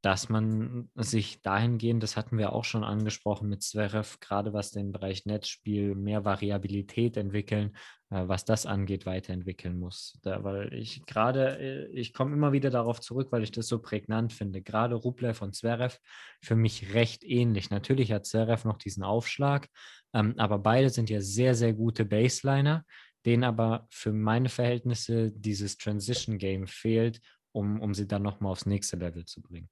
dass 0.00 0.28
man 0.28 0.90
sich 0.94 1.42
dahingehend, 1.42 2.02
das 2.02 2.16
hatten 2.16 2.38
wir 2.38 2.52
auch 2.52 2.64
schon 2.64 2.84
angesprochen 2.84 3.48
mit 3.48 3.62
Zverev, 3.62 4.18
gerade 4.20 4.52
was 4.52 4.70
den 4.70 4.92
Bereich 4.92 5.26
Netzspiel, 5.26 5.96
mehr 5.96 6.24
Variabilität 6.24 7.16
entwickeln, 7.16 7.76
äh, 8.10 8.28
was 8.28 8.44
das 8.44 8.64
angeht, 8.64 9.06
weiterentwickeln 9.06 9.78
muss. 9.78 10.16
Da, 10.22 10.44
weil 10.44 10.72
ich 10.72 11.04
gerade, 11.04 11.58
äh, 11.58 11.86
ich 11.88 12.12
komme 12.12 12.32
immer 12.34 12.52
wieder 12.52 12.70
darauf 12.70 13.00
zurück, 13.00 13.32
weil 13.32 13.42
ich 13.42 13.50
das 13.50 13.66
so 13.66 13.80
prägnant 13.80 14.32
finde. 14.32 14.62
Gerade 14.62 14.94
Rublev 14.94 15.42
und 15.42 15.56
Zverev 15.56 15.98
für 16.40 16.54
mich 16.54 16.94
recht 16.94 17.24
ähnlich. 17.24 17.70
Natürlich 17.70 18.12
hat 18.12 18.24
Zverev 18.24 18.64
noch 18.64 18.78
diesen 18.78 19.02
Aufschlag, 19.02 19.68
ähm, 20.14 20.34
aber 20.38 20.60
beide 20.60 20.90
sind 20.90 21.10
ja 21.10 21.20
sehr, 21.20 21.56
sehr 21.56 21.74
gute 21.74 22.04
Baseliner, 22.04 22.84
denen 23.26 23.42
aber 23.42 23.88
für 23.90 24.12
meine 24.12 24.48
Verhältnisse 24.48 25.32
dieses 25.32 25.76
Transition 25.76 26.38
Game 26.38 26.68
fehlt, 26.68 27.20
um, 27.50 27.80
um 27.80 27.94
sie 27.94 28.06
dann 28.06 28.22
nochmal 28.22 28.52
aufs 28.52 28.66
nächste 28.66 28.96
Level 28.96 29.24
zu 29.24 29.42
bringen. 29.42 29.68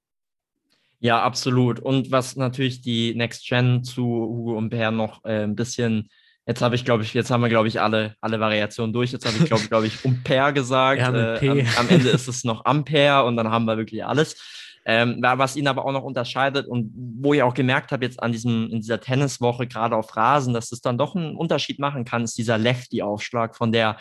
Ja, 0.99 1.21
absolut. 1.21 1.79
Und 1.79 2.11
was 2.11 2.35
natürlich 2.35 2.81
die 2.81 3.13
Next 3.15 3.47
Gen 3.47 3.83
zu 3.83 4.03
Hugo 4.03 4.57
und 4.57 4.69
Bär 4.69 4.91
noch 4.91 5.23
äh, 5.25 5.43
ein 5.43 5.55
bisschen, 5.55 6.09
jetzt 6.47 6.61
habe 6.61 6.75
ich, 6.75 6.85
glaube 6.85 7.03
ich, 7.03 7.13
jetzt 7.13 7.29
haben 7.29 7.41
wir, 7.41 7.49
glaube 7.49 7.67
ich, 7.67 7.79
alle, 7.79 8.15
alle 8.19 8.39
Variationen 8.39 8.93
durch. 8.93 9.11
Jetzt 9.11 9.25
habe 9.25 9.37
ich, 9.37 9.45
glaube 9.45 9.63
glaub 9.69 9.83
ich, 9.83 10.03
Ampere 10.03 10.53
gesagt. 10.53 11.01
Ja, 11.01 11.35
äh, 11.35 11.49
am, 11.49 11.59
am, 11.77 11.89
Ende 11.89 12.09
ist 12.09 12.27
es 12.27 12.43
noch 12.43 12.65
Ampere 12.65 13.25
und 13.25 13.37
dann 13.37 13.49
haben 13.49 13.65
wir 13.65 13.77
wirklich 13.77 14.03
alles. 14.03 14.35
Ähm, 14.89 15.17
was 15.21 15.57
ihn 15.57 15.67
aber 15.67 15.83
auch 15.83 15.91
noch 15.91 16.03
unterscheidet 16.03 16.65
und 16.65 16.93
wo 16.95 17.33
ich 17.33 17.43
auch 17.43 17.53
gemerkt 17.53 17.91
habe 17.91 18.05
jetzt 18.05 18.23
an 18.23 18.31
diesem, 18.31 18.69
in 18.71 18.79
dieser 18.79 19.01
Tenniswoche, 19.01 19.67
gerade 19.67 19.97
auf 19.97 20.15
Rasen, 20.15 20.53
dass 20.53 20.71
es 20.71 20.79
dann 20.79 20.97
doch 20.97 21.13
einen 21.13 21.35
Unterschied 21.35 21.77
machen 21.77 22.05
kann, 22.05 22.23
ist 22.23 22.37
dieser 22.37 22.57
Lefty-Aufschlag 22.57 23.57
von 23.57 23.73
der 23.73 23.97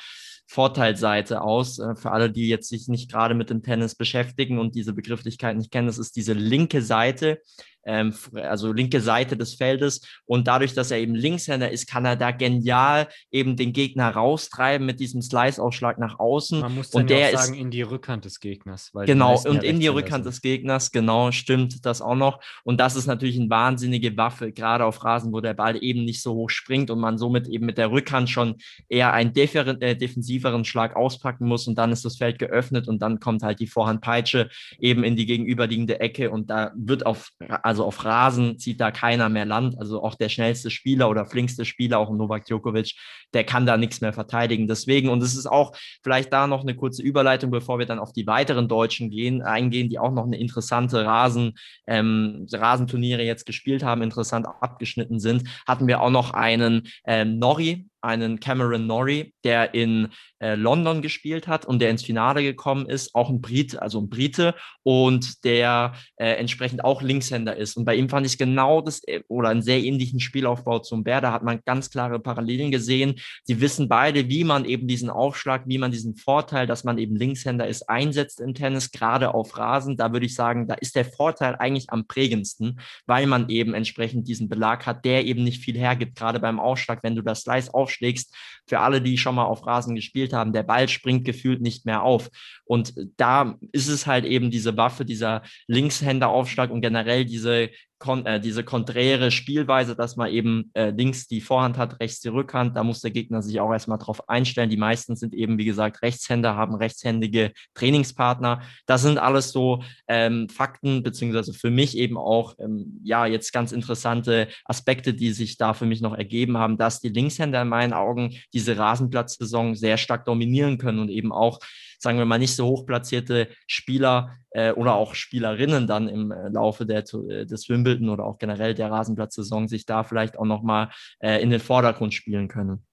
Vorteilsseite 0.47 1.43
aus. 1.43 1.79
Äh, 1.79 1.97
für 1.97 2.13
alle, 2.13 2.31
die 2.31 2.49
jetzt 2.49 2.69
sich 2.69 2.89
nicht 2.89 3.11
gerade 3.11 3.35
mit 3.35 3.51
dem 3.51 3.63
Tennis 3.63 3.95
beschäftigen 3.95 4.59
und 4.59 4.75
diese 4.75 4.93
Begrifflichkeit 4.93 5.57
nicht 5.57 5.71
kennen, 5.71 5.87
das 5.89 5.99
ist 5.99 6.17
diese 6.17 6.33
linke 6.33 6.83
Seite, 6.83 7.41
ähm, 7.87 8.15
also 8.35 8.73
linke 8.73 9.01
Seite 9.01 9.37
des 9.37 9.55
Feldes. 9.55 10.03
Und 10.27 10.47
dadurch, 10.47 10.75
dass 10.75 10.91
er 10.91 10.99
eben 10.99 11.15
Linkshänder 11.15 11.71
ist, 11.71 11.89
kann 11.89 12.05
er 12.05 12.17
da 12.17 12.31
genial 12.31 13.09
eben 13.31 13.57
den 13.57 13.73
Gegner 13.73 14.11
raustreiben 14.11 14.87
mit 14.87 15.01
diesem 15.01 15.23
Slice-Ausschlag 15.23 15.99
nach 15.99 16.19
außen. 16.19 16.61
Man 16.61 16.75
muss 16.75 16.91
dann 16.91 17.03
und 17.03 17.11
der 17.11 17.31
ja 17.31 17.39
sagen, 17.39 17.55
ist, 17.55 17.61
in 17.61 17.71
die 17.71 17.83
Rückhand 17.83 18.25
des 18.25 18.41
Gegners. 18.41 18.91
genau, 18.93 19.41
und 19.47 19.63
ja 19.63 19.71
in 19.71 19.81
die 19.81 19.89
Rückhand 19.89 20.25
sind. 20.25 20.35
des 20.35 20.43
Gegners, 20.43 20.91
genau, 20.93 21.33
stimmt 21.33 21.87
das 21.87 22.03
auch 22.03 22.15
noch. 22.15 22.41
Und 22.65 22.81
das 22.81 22.97
ist 22.97 23.07
natürlich 23.07 23.39
eine 23.39 23.51
wahnsinnige 23.51 24.17
Waffe, 24.17 24.53
gerade 24.53 24.85
auf 24.85 25.05
Rasen, 25.05 25.33
wo 25.33 25.41
der 25.41 25.55
Ball 25.55 25.83
eben 25.83 26.05
nicht 26.05 26.23
so 26.23 26.35
hoch 26.35 26.51
springt 26.51 26.91
und 26.91 26.99
man 26.99 27.19
somit 27.19 27.49
eben 27.49 27.67
mit 27.67 27.79
der 27.79 27.91
Rückhand 27.91 28.29
schon 28.29 28.57
eher 28.89 29.13
einen 29.13 29.35
äh, 29.35 29.97
defensiveren 29.97 30.65
Schlag 30.65 30.97
auspacken 30.97 31.47
muss 31.47 31.67
und 31.67 31.77
dann 31.77 31.93
ist 31.93 32.05
das 32.05 32.17
Feld 32.17 32.39
geöffnet 32.39 32.89
und 32.89 33.01
dann 33.01 33.21
kommt 33.21 33.43
halt 33.43 33.61
die 33.61 33.67
Vorhandpeitsche 33.67 34.49
eben 34.79 35.05
in 35.05 35.17
die 35.17 35.27
gegenüberliegende 35.27 36.01
Ecke 36.01 36.31
und 36.31 36.51
da 36.51 36.73
wird 36.77 37.07
auf, 37.07 37.31
also 37.63 37.76
also 37.77 37.85
auf 37.85 38.07
Rasen 38.07 38.59
zieht 38.59 38.81
da 38.81 38.91
keiner 38.91 39.29
mehr 39.29 39.45
Land. 39.45 39.79
Also 39.79 40.03
auch 40.03 40.15
der 40.15 40.31
schnellste 40.31 40.71
Spieler 40.71 41.11
oder 41.11 41.27
flinkste 41.27 41.67
Spieler, 41.67 41.99
auch 41.99 42.11
Novak 42.11 42.47
Djokovic, 42.47 42.95
der 43.35 43.45
kann 43.45 43.67
da 43.67 43.77
nichts 43.77 44.01
mehr 44.01 44.15
verteidigen. 44.15 44.67
Deswegen, 44.67 45.11
und 45.11 45.23
es 45.23 45.37
ist 45.37 45.45
auch 45.45 45.77
vielleicht 46.03 46.33
da 46.33 46.47
noch 46.47 46.63
eine 46.63 46.75
kurze 46.75 47.03
Überleitung, 47.03 47.51
bevor 47.51 47.79
wir 47.79 47.85
dann 47.85 47.99
auf 47.99 48.15
die 48.15 48.27
weiteren 48.27 48.67
Deutschen 48.67 49.11
gehen, 49.11 49.43
eingehen, 49.43 49.91
die 49.91 49.99
auch 49.99 50.11
noch 50.11 50.25
eine 50.25 50.39
interessante 50.39 51.05
Rasen, 51.05 51.53
ähm, 51.87 52.47
Rasenturniere 52.51 53.23
jetzt 53.23 53.45
gespielt 53.45 53.83
haben, 53.83 54.01
interessant 54.01 54.47
abgeschnitten 54.63 55.21
sind, 55.21 55.45
hatten 55.69 55.87
wir 55.87 56.01
auch 56.01 56.11
noch 56.11 56.31
einen 56.31 56.89
ähm, 57.05 57.39
Norri, 57.39 57.91
einen 58.01 58.41
Cameron 58.41 58.87
Norrie, 58.87 59.33
der 59.45 59.75
in 59.75 60.09
äh, 60.39 60.55
London 60.55 61.03
gespielt 61.03 61.49
hat 61.49 61.65
und 61.65 61.81
der 61.81 61.91
ins 61.91 62.03
Finale 62.03 62.43
gekommen 62.43 62.89
ist, 62.89 63.15
auch 63.15 63.31
ein 63.31 63.41
Brit, 63.41 63.81
also 63.81 64.01
ein 64.01 64.09
Brite 64.09 64.55
und 64.83 65.45
der 65.45 65.95
äh, 66.17 66.33
entsprechend 66.35 66.85
auch 66.85 67.03
Linkshänder 67.03 67.57
ist. 67.57 67.77
Und 67.77 67.85
bei 67.85 67.95
ihm 67.95 68.09
fand 68.09 68.27
ich 68.27 68.39
genau 68.39 68.81
das 68.81 69.03
äh, 69.07 69.23
oder 69.29 69.49
einen 69.49 69.63
sehr 69.63 69.83
ähnlichen 69.83 70.21
Spielaufbau 70.21 70.81
zum 70.81 71.05
Bär. 71.05 71.21
Da 71.21 71.33
hat 71.33 71.43
man 71.43 71.61
ganz 71.65 71.91
klare 71.91 72.21
Parallelen 72.21 72.71
gesehen. 72.71 73.17
Die 73.49 73.61
wissen 73.61 73.89
beide, 73.89 74.29
wie 74.29 74.45
man 74.45 74.65
eben 74.65 74.87
diesen 74.87 75.11
Aufschlag, 75.11 75.63
wie 75.67 75.79
man 75.79 75.91
diesen 75.91 76.17
Vorteil, 76.17 76.67
dass 76.67 76.85
man 76.85 76.99
eben 76.99 77.17
Linkshänder 77.17 77.67
ist, 77.67 77.89
einsetzt 77.89 78.41
im 78.41 78.55
Tennis, 78.55 78.91
gerade 78.91 79.35
auf 79.35 79.57
Rasen. 79.57 79.97
Da 79.97 80.13
würde 80.13 80.27
ich 80.27 80.35
sagen, 80.35 80.69
da 80.69 80.75
ist 80.75 80.97
der 80.97 81.05
Vorteil 81.05 81.57
eigentlich 81.57 81.91
am 81.91 82.07
prägendsten, 82.07 82.81
weil 83.07 83.27
man 83.27 83.49
eben 83.49 83.75
entsprechend 83.75 84.29
diesen 84.29 84.49
Belag 84.49 84.87
hat, 84.87 85.05
der 85.05 85.25
eben 85.25 85.45
nicht 85.45 85.63
viel 85.63 85.79
hergibt, 85.79 86.17
gerade 86.17 86.41
beim 86.41 86.61
Aufschlag, 86.61 87.03
wenn 87.03 87.17
du 87.17 87.23
das 87.23 87.43
Slice 87.43 87.73
aufschlägst. 87.87 88.35
Für 88.67 88.81
alle, 88.81 89.01
die 89.01 89.17
schon 89.17 89.37
mal 89.37 89.45
auf 89.45 89.65
Rasen 89.65 89.95
gespielt 89.95 90.33
haben, 90.33 90.53
der 90.53 90.65
Ball 90.65 90.89
springt 90.89 91.25
gefühlt 91.25 91.61
nicht 91.61 91.87
mehr 91.87 92.03
auf. 92.03 92.31
Und 92.65 92.95
da 93.17 93.57
ist 93.71 93.87
es 93.87 94.07
halt 94.07 94.25
eben 94.25 94.51
diese 94.51 94.77
Waffe, 94.77 95.05
dieser 95.05 95.43
Linkshänderaufschlag 95.69 96.71
und 96.71 96.81
generell 96.81 97.25
diese 97.25 97.71
kon 97.99 98.27
äh, 98.27 98.41
diese 98.41 98.63
konträre 98.63 99.31
Spielweise, 99.31 99.97
dass 99.97 100.17
man 100.17 100.31
eben 100.31 100.71
äh, 100.75 100.91
links 100.91 101.27
die 101.27 101.41
Vorhand 101.41 101.79
hat, 101.79 102.01
rechts 102.01 102.21
die 102.21 102.29
Rückhand. 102.29 102.77
Da 102.77 102.85
muss 102.85 103.01
der 103.01 103.11
Gegner 103.11 103.43
sich 103.43 103.61
auch 103.61 103.73
erstmal 103.73 103.99
drauf 103.99 104.29
einstellen. 104.29 104.71
Die 104.71 104.77
meisten 104.77 105.17
sind 105.17 105.35
eben, 105.35 105.59
wie 105.59 105.65
gesagt, 105.65 106.03
Rechtshänder, 106.03 106.57
haben 106.57 106.75
rechtshändige 106.75 107.53
Trainingspartner. 107.75 108.61
Das 108.87 109.03
sind 109.03 109.19
alles 109.19 109.51
so 109.51 109.83
ähm, 110.09 110.49
Fakten, 110.49 111.03
beziehungsweise 111.03 111.55
für 111.55 111.71
mich 111.71 111.97
eben 111.97 112.19
auch, 112.19 112.55
ähm, 112.59 113.01
ja, 113.03 113.27
jetzt 113.27 113.53
ganz 113.53 113.73
interessante 113.73 114.49
Aspekte, 114.65 115.15
die 115.15 115.33
sich 115.33 115.57
da 115.57 115.73
für 115.73 115.87
mich 115.87 116.01
noch 116.01 116.15
ergeben 116.15 116.59
haben, 116.59 116.77
dass 116.79 117.01
die 117.01 117.09
Linkshänder 117.09 117.63
in 117.63 117.69
meinen 117.69 117.93
Augen 117.93 118.37
diese 118.53 118.77
Rasenplatzsaison 118.77 119.75
sehr 119.75 119.97
stark 119.97 120.25
dominieren 120.25 120.79
können 120.79 120.99
und 120.99 121.09
eben 121.09 121.33
auch 121.33 121.61
sagen 121.99 122.19
wir 122.19 122.25
mal, 122.25 122.39
nicht 122.39 122.55
so 122.57 122.67
hochplatzierte 122.67 123.49
Spieler 123.67 124.37
äh, 124.51 124.73
oder 124.73 124.95
auch 124.95 125.15
Spielerinnen 125.15 125.87
dann 125.87 126.09
im 126.09 126.31
äh, 126.31 126.49
Laufe 126.49 126.87
der, 126.87 127.05
äh, 127.29 127.47
des 127.47 127.69
Wimbledon 127.69 128.09
oder 128.09 128.25
auch 128.25 128.39
generell 128.39 128.75
der 128.75 128.91
Rasenplatzsaison 128.91 129.69
sich 129.69 129.87
da 129.87 130.05
vielleicht 130.05 130.39
auch 130.39 130.45
nochmal 130.45 130.91
äh, 131.21 131.43
in 131.43 131.51
den 131.51 131.61
Vordergrund 131.61 132.15
spielen 132.15 132.49
können. 132.49 132.85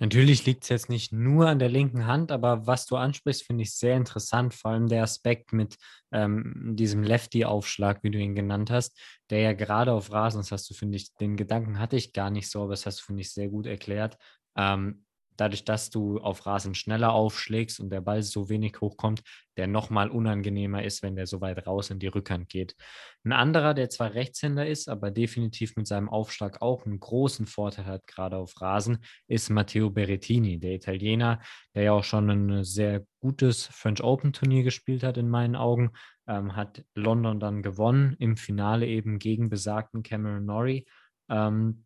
Natürlich 0.00 0.46
liegt 0.46 0.64
es 0.64 0.68
jetzt 0.68 0.88
nicht 0.88 1.12
nur 1.12 1.48
an 1.48 1.58
der 1.58 1.68
linken 1.68 2.06
Hand, 2.06 2.32
aber 2.32 2.66
was 2.66 2.86
du 2.86 2.96
ansprichst, 2.96 3.44
finde 3.44 3.62
ich 3.62 3.74
sehr 3.74 3.96
interessant. 3.96 4.54
Vor 4.54 4.72
allem 4.72 4.88
der 4.88 5.02
Aspekt 5.04 5.52
mit 5.52 5.76
ähm, 6.12 6.72
diesem 6.74 7.02
Lefty-Aufschlag, 7.02 8.02
wie 8.02 8.10
du 8.10 8.18
ihn 8.18 8.34
genannt 8.34 8.70
hast, 8.70 8.98
der 9.30 9.40
ja 9.40 9.52
gerade 9.52 9.92
auf 9.92 10.10
Rasen, 10.10 10.40
das 10.40 10.50
hast 10.50 10.68
du, 10.68 10.74
finde 10.74 10.96
ich, 10.96 11.14
den 11.14 11.36
Gedanken 11.36 11.78
hatte 11.78 11.96
ich 11.96 12.12
gar 12.12 12.30
nicht 12.30 12.50
so, 12.50 12.62
aber 12.62 12.72
das 12.72 12.84
hast 12.84 13.00
du, 13.00 13.04
finde 13.04 13.20
ich, 13.20 13.32
sehr 13.32 13.48
gut 13.48 13.66
erklärt. 13.66 14.16
Ähm, 14.56 15.04
dadurch, 15.42 15.64
dass 15.64 15.90
du 15.90 16.18
auf 16.18 16.46
Rasen 16.46 16.74
schneller 16.74 17.12
aufschlägst 17.12 17.80
und 17.80 17.90
der 17.90 18.00
Ball 18.00 18.22
so 18.22 18.48
wenig 18.48 18.80
hochkommt, 18.80 19.22
der 19.56 19.66
nochmal 19.66 20.08
unangenehmer 20.08 20.84
ist, 20.84 21.02
wenn 21.02 21.16
der 21.16 21.26
so 21.26 21.40
weit 21.40 21.66
raus 21.66 21.90
in 21.90 21.98
die 21.98 22.06
Rückhand 22.06 22.48
geht. 22.48 22.76
Ein 23.24 23.32
anderer, 23.32 23.74
der 23.74 23.90
zwar 23.90 24.14
Rechtshänder 24.14 24.66
ist, 24.66 24.88
aber 24.88 25.10
definitiv 25.10 25.74
mit 25.76 25.88
seinem 25.88 26.08
Aufschlag 26.08 26.62
auch 26.62 26.86
einen 26.86 27.00
großen 27.00 27.46
Vorteil 27.46 27.86
hat, 27.86 28.06
gerade 28.06 28.36
auf 28.36 28.60
Rasen, 28.60 28.98
ist 29.26 29.50
Matteo 29.50 29.90
Berrettini, 29.90 30.60
der 30.60 30.74
Italiener, 30.74 31.40
der 31.74 31.82
ja 31.82 31.92
auch 31.92 32.04
schon 32.04 32.30
ein 32.30 32.64
sehr 32.64 33.04
gutes 33.18 33.66
French 33.66 34.02
Open 34.02 34.32
Turnier 34.32 34.62
gespielt 34.62 35.02
hat 35.02 35.16
in 35.18 35.28
meinen 35.28 35.56
Augen, 35.56 35.90
ähm, 36.28 36.54
hat 36.54 36.84
London 36.94 37.40
dann 37.40 37.62
gewonnen, 37.62 38.14
im 38.20 38.36
Finale 38.36 38.86
eben 38.86 39.18
gegen 39.18 39.48
besagten 39.48 40.04
Cameron 40.04 40.44
Norrie. 40.44 40.86
Ähm, 41.28 41.84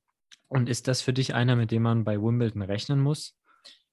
und 0.49 0.69
ist 0.69 0.89
das 0.89 1.03
für 1.03 1.13
dich 1.13 1.35
einer, 1.35 1.57
mit 1.57 1.71
dem 1.71 1.83
man 1.83 2.05
bei 2.05 2.21
Wimbledon 2.21 2.63
rechnen 2.63 3.01
muss? 3.01 3.36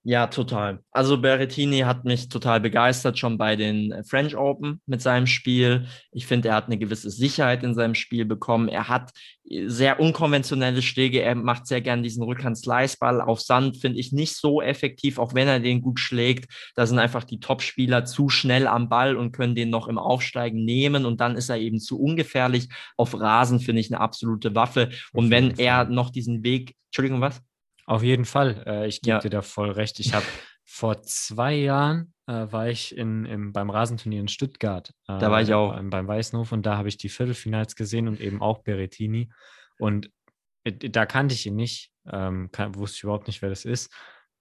Ja, 0.06 0.28
total. 0.28 0.84
Also 0.92 1.18
Berrettini 1.18 1.80
hat 1.80 2.04
mich 2.04 2.28
total 2.28 2.60
begeistert, 2.60 3.18
schon 3.18 3.38
bei 3.38 3.56
den 3.56 3.94
äh, 3.94 4.04
French 4.04 4.36
Open 4.36 4.82
mit 4.86 5.02
seinem 5.02 5.28
Spiel. 5.28 5.88
Ich 6.12 6.28
finde, 6.28 6.50
er 6.50 6.56
hat 6.56 6.66
eine 6.66 6.78
gewisse 6.78 7.10
Sicherheit 7.10 7.64
in 7.64 7.74
seinem 7.74 7.96
Spiel 7.96 8.26
bekommen. 8.26 8.68
Er 8.68 8.90
hat 8.90 9.12
äh, 9.50 9.70
sehr 9.70 10.02
unkonventionelle 10.02 10.82
Schläge. 10.82 11.22
Er 11.22 11.36
macht 11.36 11.68
sehr 11.68 11.80
gern 11.80 12.04
diesen 12.04 12.22
Rückhand-Sliceball. 12.22 13.22
Auf 13.22 13.40
Sand 13.40 13.78
finde 13.78 13.98
ich 13.98 14.12
nicht 14.12 14.36
so 14.36 14.62
effektiv, 14.62 15.20
auch 15.20 15.36
wenn 15.36 15.48
er 15.48 15.62
den 15.62 15.82
gut 15.82 16.02
schlägt. 16.02 16.52
Da 16.76 16.86
sind 16.86 17.00
einfach 17.00 17.24
die 17.24 17.40
Top-Spieler 17.40 18.04
zu 18.04 18.28
schnell 18.28 18.68
am 18.68 18.90
Ball 18.90 19.16
und 19.16 19.32
können 19.32 19.56
den 19.56 19.70
noch 19.70 19.88
im 19.88 19.98
Aufsteigen 19.98 20.66
nehmen. 20.66 21.06
Und 21.06 21.22
dann 21.22 21.38
ist 21.38 21.48
er 21.48 21.60
eben 21.60 21.80
zu 21.80 21.98
ungefährlich. 21.98 22.68
Auf 22.98 23.18
Rasen 23.18 23.62
finde 23.62 23.80
ich 23.80 23.90
eine 23.90 24.02
absolute 24.02 24.54
Waffe. 24.54 24.90
Und 25.14 25.30
wenn 25.30 25.58
er 25.58 25.86
noch 25.86 26.10
diesen 26.10 26.44
Weg, 26.44 26.76
Entschuldigung, 26.90 27.22
was? 27.22 27.42
Auf 27.86 28.04
jeden 28.04 28.26
Fall. 28.26 28.64
Äh, 28.66 28.88
ich 28.88 29.02
gebe 29.02 29.16
ja. 29.16 29.20
dir 29.20 29.30
da 29.30 29.42
voll 29.42 29.72
recht. 29.72 30.00
Ich 30.00 30.14
habe 30.14 30.26
vor 30.64 31.02
zwei 31.02 31.54
Jahren 31.54 32.14
äh, 32.28 32.52
war 32.52 32.70
ich 32.70 32.96
in, 32.96 33.26
im, 33.26 33.54
beim 33.54 33.70
Rasenturnier 33.70 34.22
in 34.22 34.28
Stuttgart. 34.28 34.90
Äh, 35.08 35.20
da 35.20 35.30
war 35.30 35.42
ich 35.42 35.54
auch. 35.54 35.80
Beim 35.82 36.08
Weißenhof 36.08 36.52
und 36.52 36.66
da 36.66 36.78
habe 36.78 36.88
ich 36.88 36.98
die 36.98 37.10
Viertelfinals 37.10 37.76
gesehen 37.76 38.08
und 38.08 38.22
eben 38.22 38.42
auch 38.42 38.64
Berettini. 38.64 39.32
Und 39.78 40.10
äh, 40.64 40.72
da 40.72 41.06
kannte 41.06 41.36
ich 41.36 41.46
ihn 41.46 41.56
nicht, 41.56 41.92
ähm, 42.12 42.50
kann, 42.52 42.76
wusste 42.76 42.98
ich 42.98 43.04
überhaupt 43.04 43.28
nicht, 43.28 43.42
wer 43.42 43.50
das 43.50 43.66
ist. 43.66 43.94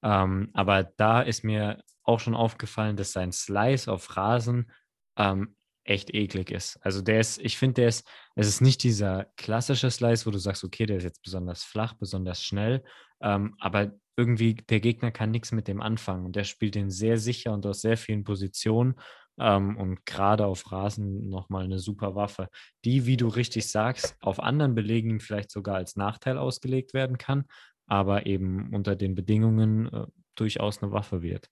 Ähm, 0.03 0.51
aber 0.55 0.85
da 0.85 1.23
ist 1.23 1.45
mir 1.45 1.83
auch 2.05 2.21
schon 2.21 2.35
aufgefallen, 2.35 2.97
dass 2.97 3.13
sein 3.13 3.33
Slice 3.33 3.89
auf 3.89 4.17
Rasen 4.17 4.71
ähm, 5.17 5.57
echt 5.85 6.15
eklig 6.15 6.51
ist. 6.51 6.77
Also 6.83 7.03
der 7.03 7.21
ist, 7.21 7.39
ich 7.39 7.59
finde, 7.59 7.75
der 7.83 7.89
ist, 7.89 8.07
es 8.37 8.47
ist 8.47 8.61
nicht 8.61 8.83
dieser 8.83 9.27
klassische 9.37 9.91
Slice, 9.91 10.27
wo 10.27 10.31
du 10.31 10.39
sagst, 10.39 10.65
okay, 10.65 10.87
der 10.87 10.99
ist 10.99 11.05
jetzt 11.05 11.23
besonders 11.23 11.65
flach, 11.65 11.95
besonders 11.95 12.43
schnell, 12.43 12.83
ähm, 13.21 13.55
aber 13.59 13.93
irgendwie 14.17 14.55
der 14.55 14.81
Gegner 14.81 15.11
kann 15.11 15.31
nichts 15.31 15.53
mit 15.53 15.69
dem 15.69 15.81
anfangen 15.81 16.27
und 16.27 16.37
der 16.37 16.45
spielt 16.45 16.75
den 16.75 16.91
sehr 16.91 17.19
sicher 17.19 17.53
und 17.53 17.67
aus 17.67 17.81
sehr 17.81 17.97
vielen 17.97 18.25
Positionen 18.25 18.95
ähm, 19.39 19.77
und 19.77 20.05
gerade 20.07 20.47
auf 20.47 20.71
Rasen 20.71 21.29
nochmal 21.29 21.65
eine 21.65 21.79
super 21.79 22.15
Waffe, 22.15 22.49
die, 22.85 23.07
wie 23.07 23.17
du 23.17 23.29
richtig 23.29 23.71
sagst, 23.71 24.17
auf 24.21 24.41
anderen 24.41 24.75
Belegen 24.75 25.21
vielleicht 25.21 25.51
sogar 25.51 25.77
als 25.77 25.97
Nachteil 25.97 26.39
ausgelegt 26.39 26.95
werden 26.95 27.19
kann, 27.19 27.47
aber 27.87 28.27
eben 28.27 28.71
unter 28.75 28.97
den 28.97 29.15
Bedingungen 29.15 29.87
äh, 29.93 30.07
durchaus 30.35 30.83
eine 30.83 30.93
Waffe 30.93 31.23
wird. 31.23 31.49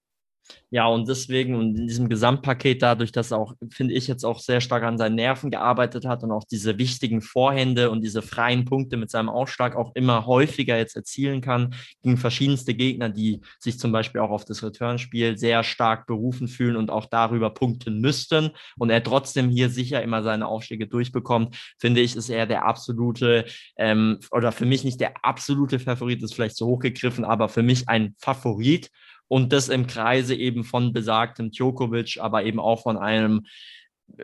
Ja, 0.72 0.86
und 0.86 1.08
deswegen 1.08 1.56
und 1.56 1.76
in 1.76 1.88
diesem 1.88 2.08
Gesamtpaket 2.08 2.80
dadurch, 2.80 3.10
dass 3.10 3.32
er 3.32 3.38
auch, 3.38 3.54
finde 3.70 3.92
ich, 3.94 4.06
jetzt 4.06 4.24
auch 4.24 4.38
sehr 4.38 4.60
stark 4.60 4.84
an 4.84 4.98
seinen 4.98 5.16
Nerven 5.16 5.50
gearbeitet 5.50 6.04
hat 6.04 6.22
und 6.22 6.30
auch 6.30 6.44
diese 6.44 6.78
wichtigen 6.78 7.22
Vorhände 7.22 7.90
und 7.90 8.02
diese 8.02 8.22
freien 8.22 8.64
Punkte 8.64 8.96
mit 8.96 9.10
seinem 9.10 9.28
Ausschlag 9.28 9.74
auch 9.74 9.90
immer 9.96 10.26
häufiger 10.26 10.76
jetzt 10.78 10.94
erzielen 10.94 11.40
kann 11.40 11.74
gegen 12.02 12.16
verschiedenste 12.16 12.74
Gegner, 12.74 13.08
die 13.08 13.40
sich 13.58 13.80
zum 13.80 13.90
Beispiel 13.90 14.20
auch 14.20 14.30
auf 14.30 14.44
das 14.44 14.62
Returnspiel 14.62 15.36
sehr 15.36 15.64
stark 15.64 16.06
berufen 16.06 16.46
fühlen 16.46 16.76
und 16.76 16.90
auch 16.90 17.06
darüber 17.06 17.50
punkten 17.50 18.00
müssten 18.00 18.50
und 18.78 18.90
er 18.90 19.02
trotzdem 19.02 19.50
hier 19.50 19.70
sicher 19.70 20.02
immer 20.02 20.22
seine 20.22 20.46
Aufschläge 20.46 20.86
durchbekommt, 20.86 21.56
finde 21.78 22.00
ich, 22.00 22.14
ist 22.14 22.28
er 22.28 22.46
der 22.46 22.64
absolute 22.64 23.44
ähm, 23.76 24.20
oder 24.30 24.52
für 24.52 24.66
mich 24.66 24.84
nicht 24.84 25.00
der 25.00 25.14
absolute 25.24 25.80
Favorit, 25.80 26.22
ist 26.22 26.34
vielleicht 26.34 26.56
zu 26.56 26.66
hoch 26.66 26.78
gegriffen, 26.78 27.24
aber 27.24 27.48
für 27.48 27.64
mich 27.64 27.88
ein 27.88 28.14
Favorit 28.18 28.90
und 29.30 29.52
das 29.52 29.68
im 29.68 29.86
Kreise 29.86 30.34
eben 30.34 30.64
von 30.64 30.92
besagtem 30.92 31.52
Djokovic, 31.52 32.18
aber 32.20 32.44
eben 32.44 32.58
auch 32.58 32.82
von 32.82 32.98
einem 32.98 33.46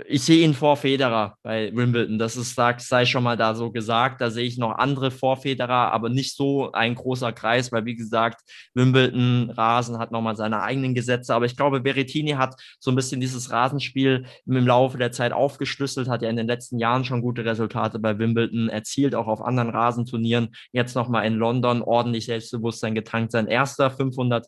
ich 0.06 0.22
sehe 0.22 0.44
ihn 0.44 0.54
vor 0.54 0.76
Federer 0.76 1.36
bei 1.42 1.74
Wimbledon. 1.74 2.18
Das 2.18 2.36
ist, 2.36 2.54
sei 2.54 3.06
schon 3.06 3.22
mal 3.22 3.36
da 3.36 3.54
so 3.54 3.70
gesagt. 3.70 4.20
Da 4.20 4.30
sehe 4.30 4.44
ich 4.44 4.58
noch 4.58 4.76
andere 4.76 5.10
vor 5.10 5.36
Federer, 5.36 5.92
aber 5.92 6.08
nicht 6.08 6.34
so 6.34 6.72
ein 6.72 6.94
großer 6.94 7.32
Kreis, 7.32 7.72
weil 7.72 7.84
wie 7.84 7.94
gesagt, 7.94 8.40
Wimbledon, 8.74 9.50
Rasen 9.50 9.98
hat 9.98 10.12
nochmal 10.12 10.36
seine 10.36 10.62
eigenen 10.62 10.94
Gesetze. 10.94 11.34
Aber 11.34 11.46
ich 11.46 11.56
glaube, 11.56 11.80
Berrettini 11.80 12.32
hat 12.32 12.60
so 12.78 12.90
ein 12.90 12.96
bisschen 12.96 13.20
dieses 13.20 13.50
Rasenspiel 13.50 14.26
im 14.46 14.66
Laufe 14.66 14.98
der 14.98 15.12
Zeit 15.12 15.32
aufgeschlüsselt, 15.32 16.08
hat 16.08 16.22
ja 16.22 16.30
in 16.30 16.36
den 16.36 16.48
letzten 16.48 16.78
Jahren 16.78 17.04
schon 17.04 17.22
gute 17.22 17.44
Resultate 17.44 17.98
bei 17.98 18.18
Wimbledon 18.18 18.68
erzielt, 18.68 19.14
auch 19.14 19.28
auf 19.28 19.42
anderen 19.42 19.70
Rasenturnieren. 19.70 20.48
Jetzt 20.72 20.94
nochmal 20.94 21.26
in 21.26 21.34
London 21.34 21.82
ordentlich 21.82 22.26
Selbstbewusstsein 22.26 22.94
getankt. 22.94 23.32
Sein 23.32 23.46
erster 23.46 23.90
500 23.90 24.46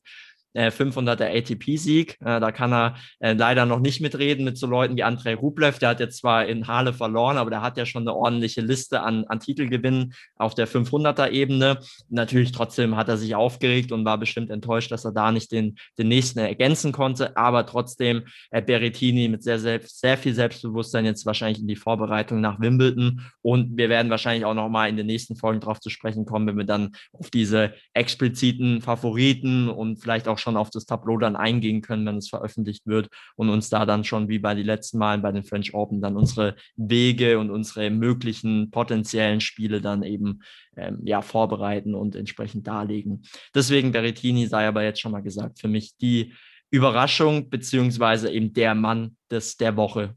500er 0.66 1.24
äh, 1.24 1.38
ATP-Sieg. 1.38 2.18
Äh, 2.20 2.40
da 2.40 2.52
kann 2.52 2.72
er 2.72 2.96
äh, 3.20 3.32
leider 3.32 3.66
noch 3.66 3.80
nicht 3.80 4.00
mitreden 4.00 4.44
mit 4.44 4.58
so 4.58 4.66
Leuten 4.66 4.96
wie 4.96 5.02
Andrei 5.02 5.34
Rublev. 5.34 5.78
Der 5.78 5.90
hat 5.90 6.00
jetzt 6.00 6.18
zwar 6.18 6.46
in 6.46 6.66
Halle 6.66 6.92
verloren, 6.92 7.38
aber 7.38 7.50
der 7.50 7.62
hat 7.62 7.76
ja 7.76 7.86
schon 7.86 8.02
eine 8.02 8.14
ordentliche 8.14 8.60
Liste 8.60 9.02
an, 9.02 9.24
an 9.28 9.40
Titelgewinnen 9.40 10.14
auf 10.36 10.54
der 10.54 10.68
500er-Ebene. 10.68 11.78
Natürlich 12.08 12.52
trotzdem 12.52 12.96
hat 12.96 13.08
er 13.08 13.16
sich 13.16 13.34
aufgeregt 13.34 13.92
und 13.92 14.04
war 14.04 14.18
bestimmt 14.18 14.50
enttäuscht, 14.50 14.90
dass 14.90 15.04
er 15.04 15.12
da 15.12 15.32
nicht 15.32 15.52
den, 15.52 15.76
den 15.98 16.08
nächsten 16.08 16.38
ergänzen 16.40 16.92
konnte. 16.92 17.36
Aber 17.36 17.66
trotzdem 17.66 18.24
äh, 18.50 18.62
Berrettini 18.62 19.28
mit 19.28 19.42
sehr, 19.42 19.58
sehr, 19.58 19.80
sehr 19.84 20.18
viel 20.18 20.34
Selbstbewusstsein 20.34 21.04
jetzt 21.04 21.26
wahrscheinlich 21.26 21.60
in 21.60 21.68
die 21.68 21.76
Vorbereitung 21.76 22.40
nach 22.40 22.60
Wimbledon. 22.60 23.22
Und 23.42 23.76
wir 23.76 23.88
werden 23.88 24.10
wahrscheinlich 24.10 24.44
auch 24.44 24.54
noch 24.54 24.68
mal 24.68 24.88
in 24.88 24.96
den 24.96 25.06
nächsten 25.06 25.36
Folgen 25.36 25.60
darauf 25.60 25.80
zu 25.80 25.90
sprechen 25.90 26.24
kommen, 26.24 26.46
wenn 26.46 26.58
wir 26.58 26.64
dann 26.64 26.92
auf 27.12 27.30
diese 27.30 27.74
expliziten 27.94 28.80
Favoriten 28.80 29.68
und 29.68 30.00
vielleicht 30.00 30.28
auch 30.28 30.38
schon 30.38 30.47
schon 30.48 30.56
auf 30.56 30.70
das 30.70 30.86
Tableau 30.86 31.18
dann 31.18 31.36
eingehen 31.36 31.82
können, 31.82 32.06
wenn 32.06 32.16
es 32.16 32.30
veröffentlicht 32.30 32.86
wird 32.86 33.10
und 33.36 33.50
uns 33.50 33.68
da 33.68 33.84
dann 33.84 34.02
schon 34.02 34.28
wie 34.28 34.38
bei 34.38 34.54
den 34.54 34.64
letzten 34.64 34.96
Malen 34.96 35.20
bei 35.20 35.30
den 35.30 35.44
French 35.44 35.74
Open 35.74 36.00
dann 36.00 36.16
unsere 36.16 36.56
Wege 36.76 37.38
und 37.38 37.50
unsere 37.50 37.90
möglichen 37.90 38.70
potenziellen 38.70 39.42
Spiele 39.42 39.82
dann 39.82 40.02
eben 40.02 40.40
ähm, 40.76 41.00
ja, 41.04 41.20
vorbereiten 41.20 41.94
und 41.94 42.16
entsprechend 42.16 42.66
darlegen. 42.66 43.22
Deswegen 43.54 43.92
Berrettini 43.92 44.46
sei 44.46 44.66
aber 44.66 44.84
jetzt 44.84 45.00
schon 45.00 45.12
mal 45.12 45.20
gesagt, 45.20 45.60
für 45.60 45.68
mich 45.68 45.96
die 45.98 46.32
Überraschung 46.70 47.50
beziehungsweise 47.50 48.30
eben 48.30 48.54
der 48.54 48.74
Mann 48.74 49.16
des, 49.30 49.58
der 49.58 49.76
Woche 49.76 50.14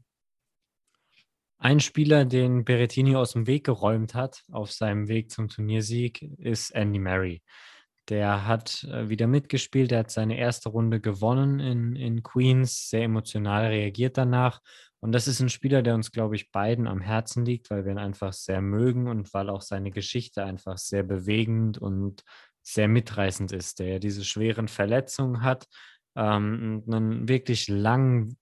ein 1.58 1.78
Spieler, 1.78 2.24
den 2.24 2.64
Berrettini 2.64 3.14
aus 3.14 3.34
dem 3.34 3.46
Weg 3.46 3.64
geräumt 3.64 4.14
hat 4.14 4.42
auf 4.50 4.72
seinem 4.72 5.06
Weg 5.06 5.30
zum 5.30 5.48
Turniersieg, 5.48 6.22
ist 6.38 6.70
Andy 6.70 6.98
Murray. 6.98 7.40
Der 8.12 8.46
hat 8.46 8.84
äh, 8.92 9.08
wieder 9.08 9.26
mitgespielt, 9.26 9.90
er 9.90 10.00
hat 10.00 10.10
seine 10.10 10.36
erste 10.36 10.68
Runde 10.68 11.00
gewonnen 11.00 11.60
in, 11.60 11.96
in 11.96 12.22
Queens, 12.22 12.90
sehr 12.90 13.04
emotional 13.04 13.68
reagiert 13.68 14.18
danach. 14.18 14.60
Und 15.00 15.12
das 15.12 15.26
ist 15.26 15.40
ein 15.40 15.48
Spieler, 15.48 15.80
der 15.80 15.94
uns, 15.94 16.12
glaube 16.12 16.36
ich, 16.36 16.52
beiden 16.52 16.86
am 16.86 17.00
Herzen 17.00 17.46
liegt, 17.46 17.70
weil 17.70 17.86
wir 17.86 17.92
ihn 17.92 17.98
einfach 17.98 18.34
sehr 18.34 18.60
mögen 18.60 19.08
und 19.08 19.32
weil 19.32 19.48
auch 19.48 19.62
seine 19.62 19.90
Geschichte 19.90 20.44
einfach 20.44 20.76
sehr 20.76 21.04
bewegend 21.04 21.78
und 21.78 22.22
sehr 22.60 22.86
mitreißend 22.86 23.50
ist, 23.50 23.78
der 23.78 23.88
ja 23.88 23.98
diese 23.98 24.26
schweren 24.26 24.68
Verletzungen 24.68 25.40
hat, 25.40 25.66
ähm, 26.14 26.84
einen 26.86 27.26
wirklich 27.30 27.66
langen 27.66 28.36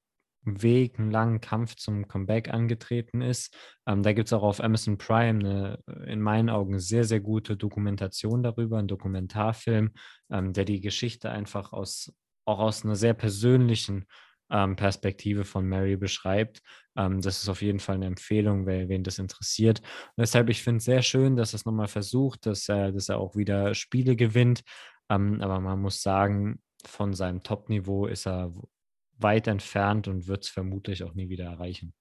Weg, 0.44 0.98
einen 0.98 1.10
langen 1.10 1.40
Kampf 1.40 1.76
zum 1.76 2.08
Comeback 2.08 2.48
angetreten 2.48 3.20
ist. 3.20 3.54
Ähm, 3.86 4.02
da 4.02 4.12
gibt 4.12 4.28
es 4.28 4.32
auch 4.32 4.42
auf 4.42 4.62
Amazon 4.62 4.98
Prime 4.98 5.40
eine, 5.40 5.78
äh, 5.86 6.12
in 6.12 6.20
meinen 6.20 6.50
Augen, 6.50 6.78
sehr, 6.78 7.04
sehr 7.04 7.20
gute 7.20 7.56
Dokumentation 7.56 8.42
darüber, 8.42 8.78
ein 8.78 8.88
Dokumentarfilm, 8.88 9.90
ähm, 10.30 10.52
der 10.52 10.64
die 10.64 10.80
Geschichte 10.80 11.30
einfach 11.30 11.72
aus, 11.72 12.12
auch 12.46 12.58
aus 12.58 12.84
einer 12.84 12.96
sehr 12.96 13.14
persönlichen 13.14 14.06
ähm, 14.50 14.76
Perspektive 14.76 15.44
von 15.44 15.66
Mary 15.66 15.96
beschreibt. 15.96 16.62
Ähm, 16.96 17.20
das 17.20 17.42
ist 17.42 17.48
auf 17.48 17.62
jeden 17.62 17.80
Fall 17.80 17.96
eine 17.96 18.06
Empfehlung, 18.06 18.66
wer, 18.66 18.88
wen 18.88 19.04
das 19.04 19.18
interessiert. 19.18 19.80
Und 19.80 20.22
deshalb, 20.22 20.48
ich 20.48 20.62
finde 20.62 20.78
es 20.78 20.84
sehr 20.84 21.02
schön, 21.02 21.36
dass 21.36 21.52
er 21.52 21.56
es 21.56 21.64
nochmal 21.64 21.88
versucht, 21.88 22.46
dass 22.46 22.68
er, 22.68 22.92
dass 22.92 23.08
er 23.08 23.18
auch 23.18 23.36
wieder 23.36 23.74
Spiele 23.74 24.16
gewinnt. 24.16 24.62
Ähm, 25.08 25.40
aber 25.40 25.60
man 25.60 25.80
muss 25.80 26.02
sagen, 26.02 26.60
von 26.84 27.12
seinem 27.14 27.42
Top-Niveau 27.42 28.06
ist 28.06 28.26
er 28.26 28.52
weit 29.22 29.46
entfernt 29.46 30.08
und 30.08 30.26
wird 30.26 30.44
es 30.44 30.50
vermutlich 30.50 31.02
auch 31.02 31.14
nie 31.14 31.28
wieder 31.28 31.44
erreichen. 31.44 31.92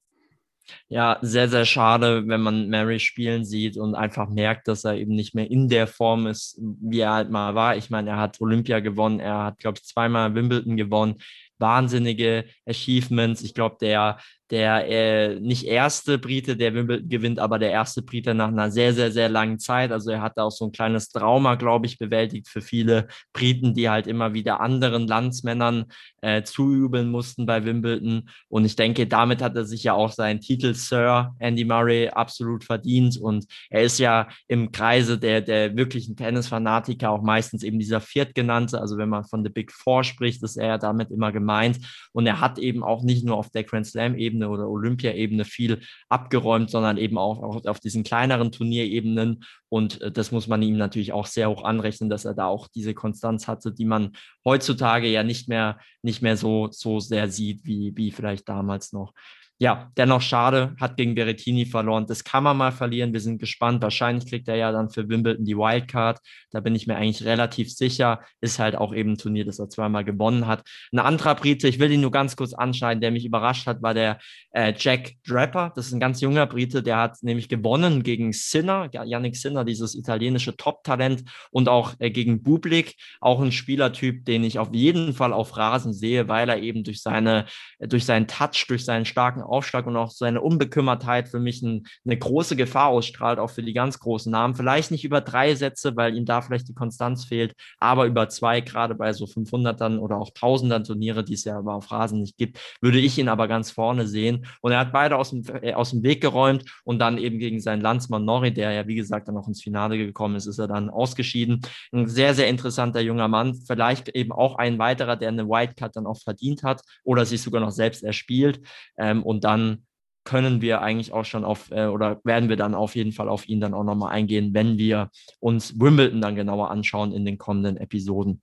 Ja, 0.87 1.17
sehr, 1.21 1.49
sehr 1.49 1.65
schade, 1.65 2.27
wenn 2.27 2.41
man 2.41 2.69
Mary 2.69 2.99
spielen 2.99 3.45
sieht 3.45 3.77
und 3.77 3.95
einfach 3.95 4.29
merkt, 4.29 4.67
dass 4.67 4.83
er 4.83 4.95
eben 4.95 5.15
nicht 5.15 5.33
mehr 5.33 5.49
in 5.49 5.67
der 5.67 5.87
Form 5.87 6.27
ist, 6.27 6.59
wie 6.59 6.99
er 6.99 7.13
halt 7.13 7.31
mal 7.31 7.55
war. 7.55 7.75
Ich 7.75 7.89
meine, 7.89 8.11
er 8.11 8.17
hat 8.17 8.39
Olympia 8.39 8.79
gewonnen, 8.79 9.19
er 9.19 9.45
hat, 9.45 9.59
glaube 9.59 9.79
ich, 9.79 9.87
zweimal 9.87 10.35
Wimbledon 10.35 10.77
gewonnen. 10.77 11.15
Wahnsinnige 11.57 12.45
Achievements. 12.65 13.41
Ich 13.41 13.53
glaube, 13.53 13.77
der 13.81 14.19
der 14.51 14.87
äh, 14.87 15.39
nicht 15.39 15.65
erste 15.65 16.17
Brite, 16.17 16.57
der 16.57 16.73
Wimbledon 16.73 17.07
gewinnt, 17.07 17.39
aber 17.39 17.59
der 17.59 17.71
erste 17.71 18.01
Brite 18.01 18.33
nach 18.33 18.47
einer 18.47 18.71
sehr, 18.71 18.93
sehr, 18.93 19.11
sehr 19.11 19.29
langen 19.29 19.59
Zeit. 19.59 19.91
Also 19.91 20.09
er 20.11 20.21
hat 20.21 20.37
auch 20.37 20.49
so 20.49 20.65
ein 20.65 20.71
kleines 20.71 21.09
Trauma, 21.09 21.55
glaube 21.55 21.85
ich, 21.85 21.99
bewältigt 21.99 22.47
für 22.47 22.61
viele 22.61 23.07
Briten, 23.31 23.73
die 23.73 23.89
halt 23.89 24.07
immer 24.07 24.33
wieder 24.33 24.59
anderen 24.59 25.07
Landsmännern 25.07 25.85
äh, 26.21 26.43
zuübeln 26.43 27.11
mussten 27.11 27.45
bei 27.45 27.63
Wimbledon. 27.63 28.29
Und 28.47 28.65
ich 28.65 28.75
denke, 28.75 29.05
damit 29.05 29.41
hat 29.41 29.55
er 29.55 29.65
sich 29.65 29.83
ja 29.83 29.93
auch 29.93 30.11
seinen 30.11 30.41
Titel 30.41 30.73
Sir 30.73 31.35
Andy 31.39 31.65
Murray 31.65 32.09
absolut 32.09 32.63
verdient. 32.63 33.17
Und 33.17 33.45
er 33.69 33.83
ist 33.83 33.99
ja 33.99 34.27
im 34.47 34.71
Kreise 34.71 35.19
der, 35.19 35.41
der 35.41 35.75
wirklichen 35.75 36.15
Tennisfanatiker 36.15 37.11
auch 37.11 37.21
meistens 37.21 37.61
eben 37.61 37.77
dieser 37.77 38.01
Viertgenannte. 38.01 38.81
Also 38.81 38.97
wenn 38.97 39.09
man 39.09 39.25
von 39.25 39.43
The 39.43 39.49
Big 39.49 39.71
Four 39.71 40.03
spricht, 40.03 40.41
ist 40.41 40.57
er 40.57 40.79
damit 40.79 41.11
immer 41.11 41.31
gemeint. 41.31 41.79
Und 42.13 42.25
er 42.25 42.41
hat 42.41 42.57
eben 42.57 42.83
auch 42.83 43.03
nicht 43.03 43.23
nur 43.23 43.37
auf 43.37 43.51
der 43.51 43.63
Grand 43.63 43.85
Slam-Ebene 43.85 44.38
Ebene 44.39 44.49
oder 44.49 44.69
Olympia-Ebene 44.69 45.45
viel 45.45 45.81
abgeräumt, 46.07 46.69
sondern 46.69 46.97
eben 46.97 47.17
auch, 47.17 47.43
auch 47.43 47.65
auf 47.65 47.79
diesen 47.79 48.03
kleineren 48.03 48.51
Turnierebenen. 48.51 49.43
Und 49.69 50.01
äh, 50.01 50.11
das 50.11 50.31
muss 50.31 50.47
man 50.47 50.61
ihm 50.61 50.77
natürlich 50.77 51.11
auch 51.11 51.25
sehr 51.25 51.49
hoch 51.49 51.63
anrechnen, 51.63 52.09
dass 52.09 52.25
er 52.25 52.33
da 52.33 52.45
auch 52.45 52.67
diese 52.67 52.93
Konstanz 52.93 53.47
hatte, 53.47 53.73
die 53.73 53.85
man 53.85 54.11
heutzutage 54.45 55.07
ja 55.07 55.23
nicht 55.23 55.49
mehr, 55.49 55.79
nicht 56.01 56.21
mehr 56.21 56.37
so, 56.37 56.69
so 56.71 56.99
sehr 56.99 57.29
sieht, 57.29 57.65
wie, 57.65 57.93
wie 57.95 58.11
vielleicht 58.11 58.47
damals 58.47 58.93
noch 58.93 59.13
ja, 59.61 59.91
dennoch 59.97 60.21
schade, 60.21 60.73
hat 60.79 60.95
gegen 60.95 61.15
Berrettini 61.15 61.65
verloren. 61.65 62.07
Das 62.07 62.23
kann 62.23 62.43
man 62.45 62.55
mal 62.55 62.71
verlieren. 62.71 63.11
Wir 63.11 63.19
sind 63.19 63.39
gespannt. 63.39 63.83
Wahrscheinlich 63.83 64.25
kriegt 64.25 64.47
er 64.47 64.55
ja 64.55 64.71
dann 64.71 64.89
für 64.89 65.09
Wimbledon 65.09 65.43
die 65.43 65.57
Wildcard. 65.57 66.19
Da 66.51 66.61
bin 66.61 66.75
ich 66.75 66.87
mir 66.87 66.95
eigentlich 66.95 67.25
relativ 67.25 67.69
sicher. 67.69 68.21
Ist 68.39 68.57
halt 68.57 68.77
auch 68.77 68.93
eben 68.93 69.11
ein 69.11 69.17
Turnier, 69.17 69.43
das 69.43 69.59
er 69.59 69.67
zweimal 69.67 70.05
gewonnen 70.05 70.47
hat. 70.47 70.63
Ein 70.93 70.99
anderer 70.99 71.35
Brite, 71.35 71.67
ich 71.67 71.77
will 71.77 71.91
ihn 71.91 71.99
nur 71.99 72.11
ganz 72.11 72.37
kurz 72.37 72.53
anschneiden, 72.53 73.01
der 73.01 73.11
mich 73.11 73.25
überrascht 73.25 73.67
hat, 73.67 73.81
war 73.81 73.93
der 73.93 74.19
äh, 74.51 74.73
Jack 74.77 75.15
Draper. 75.27 75.73
Das 75.75 75.87
ist 75.87 75.91
ein 75.93 75.99
ganz 75.99 76.21
junger 76.21 76.47
Brite, 76.47 76.81
der 76.81 76.95
hat 76.95 77.17
nämlich 77.21 77.49
gewonnen 77.49 78.01
gegen 78.01 78.31
Sinner, 78.31 78.89
Yannick 78.93 79.35
Sinner, 79.35 79.65
dieses 79.65 79.93
italienische 79.93 80.55
Top-Talent 80.55 81.25
und 81.51 81.67
auch 81.67 81.95
äh, 81.99 82.11
gegen 82.11 82.43
Bublik, 82.43 82.95
auch 83.19 83.41
ein 83.41 83.51
Spielertyp, 83.51 84.23
den 84.23 84.45
ich 84.45 84.57
auf 84.57 84.69
jeden 84.73 85.11
Fall 85.13 85.33
auf 85.33 85.57
Rasen 85.57 85.91
sehe, 85.91 86.29
weil 86.29 86.47
er 86.47 86.61
eben 86.61 86.85
durch 86.85 87.01
seine, 87.01 87.45
äh, 87.79 87.89
durch 87.89 88.05
seinen 88.05 88.27
Touch, 88.27 88.65
durch 88.69 88.85
seinen 88.85 89.03
starken 89.03 89.43
Aufschlag 89.49 89.87
und 89.87 89.97
auch 89.97 90.11
seine 90.11 90.41
Unbekümmertheit 90.41 91.29
für 91.29 91.39
mich 91.39 91.61
ein, 91.61 91.85
eine 92.05 92.17
große 92.17 92.55
Gefahr 92.55 92.87
ausstrahlt, 92.87 93.39
auch 93.39 93.49
für 93.49 93.63
die 93.63 93.73
ganz 93.73 93.99
großen 93.99 94.31
Namen. 94.31 94.55
Vielleicht 94.55 94.91
nicht 94.91 95.05
über 95.05 95.21
drei 95.21 95.55
Sätze, 95.55 95.95
weil 95.95 96.15
ihm 96.15 96.25
da 96.25 96.41
vielleicht 96.41 96.67
die 96.69 96.73
Konstanz 96.73 97.25
fehlt, 97.25 97.53
aber 97.79 98.05
über 98.05 98.29
zwei, 98.29 98.61
gerade 98.61 98.95
bei 98.95 99.13
so 99.13 99.25
500ern 99.25 99.99
oder 99.99 100.17
auch 100.17 100.31
1000ern 100.31 100.85
Turniere, 100.85 101.23
die 101.23 101.33
es 101.33 101.43
ja 101.43 101.57
aber 101.57 101.75
auf 101.75 101.91
Rasen 101.91 102.21
nicht 102.21 102.37
gibt, 102.37 102.59
würde 102.81 102.99
ich 102.99 103.17
ihn 103.17 103.29
aber 103.29 103.47
ganz 103.47 103.71
vorne 103.71 104.07
sehen. 104.07 104.45
Und 104.61 104.71
er 104.71 104.79
hat 104.79 104.91
beide 104.91 105.17
aus 105.17 105.31
dem, 105.31 105.43
äh, 105.61 105.73
aus 105.73 105.91
dem 105.91 106.03
Weg 106.03 106.21
geräumt 106.21 106.65
und 106.83 106.99
dann 106.99 107.17
eben 107.17 107.39
gegen 107.39 107.59
seinen 107.59 107.81
Landsmann 107.81 108.25
Norrie, 108.25 108.51
der 108.51 108.71
ja, 108.71 108.87
wie 108.87 108.95
gesagt, 108.95 109.27
dann 109.27 109.37
auch 109.37 109.47
ins 109.47 109.61
Finale 109.61 109.97
gekommen 109.97 110.35
ist, 110.35 110.45
ist 110.45 110.59
er 110.59 110.67
dann 110.67 110.89
ausgeschieden. 110.89 111.61
Ein 111.91 112.07
sehr, 112.07 112.33
sehr 112.33 112.47
interessanter 112.47 113.01
junger 113.01 113.27
Mann. 113.27 113.55
Vielleicht 113.55 114.09
eben 114.09 114.31
auch 114.31 114.55
ein 114.57 114.79
weiterer, 114.79 115.15
der 115.15 115.29
eine 115.29 115.47
Wildcard 115.47 115.95
dann 115.95 116.07
auch 116.07 116.19
verdient 116.21 116.63
hat 116.63 116.81
oder 117.03 117.25
sich 117.25 117.41
sogar 117.41 117.61
noch 117.61 117.71
selbst 117.71 118.03
erspielt. 118.03 118.61
Ähm, 118.97 119.23
und 119.23 119.38
und 119.39 119.45
dann 119.45 119.85
können 120.25 120.61
wir 120.61 120.81
eigentlich 120.81 121.13
auch 121.13 121.23
schon 121.23 121.45
auf 121.45 121.71
äh, 121.71 121.85
oder 121.85 122.19
werden 122.25 122.49
wir 122.49 122.57
dann 122.57 122.75
auf 122.75 122.95
jeden 122.95 123.13
Fall 123.13 123.29
auf 123.29 123.47
ihn 123.47 123.61
dann 123.61 123.73
auch 123.73 123.85
nochmal 123.85 124.11
eingehen, 124.11 124.53
wenn 124.53 124.77
wir 124.77 125.09
uns 125.39 125.79
Wimbledon 125.79 126.19
dann 126.19 126.35
genauer 126.35 126.71
anschauen 126.71 127.13
in 127.13 127.23
den 127.23 127.37
kommenden 127.37 127.77
Episoden. 127.77 128.41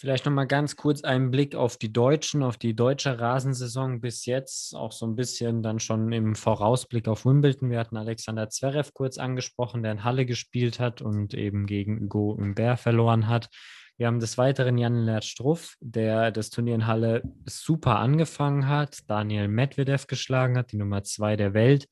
Vielleicht 0.00 0.24
nochmal 0.24 0.46
ganz 0.46 0.76
kurz 0.76 1.04
einen 1.04 1.30
Blick 1.30 1.54
auf 1.54 1.76
die 1.76 1.92
Deutschen, 1.92 2.42
auf 2.42 2.56
die 2.56 2.74
deutsche 2.74 3.18
Rasensaison 3.18 4.00
bis 4.00 4.24
jetzt, 4.24 4.74
auch 4.74 4.92
so 4.92 5.06
ein 5.06 5.14
bisschen 5.14 5.62
dann 5.62 5.78
schon 5.78 6.10
im 6.12 6.36
Vorausblick 6.36 7.06
auf 7.06 7.26
Wimbledon. 7.26 7.68
Wir 7.68 7.80
hatten 7.80 7.96
Alexander 7.96 8.48
Zverev 8.48 8.92
kurz 8.94 9.18
angesprochen, 9.18 9.82
der 9.82 9.92
in 9.92 10.04
Halle 10.04 10.24
gespielt 10.24 10.80
hat 10.80 11.02
und 11.02 11.34
eben 11.34 11.66
gegen 11.66 12.00
Hugo 12.00 12.38
Humbert 12.38 12.80
verloren 12.80 13.28
hat. 13.28 13.50
Wir 13.98 14.06
haben 14.06 14.20
des 14.20 14.38
Weiteren 14.38 14.78
Jan 14.78 14.94
Lennart 14.94 15.24
Struff, 15.24 15.76
der 15.80 16.30
das 16.30 16.50
Turnier 16.50 16.76
in 16.76 16.86
Halle 16.86 17.22
super 17.46 17.98
angefangen 17.98 18.68
hat, 18.68 19.00
Daniel 19.08 19.48
Medvedev 19.48 20.06
geschlagen 20.06 20.56
hat, 20.56 20.70
die 20.70 20.76
Nummer 20.76 21.02
zwei 21.02 21.34
der 21.34 21.52
Welt, 21.52 21.88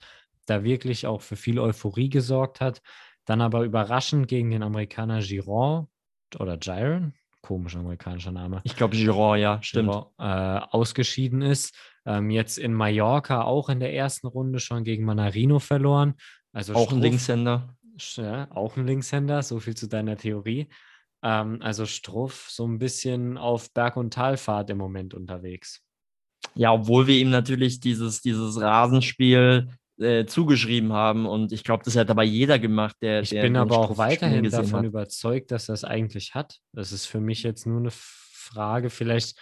da 0.47 0.63
wirklich 0.63 1.09
auch 1.09 1.21
für 1.21 1.35
viel 1.35 1.59
Euphorie 1.59 2.09
gesorgt 2.09 2.61
hat. 2.61 2.81
Dann 3.25 3.41
aber 3.41 3.65
überraschend 3.65 4.29
gegen 4.29 4.51
den 4.51 4.63
Amerikaner 4.63 5.19
Giron 5.19 5.89
oder 6.39 6.57
Giron, 6.57 7.13
komischer 7.43 7.81
amerikanischer 7.81 8.31
Name. 8.31 8.61
Ich 8.63 8.77
glaube 8.77 8.97
Giron, 8.97 9.41
ja, 9.41 9.61
stimmt. 9.61 9.91
Giron, 9.91 10.07
äh, 10.19 10.61
ausgeschieden 10.71 11.43
ist. 11.43 11.77
Ähm, 12.05 12.31
jetzt 12.31 12.57
in 12.57 12.73
Mallorca 12.73 13.43
auch 13.43 13.69
in 13.69 13.81
der 13.81 13.93
ersten 13.93 14.29
Runde 14.29 14.61
schon 14.61 14.85
gegen 14.85 15.05
Manarino 15.05 15.59
verloren. 15.59 16.15
Also 16.53 16.75
auch 16.75 16.85
Struff, 16.85 16.99
ein 16.99 17.03
Linkshänder. 17.03 17.77
Ja, 17.99 18.49
auch 18.53 18.77
ein 18.77 18.87
Linkshänder, 18.87 19.43
so 19.43 19.59
viel 19.59 19.75
zu 19.75 19.89
deiner 19.89 20.17
Theorie. 20.17 20.69
Ähm, 21.27 21.59
also 21.61 21.87
Struff 21.87 22.47
so 22.49 22.65
ein 22.67 22.79
bisschen 22.79 23.37
auf 23.37 23.73
Berg- 23.73 23.97
und 23.97 24.15
Talfahrt 24.15 24.71
im 24.71 24.79
Moment 24.79 25.13
unterwegs. 25.13 25.83
Ja, 26.55 26.73
obwohl 26.73 27.09
wir 27.09 27.19
ihm 27.19 27.31
natürlich 27.31 27.81
dieses, 27.81 28.21
dieses 28.21 28.61
Rasenspiel 28.61 29.69
äh, 29.99 30.25
zugeschrieben 30.27 30.93
haben. 30.93 31.27
Und 31.27 31.51
ich 31.51 31.65
glaube, 31.65 31.83
das 31.85 31.97
hat 31.97 32.11
aber 32.11 32.23
jeder 32.23 32.61
gemacht, 32.61 32.97
der. 33.03 33.23
Ich 33.23 33.31
der 33.31 33.43
bin 33.43 33.57
aber 33.57 33.77
auch 33.77 33.99
weiterhin 33.99 34.49
davon 34.49 34.81
hat. 34.81 34.85
überzeugt, 34.85 35.51
dass 35.51 35.69
er 35.69 35.75
es 35.75 35.83
eigentlich 35.83 36.35
hat. 36.35 36.59
Das 36.73 36.93
ist 36.93 37.07
für 37.07 37.21
mich 37.21 37.43
jetzt 37.43 37.67
nur 37.67 37.81
eine 37.81 37.91
Frage, 37.91 38.89
vielleicht 38.89 39.37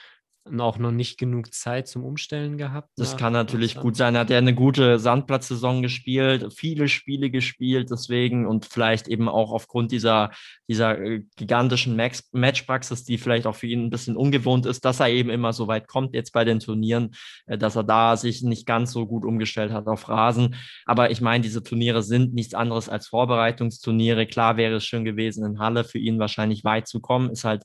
auch 0.59 0.79
noch 0.79 0.91
nicht 0.91 1.19
genug 1.19 1.55
Zeit 1.55 1.89
zum 1.89 2.05
Umstellen 2.05 2.59
gehabt. 2.59 2.91
Das 2.97 3.17
kann 3.17 3.33
natürlich 3.33 3.77
gut 3.77 3.97
sein. 3.97 4.17
Hat 4.17 4.31
er 4.31 4.39
eine 4.39 4.55
gute 4.55 4.99
Sandplatzsaison 4.99 5.81
gespielt, 5.81 6.53
viele 6.55 6.89
Spiele 6.89 7.31
gespielt, 7.31 7.91
deswegen 7.91 8.47
und 8.47 8.67
vielleicht 8.67 9.09
eben 9.09 9.29
auch 9.29 9.53
aufgrund 9.53 9.91
dieser, 9.91 10.31
dieser 10.69 10.99
äh, 10.99 11.23
gigantischen 11.37 11.97
Matchpraxis, 12.33 13.05
die 13.05 13.17
vielleicht 13.17 13.47
auch 13.47 13.55
für 13.55 13.67
ihn 13.67 13.85
ein 13.85 13.91
bisschen 13.91 14.17
ungewohnt 14.17 14.67
ist, 14.67 14.85
dass 14.85 15.01
er 15.01 15.09
eben 15.09 15.31
immer 15.31 15.55
so 15.55 15.67
weit 15.67 15.89
kommt 15.89 16.15
jetzt 16.15 16.33
bei 16.33 16.45
den 16.45 16.61
Turnieren, 16.61 17.15
äh, 17.47 17.57
dass 17.57 17.77
er 17.77 17.85
da 17.85 18.17
sich 18.17 18.43
nicht 18.43 18.67
ganz 18.67 18.93
so 18.93 19.07
gut 19.07 19.25
umgestellt 19.25 19.73
hat 19.73 19.87
auf 19.87 20.09
Rasen. 20.11 20.57
Aber 20.85 21.11
ich 21.11 21.23
meine, 21.23 21.43
diese 21.43 21.63
Turniere 21.63 22.03
sind 22.03 22.35
nichts 22.35 22.53
anderes 22.53 22.91
als 22.91 23.09
Vorbereitungsturniere. 23.09 24.27
Klar 24.27 24.59
wäre 24.59 24.77
es 24.77 24.85
schön 24.85 25.07
gewesen, 25.07 25.45
in 25.45 25.59
Halle 25.59 25.85
für 25.85 25.99
ihn 25.99 26.19
wahrscheinlich 26.19 26.65
weit 26.65 26.87
zu 26.87 27.01
kommen, 27.01 27.31
ist 27.31 27.45
halt 27.45 27.65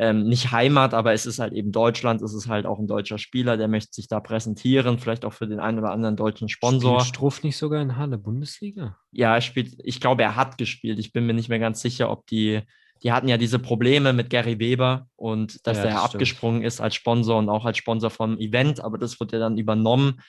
ähm, 0.00 0.24
nicht 0.24 0.50
Heimat, 0.50 0.94
aber 0.94 1.12
es 1.12 1.26
ist 1.26 1.40
halt 1.40 1.52
eben 1.52 1.72
Deutschland, 1.72 2.22
es 2.22 2.32
ist 2.32 2.48
halt 2.48 2.64
auch 2.64 2.78
ein 2.78 2.86
deutscher 2.86 3.18
Spieler, 3.18 3.58
der 3.58 3.68
möchte 3.68 3.92
sich 3.92 4.08
da 4.08 4.18
präsentieren, 4.18 4.98
vielleicht 4.98 5.26
auch 5.26 5.34
für 5.34 5.46
den 5.46 5.60
einen 5.60 5.78
oder 5.78 5.92
anderen 5.92 6.16
deutschen 6.16 6.48
Sponsor. 6.48 7.00
Spielt 7.00 7.16
Struff 7.16 7.42
nicht 7.42 7.58
sogar 7.58 7.82
in 7.82 7.98
Halle, 7.98 8.16
Bundesliga? 8.16 8.96
Ja, 9.12 9.34
er 9.34 9.42
spielt, 9.42 9.74
ich 9.84 10.00
glaube, 10.00 10.22
er 10.22 10.36
hat 10.36 10.56
gespielt. 10.56 10.98
Ich 10.98 11.12
bin 11.12 11.26
mir 11.26 11.34
nicht 11.34 11.50
mehr 11.50 11.58
ganz 11.58 11.82
sicher, 11.82 12.10
ob 12.10 12.26
die, 12.28 12.62
die 13.02 13.12
hatten 13.12 13.28
ja 13.28 13.36
diese 13.36 13.58
Probleme 13.58 14.14
mit 14.14 14.30
Gary 14.30 14.58
Weber 14.58 15.06
und 15.16 15.66
dass 15.66 15.76
Ja, 15.76 15.82
der 15.82 15.92
das 15.92 16.04
abgesprungen 16.04 16.62
ist 16.62 16.80
als 16.80 16.94
Sponsor 16.94 17.38
und 17.38 17.50
auch 17.50 17.66
als 17.66 17.76
Sponsor 17.76 18.08
vom 18.08 18.38
Event, 18.38 18.82
aber 18.82 18.96
das 18.96 19.20
wird 19.20 19.32
ja 19.32 19.38
dann 19.38 19.58
übernommen. 19.58 20.22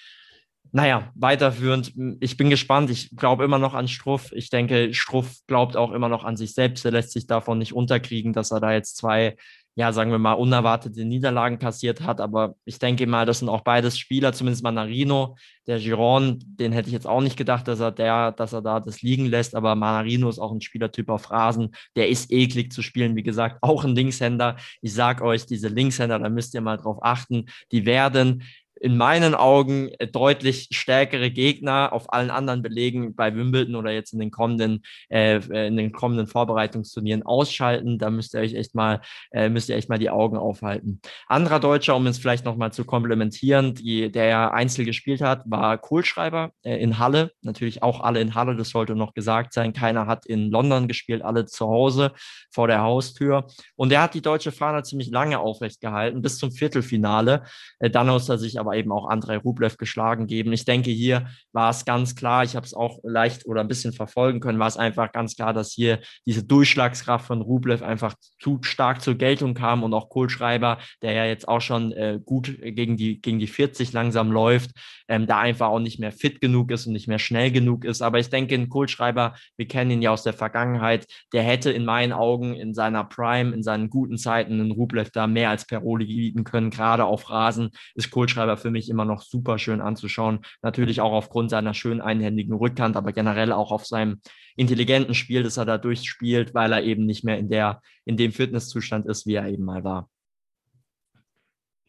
Naja, 0.73 1.11
weiterführend, 1.15 1.93
ich 2.21 2.37
bin 2.37 2.49
gespannt. 2.49 2.89
Ich 2.89 3.15
glaube 3.17 3.43
immer 3.43 3.59
noch 3.59 3.73
an 3.73 3.89
Struff. 3.89 4.31
Ich 4.31 4.49
denke, 4.49 4.93
Struff 4.93 5.39
glaubt 5.47 5.75
auch 5.75 5.91
immer 5.91 6.07
noch 6.07 6.23
an 6.23 6.37
sich 6.37 6.53
selbst. 6.53 6.85
Er 6.85 6.91
lässt 6.91 7.11
sich 7.11 7.27
davon 7.27 7.57
nicht 7.57 7.73
unterkriegen, 7.73 8.31
dass 8.31 8.51
er 8.51 8.61
da 8.61 8.71
jetzt 8.71 8.95
zwei, 8.95 9.35
ja, 9.75 9.93
sagen 9.93 10.11
wir 10.11 10.19
mal, 10.19 10.33
unerwartete 10.33 11.05
Niederlagen 11.05 11.57
kassiert 11.57 12.01
hat. 12.01 12.19
Aber 12.19 12.55
ich 12.65 12.77
denke 12.77 13.07
mal, 13.07 13.25
das 13.25 13.39
sind 13.39 13.49
auch 13.49 13.61
beides 13.61 13.97
Spieler, 13.97 14.33
zumindest 14.33 14.63
Manarino. 14.63 15.37
Der 15.65 15.79
Giron, 15.79 16.39
den 16.45 16.73
hätte 16.73 16.89
ich 16.89 16.93
jetzt 16.93 17.07
auch 17.07 17.21
nicht 17.21 17.37
gedacht, 17.37 17.67
dass 17.67 17.79
er 17.79 17.91
der, 17.91 18.33
dass 18.33 18.51
er 18.51 18.61
da 18.61 18.79
das 18.79 19.01
liegen 19.01 19.27
lässt. 19.27 19.55
Aber 19.55 19.75
Manarino 19.75 20.27
ist 20.27 20.39
auch 20.39 20.51
ein 20.51 20.61
Spielertyp 20.61 21.09
auf 21.09 21.31
Rasen. 21.31 21.69
Der 21.95 22.09
ist 22.09 22.31
eklig 22.31 22.73
zu 22.73 22.81
spielen. 22.81 23.15
Wie 23.15 23.23
gesagt, 23.23 23.59
auch 23.61 23.85
ein 23.85 23.95
Linkshänder. 23.95 24.57
Ich 24.81 24.93
sag 24.93 25.21
euch, 25.21 25.45
diese 25.45 25.69
Linkshänder, 25.69 26.19
da 26.19 26.29
müsst 26.29 26.53
ihr 26.53 26.61
mal 26.61 26.77
drauf 26.77 26.97
achten. 27.01 27.45
Die 27.71 27.85
werden 27.85 28.43
in 28.81 28.97
meinen 28.97 29.35
Augen 29.35 29.89
äh, 29.99 30.07
deutlich 30.07 30.67
stärkere 30.71 31.29
Gegner 31.29 31.93
auf 31.93 32.11
allen 32.11 32.31
anderen 32.31 32.63
Belegen 32.63 33.15
bei 33.15 33.33
Wimbledon 33.35 33.75
oder 33.75 33.91
jetzt 33.91 34.11
in 34.13 34.19
den 34.19 34.31
kommenden, 34.31 34.81
äh, 35.09 35.37
in 35.67 35.77
den 35.77 35.91
kommenden 35.91 36.25
Vorbereitungsturnieren 36.25 37.23
ausschalten. 37.23 37.99
Da 37.99 38.09
müsst 38.09 38.33
ihr 38.33 38.41
euch 38.41 38.55
echt 38.55 38.73
mal, 38.73 39.01
äh, 39.31 39.49
müsst 39.49 39.69
ihr 39.69 39.75
echt 39.75 39.89
mal 39.89 39.99
die 39.99 40.09
Augen 40.09 40.35
aufhalten. 40.35 40.99
Anderer 41.27 41.59
Deutscher, 41.59 41.95
um 41.95 42.07
es 42.07 42.17
vielleicht 42.17 42.43
nochmal 42.43 42.73
zu 42.73 42.83
komplementieren, 42.83 43.75
die, 43.75 44.11
der 44.11 44.25
ja 44.25 44.51
Einzel 44.51 44.83
gespielt 44.83 45.21
hat, 45.21 45.43
war 45.45 45.77
Kohlschreiber 45.77 46.51
äh, 46.63 46.81
in 46.81 46.97
Halle. 46.97 47.31
Natürlich 47.43 47.83
auch 47.83 48.01
alle 48.01 48.19
in 48.19 48.33
Halle, 48.33 48.55
das 48.55 48.69
sollte 48.69 48.95
noch 48.95 49.13
gesagt 49.13 49.53
sein. 49.53 49.73
Keiner 49.73 50.07
hat 50.07 50.25
in 50.25 50.49
London 50.49 50.87
gespielt, 50.87 51.21
alle 51.21 51.45
zu 51.45 51.67
Hause 51.67 52.13
vor 52.49 52.67
der 52.67 52.81
Haustür. 52.81 53.45
Und 53.75 53.91
er 53.91 54.01
hat 54.01 54.15
die 54.15 54.21
deutsche 54.21 54.51
Fahne 54.51 54.81
ziemlich 54.81 55.11
lange 55.11 55.37
aufrecht 55.37 55.81
gehalten, 55.81 56.23
bis 56.23 56.39
zum 56.39 56.51
Viertelfinale. 56.51 57.43
Äh, 57.77 57.91
dann 57.91 58.07
muss 58.07 58.27
er 58.27 58.39
sich 58.39 58.59
aber 58.59 58.70
eben 58.73 58.91
auch 58.91 59.09
Andrei 59.09 59.37
Rublev 59.37 59.77
geschlagen 59.77 60.27
geben. 60.27 60.53
Ich 60.53 60.65
denke, 60.65 60.91
hier 60.91 61.27
war 61.51 61.69
es 61.69 61.85
ganz 61.85 62.15
klar, 62.15 62.43
ich 62.43 62.55
habe 62.55 62.65
es 62.65 62.73
auch 62.73 62.99
leicht 63.03 63.45
oder 63.45 63.61
ein 63.61 63.67
bisschen 63.67 63.93
verfolgen 63.93 64.39
können, 64.39 64.59
war 64.59 64.67
es 64.67 64.77
einfach 64.77 65.11
ganz 65.11 65.35
klar, 65.35 65.53
dass 65.53 65.71
hier 65.71 65.99
diese 66.25 66.43
Durchschlagskraft 66.43 67.25
von 67.25 67.41
Rublev 67.41 67.83
einfach 67.83 68.15
zu 68.39 68.59
stark 68.61 69.01
zur 69.01 69.15
Geltung 69.15 69.53
kam 69.53 69.83
und 69.83 69.93
auch 69.93 70.09
Kohlschreiber, 70.09 70.79
der 71.01 71.13
ja 71.13 71.25
jetzt 71.25 71.47
auch 71.47 71.61
schon 71.61 71.91
äh, 71.91 72.19
gut 72.23 72.57
gegen 72.61 72.97
die, 72.97 73.21
gegen 73.21 73.39
die 73.39 73.47
40 73.47 73.93
langsam 73.93 74.31
läuft, 74.31 74.71
ähm, 75.07 75.27
da 75.27 75.39
einfach 75.39 75.67
auch 75.67 75.79
nicht 75.79 75.99
mehr 75.99 76.11
fit 76.11 76.41
genug 76.41 76.71
ist 76.71 76.87
und 76.87 76.93
nicht 76.93 77.07
mehr 77.07 77.19
schnell 77.19 77.51
genug 77.51 77.85
ist. 77.85 78.01
Aber 78.01 78.19
ich 78.19 78.29
denke, 78.29 78.55
ein 78.55 78.69
Kohlschreiber, 78.69 79.35
wir 79.57 79.67
kennen 79.67 79.91
ihn 79.91 80.01
ja 80.01 80.11
aus 80.11 80.23
der 80.23 80.33
Vergangenheit, 80.33 81.05
der 81.33 81.43
hätte 81.43 81.71
in 81.71 81.85
meinen 81.85 82.13
Augen 82.13 82.55
in 82.55 82.73
seiner 82.73 83.03
Prime, 83.03 83.53
in 83.53 83.63
seinen 83.63 83.89
guten 83.89 84.17
Zeiten 84.17 84.53
einen 84.53 84.71
Rublev 84.71 85.11
da 85.11 85.27
mehr 85.27 85.49
als 85.49 85.65
Peroli 85.65 86.05
bieten 86.05 86.43
können. 86.43 86.69
Gerade 86.69 87.05
auf 87.05 87.29
Rasen 87.29 87.71
ist 87.95 88.11
Kohlschreiber 88.11 88.57
für 88.61 88.71
mich 88.71 88.89
immer 88.89 89.05
noch 89.05 89.21
super 89.21 89.57
schön 89.57 89.81
anzuschauen. 89.81 90.39
Natürlich 90.61 91.01
auch 91.01 91.11
aufgrund 91.11 91.49
seiner 91.49 91.73
schönen 91.73 92.01
einhändigen 92.01 92.53
Rückhand, 92.53 92.95
aber 92.95 93.11
generell 93.13 93.51
auch 93.51 93.71
auf 93.71 93.85
seinem 93.85 94.21
intelligenten 94.55 95.13
Spiel, 95.13 95.43
das 95.43 95.57
er 95.57 95.65
da 95.65 95.77
durchspielt, 95.77 96.53
weil 96.53 96.71
er 96.71 96.83
eben 96.83 97.05
nicht 97.05 97.23
mehr 97.23 97.37
in 97.37 97.49
der, 97.49 97.81
in 98.05 98.17
dem 98.17 98.31
Fitnesszustand 98.31 99.05
ist, 99.05 99.25
wie 99.25 99.35
er 99.35 99.47
eben 99.47 99.63
mal 99.63 99.83
war. 99.83 100.09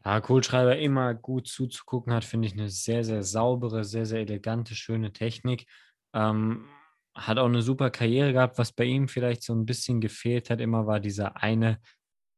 Ja, 0.05 0.21
Kohlschreiber 0.21 0.79
immer 0.79 1.15
gut 1.15 1.47
zuzugucken 1.47 2.13
hat, 2.13 2.25
finde 2.25 2.49
ich 2.49 2.55
eine 2.55 2.69
sehr, 2.69 3.05
sehr 3.05 3.23
saubere, 3.23 3.85
sehr, 3.85 4.05
sehr 4.05 4.21
elegante, 4.21 4.75
schöne 4.75 5.13
Technik. 5.13 5.67
Ähm, 6.13 6.67
hat 7.15 7.39
auch 7.39 7.47
eine 7.47 7.63
super 7.63 7.91
Karriere 7.91 8.33
gehabt. 8.33 8.59
Was 8.59 8.73
bei 8.73 8.85
ihm 8.85 9.07
vielleicht 9.07 9.43
so 9.43 9.55
ein 9.55 9.67
bisschen 9.67 10.01
gefehlt 10.01 10.51
hat, 10.51 10.61
immer 10.61 10.87
war 10.87 10.99
dieser 10.99 11.37
eine 11.43 11.79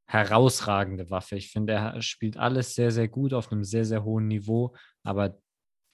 herausragende 0.06 1.10
Waffe. 1.10 1.36
Ich 1.36 1.50
finde, 1.50 1.74
er 1.74 2.02
spielt 2.02 2.36
alles 2.36 2.74
sehr, 2.74 2.90
sehr 2.90 3.08
gut 3.08 3.32
auf 3.32 3.50
einem 3.50 3.64
sehr, 3.64 3.84
sehr 3.84 4.04
hohen 4.04 4.28
Niveau, 4.28 4.74
aber 5.02 5.38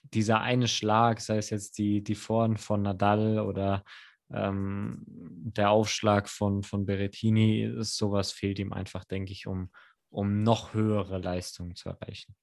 dieser 0.03 0.41
eine 0.41 0.69
Schlag, 0.69 1.21
sei 1.21 1.37
es 1.37 1.51
jetzt 1.51 1.79
die, 1.79 2.03
die 2.03 2.15
Vorhand 2.15 2.61
von 2.61 2.83
Nadal 2.83 3.41
oder 3.41 3.85
ähm, 4.33 5.03
der 5.07 5.71
Aufschlag 5.71 6.29
von, 6.29 6.63
von 6.63 6.87
Berrettini, 6.87 7.63
ist, 7.63 7.97
sowas 7.97 8.33
fehlt 8.33 8.59
ihm 8.59 8.73
einfach, 8.73 9.05
denke 9.05 9.33
ich, 9.33 9.47
um, 9.47 9.71
um 10.11 10.43
noch 10.43 10.75
höhere 10.75 11.19
Leistungen 11.19 11.75
zu 11.75 11.91
erreichen. 11.91 12.35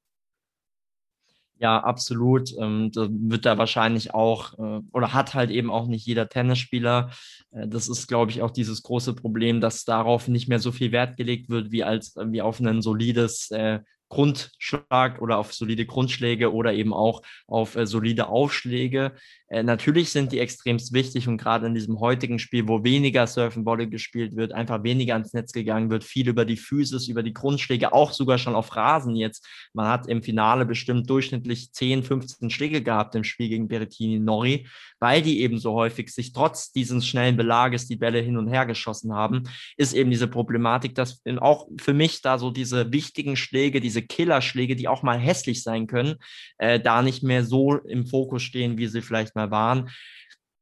Ja, 1.59 1.79
absolut. 1.79 2.51
Ähm, 2.59 2.91
wird 2.93 3.45
da 3.45 3.57
wahrscheinlich 3.57 4.13
auch 4.13 4.53
äh, 4.59 4.81
oder 4.93 5.13
hat 5.13 5.33
halt 5.33 5.49
eben 5.49 5.71
auch 5.71 5.87
nicht 5.87 6.05
jeder 6.05 6.29
Tennisspieler. 6.29 7.09
Äh, 7.51 7.67
das 7.67 7.89
ist, 7.89 8.07
glaube 8.07 8.31
ich, 8.31 8.41
auch 8.43 8.51
dieses 8.51 8.83
große 8.83 9.15
Problem, 9.15 9.59
dass 9.59 9.83
darauf 9.83 10.27
nicht 10.27 10.47
mehr 10.47 10.59
so 10.59 10.71
viel 10.71 10.91
Wert 10.91 11.17
gelegt 11.17 11.49
wird 11.49 11.71
wie 11.71 11.83
als 11.83 12.15
wie 12.15 12.43
auf 12.43 12.59
ein 12.59 12.81
solides 12.83 13.49
äh, 13.49 13.79
Grundschlag 14.09 15.21
oder 15.21 15.37
auf 15.37 15.53
solide 15.53 15.85
Grundschläge 15.85 16.53
oder 16.53 16.73
eben 16.73 16.93
auch 16.93 17.23
auf 17.47 17.75
äh, 17.75 17.87
solide 17.87 18.27
Aufschläge. 18.27 19.13
Äh, 19.49 19.63
natürlich 19.63 20.11
sind 20.11 20.31
die 20.31 20.39
extremst 20.39 20.93
wichtig 20.93 21.27
und 21.27 21.37
gerade 21.37 21.67
in 21.67 21.73
diesem 21.73 21.99
heutigen 21.99 22.37
Spiel, 22.37 22.67
wo 22.67 22.83
weniger 22.83 23.27
Surfen 23.27 23.65
Volley 23.65 23.87
gespielt 23.87 24.35
wird, 24.35 24.51
einfach 24.51 24.83
weniger 24.83 25.13
ans 25.13 25.33
Netz 25.33 25.53
gegangen 25.53 25.89
wird, 25.89 26.03
viel 26.03 26.27
über 26.27 26.43
die 26.43 26.57
Physis, 26.57 27.07
über 27.07 27.23
die 27.23 27.33
Grundschläge, 27.33 27.93
auch 27.93 28.11
sogar 28.11 28.37
schon 28.37 28.55
auf 28.55 28.75
Rasen 28.75 29.15
jetzt. 29.15 29.47
Man 29.73 29.87
hat 29.87 30.07
im 30.07 30.21
Finale 30.21 30.65
bestimmt 30.65 31.09
durchschnittlich 31.09 31.71
10, 31.71 32.03
15 32.03 32.49
Schläge 32.49 32.83
gehabt 32.83 33.15
im 33.15 33.23
Spiel 33.23 33.47
gegen 33.47 33.69
Berrettini 33.69 34.19
Nori, 34.19 34.67
weil 34.99 35.21
die 35.21 35.41
eben 35.41 35.59
so 35.59 35.73
häufig 35.73 36.09
sich 36.13 36.33
trotz 36.33 36.71
dieses 36.71 37.07
schnellen 37.07 37.37
Belages 37.37 37.87
die 37.87 37.95
Bälle 37.95 38.19
hin 38.19 38.37
und 38.37 38.47
her 38.47 38.65
geschossen 38.65 39.13
haben, 39.13 39.43
ist 39.77 39.93
eben 39.93 40.11
diese 40.11 40.27
Problematik, 40.27 40.95
dass 40.95 41.21
auch 41.37 41.67
für 41.79 41.93
mich 41.93 42.21
da 42.21 42.37
so 42.37 42.51
diese 42.51 42.91
wichtigen 42.91 43.37
Schläge, 43.37 43.79
diese 43.79 44.01
Killerschläge, 44.01 44.75
die 44.75 44.87
auch 44.87 45.03
mal 45.03 45.19
hässlich 45.19 45.63
sein 45.63 45.87
können, 45.87 46.15
äh, 46.57 46.79
da 46.79 47.01
nicht 47.01 47.23
mehr 47.23 47.45
so 47.45 47.75
im 47.77 48.07
Fokus 48.07 48.43
stehen, 48.43 48.77
wie 48.77 48.87
sie 48.87 49.01
vielleicht 49.01 49.36
mal 49.37 49.51
waren. 49.51 49.89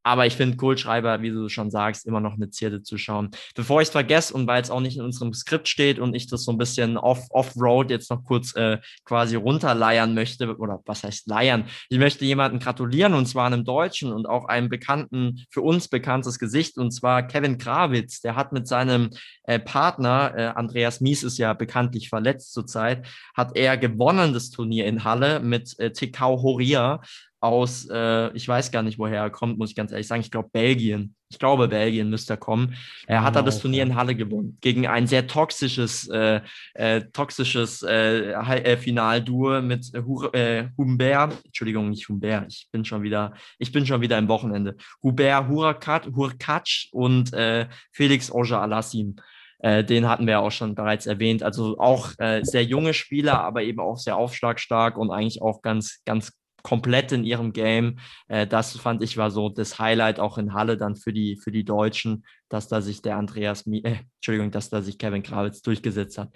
Aber 0.06 0.28
ich 0.28 0.36
finde 0.36 0.56
Kohlschreiber, 0.56 1.24
wie 1.24 1.32
du 1.32 1.50
schon 1.50 1.72
sagst, 1.72 2.06
immer 2.06 2.20
noch 2.20 2.36
eine 2.36 2.52
Zierde 2.52 2.84
zu 2.84 2.96
schauen. 2.96 3.32
Bevor 3.56 3.82
ich 3.82 3.88
es 3.88 3.92
vergesse 3.92 4.36
und 4.36 4.46
weil 4.46 4.62
es 4.62 4.70
auch 4.70 4.80
nicht 4.80 4.98
in 4.98 5.04
unserem 5.04 5.34
Skript 5.34 5.68
steht 5.68 5.98
und 5.98 6.14
ich 6.14 6.28
das 6.28 6.44
so 6.44 6.52
ein 6.52 6.60
bisschen 6.60 6.96
off-road 6.96 7.86
off 7.88 7.90
jetzt 7.90 8.12
noch 8.12 8.24
kurz 8.24 8.56
äh, 8.56 8.78
quasi 9.04 9.36
runterleiern 9.36 10.14
möchte, 10.14 10.58
oder 10.58 10.80
was 10.86 11.04
heißt 11.04 11.26
leiern? 11.26 11.66
Ich 11.90 11.98
möchte 11.98 12.24
jemanden 12.24 12.60
gratulieren 12.60 13.16
und 13.16 13.26
zwar 13.26 13.48
einem 13.48 13.66
Deutschen 13.66 14.14
und 14.14 14.28
auch 14.28 14.46
einem 14.46 14.70
bekannten, 14.70 15.44
für 15.50 15.62
uns 15.62 15.88
bekanntes 15.88 16.38
Gesicht 16.38 16.78
und 16.78 16.92
zwar 16.92 17.24
Kevin 17.24 17.58
Krawitz. 17.58 18.22
Der 18.22 18.36
hat 18.36 18.52
mit 18.52 18.68
seinem 18.68 19.10
äh, 19.46 19.58
Partner, 19.58 20.34
äh, 20.38 20.46
Andreas 20.50 21.02
Mies 21.02 21.24
ist 21.24 21.40
ja 21.40 21.54
bekanntlich 21.54 22.10
verletzt 22.10 22.54
zurzeit, 22.54 23.08
hat 23.36 23.58
er 23.58 23.76
gewonnen 23.76 24.34
das 24.34 24.52
Turnier 24.52 24.86
in 24.86 25.04
Halle 25.04 25.40
mit 25.40 25.80
äh, 25.80 25.92
Tikau 25.92 26.44
Horia 26.44 27.02
aus, 27.46 27.88
äh, 27.92 28.32
ich 28.36 28.48
weiß 28.48 28.72
gar 28.72 28.84
nicht, 28.84 29.00
woher 29.00 29.22
er 29.22 29.30
kommt, 29.30 29.58
muss 29.58 29.70
ich 29.70 29.76
ganz 29.76 29.92
ehrlich 29.92 30.08
sagen. 30.08 30.22
Ich 30.22 30.32
glaube 30.32 30.50
Belgien. 30.52 31.16
Ich 31.30 31.40
glaube, 31.40 31.68
Belgien 31.68 32.10
müsste 32.10 32.34
er 32.34 32.38
kommen. 32.38 32.76
Er 33.08 33.24
hat 33.24 33.34
genau, 33.34 33.46
das 33.46 33.60
Turnier 33.60 33.84
in 33.84 33.96
Halle 33.96 34.16
gewonnen 34.16 34.58
gegen 34.62 34.86
ein 34.88 35.08
sehr 35.08 35.26
toxisches, 35.28 36.08
äh, 36.08 36.42
äh, 36.76 37.02
toxisches 37.12 37.82
äh, 37.82 38.32
äh 38.32 38.78
Finalduo 38.78 39.62
mit 39.62 39.92
äh, 39.94 40.68
Humbert. 40.78 41.44
Entschuldigung, 41.44 41.90
nicht 41.90 42.08
Humbert. 42.08 42.46
Ich 42.54 42.68
bin 42.72 42.86
schon 42.86 43.02
wieder, 43.02 43.34
ich 43.58 43.72
bin 43.72 43.86
schon 43.86 44.02
wieder 44.02 44.18
im 44.18 44.28
Wochenende. 44.28 44.76
Hubert 45.02 45.48
Hurakat, 45.48 46.08
Hurkacz 46.16 46.88
und 46.92 47.34
äh, 47.34 47.68
Felix 47.92 48.32
Oja 48.32 48.62
Alassim. 48.62 49.16
den 49.64 50.08
hatten 50.08 50.28
wir 50.28 50.34
ja 50.34 50.40
auch 50.40 50.52
schon 50.52 50.76
bereits 50.76 51.08
erwähnt. 51.08 51.42
Also 51.42 51.80
auch 51.80 52.10
sehr 52.42 52.64
junge 52.64 52.94
Spieler, 52.94 53.42
aber 53.42 53.64
eben 53.64 53.80
auch 53.80 53.98
sehr 53.98 54.16
aufschlagstark 54.16 54.98
und 54.98 55.12
eigentlich 55.12 55.42
auch 55.42 55.62
ganz, 55.62 56.02
ganz 56.06 56.34
komplett 56.66 57.12
in 57.12 57.24
ihrem 57.24 57.54
Game. 57.54 58.00
Äh, 58.28 58.48
das 58.48 58.76
fand 58.76 59.04
ich 59.04 59.18
war 59.18 59.30
so 59.30 59.50
das 59.50 59.78
Highlight 59.78 60.20
auch 60.20 60.40
in 60.40 60.54
Halle 60.54 60.78
dann 60.78 60.96
für 60.96 61.14
die, 61.14 61.38
für 61.38 61.52
die 61.52 61.64
Deutschen, 61.64 62.26
dass 62.50 62.68
da 62.68 62.82
sich 62.82 63.04
der 63.04 63.18
Andreas, 63.18 63.68
äh, 63.68 63.98
Entschuldigung, 64.16 64.50
dass 64.50 64.72
da 64.72 64.82
sich 64.82 64.98
Kevin 64.98 65.22
Krawitz 65.22 65.62
durchgesetzt 65.62 66.18
hat. 66.18 66.30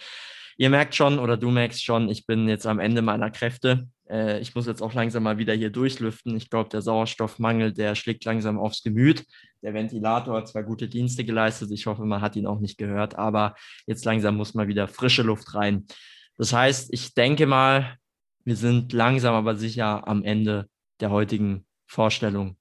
Ihr 0.55 0.69
merkt 0.69 0.93
schon 0.93 1.17
oder 1.17 1.35
du 1.35 1.49
merkst 1.49 1.83
schon, 1.83 2.09
ich 2.09 2.27
bin 2.27 2.47
jetzt 2.47 2.67
am 2.67 2.79
Ende 2.79 3.01
meiner 3.01 3.31
Kräfte. 3.31 3.87
Äh, 4.07 4.39
ich 4.39 4.53
muss 4.53 4.67
jetzt 4.67 4.83
auch 4.83 4.93
langsam 4.93 5.23
mal 5.23 5.39
wieder 5.39 5.55
hier 5.55 5.71
durchlüften. 5.71 6.35
Ich 6.37 6.51
glaube, 6.51 6.69
der 6.69 6.83
Sauerstoffmangel, 6.83 7.73
der 7.73 7.95
schlägt 7.95 8.23
langsam 8.25 8.59
aufs 8.59 8.83
Gemüt. 8.83 9.25
Der 9.63 9.73
Ventilator 9.73 10.37
hat 10.37 10.47
zwar 10.47 10.63
gute 10.63 10.87
Dienste 10.87 11.25
geleistet, 11.25 11.71
ich 11.71 11.87
hoffe, 11.87 12.05
man 12.05 12.21
hat 12.21 12.35
ihn 12.35 12.45
auch 12.45 12.59
nicht 12.59 12.77
gehört, 12.77 13.17
aber 13.17 13.55
jetzt 13.87 14.05
langsam 14.05 14.37
muss 14.37 14.53
mal 14.53 14.67
wieder 14.67 14.87
frische 14.87 15.23
Luft 15.23 15.55
rein. 15.55 15.87
Das 16.37 16.53
heißt, 16.53 16.93
ich 16.93 17.15
denke 17.15 17.47
mal, 17.47 17.97
wir 18.43 18.55
sind 18.55 18.93
langsam 18.93 19.35
aber 19.35 19.55
sicher 19.55 20.07
am 20.07 20.23
Ende 20.23 20.69
der 20.99 21.11
heutigen 21.11 21.65
Vorstellung. 21.87 22.57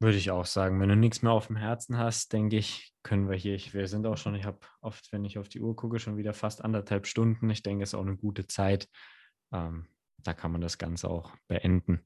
Würde 0.00 0.18
ich 0.18 0.30
auch 0.30 0.46
sagen. 0.46 0.80
Wenn 0.80 0.88
du 0.88 0.96
nichts 0.96 1.22
mehr 1.22 1.32
auf 1.32 1.46
dem 1.46 1.56
Herzen 1.56 1.96
hast, 1.96 2.32
denke 2.32 2.56
ich, 2.56 2.92
können 3.02 3.28
wir 3.28 3.36
hier. 3.36 3.58
Wir 3.72 3.86
sind 3.86 4.06
auch 4.06 4.16
schon, 4.16 4.34
ich 4.34 4.44
habe 4.44 4.58
oft, 4.80 5.12
wenn 5.12 5.24
ich 5.24 5.38
auf 5.38 5.48
die 5.48 5.60
Uhr 5.60 5.76
gucke, 5.76 5.98
schon 5.98 6.16
wieder 6.16 6.34
fast 6.34 6.64
anderthalb 6.64 7.06
Stunden. 7.06 7.48
Ich 7.50 7.62
denke, 7.62 7.84
es 7.84 7.90
ist 7.90 7.94
auch 7.94 8.02
eine 8.02 8.16
gute 8.16 8.46
Zeit. 8.46 8.88
Ähm, 9.52 9.86
da 10.18 10.34
kann 10.34 10.52
man 10.52 10.60
das 10.60 10.78
Ganze 10.78 11.08
auch 11.08 11.32
beenden. 11.48 12.04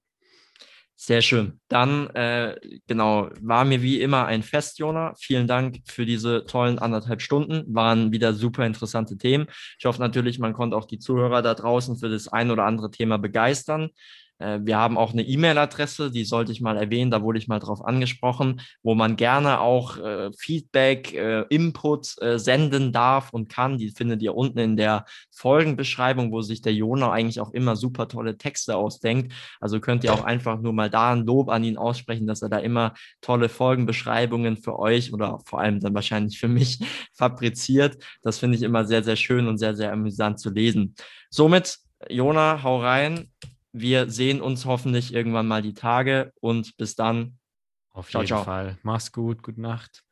Sehr 1.00 1.22
schön. 1.22 1.60
Dann, 1.68 2.08
äh, 2.10 2.56
genau, 2.88 3.30
war 3.40 3.64
mir 3.64 3.82
wie 3.82 4.00
immer 4.00 4.26
ein 4.26 4.42
Fest, 4.42 4.80
Jona. 4.80 5.14
Vielen 5.16 5.46
Dank 5.46 5.78
für 5.84 6.04
diese 6.04 6.44
tollen 6.44 6.80
anderthalb 6.80 7.22
Stunden. 7.22 7.62
Waren 7.72 8.10
wieder 8.10 8.32
super 8.34 8.66
interessante 8.66 9.16
Themen. 9.16 9.46
Ich 9.78 9.84
hoffe 9.84 10.00
natürlich, 10.00 10.40
man 10.40 10.54
konnte 10.54 10.76
auch 10.76 10.86
die 10.86 10.98
Zuhörer 10.98 11.40
da 11.40 11.54
draußen 11.54 11.98
für 11.98 12.08
das 12.08 12.26
ein 12.26 12.50
oder 12.50 12.64
andere 12.64 12.90
Thema 12.90 13.16
begeistern. 13.16 13.90
Äh, 14.38 14.60
wir 14.62 14.76
haben 14.76 14.96
auch 14.96 15.12
eine 15.12 15.22
E-Mail-Adresse, 15.22 16.10
die 16.10 16.24
sollte 16.24 16.52
ich 16.52 16.60
mal 16.60 16.76
erwähnen, 16.76 17.10
da 17.10 17.22
wurde 17.22 17.38
ich 17.38 17.48
mal 17.48 17.58
drauf 17.58 17.84
angesprochen, 17.84 18.60
wo 18.82 18.94
man 18.94 19.16
gerne 19.16 19.60
auch 19.60 19.98
äh, 19.98 20.30
Feedback, 20.36 21.14
äh, 21.14 21.44
Input 21.48 22.20
äh, 22.20 22.38
senden 22.38 22.92
darf 22.92 23.32
und 23.32 23.48
kann. 23.48 23.78
Die 23.78 23.90
findet 23.90 24.22
ihr 24.22 24.34
unten 24.34 24.58
in 24.58 24.76
der 24.76 25.04
Folgenbeschreibung, 25.30 26.32
wo 26.32 26.42
sich 26.42 26.62
der 26.62 26.74
Jona 26.74 27.10
eigentlich 27.12 27.40
auch 27.40 27.52
immer 27.52 27.76
super 27.76 28.08
tolle 28.08 28.38
Texte 28.38 28.76
ausdenkt. 28.76 29.32
Also 29.60 29.80
könnt 29.80 30.04
ihr 30.04 30.12
auch 30.12 30.24
einfach 30.24 30.60
nur 30.60 30.72
mal 30.72 30.90
da 30.90 31.12
ein 31.12 31.24
Lob 31.26 31.48
an 31.48 31.64
ihn 31.64 31.76
aussprechen, 31.76 32.26
dass 32.26 32.42
er 32.42 32.48
da 32.48 32.58
immer 32.58 32.94
tolle 33.20 33.48
Folgenbeschreibungen 33.48 34.56
für 34.56 34.78
euch 34.78 35.12
oder 35.12 35.40
vor 35.44 35.60
allem 35.60 35.80
dann 35.80 35.94
wahrscheinlich 35.94 36.38
für 36.38 36.48
mich 36.48 36.78
fabriziert. 37.14 38.02
Das 38.22 38.38
finde 38.38 38.56
ich 38.56 38.62
immer 38.62 38.84
sehr, 38.84 39.02
sehr 39.02 39.16
schön 39.16 39.48
und 39.48 39.58
sehr, 39.58 39.76
sehr 39.76 39.92
amüsant 39.92 40.38
zu 40.40 40.50
lesen. 40.50 40.94
Somit, 41.30 41.78
Jona, 42.08 42.62
hau 42.62 42.80
rein. 42.80 43.30
Wir 43.80 44.10
sehen 44.10 44.40
uns 44.40 44.64
hoffentlich 44.64 45.14
irgendwann 45.14 45.46
mal 45.46 45.62
die 45.62 45.74
Tage 45.74 46.32
und 46.40 46.76
bis 46.76 46.94
dann. 46.94 47.38
Auf 47.90 48.10
ciao, 48.10 48.22
jeden 48.22 48.28
ciao. 48.28 48.44
Fall. 48.44 48.78
Mach's 48.82 49.12
gut, 49.12 49.42
gute 49.42 49.60
Nacht. 49.60 50.02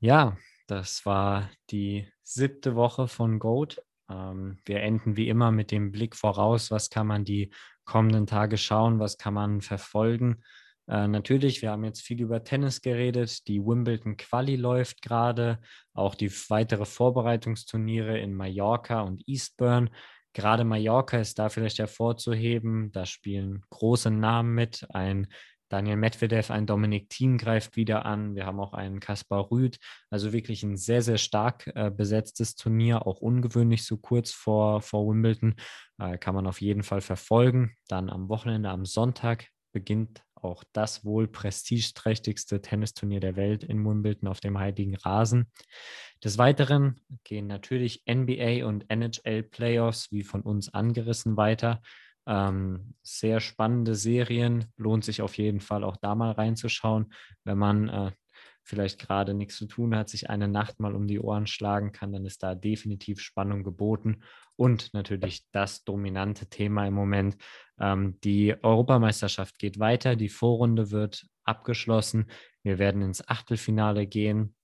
Ja, 0.00 0.36
das 0.66 1.04
war 1.06 1.50
die 1.70 2.08
siebte 2.22 2.74
Woche 2.74 3.08
von 3.08 3.38
Goat. 3.38 3.82
Ähm, 4.10 4.58
wir 4.64 4.80
enden 4.80 5.16
wie 5.16 5.28
immer 5.28 5.52
mit 5.52 5.70
dem 5.70 5.92
Blick 5.92 6.16
voraus, 6.16 6.70
was 6.70 6.90
kann 6.90 7.06
man 7.06 7.24
die 7.24 7.50
kommenden 7.84 8.26
Tage 8.26 8.56
schauen, 8.56 8.98
was 8.98 9.18
kann 9.18 9.34
man 9.34 9.60
verfolgen. 9.60 10.42
Äh, 10.88 11.06
natürlich, 11.06 11.62
wir 11.62 11.70
haben 11.70 11.84
jetzt 11.84 12.02
viel 12.02 12.20
über 12.20 12.42
Tennis 12.42 12.82
geredet. 12.82 13.46
Die 13.46 13.64
Wimbledon 13.64 14.16
Quali 14.16 14.56
läuft 14.56 15.02
gerade. 15.02 15.60
Auch 15.92 16.16
die 16.16 16.32
weitere 16.48 16.84
Vorbereitungsturniere 16.84 18.18
in 18.18 18.34
Mallorca 18.34 19.02
und 19.02 19.22
Eastburn 19.28 19.90
Gerade 20.32 20.64
Mallorca 20.64 21.18
ist 21.18 21.38
da 21.38 21.48
vielleicht 21.48 21.78
hervorzuheben. 21.78 22.92
Da 22.92 23.06
spielen 23.06 23.62
große 23.70 24.10
Namen 24.10 24.54
mit. 24.54 24.86
Ein 24.90 25.26
Daniel 25.70 25.96
Medvedev, 25.96 26.50
ein 26.50 26.66
Dominik 26.66 27.08
Thiem 27.10 27.38
greift 27.38 27.76
wieder 27.76 28.04
an. 28.04 28.34
Wir 28.34 28.44
haben 28.44 28.58
auch 28.58 28.72
einen 28.72 28.98
Kaspar 28.98 29.50
Rüth. 29.50 29.78
Also 30.10 30.32
wirklich 30.32 30.64
ein 30.64 30.76
sehr, 30.76 31.00
sehr 31.00 31.18
stark 31.18 31.70
äh, 31.74 31.90
besetztes 31.90 32.56
Turnier, 32.56 33.06
auch 33.06 33.20
ungewöhnlich 33.20 33.84
so 33.84 33.96
kurz 33.96 34.32
vor, 34.32 34.82
vor 34.82 35.08
Wimbledon. 35.08 35.54
Äh, 35.98 36.18
kann 36.18 36.34
man 36.34 36.48
auf 36.48 36.60
jeden 36.60 36.82
Fall 36.82 37.00
verfolgen. 37.00 37.76
Dann 37.86 38.10
am 38.10 38.28
Wochenende, 38.28 38.68
am 38.68 38.84
Sonntag 38.84 39.46
beginnt 39.72 40.24
auch 40.42 40.64
das 40.72 41.04
wohl 41.04 41.28
prestigeträchtigste 41.28 42.60
Tennisturnier 42.60 43.20
der 43.20 43.36
Welt 43.36 43.64
in 43.64 43.84
Wimbledon 43.84 44.28
auf 44.28 44.40
dem 44.40 44.58
heiligen 44.58 44.96
Rasen. 44.96 45.50
Des 46.22 46.38
Weiteren 46.38 47.00
gehen 47.24 47.46
natürlich 47.46 48.04
NBA 48.08 48.66
und 48.66 48.90
NHL 48.90 49.42
Playoffs, 49.42 50.12
wie 50.12 50.22
von 50.22 50.42
uns 50.42 50.72
angerissen, 50.72 51.36
weiter. 51.36 51.80
Ähm, 52.26 52.94
sehr 53.02 53.40
spannende 53.40 53.94
Serien, 53.94 54.66
lohnt 54.76 55.04
sich 55.04 55.22
auf 55.22 55.38
jeden 55.38 55.60
Fall 55.60 55.82
auch 55.84 55.96
da 55.96 56.14
mal 56.14 56.32
reinzuschauen, 56.32 57.12
wenn 57.44 57.58
man 57.58 57.88
äh, 57.88 58.12
vielleicht 58.70 59.00
gerade 59.00 59.34
nichts 59.34 59.56
zu 59.56 59.66
tun 59.66 59.94
hat, 59.94 60.08
sich 60.08 60.30
eine 60.30 60.48
Nacht 60.48 60.80
mal 60.80 60.94
um 60.94 61.06
die 61.06 61.20
Ohren 61.20 61.46
schlagen 61.46 61.92
kann, 61.92 62.12
dann 62.12 62.24
ist 62.24 62.42
da 62.42 62.54
definitiv 62.54 63.20
Spannung 63.20 63.64
geboten. 63.64 64.22
Und 64.56 64.94
natürlich 64.94 65.44
das 65.50 65.84
dominante 65.84 66.46
Thema 66.46 66.86
im 66.86 66.94
Moment. 66.94 67.36
Ähm, 67.78 68.18
die 68.22 68.54
Europameisterschaft 68.62 69.58
geht 69.58 69.78
weiter, 69.78 70.16
die 70.16 70.28
Vorrunde 70.28 70.90
wird 70.90 71.26
abgeschlossen. 71.44 72.30
Wir 72.62 72.78
werden 72.78 73.02
ins 73.02 73.26
Achtelfinale 73.26 74.06
gehen. 74.06 74.54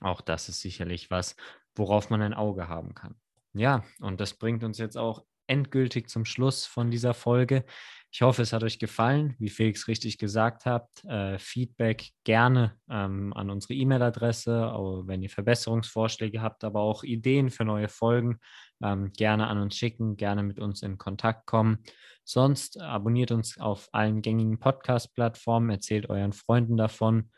Auch 0.00 0.20
das 0.20 0.48
ist 0.48 0.60
sicherlich 0.60 1.10
was, 1.10 1.36
worauf 1.74 2.10
man 2.10 2.22
ein 2.22 2.34
Auge 2.34 2.68
haben 2.68 2.94
kann. 2.94 3.14
Ja, 3.54 3.84
und 4.00 4.20
das 4.20 4.34
bringt 4.34 4.64
uns 4.64 4.78
jetzt 4.78 4.98
auch 4.98 5.24
endgültig 5.46 6.08
zum 6.08 6.24
Schluss 6.24 6.66
von 6.66 6.90
dieser 6.90 7.14
Folge. 7.14 7.64
Ich 8.12 8.22
hoffe, 8.22 8.40
es 8.40 8.54
hat 8.54 8.62
euch 8.62 8.78
gefallen. 8.78 9.34
Wie 9.38 9.50
Felix 9.50 9.88
richtig 9.88 10.16
gesagt 10.16 10.64
hat, 10.64 10.88
äh, 11.04 11.38
Feedback 11.38 12.08
gerne 12.24 12.78
ähm, 12.88 13.34
an 13.34 13.50
unsere 13.50 13.74
E-Mail-Adresse, 13.74 14.72
wenn 15.06 15.22
ihr 15.22 15.28
Verbesserungsvorschläge 15.28 16.40
habt, 16.40 16.64
aber 16.64 16.80
auch 16.80 17.02
Ideen 17.02 17.50
für 17.50 17.64
neue 17.64 17.88
Folgen, 17.88 18.38
ähm, 18.82 19.12
gerne 19.12 19.48
an 19.48 19.58
uns 19.58 19.76
schicken, 19.76 20.16
gerne 20.16 20.42
mit 20.42 20.58
uns 20.58 20.82
in 20.82 20.96
Kontakt 20.96 21.46
kommen. 21.46 21.84
Sonst 22.24 22.80
abonniert 22.80 23.32
uns 23.32 23.58
auf 23.58 23.88
allen 23.92 24.22
gängigen 24.22 24.58
Podcast-Plattformen, 24.58 25.68
erzählt 25.68 26.08
euren 26.08 26.32
Freunden 26.32 26.78
davon. 26.78 27.30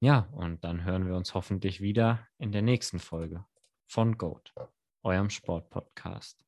Ja, 0.00 0.28
und 0.32 0.64
dann 0.64 0.84
hören 0.84 1.06
wir 1.06 1.16
uns 1.16 1.34
hoffentlich 1.34 1.80
wieder 1.82 2.26
in 2.38 2.52
der 2.52 2.62
nächsten 2.62 3.00
Folge 3.00 3.44
von 3.86 4.16
Goat, 4.16 4.54
eurem 5.02 5.28
Sportpodcast. 5.28 6.45